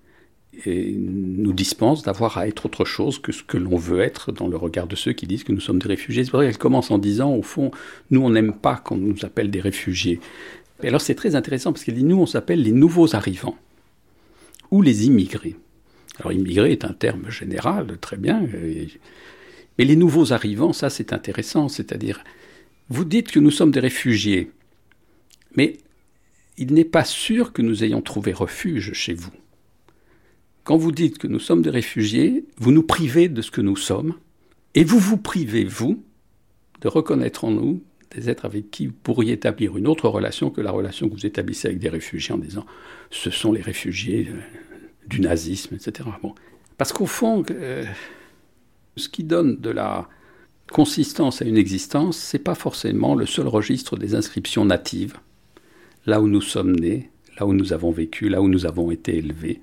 et 0.66 0.96
nous 0.98 1.54
dispense 1.54 2.04
d'avoir 2.04 2.38
à 2.38 2.48
être 2.48 2.66
autre 2.66 2.86
chose 2.86 3.20
que 3.20 3.32
ce 3.32 3.44
que 3.44 3.58
l'on 3.58 3.78
veut 3.78 4.02
être 4.02 4.32
dans 4.32 4.48
le 4.48 4.58
regard 4.58 4.88
de 4.88 4.96
ceux 4.96 5.14
qui 5.14 5.28
disent 5.28 5.44
que 5.44 5.52
nous 5.52 5.60
sommes 5.60 5.80
des 5.80 5.88
réfugiés. 5.88 6.24
C'est 6.24 6.32
vrai 6.32 6.48
qu'elle 6.48 6.58
commence 6.58 6.92
en 6.92 6.98
disant, 6.98 7.34
au 7.34 7.42
fond, 7.42 7.72
nous, 8.12 8.22
on 8.22 8.30
n'aime 8.30 8.54
pas 8.54 8.76
qu'on 8.76 8.98
nous 8.98 9.24
appelle 9.24 9.52
des 9.52 9.62
réfugiés. 9.62 10.20
Alors 10.84 11.02
c'est 11.02 11.16
très 11.16 11.36
intéressant 11.36 11.74
parce 11.74 11.84
qu'elle 11.84 11.96
dit, 11.96 12.04
nous, 12.04 12.20
on 12.20 12.26
s'appelle 12.26 12.62
les 12.62 12.72
nouveaux 12.72 13.16
arrivants 13.16 13.58
ou 14.72 14.82
les 14.82 15.06
immigrés. 15.08 15.56
Alors 16.20 16.32
immigré 16.32 16.72
est 16.72 16.86
un 16.86 16.94
terme 16.94 17.30
général, 17.30 17.98
très 18.00 18.18
bien. 18.18 18.46
Mais 19.78 19.86
les 19.86 19.96
nouveaux 19.96 20.34
arrivants, 20.34 20.74
ça 20.74 20.90
c'est 20.90 21.14
intéressant. 21.14 21.70
C'est-à-dire, 21.70 22.24
vous 22.90 23.06
dites 23.06 23.32
que 23.32 23.40
nous 23.40 23.52
sommes 23.52 23.72
des 23.72 23.80
réfugiés, 23.80 24.52
mais 25.56 25.78
il 26.58 26.74
n'est 26.74 26.86
pas 26.86 27.06
sûr 27.06 27.54
que 27.54 27.62
nous 27.62 27.84
ayons 27.84 28.02
trouvé 28.02 28.34
refuge 28.34 28.94
chez 28.94 29.14
vous. 29.14 29.32
Quand 30.70 30.78
vous 30.78 30.92
dites 30.92 31.18
que 31.18 31.26
nous 31.26 31.40
sommes 31.40 31.64
des 31.64 31.72
réfugiés, 31.72 32.46
vous 32.58 32.72
nous 32.72 32.84
privez 32.84 33.28
de 33.28 33.42
ce 33.42 33.50
que 33.50 33.60
nous 33.60 33.76
sommes, 33.76 34.14
et 34.76 34.84
vous 34.84 35.00
vous 35.00 35.18
privez, 35.18 35.64
vous, 35.64 36.04
de 36.82 36.88
reconnaître 36.88 37.44
en 37.44 37.50
nous 37.50 37.82
des 38.12 38.30
êtres 38.30 38.46
avec 38.46 38.70
qui 38.70 38.86
vous 38.86 38.94
pourriez 39.02 39.34
établir 39.34 39.78
une 39.78 39.88
autre 39.88 40.08
relation 40.08 40.52
que 40.52 40.62
la 40.62 40.70
relation 40.70 41.10
que 41.10 41.16
vous 41.16 41.26
établissez 41.26 41.70
avec 41.70 41.80
des 41.80 41.90
réfugiés 41.90 42.36
en 42.36 42.38
disant 42.38 42.68
ce 43.10 43.32
sont 43.32 43.52
les 43.52 43.64
réfugiés 43.64 44.28
euh, 44.30 44.38
du 45.08 45.22
nazisme, 45.22 45.74
etc. 45.74 46.08
Bon. 46.22 46.36
Parce 46.78 46.94
qu'au 46.94 47.08
fond, 47.08 47.44
euh, 47.50 47.84
ce 48.96 49.10
qui 49.10 49.24
donne 49.24 49.60
de 49.60 49.72
la 49.72 50.08
consistance 50.72 51.42
à 51.42 51.46
une 51.46 51.58
existence, 51.58 52.16
ce 52.20 52.38
n'est 52.38 52.44
pas 52.44 52.54
forcément 52.54 53.16
le 53.16 53.26
seul 53.26 53.48
registre 53.48 53.98
des 53.98 54.14
inscriptions 54.14 54.66
natives, 54.66 55.18
là 56.06 56.22
où 56.22 56.28
nous 56.28 56.42
sommes 56.42 56.76
nés, 56.76 57.10
là 57.40 57.48
où 57.48 57.54
nous 57.54 57.74
avons 57.74 57.90
vécu, 57.90 58.30
là 58.30 58.40
où 58.40 58.48
nous 58.48 58.68
avons 58.68 58.92
été 58.92 59.18
élevés 59.18 59.62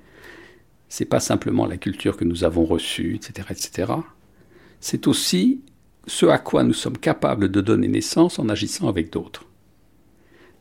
c'est 0.89 1.05
pas 1.05 1.19
simplement 1.19 1.65
la 1.65 1.77
culture 1.77 2.17
que 2.17 2.23
nous 2.23 2.43
avons 2.43 2.65
reçue, 2.65 3.15
etc., 3.15 3.47
etc. 3.51 3.93
C'est 4.79 5.07
aussi 5.07 5.61
ce 6.07 6.25
à 6.25 6.37
quoi 6.37 6.63
nous 6.63 6.73
sommes 6.73 6.97
capables 6.97 7.49
de 7.49 7.61
donner 7.61 7.87
naissance 7.87 8.39
en 8.39 8.49
agissant 8.49 8.87
avec 8.87 9.11
d'autres. 9.11 9.45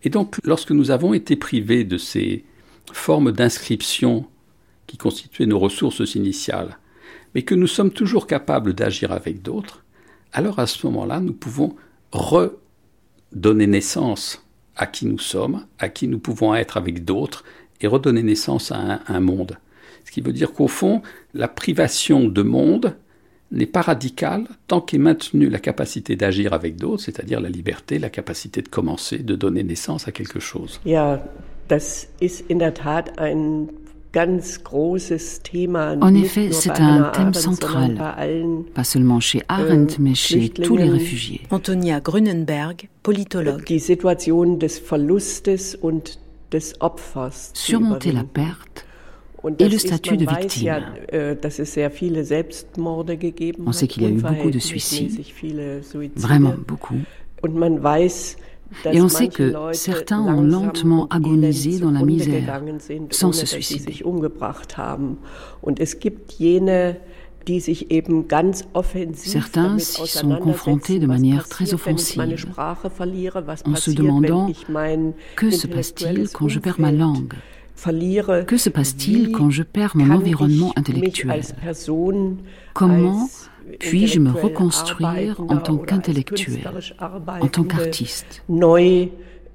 Et 0.02 0.10
donc, 0.10 0.36
lorsque 0.44 0.72
nous 0.72 0.90
avons 0.90 1.14
été 1.14 1.36
privés 1.36 1.84
de 1.84 1.98
ces 1.98 2.44
formes 2.92 3.32
d'inscription 3.32 4.26
qui 4.86 4.96
constituaient 4.96 5.46
nos 5.46 5.58
ressources 5.58 6.14
initiales, 6.14 6.78
mais 7.34 7.42
que 7.42 7.54
nous 7.54 7.66
sommes 7.66 7.90
toujours 7.90 8.26
capables 8.26 8.74
d'agir 8.74 9.12
avec 9.12 9.42
d'autres, 9.42 9.84
alors 10.32 10.58
à 10.58 10.66
ce 10.66 10.86
moment-là, 10.86 11.20
nous 11.20 11.32
pouvons 11.32 11.76
redonner 12.12 13.66
naissance 13.66 14.44
à 14.76 14.86
qui 14.86 15.06
nous 15.06 15.18
sommes, 15.18 15.66
à 15.78 15.88
qui 15.88 16.08
nous 16.08 16.18
pouvons 16.18 16.54
être 16.54 16.76
avec 16.76 17.04
d'autres, 17.04 17.44
et 17.80 17.86
redonner 17.86 18.22
naissance 18.22 18.72
à 18.72 19.00
un 19.06 19.20
monde. 19.20 19.58
Ce 20.06 20.12
qui 20.12 20.20
veut 20.20 20.32
dire 20.32 20.52
qu'au 20.52 20.68
fond, 20.68 21.02
la 21.34 21.48
privation 21.48 22.28
de 22.28 22.42
monde 22.42 22.94
n'est 23.50 23.66
pas 23.66 23.82
radicale 23.82 24.44
tant 24.68 24.80
qu'est 24.80 24.98
maintenue 24.98 25.48
la 25.48 25.58
capacité 25.58 26.16
d'agir 26.16 26.52
avec 26.52 26.76
d'autres, 26.76 27.02
c'est-à-dire 27.02 27.40
la 27.40 27.48
liberté, 27.48 27.98
la 27.98 28.08
capacité 28.08 28.62
de 28.62 28.68
commencer, 28.68 29.18
de 29.18 29.34
donner 29.34 29.62
naissance 29.62 30.08
à 30.08 30.12
quelque 30.12 30.40
chose. 30.40 30.80
Ja, 30.84 31.24
das 31.68 32.08
ist 32.20 32.44
in 32.48 32.58
der 32.58 32.72
Tat 32.72 33.18
ein 33.18 33.68
ganz 34.12 34.62
großes 34.62 35.42
Thema. 35.42 35.96
En 36.00 36.14
effet, 36.14 36.52
c'est 36.52 36.80
un 36.80 37.10
thème 37.12 37.34
central, 37.34 37.98
pas 38.74 38.84
seulement 38.84 39.20
chez 39.20 39.42
Arendt, 39.48 39.96
mais 39.98 40.14
chez 40.14 40.48
tous 40.48 40.76
les 40.76 40.88
réfugiés. 40.88 41.42
Antonia 41.50 42.00
Grunenberg, 42.00 42.88
politologue. 43.02 43.64
Die 43.64 43.80
Situation 43.80 44.56
des 44.56 44.80
Verlustes 44.80 45.78
und 45.82 46.18
des 46.52 46.74
Opfers. 46.80 47.50
Surmonter 47.54 48.12
la 48.12 48.24
perte 48.24 48.85
et 49.58 49.68
le 49.68 49.78
statut 49.78 50.16
de 50.16 50.26
victime. 50.26 50.84
Äh, 51.12 51.36
On 53.66 53.72
sait 53.72 53.86
qu'il 53.86 54.02
y 54.02 54.06
a 54.06 54.08
eu 54.08 54.20
beaucoup 54.20 54.50
de 54.50 54.58
suicides, 54.58 55.20
vraiment 56.16 56.54
beaucoup. 56.66 56.96
Et 58.92 59.00
on 59.00 59.08
sait 59.08 59.28
que 59.28 59.52
certains 59.72 60.20
ont 60.20 60.42
lentement 60.42 61.06
agonisé 61.08 61.78
dans 61.78 61.92
la 61.92 62.02
misère 62.02 62.60
sans 63.10 63.32
se 63.32 63.46
suicider. 63.46 64.02
Certains 69.14 69.78
s'y 69.78 70.06
sont 70.08 70.36
confrontés 70.36 70.98
de 70.98 71.06
manière 71.06 71.48
très 71.48 71.72
offensive, 71.74 72.20
en 73.64 73.76
se 73.76 73.90
demandant 73.92 74.50
que 75.36 75.50
se 75.50 75.68
passe-t-il 75.68 76.28
quand 76.30 76.48
je 76.48 76.58
perds 76.58 76.80
ma 76.80 76.90
langue 76.90 77.34
que 78.46 78.56
se 78.56 78.70
passe-t-il 78.70 79.32
quand 79.32 79.50
je 79.50 79.62
perds 79.62 79.96
mon 79.96 80.14
environnement 80.14 80.72
intellectuel 80.76 81.42
Comment 82.74 83.28
puis-je 83.80 84.20
me 84.20 84.30
reconstruire 84.30 85.40
en 85.40 85.56
tant 85.56 85.76
qu'intellectuel, 85.76 86.70
en 87.00 87.48
tant 87.48 87.64
qu'artiste? 87.64 88.42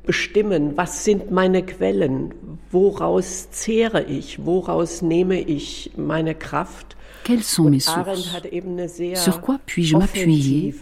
bestimmen, 0.06 0.78
was 0.78 1.04
sind 1.04 1.32
meine 1.32 1.64
Quellen, 1.64 2.34
woraus 2.72 3.48
zehre 3.52 4.10
ich, 4.10 4.40
woraus 4.46 5.02
nehme 5.02 5.40
ich 5.40 5.92
meine 5.98 6.36
Kraft? 6.36 6.98
Quelles 7.24 7.44
sont 7.44 7.70
mes 7.70 7.80
sources? 7.80 8.32
Sur 9.16 9.42
quoi 9.42 9.60
puis-je 9.66 9.96
m'appuyer? 9.96 10.74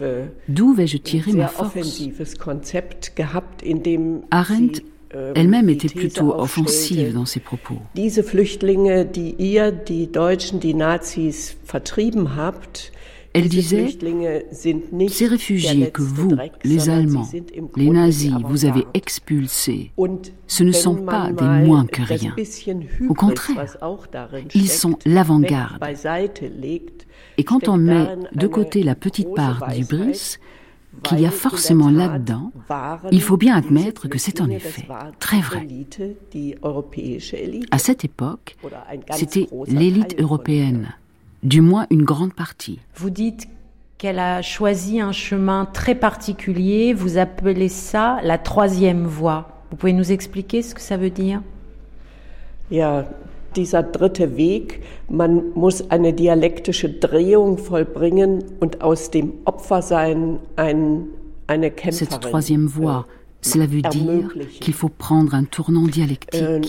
D'où 0.48 0.72
vais-je 0.72 0.96
tirer 0.96 1.32
ma 1.32 1.48
force? 1.48 1.74
Arendt 4.30 4.82
elle-même 5.34 5.68
était 5.68 5.88
plutôt 5.88 6.34
offensive 6.34 7.12
dans 7.12 7.26
ses 7.26 7.40
propos. 7.40 7.78
Diese 7.94 8.22
Flüchtlinge, 8.22 9.04
die 9.04 9.34
ihr, 9.38 9.72
die 9.72 10.06
Deutschen, 10.06 10.60
die 10.60 10.74
Nazis 10.74 11.56
vertrieben 11.64 12.36
habt, 12.36 12.92
elle 13.32 13.48
disait, 13.48 13.96
ces 15.08 15.26
réfugiés 15.26 15.90
que 15.92 16.02
vous, 16.02 16.34
les 16.64 16.88
Allemands, 16.88 17.28
les 17.76 17.90
nazis, 17.90 18.32
vous 18.44 18.64
avez 18.64 18.84
expulsés, 18.92 19.92
ce 20.48 20.64
ne 20.64 20.72
sont 20.72 20.96
pas 20.96 21.30
des 21.30 21.66
moins 21.66 21.86
que 21.86 22.02
rien. 22.02 22.34
Au 23.08 23.14
contraire, 23.14 23.76
ils 24.54 24.68
sont 24.68 24.98
l'avant-garde. 25.06 25.84
Et 27.38 27.44
quand 27.44 27.68
on 27.68 27.76
met 27.76 28.06
de 28.34 28.46
côté 28.48 28.82
la 28.82 28.96
petite 28.96 29.32
part 29.32 29.68
d'Ibris, 29.68 30.38
qu'il 31.02 31.20
y 31.20 31.26
a 31.26 31.30
forcément 31.30 31.90
là-dedans, 31.90 32.52
il 33.10 33.22
faut 33.22 33.36
bien 33.36 33.56
admettre 33.56 34.08
que 34.08 34.18
c'est 34.18 34.40
en 34.40 34.50
effet 34.50 34.86
très 35.18 35.40
vrai. 35.40 35.66
À 37.70 37.78
cette 37.78 38.04
époque, 38.04 38.56
c'était 39.12 39.48
l'élite 39.66 40.16
européenne 40.18 40.94
du 41.42 41.60
moins 41.60 41.86
une 41.90 42.02
grande 42.02 42.34
partie. 42.34 42.80
Vous 42.96 43.10
dites 43.10 43.48
qu'elle 43.98 44.18
a 44.18 44.42
choisi 44.42 45.00
un 45.00 45.12
chemin 45.12 45.66
très 45.66 45.94
particulier, 45.94 46.92
vous 46.94 47.18
appelez 47.18 47.68
ça 47.68 48.18
la 48.22 48.38
troisième 48.38 49.04
voie. 49.04 49.64
Vous 49.70 49.76
pouvez 49.76 49.92
nous 49.92 50.10
expliquer 50.12 50.62
ce 50.62 50.74
que 50.74 50.80
ça 50.80 50.96
veut 50.96 51.10
dire? 51.10 51.42
Ja, 52.70 53.08
dieser 53.56 53.82
dritte 53.82 54.36
Weg, 54.36 54.82
man 55.08 55.52
muss 55.54 55.90
eine 55.90 56.12
dialektische 56.12 56.88
Drehung 56.88 57.58
vollbringen 57.58 58.44
und 58.60 58.82
aus 58.82 59.10
dem 59.10 59.32
Opfersein 59.44 60.38
ein, 60.56 61.04
eine 61.46 61.70
Kämpferin. 61.70 62.08
Cette 62.08 62.20
troisième 62.20 62.68
voie, 62.68 63.06
cela 63.42 63.66
veut 63.66 63.82
dire 63.82 64.28
qu'il 64.60 64.74
faut 64.74 64.90
prendre 64.90 65.34
un 65.34 65.44
tournant 65.44 65.86
dialectique 65.86 66.34
äh, 66.34 66.60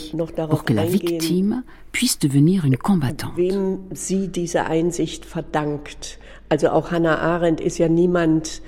pour 0.48 0.64
que 0.64 0.74
la 0.74 0.86
victime 0.86 1.64
puisse 1.91 2.20
devenir 2.20 2.66
une 2.66 2.78
combattante. 2.78 3.36
Wem 3.36 3.80
sie 3.94 4.30
diese 4.30 4.66
Einsicht 4.66 5.26
verdankt. 5.26 6.18
Also 6.49 6.70
auch 6.70 6.91
Hannah 6.91 7.18
Arendt 7.20 7.62
ist 7.62 7.78
ja 7.78 7.88
niemand, 7.88 8.62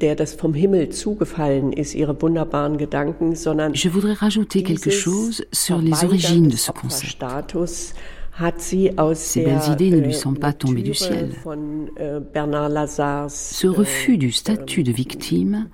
der 0.00 0.14
das 0.14 0.34
vom 0.34 0.54
Himmel 0.54 0.88
zugefallen 0.90 1.72
ist, 1.72 1.94
ihre 1.94 2.20
wunderbaren 2.20 2.78
Gedanken, 2.78 3.36
sondern 3.36 3.74
Je 3.74 3.88
voudrais 3.88 4.14
rajouter 4.14 4.62
quelque 4.62 4.90
chose 4.90 5.44
sur 5.52 5.78
les 5.78 6.04
origines 6.04 6.48
de 6.48 6.56
ce 6.56 6.72
concept. 6.72 7.22
Ces 9.14 9.44
belles 9.44 9.72
idées 9.72 9.90
ne 9.90 10.00
lui 10.00 10.14
sont 10.14 10.34
pas 10.34 10.52
tombées 10.52 10.82
du 10.82 10.94
ciel. 10.94 11.30
Äh, 11.96 12.20
Ce 13.28 13.66
refus 13.68 14.18
du 14.18 14.32
statut 14.32 14.82
de 14.82 14.90
victime, 14.90 15.68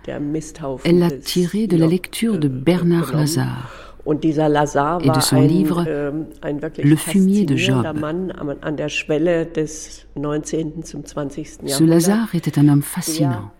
elle 0.85 0.99
l'a 0.99 1.11
tiré 1.11 1.67
de 1.67 1.79
la 1.79 1.87
lecture 1.87 2.39
de 2.39 2.49
Bernard 2.49 3.13
Lazare 3.15 5.01
et 5.03 5.11
de 5.11 5.21
son 5.21 5.41
livre 5.41 5.87
Le 6.83 6.97
fumier 6.97 7.47
de 7.47 7.57
Job. 7.57 7.87
Ce 11.67 11.85
Lazare 11.85 12.35
était 12.35 12.59
un 12.59 12.69
homme 12.69 12.83
fascinant, 12.83 13.51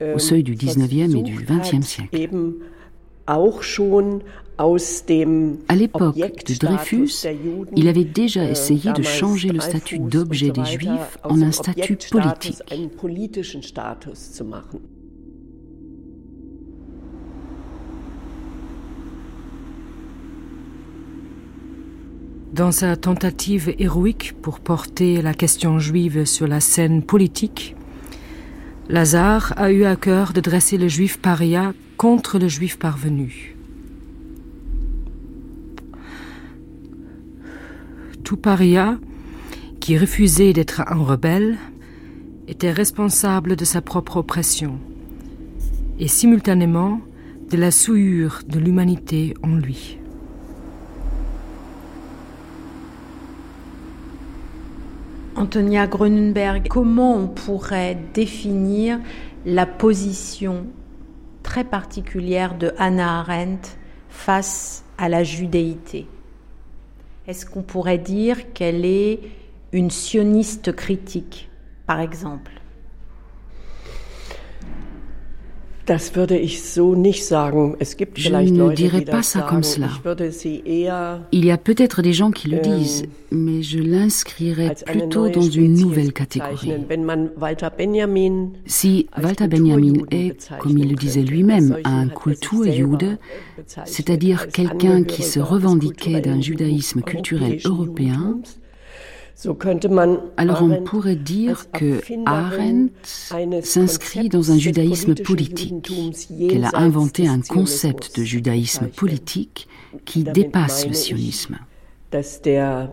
au 0.00 0.04
ähm, 0.04 0.18
seuil 0.18 0.42
du 0.42 0.54
19e 0.54 1.16
et 1.16 1.22
du 1.22 1.38
20e 1.38 1.82
siècle. 1.82 2.28
À 5.68 5.74
l'époque 5.76 6.16
de 6.16 6.54
Dreyfus, 6.54 7.26
il 7.76 7.88
avait 7.88 8.04
déjà 8.04 8.44
äh, 8.44 8.52
essayé 8.52 8.92
de 8.92 9.02
changer 9.02 9.48
le 9.48 9.60
statut 9.60 9.98
d'objet 9.98 10.50
des 10.50 10.64
Juifs 10.64 11.18
en 11.24 11.42
un 11.42 11.52
statut 11.52 11.98
politique. 12.10 12.62
Dans 22.52 22.72
sa 22.72 22.96
tentative 22.96 23.74
héroïque 23.78 24.34
pour 24.40 24.60
porter 24.60 25.20
la 25.20 25.34
question 25.34 25.78
juive 25.78 26.24
sur 26.24 26.46
la 26.46 26.60
scène 26.60 27.02
politique, 27.02 27.76
Lazare 28.88 29.52
a 29.56 29.72
eu 29.72 29.84
à 29.84 29.96
cœur 29.96 30.32
de 30.32 30.40
dresser 30.40 30.78
le 30.78 30.86
juif 30.86 31.18
paria 31.18 31.74
contre 31.96 32.38
le 32.38 32.46
juif 32.46 32.78
parvenu. 32.78 33.56
Tout 38.22 38.36
paria 38.36 38.98
qui 39.80 39.98
refusait 39.98 40.52
d'être 40.52 40.82
un 40.86 41.02
rebelle 41.02 41.58
était 42.46 42.70
responsable 42.70 43.56
de 43.56 43.64
sa 43.64 43.80
propre 43.80 44.18
oppression 44.18 44.78
et 45.98 46.06
simultanément 46.06 47.00
de 47.50 47.56
la 47.56 47.72
souillure 47.72 48.42
de 48.46 48.60
l'humanité 48.60 49.34
en 49.42 49.56
lui. 49.56 49.98
Antonia 55.36 55.86
Grunenberg, 55.86 56.66
comment 56.66 57.14
on 57.14 57.28
pourrait 57.28 57.98
définir 58.14 58.98
la 59.44 59.66
position 59.66 60.66
très 61.42 61.62
particulière 61.62 62.56
de 62.56 62.72
Hannah 62.78 63.20
Arendt 63.20 63.68
face 64.08 64.82
à 64.96 65.10
la 65.10 65.24
judéité? 65.24 66.06
Est-ce 67.26 67.44
qu'on 67.44 67.60
pourrait 67.60 67.98
dire 67.98 68.54
qu'elle 68.54 68.86
est 68.86 69.20
une 69.72 69.90
sioniste 69.90 70.74
critique, 70.74 71.50
par 71.86 72.00
exemple? 72.00 72.52
Je 75.86 75.92
ne 78.30 78.74
dirais 78.74 79.02
pas 79.02 79.22
ça 79.22 79.42
comme 79.42 79.62
cela. 79.62 79.88
Il 81.32 81.44
y 81.44 81.50
a 81.50 81.58
peut-être 81.58 82.02
des 82.02 82.12
gens 82.12 82.30
qui 82.30 82.48
le 82.48 82.56
ähm, 82.56 82.62
disent, 82.78 83.04
mais 83.30 83.62
je 83.62 83.78
l'inscrirais 83.78 84.74
plutôt 84.84 85.28
dans 85.28 85.40
une 85.42 85.74
nouvelle 85.74 86.12
catégorie. 86.12 86.72
Si 88.66 89.06
Walter 89.22 89.46
Benjamin 89.48 89.94
est, 90.10 90.50
comme 90.58 90.76
il 90.76 90.88
le 90.88 90.96
disait 90.96 91.22
lui-même, 91.22 91.78
un 91.84 92.08
Kulturjude, 92.08 93.18
c'est-à-dire 93.84 94.48
quelqu'un 94.48 95.04
qui 95.04 95.22
se 95.22 95.38
revendiquait 95.38 96.20
d'un 96.20 96.40
judaïsme 96.40 97.02
culturel 97.02 97.60
européen, 97.64 98.38
alors 100.36 100.62
on 100.62 100.82
pourrait 100.82 101.16
dire 101.16 101.70
que 101.70 102.00
Arendt 102.24 102.92
s'inscrit 103.62 104.30
dans 104.30 104.50
un 104.50 104.56
judaïsme 104.56 105.14
politique, 105.14 105.92
qu'elle 106.48 106.64
a 106.64 106.78
inventé 106.78 107.28
un 107.28 107.40
concept 107.40 108.18
de 108.18 108.24
judaïsme 108.24 108.86
politique 108.88 109.68
qui 110.06 110.24
dépasse 110.24 110.86
le 110.86 110.94
sionisme. 110.94 111.58
Äh, 112.12 112.86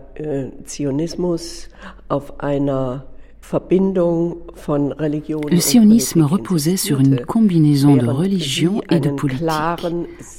le 5.50 5.60
sionisme 5.60 6.22
reposait 6.22 6.76
sur 6.76 7.00
une 7.00 7.24
combinaison 7.24 7.96
de 7.96 8.06
religion 8.06 8.82
et 8.90 9.00
de 9.00 9.10
politique, 9.10 9.48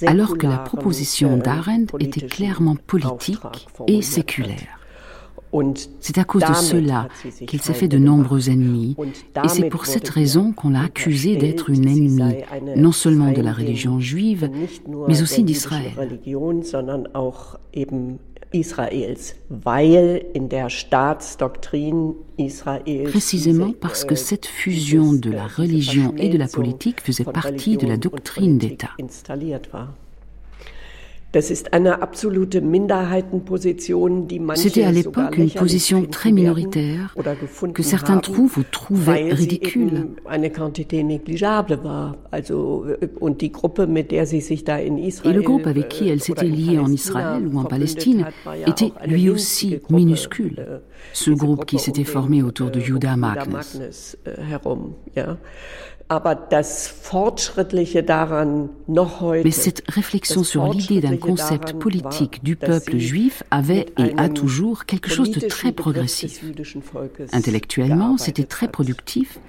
alors 0.06 0.38
que 0.38 0.48
la 0.48 0.57
proposition 0.57 1.38
d'Arendt 1.38 1.95
était 1.99 2.27
clairement 2.27 2.76
politique 2.76 3.40
et 3.88 4.02
séculaire. 4.02 4.80
C'est 5.99 6.18
à 6.18 6.23
cause 6.23 6.44
de 6.44 6.53
cela 6.53 7.07
qu'il 7.48 7.61
s'est 7.61 7.73
fait 7.73 7.88
de 7.88 7.98
nombreux 7.98 8.49
ennemis, 8.49 8.95
et 9.44 9.48
c'est 9.48 9.69
pour 9.69 9.86
cette 9.86 10.10
raison 10.10 10.52
qu'on 10.52 10.69
l'a 10.69 10.84
accusé 10.84 11.36
d'être 11.36 11.69
une 11.69 11.88
ennemie, 11.88 12.44
non 12.76 12.91
seulement 12.91 13.32
de 13.32 13.41
la 13.41 13.53
religion 13.53 13.99
juive, 13.99 14.49
mais 15.07 15.22
aussi 15.22 15.44
d'Israël. 15.44 15.91
Précisément 23.06 23.73
parce 23.80 24.06
que 24.06 24.15
cette 24.15 24.45
fusion 24.45 25.14
de 25.14 25.32
la 25.32 25.48
religion 25.48 26.14
et 26.18 26.30
de 26.30 26.38
la 26.38 26.48
politique 26.48 27.02
faisait 27.02 27.23
partie 27.23 27.77
de 27.77 27.88
la 27.88 27.98
doctrine 27.98 28.57
d'État. 28.57 28.91
C'était 34.55 34.83
à 34.83 34.91
l'époque 34.91 35.37
une 35.37 35.49
position 35.49 36.05
très 36.05 36.31
minoritaire 36.31 37.15
que 37.73 37.83
certains 37.83 38.17
trouvent 38.19 38.57
ou 38.57 38.63
trouvaient 38.63 39.33
ridicule. 39.33 40.07
Äh, 40.31 40.49
Et 45.25 45.33
le 45.33 45.41
groupe 45.41 45.67
avec 45.67 45.89
qui 45.89 46.09
elle 46.09 46.21
s'était 46.21 46.45
liée 46.45 46.79
en 46.79 46.91
Israël 46.91 47.47
ou 47.47 47.59
en 47.59 47.65
Palestine 47.65 48.25
était 48.65 48.91
lui 49.05 49.29
aussi 49.29 49.79
minuscule. 49.89 50.59
Äh, 50.59 50.79
Ce 51.13 51.31
groupe 51.31 51.65
qui 51.65 51.79
s'était 51.79 52.03
formé 52.03 52.41
autour 52.43 52.71
de 52.71 52.79
Judah 52.79 53.15
Magnus. 53.15 53.77
Mais 59.44 59.52
cette 59.52 59.84
réflexion 59.88 60.44
sur 60.44 60.72
l'idée 60.72 61.02
d'un 61.02 61.18
concept 61.18 61.73
politique 61.73 62.44
du 62.44 62.56
peuple 62.56 62.98
juif 62.98 63.41
avait 63.49 63.88
et 63.98 64.14
a 64.18 64.30
toujours 64.30 64.86
quelque 64.86 65.10
chose 65.10 65.32
de 65.32 65.40
très 65.48 65.72
progressif. 65.72 66.44
Intellectuellement, 67.32 68.18
c'était 68.18 68.44
très 68.44 68.68
productif, 68.68 69.40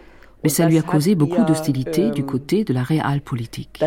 mais 0.45 0.49
ça 0.49 0.67
lui 0.67 0.79
a 0.79 0.83
causé 0.83 1.15
beaucoup 1.15 1.45
d'hostilité 1.45 2.11
du 2.11 2.25
côté 2.25 2.65
de 2.65 2.73
la 2.73 2.83
réalpolitik. 2.83 3.79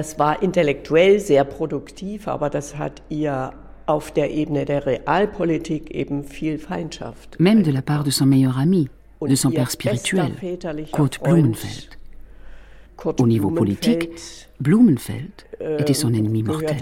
Même 7.39 7.63
de 7.63 7.71
la 7.71 7.81
part 7.81 8.03
de 8.03 8.11
son 8.11 8.25
meilleur 8.27 8.59
ami, 8.59 8.89
de 9.27 9.35
son 9.35 9.49
père 9.49 9.71
spirituel, 9.71 10.33
Kurt 10.93 11.23
Blumenfeld. 11.23 11.98
Au 13.05 13.27
niveau 13.27 13.51
politique, 13.51 14.09
Blumenfeld 14.59 15.45
était 15.79 15.93
son 15.93 16.13
ennemi 16.13 16.43
mortel. 16.43 16.77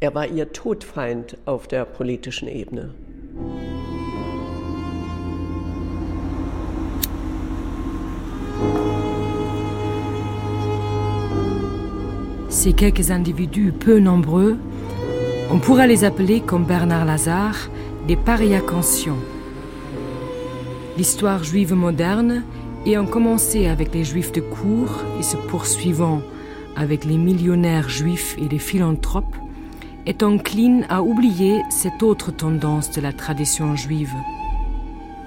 Er 0.00 0.14
war 0.14 0.26
ihr 0.26 0.50
Todfeind 0.52 1.36
auf 1.46 1.68
der 1.68 1.84
politischen 1.84 2.48
Ebene. 2.48 2.90
Ces 12.48 12.72
quelques 12.72 13.10
individus 13.10 13.72
peu 13.72 13.98
nombreux, 14.00 14.56
on 15.50 15.58
pourra 15.58 15.86
les 15.86 16.04
appeler 16.04 16.40
comme 16.40 16.64
Bernard 16.64 17.04
Lazare 17.04 17.70
des 18.08 18.16
parias 18.16 18.60
conscients. 18.60 19.22
L'histoire 20.98 21.44
juive 21.44 21.74
moderne 21.74 22.42
ayant 22.86 23.06
commencé 23.06 23.68
avec 23.68 23.94
les 23.94 24.04
juifs 24.04 24.32
de 24.32 24.40
cour 24.40 24.88
et 25.18 25.22
se 25.22 25.36
poursuivant 25.36 26.20
avec 26.76 27.04
les 27.04 27.16
millionnaires 27.16 27.88
juifs 27.88 28.36
et 28.38 28.48
les 28.48 28.58
philanthropes, 28.58 29.36
est 30.06 30.22
encline 30.22 30.84
à 30.88 31.02
oublier 31.02 31.62
cette 31.70 32.02
autre 32.02 32.32
tendance 32.32 32.90
de 32.90 33.00
la 33.00 33.12
tradition 33.12 33.76
juive. 33.76 34.12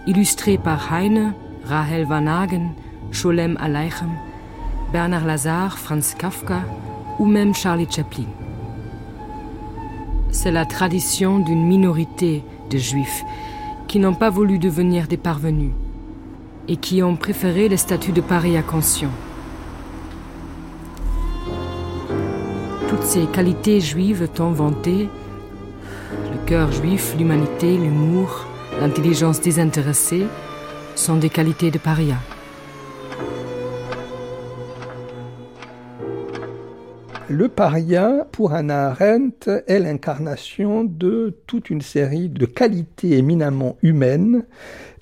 Illustrée 0.05 0.57
par 0.57 0.93
Heine, 0.93 1.33
Rahel 1.63 2.05
Van 2.05 2.27
Hagen, 2.27 2.71
Sholem 3.11 3.57
Aleichem, 3.61 4.11
Bernard 4.91 5.25
Lazare, 5.25 5.77
Franz 5.77 6.15
Kafka 6.17 6.61
ou 7.19 7.25
même 7.25 7.55
Charlie 7.55 7.87
Chaplin. 7.89 8.25
C'est 10.31 10.51
la 10.51 10.65
tradition 10.65 11.39
d'une 11.39 11.65
minorité 11.65 12.43
de 12.69 12.77
juifs 12.77 13.23
qui 13.87 13.99
n'ont 13.99 14.13
pas 14.13 14.29
voulu 14.29 14.59
devenir 14.59 15.07
des 15.07 15.17
parvenus 15.17 15.71
et 16.67 16.77
qui 16.77 17.03
ont 17.03 17.15
préféré 17.15 17.69
le 17.69 17.77
statut 17.77 18.11
de 18.11 18.21
paria 18.21 18.61
conscient. 18.61 19.11
Toutes 22.89 23.03
ces 23.03 23.25
qualités 23.25 23.79
juives 23.79 24.27
tant 24.33 24.51
vantées, 24.51 25.09
le 26.31 26.45
cœur 26.45 26.71
juif, 26.71 27.15
l'humanité, 27.17 27.77
l'humour, 27.77 28.45
l'intelligence 28.79 29.41
désintéressée, 29.41 30.25
sont 30.95 31.17
des 31.17 31.29
qualités 31.29 31.71
de 31.71 31.77
paria. 31.77 32.15
Le 37.27 37.49
paria, 37.49 38.27
pour 38.31 38.53
Anna 38.53 38.91
Arendt, 38.91 39.49
est 39.67 39.79
l'incarnation 39.79 40.83
de 40.83 41.35
toute 41.47 41.71
une 41.71 41.81
série 41.81 42.29
de 42.29 42.45
qualités 42.45 43.17
éminemment 43.17 43.77
humaines 43.81 44.45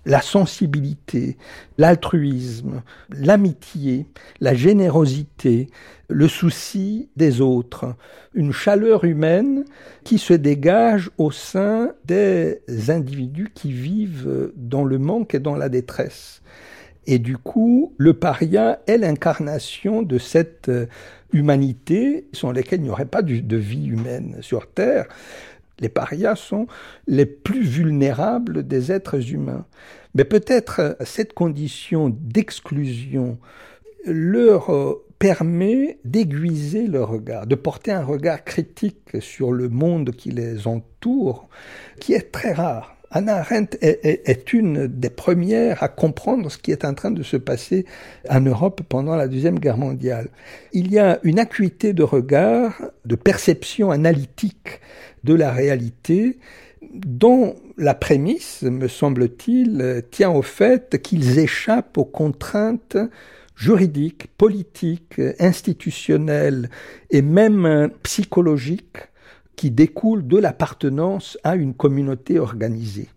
la 0.06 0.22
sensibilité, 0.22 1.38
l'altruisme, 1.78 2.84
l'amitié, 3.10 4.06
la 4.40 4.54
générosité, 4.54 5.68
le 6.10 6.28
souci 6.28 7.10
des 7.16 7.42
autres, 7.42 7.96
une 8.34 8.52
chaleur 8.52 9.04
humaine 9.06 9.64
qui 10.04 10.18
se 10.18 10.34
dégage 10.34 11.10
au 11.18 11.32
sein 11.32 11.92
des 12.06 12.60
individus 12.90 13.52
qui 13.54 13.72
vivent 13.72 14.52
dans 14.56 14.84
le 14.84 15.00
manque 15.00 15.36
et 15.36 15.40
dans 15.40 15.56
la 15.56 15.70
détresse. 15.70 16.42
Et 17.06 17.20
du 17.20 17.38
coup, 17.38 17.94
le 17.98 18.14
paria 18.14 18.80
est 18.88 18.98
l'incarnation 18.98 20.04
de 20.04 20.18
cette 20.18 20.72
humanité 21.34 22.28
sans 22.32 22.52
laquelle 22.52 22.80
il 22.80 22.84
n'y 22.84 22.90
aurait 22.90 23.06
pas 23.06 23.22
de 23.22 23.58
vie 23.58 23.88
humaine 23.88 24.38
sur 24.42 24.68
Terre. 24.72 25.08
Les 25.84 25.90
parias 25.90 26.38
sont 26.38 26.66
les 27.08 27.26
plus 27.26 27.64
vulnérables 27.64 28.66
des 28.66 28.92
êtres 28.92 29.34
humains. 29.34 29.66
Mais 30.16 30.24
peut-être 30.24 30.96
cette 31.04 31.34
condition 31.34 32.10
d'exclusion 32.10 33.38
leur 34.06 34.74
euh, 34.74 35.06
permet 35.20 36.00
d'aiguiser 36.06 36.88
leur 36.88 37.10
regard, 37.10 37.48
de 37.48 37.56
porter 37.56 37.92
un 37.92 38.04
regard 38.04 38.46
critique 38.46 39.18
sur 39.20 39.52
le 39.52 39.68
monde 39.68 40.12
qui 40.12 40.32
les 40.32 40.68
entoure, 40.68 41.50
qui 42.00 42.14
est 42.14 42.32
très 42.32 42.54
rare. 42.54 42.96
Anna 43.16 43.38
Arendt 43.38 43.78
est, 43.82 44.54
une 44.54 44.88
des 44.88 45.12
premières 45.12 45.84
à 45.84 45.88
comprendre 45.88 46.50
ce 46.50 46.58
qui 46.58 46.72
est 46.72 46.84
en 46.84 46.96
train 46.96 47.12
de 47.12 47.22
se 47.22 47.38
passer 47.38 47.86
en 48.28 48.42
Europe 48.42 48.82
pendant 48.90 49.16
la 49.16 49.28
Deuxième 49.28 49.60
Guerre 49.60 49.78
mondiale. 49.78 50.30
Il 50.72 50.92
y 50.92 50.98
a 50.98 51.20
une 51.22 51.38
acuité 51.38 51.94
de 51.94 52.02
regard, 52.02 52.82
de 53.06 53.16
perception 53.16 53.92
analytique 53.92 54.82
de 55.24 55.34
la 55.34 55.52
réalité 55.52 56.40
dont 56.94 57.56
la 57.78 57.94
prémisse, 57.94 58.64
me 58.64 58.88
semble-t-il, 58.88 60.04
tient 60.12 60.32
au 60.32 60.42
fait 60.42 61.02
qu'ils 61.02 61.40
échappent 61.40 61.98
aux 61.98 62.06
contraintes 62.06 62.98
juridiques, 63.56 64.28
politiques, 64.38 65.22
institutionnelles 65.40 66.70
et 67.10 67.22
même 67.22 67.90
psychologiques 68.04 68.98
qui 69.56 69.72
découlent 69.72 70.28
de 70.28 70.38
l'appartenance 70.38 71.38
à 71.44 71.56
une 71.56 71.74
communauté 71.74 72.40
organisée. 72.40 73.10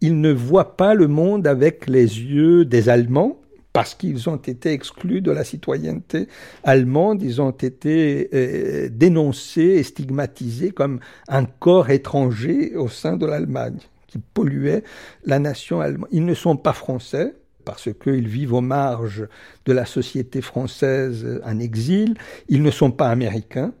Ils 0.00 0.20
ne 0.20 0.32
voient 0.32 0.76
pas 0.76 0.94
le 0.94 1.08
monde 1.08 1.46
avec 1.46 1.88
les 1.88 2.02
yeux 2.02 2.64
des 2.64 2.88
Allemands, 2.88 3.38
parce 3.74 3.96
qu'ils 3.96 4.30
ont 4.30 4.36
été 4.36 4.70
exclus 4.70 5.20
de 5.20 5.32
la 5.32 5.42
citoyenneté 5.42 6.28
allemande, 6.62 7.22
ils 7.22 7.42
ont 7.42 7.50
été 7.50 8.30
euh, 8.32 8.88
dénoncés 8.88 9.62
et 9.62 9.82
stigmatisés 9.82 10.70
comme 10.70 11.00
un 11.26 11.44
corps 11.44 11.90
étranger 11.90 12.76
au 12.76 12.88
sein 12.88 13.16
de 13.16 13.26
l'Allemagne, 13.26 13.78
qui 14.06 14.18
polluait 14.18 14.84
la 15.24 15.40
nation 15.40 15.80
allemande. 15.80 16.08
Ils 16.12 16.24
ne 16.24 16.34
sont 16.34 16.56
pas 16.56 16.72
français, 16.72 17.34
parce 17.64 17.88
qu'ils 17.92 18.28
vivent 18.28 18.52
aux 18.52 18.60
marges 18.60 19.26
de 19.66 19.72
la 19.72 19.86
société 19.86 20.40
française 20.40 21.40
en 21.44 21.58
exil, 21.58 22.14
ils 22.48 22.62
ne 22.62 22.70
sont 22.70 22.92
pas 22.92 23.08
américains, 23.08 23.74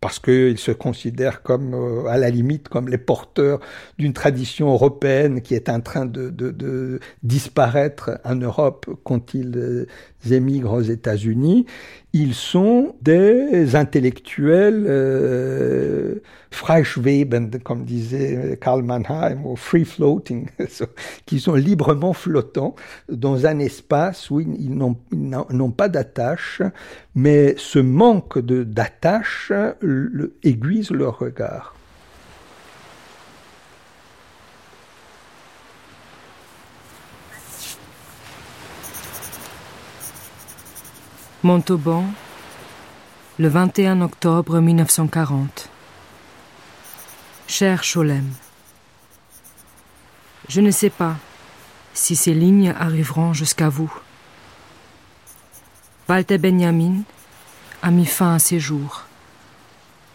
parce 0.00 0.18
qu'ils 0.18 0.58
se 0.58 0.70
considèrent 0.70 1.42
comme, 1.42 1.74
euh, 1.74 2.06
à 2.08 2.16
la 2.18 2.30
limite, 2.30 2.68
comme 2.68 2.88
les 2.88 2.98
porteurs 2.98 3.60
d'une 3.98 4.12
tradition 4.12 4.70
européenne 4.72 5.42
qui 5.42 5.54
est 5.54 5.68
en 5.68 5.80
train 5.80 6.06
de, 6.06 7.00
disparaître 7.22 8.20
en 8.24 8.36
Europe 8.36 8.86
quand 9.04 9.34
ils 9.34 9.56
euh, 9.56 9.86
émigrent 10.30 10.74
aux 10.74 10.82
États-Unis. 10.82 11.66
Ils 12.12 12.34
sont 12.34 12.94
des 13.02 13.76
intellectuels 13.76 14.84
euh, 14.88 16.16
freischwebend, 16.50 17.50
comme 17.62 17.84
disait 17.84 18.58
Karl 18.60 18.82
Mannheim, 18.82 19.44
ou 19.44 19.56
free 19.56 19.84
floating, 19.84 20.48
qui 21.26 21.38
sont 21.38 21.54
librement 21.54 22.12
flottants 22.12 22.74
dans 23.08 23.46
un 23.46 23.58
espace 23.58 24.30
où 24.30 24.40
ils 24.40 24.74
n'ont 24.74 25.70
pas 25.70 25.88
d'attache, 25.88 26.62
mais 27.14 27.54
ce 27.58 27.78
manque 27.78 28.38
d'attache 28.38 29.52
aiguise 30.42 30.90
leur 30.90 31.18
regard. 31.18 31.77
Montauban, 41.44 42.04
le 43.38 43.46
21 43.46 44.00
octobre 44.00 44.58
1940. 44.58 45.68
Cher 47.46 47.84
Cholem, 47.84 48.28
je 50.48 50.60
ne 50.60 50.72
sais 50.72 50.90
pas 50.90 51.14
si 51.94 52.16
ces 52.16 52.34
lignes 52.34 52.74
arriveront 52.76 53.34
jusqu'à 53.34 53.68
vous. 53.68 53.92
Walter 56.08 56.38
Benjamin 56.38 57.02
a 57.82 57.92
mis 57.92 58.06
fin 58.06 58.34
à 58.34 58.38
ses 58.40 58.58
jours. 58.58 59.04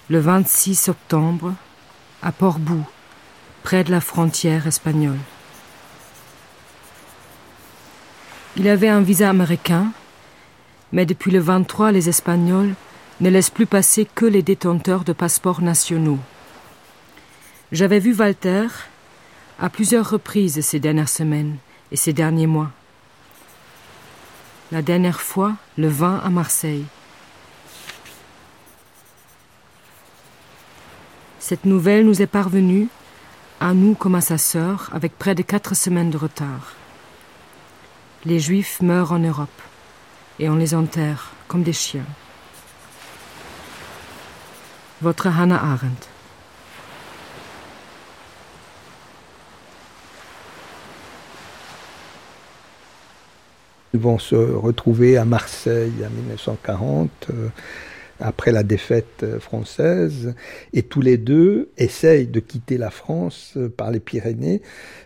Le 0.09 0.19
26 0.19 0.89
octobre, 0.89 1.53
à 2.21 2.33
Port-Bou, 2.33 2.83
près 3.63 3.85
de 3.85 3.91
la 3.91 4.01
frontière 4.01 4.67
espagnole. 4.67 5.19
Il 8.57 8.67
avait 8.67 8.89
un 8.89 9.01
visa 9.01 9.29
américain 9.29 9.93
mais 10.93 11.07
depuis 11.07 11.31
le 11.31 11.39
23, 11.39 11.91
les 11.91 12.07
Espagnols 12.07 12.75
ne 13.19 13.29
laissent 13.29 13.49
plus 13.49 13.65
passer 13.65 14.05
que 14.05 14.25
les 14.25 14.43
détenteurs 14.43 15.03
de 15.03 15.11
passeports 15.11 15.61
nationaux. 15.61 16.19
J'avais 17.71 17.99
vu 17.99 18.13
Walter 18.13 18.67
à 19.59 19.69
plusieurs 19.69 20.09
reprises 20.09 20.61
ces 20.61 20.79
dernières 20.79 21.09
semaines 21.09 21.57
et 21.91 21.97
ces 21.97 22.13
derniers 22.13 22.47
mois. 22.47 22.71
la 24.71 24.81
dernière 24.81 25.21
fois 25.21 25.53
le 25.77 25.87
20 25.87 26.21
à 26.23 26.29
Marseille. 26.29 26.85
Cette 31.39 31.65
nouvelle 31.65 32.07
nous 32.07 32.23
est 32.23 32.27
parvenue, 32.41 32.87
à 33.59 33.75
nous 33.75 33.93
comme 33.93 34.15
à 34.15 34.21
sa 34.21 34.39
sœur, 34.39 34.89
avec 34.91 35.15
près 35.19 35.35
de 35.35 35.43
quatre 35.43 35.75
semaines 35.75 36.09
de 36.09 36.17
retard. 36.17 36.73
Les 38.25 38.39
Juifs 38.39 38.81
meurent 38.81 39.11
en 39.11 39.19
Europe 39.19 39.61
et 40.39 40.49
on 40.49 40.55
les 40.55 40.73
enterre 40.73 41.31
comme 41.47 41.63
des 41.63 41.73
chiens. 41.73 42.05
Votre 45.01 45.27
Hannah 45.27 45.61
Arendt. 45.61 46.07
Ils 53.93 53.99
vont 53.99 54.17
se 54.17 54.35
retrouver 54.35 55.17
à 55.17 55.25
Marseille 55.25 55.93
en 56.03 56.09
1940, 56.09 57.09
euh, 57.29 57.49
après 58.23 58.51
la 58.51 58.63
défaite 58.63 59.23
euh, 59.23 59.39
française, 59.39 60.33
et 60.73 60.83
tous 60.83 61.01
les 61.01 61.17
deux 61.17 61.69
essayent 61.77 62.27
de 62.27 62.39
quitter 62.39 62.77
la 62.77 62.89
France 62.89 63.53
euh, 63.57 63.69
par 63.69 63.91
les 63.91 63.99
Pyrénées. 63.99 64.61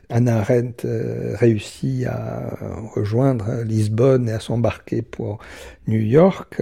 Anna 0.10 0.38
Arendt 0.39 0.88
réussit 1.34 2.06
à 2.06 2.57
rejoindre 2.95 3.64
Lisbonne 3.65 4.30
et 4.30 4.31
à 4.31 4.39
s'embarquer 4.39 5.02
pour 5.02 5.39
New 5.85 5.99
York. 5.99 6.61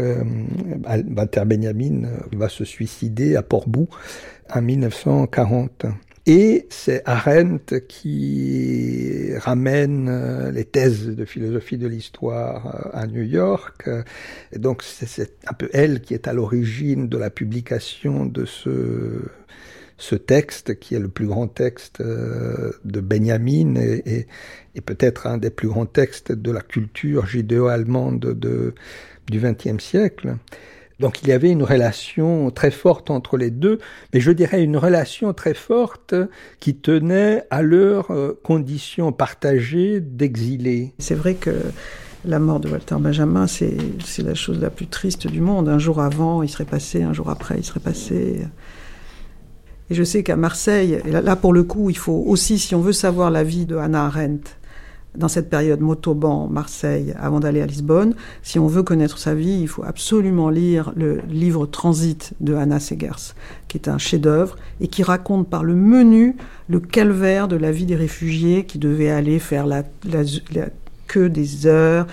Walter 1.16 1.44
Benjamin 1.46 2.10
va 2.32 2.50
se 2.50 2.66
suicider 2.66 3.36
à 3.36 3.44
Portbou 3.44 3.88
en 4.50 4.64
1940. 4.64 5.86
Et 6.28 6.66
c'est 6.72 7.04
Arendt 7.06 7.82
qui 7.88 9.30
ramène 9.38 10.10
euh, 10.10 10.52
les 10.52 10.66
thèses 10.66 11.08
de 11.08 11.24
philosophie 11.24 11.78
de 11.78 11.88
l'histoire 11.88 12.68
euh, 12.68 12.90
à 12.94 13.06
New 13.06 13.22
York. 13.22 13.88
Et 14.52 14.58
donc 14.58 14.82
c'est 14.82 15.38
un 15.48 15.54
peu 15.54 15.70
elle 15.72 16.02
qui 16.02 16.16
est 16.16 16.28
à 16.28 16.34
l'origine 16.34 17.10
de 17.10 17.18
la 17.18 17.30
publication 17.30 18.26
de 18.26 18.46
ce, 18.46 19.22
ce 19.98 20.16
texte, 20.16 20.80
qui 20.80 20.96
est 20.96 21.00
le 21.00 21.08
plus 21.08 21.28
grand 21.28 21.48
texte 21.48 22.02
euh, 22.02 22.72
de 22.84 23.00
Benjamin 23.00 23.76
et, 23.76 24.28
peut-être 24.86 25.28
un 25.28 25.38
des 25.38 25.50
plus 25.50 25.68
grands 25.68 25.86
textes 25.86 26.32
de 26.32 26.52
la 26.52 26.62
culture 26.62 27.26
judéo-allemande 27.26 28.20
de, 28.20 28.74
du 29.28 29.40
XXe 29.40 29.82
siècle. 29.82 30.36
Donc 31.00 31.22
il 31.22 31.30
y 31.30 31.32
avait 31.32 31.52
une 31.52 31.64
relation 31.64 32.52
très 32.52 32.72
forte 32.72 33.10
entre 33.10 33.38
les 33.38 33.52
deux, 33.52 33.80
mais 34.14 34.20
je 34.20 34.32
dirais 34.32 34.64
une 34.64 34.78
relation 34.78 35.34
très 35.34 35.54
forte 35.54 36.16
qui 36.60 36.76
tenait 36.76 37.44
à 37.50 37.62
leurs 37.62 38.12
euh, 38.12 38.40
conditions 38.44 39.12
partagées 39.12 40.00
d'exilés. 40.00 40.94
C'est 41.00 41.16
vrai 41.16 41.36
que 41.36 41.52
la 42.24 42.40
mort 42.40 42.60
de 42.60 42.70
Walter 42.70 42.96
Benjamin, 43.00 43.46
c'est 43.48 43.78
la 44.20 44.34
chose 44.34 44.60
la 44.60 44.70
plus 44.70 44.88
triste 44.88 45.28
du 45.28 45.42
monde. 45.42 45.70
Un 45.70 45.80
jour 45.80 46.02
avant, 46.02 46.42
il 46.44 46.50
serait 46.50 46.66
passé, 46.66 47.04
un 47.04 47.14
jour 47.14 47.30
après, 47.30 47.56
il 47.58 47.64
serait 47.64 47.80
passé. 47.80 48.42
Et 49.90 49.94
je 49.94 50.04
sais 50.04 50.24
qu'à 50.24 50.36
Marseille, 50.36 51.00
et 51.06 51.12
là 51.12 51.36
pour 51.36 51.54
le 51.54 51.64
coup, 51.64 51.90
il 51.90 51.98
faut 51.98 52.24
aussi, 52.26 52.58
si 52.58 52.74
on 52.74 52.82
veut 52.82 52.94
savoir 52.94 53.30
la 53.30 53.44
vie 53.44 53.66
de 53.66 53.76
Hannah 53.76 54.06
Arendt, 54.06 54.50
dans 55.18 55.28
cette 55.28 55.50
période 55.50 55.82
Motoban, 55.82 56.48
Marseille, 56.48 57.14
avant 57.20 57.40
d'aller 57.40 57.62
à 57.62 57.66
Lisbonne. 57.66 58.16
Si 58.44 58.60
on 58.60 58.68
veut 58.68 58.84
connaître 58.84 59.18
sa 59.18 59.34
vie, 59.34 59.60
il 59.62 59.68
faut 59.68 59.84
absolument 59.84 60.50
lire 60.50 60.94
le 60.96 61.22
livre 61.30 61.66
Transit 61.66 62.34
de 62.40 62.54
Anna 62.56 62.80
Segers, 62.80 63.34
qui 63.68 63.78
est 63.78 63.88
un 63.88 63.98
chef-d'œuvre 63.98 64.56
et 64.82 64.88
qui 64.88 65.04
raconte 65.04 65.50
par 65.50 65.64
le 65.64 65.76
menu 65.76 66.36
le 66.68 66.80
calvaire 66.80 67.48
de 67.48 67.56
la 67.56 67.72
vie 67.72 67.86
des 67.86 67.96
réfugiés 67.96 68.66
qui 68.66 68.80
devaient 68.80 69.10
aller 69.10 69.40
faire 69.40 69.66
la, 69.66 69.84
queue 71.08 71.30
des 71.30 71.68
heures, 71.68 72.08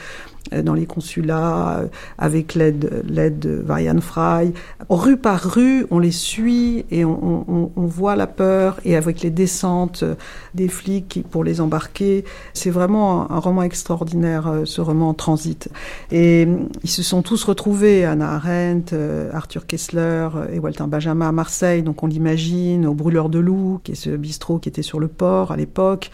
dans 0.50 0.74
les 0.74 0.86
consulats, 0.86 1.78
euh, 1.78 1.86
avec 2.18 2.54
l'aide, 2.54 3.02
l'aide 3.08 3.38
de 3.38 3.62
Varian 3.64 4.00
Fry. 4.00 4.52
Rue 4.88 5.16
par 5.16 5.40
rue, 5.40 5.86
on 5.90 5.98
les 5.98 6.10
suit 6.10 6.84
et 6.90 7.04
on, 7.04 7.70
voit 7.76 8.16
la 8.16 8.26
peur 8.26 8.78
et 8.84 8.96
avec 8.96 9.20
les 9.20 9.30
descentes 9.30 10.02
euh, 10.02 10.14
des 10.54 10.68
flics 10.68 11.24
pour 11.30 11.44
les 11.44 11.60
embarquer. 11.60 12.24
C'est 12.54 12.70
vraiment 12.70 13.30
un, 13.30 13.38
roman 13.38 13.62
extraordinaire, 13.62 14.62
ce 14.64 14.80
roman 14.80 15.14
Transit. 15.14 15.68
Et 16.10 16.46
ils 16.82 16.90
se 16.90 17.02
sont 17.02 17.22
tous 17.22 17.42
retrouvés, 17.44 18.04
Anna 18.04 18.34
Arendt, 18.34 18.94
Arthur 19.32 19.66
Kessler 19.66 20.28
et 20.52 20.58
Walter 20.58 20.84
Benjamin 20.86 21.28
à 21.28 21.32
Marseille, 21.32 21.82
donc 21.82 22.02
on 22.02 22.06
l'imagine, 22.06 22.86
au 22.86 22.94
Brûleur 22.94 23.28
de 23.28 23.38
Loup, 23.38 23.80
qui 23.82 23.92
est 23.92 23.96
ce 23.96 24.10
bistrot 24.10 24.58
qui 24.58 24.68
était 24.68 24.82
sur 24.82 25.00
le 25.00 25.08
port 25.08 25.50
à 25.50 25.56
l'époque 25.56 26.10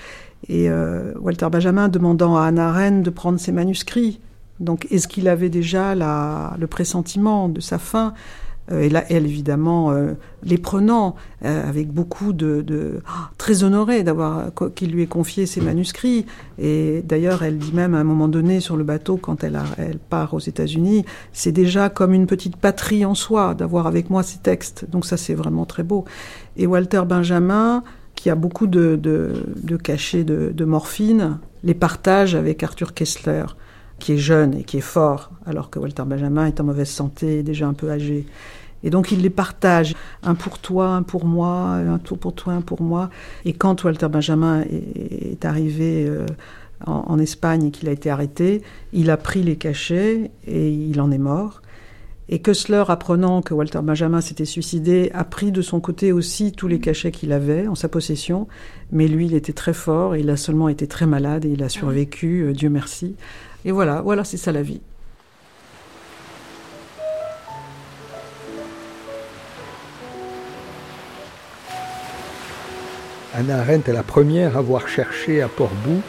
et 0.47 0.71
euh, 0.71 1.13
Walter 1.21 1.49
Benjamin 1.51 1.89
demandant 1.89 2.37
à 2.37 2.45
Anna 2.45 2.69
Arendt 2.69 3.03
de 3.03 3.11
prendre 3.11 3.41
ses 3.41 3.53
manuscrits. 3.53 4.21
Donc, 4.61 4.87
est-ce 4.91 5.09
qu'il 5.09 5.29
avait 5.29 5.51
déjà 5.51 5.95
le 5.95 6.67
pressentiment 6.67 7.49
de 7.49 7.61
sa 7.61 7.79
fin? 7.79 8.15
Euh, 8.71 8.81
Et 8.81 8.89
là, 8.89 9.05
elle, 9.09 9.25
évidemment, 9.25 9.93
euh, 9.93 10.15
les 10.43 10.59
prenant 10.59 11.17
avec 11.43 11.93
beaucoup 11.93 12.33
de... 12.33 12.63
de 12.63 13.01
ah, 13.07 13.31
très 13.39 13.63
honorée 13.63 14.03
d'avoir 14.03 14.51
qu'il 14.75 14.91
lui 14.91 15.03
ait 15.03 15.07
confié 15.07 15.47
ses 15.47 15.61
manuscrits. 15.61 16.27
Et 16.59 17.03
d'ailleurs, 17.05 17.43
elle 17.43 17.59
dit 17.59 17.73
même 17.73 17.95
à 17.95 17.99
un 17.99 18.05
moment 18.05 18.29
donné 18.29 18.61
sur 18.61 18.77
le 18.77 18.85
bateau, 18.85 19.17
quand 19.17 19.45
elle, 19.45 19.59
elle 19.79 19.99
part 19.99 20.35
aux 20.35 20.41
États-Unis, 20.41 21.05
c'est 21.33 21.53
déjà 21.53 21.89
comme 21.89 22.13
une 22.15 22.27
petite 22.27 22.57
patrie 22.57 23.05
en 23.05 23.15
soi 23.15 23.55
d'avoir 23.55 23.87
avec 23.87 24.11
moi 24.11 24.23
ces 24.23 24.39
textes. 24.39 24.87
Donc 24.91 25.07
ça, 25.07 25.17
c'est 25.17 25.35
vraiment 25.35 25.65
très 25.65 25.83
beau. 25.85 26.05
Et 26.57 26.67
Walter 26.67 27.03
Benjamin 27.07 27.85
qui 28.19 28.31
a 28.31 28.35
beaucoup 28.35 28.67
de, 28.67 28.99
de, 29.01 29.77
cachets 29.77 30.25
de, 30.25 30.65
morphine, 30.65 31.39
les 31.63 31.75
partage 31.75 32.35
avec 32.35 32.65
Arthur 32.65 32.93
Kessler, 32.93 33.45
qui 34.01 34.15
est 34.15 34.19
jeune 34.19 34.55
et 34.55 34.65
qui 34.65 34.79
est 34.79 34.89
fort, 34.97 35.31
alors 35.47 35.71
que 35.71 35.79
Walter 35.79 36.03
Benjamin 36.05 36.47
est 36.47 36.61
en 36.61 36.65
mauvaise 36.65 36.89
santé 36.89 37.45
déjà 37.45 37.69
un 37.69 37.75
peu 37.75 37.91
âgé. 37.91 38.27
Et 38.83 38.91
donc 38.91 39.13
il 39.13 39.23
les 39.23 39.31
partage, 39.31 39.95
un 40.25 40.35
pour 40.35 40.59
toi, 40.59 40.89
un 40.89 41.05
pour 41.05 41.27
moi, 41.27 41.75
un 41.75 41.99
tout 41.99 42.17
pour 42.17 42.35
toi, 42.35 42.55
un 42.55 42.61
pour 42.61 42.83
moi. 42.83 43.09
Et 43.45 43.53
quand 43.53 43.85
Walter 43.85 44.09
Benjamin 44.09 44.63
est, 44.63 45.45
arrivé 45.45 46.05
euh, 46.09 46.27
en, 46.87 47.05
en, 47.07 47.19
Espagne 47.21 47.67
et 47.67 47.71
qu'il 47.71 47.89
a 47.89 47.93
été 47.93 48.11
arrêté, 48.11 48.63
il 48.93 49.11
a 49.11 49.17
pris 49.17 49.45
les 49.45 49.55
cachets 49.55 50.33
et 50.45 50.71
il 50.71 51.01
en 51.01 51.13
est 51.13 51.19
mort. 51.19 51.63
Et 52.31 52.41
Kessler, 52.41 52.85
apprenant 52.89 53.41
que 53.41 53.55
Walter 53.55 53.81
Benjamin 53.83 54.21
s'était 54.21 54.45
suicidé, 54.45 55.11
a 55.15 55.25
pris 55.25 55.51
de 55.51 55.63
son 55.63 55.81
côté 55.81 56.13
aussi 56.13 56.53
tous 56.53 56.69
les 56.69 56.79
cachets 56.79 57.11
qu'il 57.11 57.33
avait 57.33 57.67
en 57.67 57.75
sa 57.75 57.89
possession. 57.89 58.49
Mais 58.93 59.09
lui, 59.09 59.27
il 59.27 59.35
était 59.35 59.55
très 59.55 59.73
fort, 59.73 60.15
il 60.15 60.29
a 60.29 60.37
seulement 60.37 60.69
été 60.69 60.87
très 60.87 61.07
malade 61.07 61.47
et 61.47 61.51
il 61.51 61.63
a 61.63 61.71
survécu, 61.71 62.43
euh, 62.43 62.53
Dieu 62.53 62.69
merci. 62.69 63.17
Et 63.65 63.73
voilà, 63.73 64.03
voilà, 64.03 64.25
c'est 64.25 64.37
ça 64.37 64.53
la 64.53 64.63
vie. 64.63 64.83
Anna 73.35 73.61
Arendt 73.61 73.91
est 73.91 73.95
la 73.95 74.03
première 74.03 74.57
à 74.57 74.59
avoir 74.59 74.87
cherché 74.87 75.41
à 75.41 75.49
Portbou, 75.49 76.03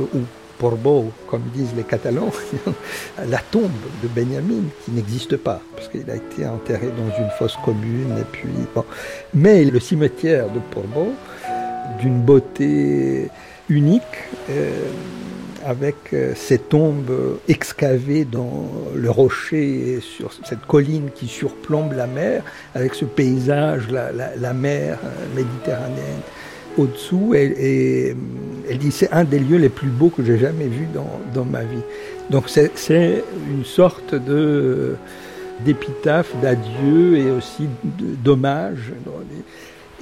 euh, 0.00 0.04
ou 0.14 0.20
Porbo, 0.58 1.10
comme 1.28 1.42
disent 1.54 1.74
les 1.76 1.82
Catalans, 1.82 2.32
la 3.28 3.38
tombe 3.38 3.70
de 4.02 4.08
Benjamin, 4.08 4.62
qui 4.84 4.92
n'existe 4.92 5.36
pas, 5.36 5.60
parce 5.74 5.88
qu'il 5.88 6.08
a 6.10 6.16
été 6.16 6.46
enterré 6.46 6.88
dans 6.88 7.16
une 7.22 7.30
fosse 7.38 7.56
commune. 7.64 8.16
Et 8.18 8.24
puis, 8.32 8.48
Mais 9.34 9.64
le 9.64 9.80
cimetière 9.80 10.48
de 10.50 10.60
Porbo, 10.70 11.12
d'une 12.00 12.20
beauté 12.20 13.28
unique, 13.68 14.02
euh, 14.50 14.70
avec 15.64 15.96
euh, 16.12 16.34
ces 16.36 16.58
tombes 16.58 17.38
excavées 17.48 18.24
dans 18.24 18.68
le 18.94 19.10
rocher, 19.10 20.00
sur 20.00 20.32
cette 20.44 20.66
colline 20.66 21.08
qui 21.14 21.26
surplombe 21.26 21.92
la 21.94 22.06
mer, 22.06 22.42
avec 22.74 22.94
ce 22.94 23.04
paysage, 23.04 23.88
la 23.90 24.52
mer 24.52 24.98
euh, 25.04 25.36
méditerranéenne 25.36 26.22
au-dessous 26.76 27.34
et, 27.34 28.16
elle 28.68 28.78
dit 28.78 28.90
c'est 28.90 29.12
un 29.12 29.24
des 29.24 29.38
lieux 29.38 29.58
les 29.58 29.68
plus 29.68 29.88
beaux 29.88 30.08
que 30.08 30.24
j'ai 30.24 30.38
jamais 30.38 30.66
vus 30.66 30.88
dans, 31.34 31.44
ma 31.44 31.60
vie. 31.60 31.82
Donc 32.30 32.44
c'est 32.48 33.24
une 33.50 33.64
sorte 33.64 34.14
de 34.14 34.96
d'épitaphe, 35.64 36.34
d'adieu 36.42 37.16
et 37.16 37.30
aussi 37.30 37.68
d'hommage. 38.24 38.92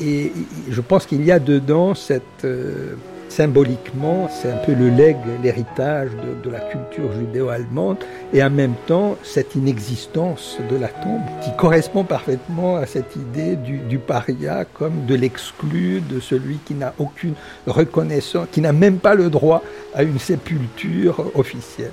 Et 0.00 0.32
je 0.70 0.80
pense 0.80 1.06
qu'il 1.06 1.24
y 1.24 1.30
a 1.30 1.38
dedans 1.38 1.94
cette 1.94 2.22
euh, 2.44 2.94
symboliquement, 3.32 4.28
c'est 4.30 4.50
un 4.50 4.58
peu 4.58 4.74
le 4.74 4.90
legs, 4.90 5.16
l'héritage 5.42 6.10
de, 6.44 6.50
la 6.50 6.60
culture 6.60 7.10
judéo-allemande, 7.14 7.96
et 8.34 8.42
en 8.42 8.50
même 8.50 8.74
temps 8.86 9.16
cette 9.22 9.54
inexistence 9.54 10.58
de 10.70 10.76
la 10.76 10.88
tombe 10.88 11.22
qui 11.42 11.50
correspond 11.56 12.04
parfaitement 12.04 12.76
à 12.76 12.84
cette 12.84 13.16
idée 13.16 13.56
du, 13.56 13.98
paria 13.98 14.66
comme 14.74 15.06
de 15.06 15.14
l'exclu, 15.14 16.02
de 16.02 16.20
celui 16.20 16.58
qui 16.58 16.74
n'a 16.74 16.92
aucune 16.98 17.34
reconnaissance, 17.66 18.48
qui 18.52 18.60
n'a 18.60 18.72
même 18.72 18.98
pas 18.98 19.14
le 19.14 19.30
droit 19.30 19.62
à 19.94 20.02
une 20.02 20.18
sépulture 20.18 21.24
officielle. 21.34 21.92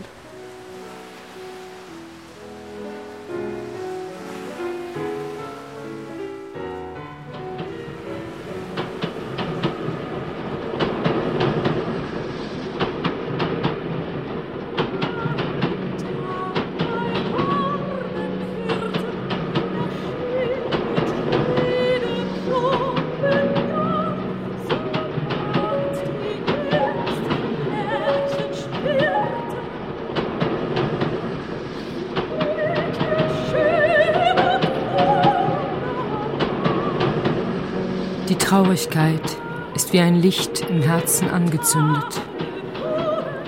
Traurigkeit 39.10 39.38
ist 39.76 39.94
wie 39.94 40.00
ein 40.00 40.16
Licht 40.16 40.62
im 40.70 40.82
Herzen 40.82 41.30
angezündet. 41.30 42.22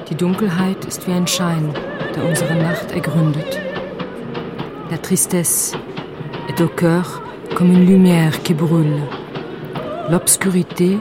Die 0.09 0.15
Dunkelheit 0.15 0.85
ist 0.85 1.07
wie 1.07 1.11
ein 1.11 1.27
Schein, 1.27 1.73
der 2.15 2.25
unsere 2.25 2.55
Nacht 2.55 2.91
ergründet. 2.91 3.59
La 4.89 4.97
tristesse 4.97 5.73
est 6.49 6.61
au 6.61 6.67
cœur 6.67 7.21
comme 7.55 7.71
une 7.71 7.85
lumière 7.85 8.41
qui 8.43 8.53
brûle. 8.53 9.01
L'obscurité 10.09 10.99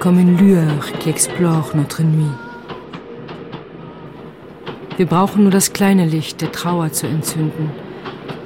comme 0.00 0.18
une 0.18 0.36
lueur 0.36 0.92
qui 0.98 1.10
explore 1.10 1.72
notre 1.74 2.02
nuit. 2.02 2.36
Wir 4.96 5.06
brauchen 5.06 5.44
nur 5.44 5.50
das 5.50 5.72
kleine 5.72 6.06
Licht 6.06 6.40
der 6.40 6.52
Trauer 6.52 6.92
zu 6.92 7.06
entzünden, 7.06 7.70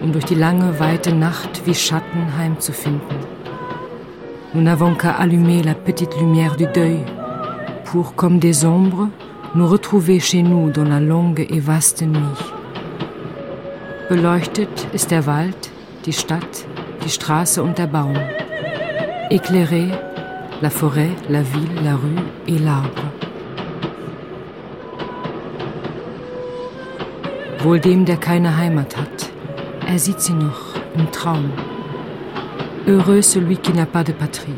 um 0.01 0.13
durch 0.13 0.25
die 0.25 0.37
lange, 0.37 0.79
weite 0.79 1.15
Nacht 1.15 1.67
wie 1.67 1.75
Schatten 1.75 2.37
heimzufinden. 2.39 3.16
Nous 4.57 4.63
n'avons 4.63 4.95
qu'à 4.95 5.11
allumer 5.11 5.63
la 5.63 5.75
petite 5.75 6.19
lumière 6.19 6.57
du 6.57 6.65
deuil 6.67 7.05
pour, 7.85 8.15
comme 8.15 8.39
des 8.39 8.65
ombres, 8.65 9.11
nous 9.55 9.67
retrouver 9.67 10.19
chez 10.19 10.43
nous 10.43 10.71
dans 10.71 10.85
la 10.85 10.99
longue 10.99 11.47
et 11.51 11.61
vaste 11.61 12.01
nuit. 12.01 12.55
Beleuchtet 14.09 14.89
ist 14.95 15.11
der 15.11 15.27
Wald, 15.27 15.71
die 16.07 16.15
Stadt, 16.15 16.65
die 17.05 17.11
Straße 17.11 17.63
und 17.63 17.77
der 17.77 17.87
Baum. 17.87 18.15
Éclairé, 19.31 19.89
la 20.63 20.71
forêt, 20.71 21.11
la 21.29 21.43
ville, 21.43 21.83
la 21.85 21.97
rue 21.97 22.25
et 22.49 22.59
l'arbre. 22.59 23.11
Wohl 27.59 27.79
dem, 27.79 28.07
der 28.07 28.17
keine 28.17 28.57
Heimat 28.57 28.97
hat, 28.97 29.31
er 29.87 29.99
sieht 29.99 30.23
sie 30.23 30.33
noch 30.33 30.77
im 30.95 31.13
Traum. 31.13 31.51
Heureux 32.89 33.21
celui 33.21 33.57
qui 33.57 33.73
n'a 33.73 33.85
pas 33.85 34.05
de 34.05 34.13
patrie, 34.13 34.55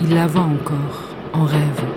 il 0.00 0.14
la 0.14 0.26
voit 0.26 0.44
encore 0.44 1.10
en 1.34 1.44
rêve. 1.44 1.93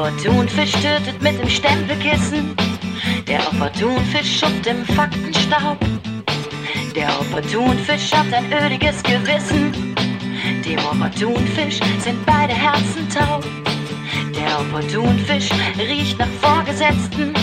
Opportunfisch 0.00 0.72
tötet 0.72 1.20
mit 1.20 1.38
dem 1.38 1.48
Stempelkissen. 1.50 2.56
Der 3.28 3.46
Opportunfisch 3.46 4.38
schuppt 4.38 4.66
im 4.66 4.82
Faktenstaub. 4.82 5.76
Der 6.96 7.08
Opportunfisch 7.20 8.10
hat 8.10 8.32
ein 8.32 8.50
öliges 8.50 9.02
Gewissen. 9.02 9.94
Dem 10.64 10.78
Opportunfisch 10.78 11.80
sind 11.98 12.24
beide 12.24 12.54
Herzen 12.54 13.06
taub. 13.10 13.44
Der 14.34 14.60
Opportunfisch 14.60 15.50
riecht 15.78 16.18
nach 16.18 16.32
Vorgesetzten, 16.40 17.34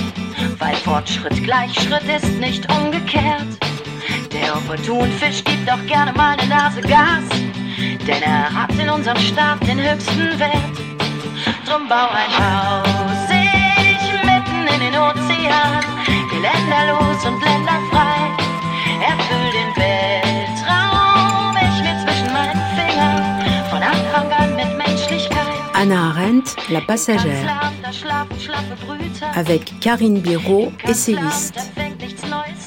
weil 0.58 0.76
Fortschritt 0.78 1.44
gleich 1.44 1.76
Schritt 1.76 2.06
ist, 2.06 2.40
nicht 2.40 2.68
umgekehrt. 2.74 3.46
Der 4.34 4.58
Opportunfisch 4.58 5.44
gibt 5.44 5.72
auch 5.72 5.86
gerne 5.86 6.12
mal 6.14 6.36
eine 6.36 6.50
Nase 6.50 6.82
Gas, 6.82 7.24
denn 8.08 8.24
er 8.24 8.52
hat 8.52 8.72
in 8.80 8.90
unserem 8.90 9.20
Staat 9.20 9.62
den 9.68 9.80
höchsten 9.80 10.40
Wert. 10.40 10.87
Drum 11.68 11.90
bau 11.90 12.08
ein 12.12 12.32
Haus, 12.32 13.28
ich 13.30 14.14
mitten 14.24 14.68
in 14.74 14.80
den 14.80 14.96
Ozean, 14.96 15.84
die 16.32 16.40
Länder 16.40 16.94
los 16.94 17.26
und 17.26 17.44
Länder 17.44 17.78
frei. 17.92 18.32
Erfüll 19.06 19.52
den 19.52 19.76
Weltraum, 19.76 21.58
ich 21.58 21.84
will 21.84 21.98
zwischen 22.06 22.32
meinen 22.32 22.62
Fingern 22.74 23.66
von 23.70 23.84
Anfang 23.84 24.32
an 24.32 24.56
mit 24.56 24.78
Menschlichkeit. 24.78 25.46
Anna 25.74 26.12
Arendt, 26.12 26.56
La 26.70 26.80
Passagère, 26.80 27.74
avec 29.36 29.82
Karine 29.82 30.22
Biro, 30.22 30.72
essayiste. 30.84 31.60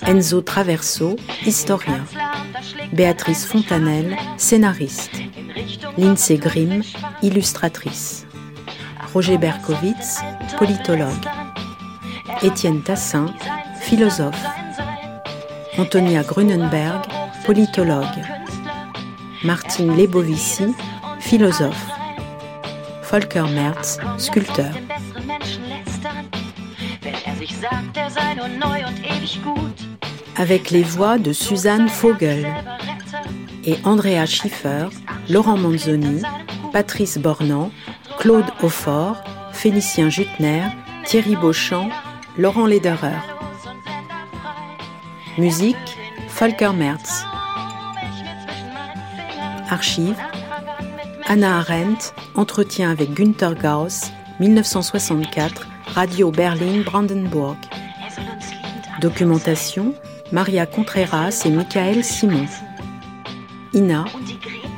Enzo 0.05 0.43
Traverso, 0.43 1.17
historien. 1.41 2.05
Béatrice 2.93 3.47
Fontanelle, 3.47 4.19
scénariste. 4.37 5.23
Lindsay 5.97 6.37
Grimm, 6.37 6.83
illustratrice. 7.23 8.27
Roger 9.13 9.39
Berkowitz, 9.39 10.21
politologue. 10.57 11.27
Étienne 12.43 12.81
Tassin, 12.81 13.27
philosophe. 13.81 14.41
Antonia 15.79 16.23
Grunenberg, 16.23 17.03
politologue. 17.45 18.07
Martine 19.43 19.97
Lebovici, 19.97 20.75
philosophe. 21.19 21.91
Volker 23.11 23.47
Merz, 23.53 23.99
sculpteur. 24.19 24.71
Avec 30.37 30.71
les 30.71 30.83
voix 30.85 31.19
de 31.19 31.33
Suzanne 31.33 31.89
Vogel 31.89 32.47
et 33.65 33.77
Andrea 33.83 34.25
Schiffer, 34.27 34.87
Laurent 35.29 35.57
Manzoni, 35.57 36.23
Patrice 36.73 37.19
Bornand, 37.19 37.73
Claude 38.21 38.53
Aufort, 38.63 39.17
Félicien 39.51 40.11
Jutner, 40.11 40.65
Thierry 41.07 41.37
Beauchamp, 41.37 41.89
Laurent 42.37 42.67
Lederer. 42.67 43.17
Musique, 45.39 45.97
Volker 46.29 46.73
Merz. 46.75 47.25
Archives, 49.71 50.19
Anna 51.29 51.61
Arendt, 51.61 52.13
entretien 52.35 52.91
avec 52.91 53.15
Günther 53.15 53.55
Gauss, 53.55 54.13
1964, 54.39 55.67
Radio 55.95 56.31
Berlin 56.31 56.83
Brandenburg. 56.85 57.57
Documentation, 59.01 59.95
Maria 60.31 60.67
Contreras 60.67 61.41
et 61.47 61.51
Michael 61.51 62.05
Simon. 62.05 62.45
Ina, 63.73 64.05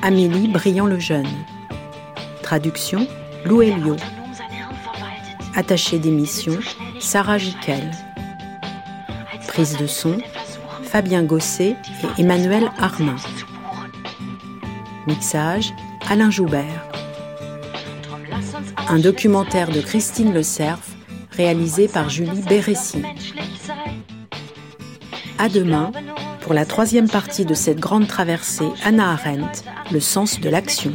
Amélie 0.01 0.47
Briand-le-Jeune. 0.47 1.27
Traduction, 2.45 3.09
Lou 3.45 3.63
Elio. 3.63 3.97
Attaché 5.55 5.99
d'émission, 5.99 6.59
Sarah 7.01 7.39
Jiquel. 7.39 7.91
Prise 9.49 9.77
de 9.77 9.87
son, 9.87 10.19
Fabien 10.85 11.25
Gosset 11.25 11.77
et 12.17 12.21
Emmanuel 12.21 12.71
Armin. 12.79 13.17
Mixage, 15.07 15.73
Alain 16.09 16.31
Joubert. 16.31 16.89
Un 18.89 18.99
documentaire 18.99 19.71
de 19.71 19.81
Christine 19.81 20.33
Le 20.33 20.43
Cerf, 20.43 20.81
réalisé 21.33 21.89
par 21.89 22.11
Julie 22.11 22.43
Bérécy. 22.43 23.03
À 25.39 25.49
demain 25.49 25.91
pour 26.43 26.55
la 26.55 26.65
troisième 26.65 27.09
partie 27.09 27.45
de 27.45 27.55
cette 27.55 27.81
grande 27.81 28.07
traversée 28.07 28.69
Anna 28.85 29.13
Arendt, 29.13 29.65
le 29.91 30.01
sens 30.01 30.41
de 30.41 30.49
l'action. 30.49 30.93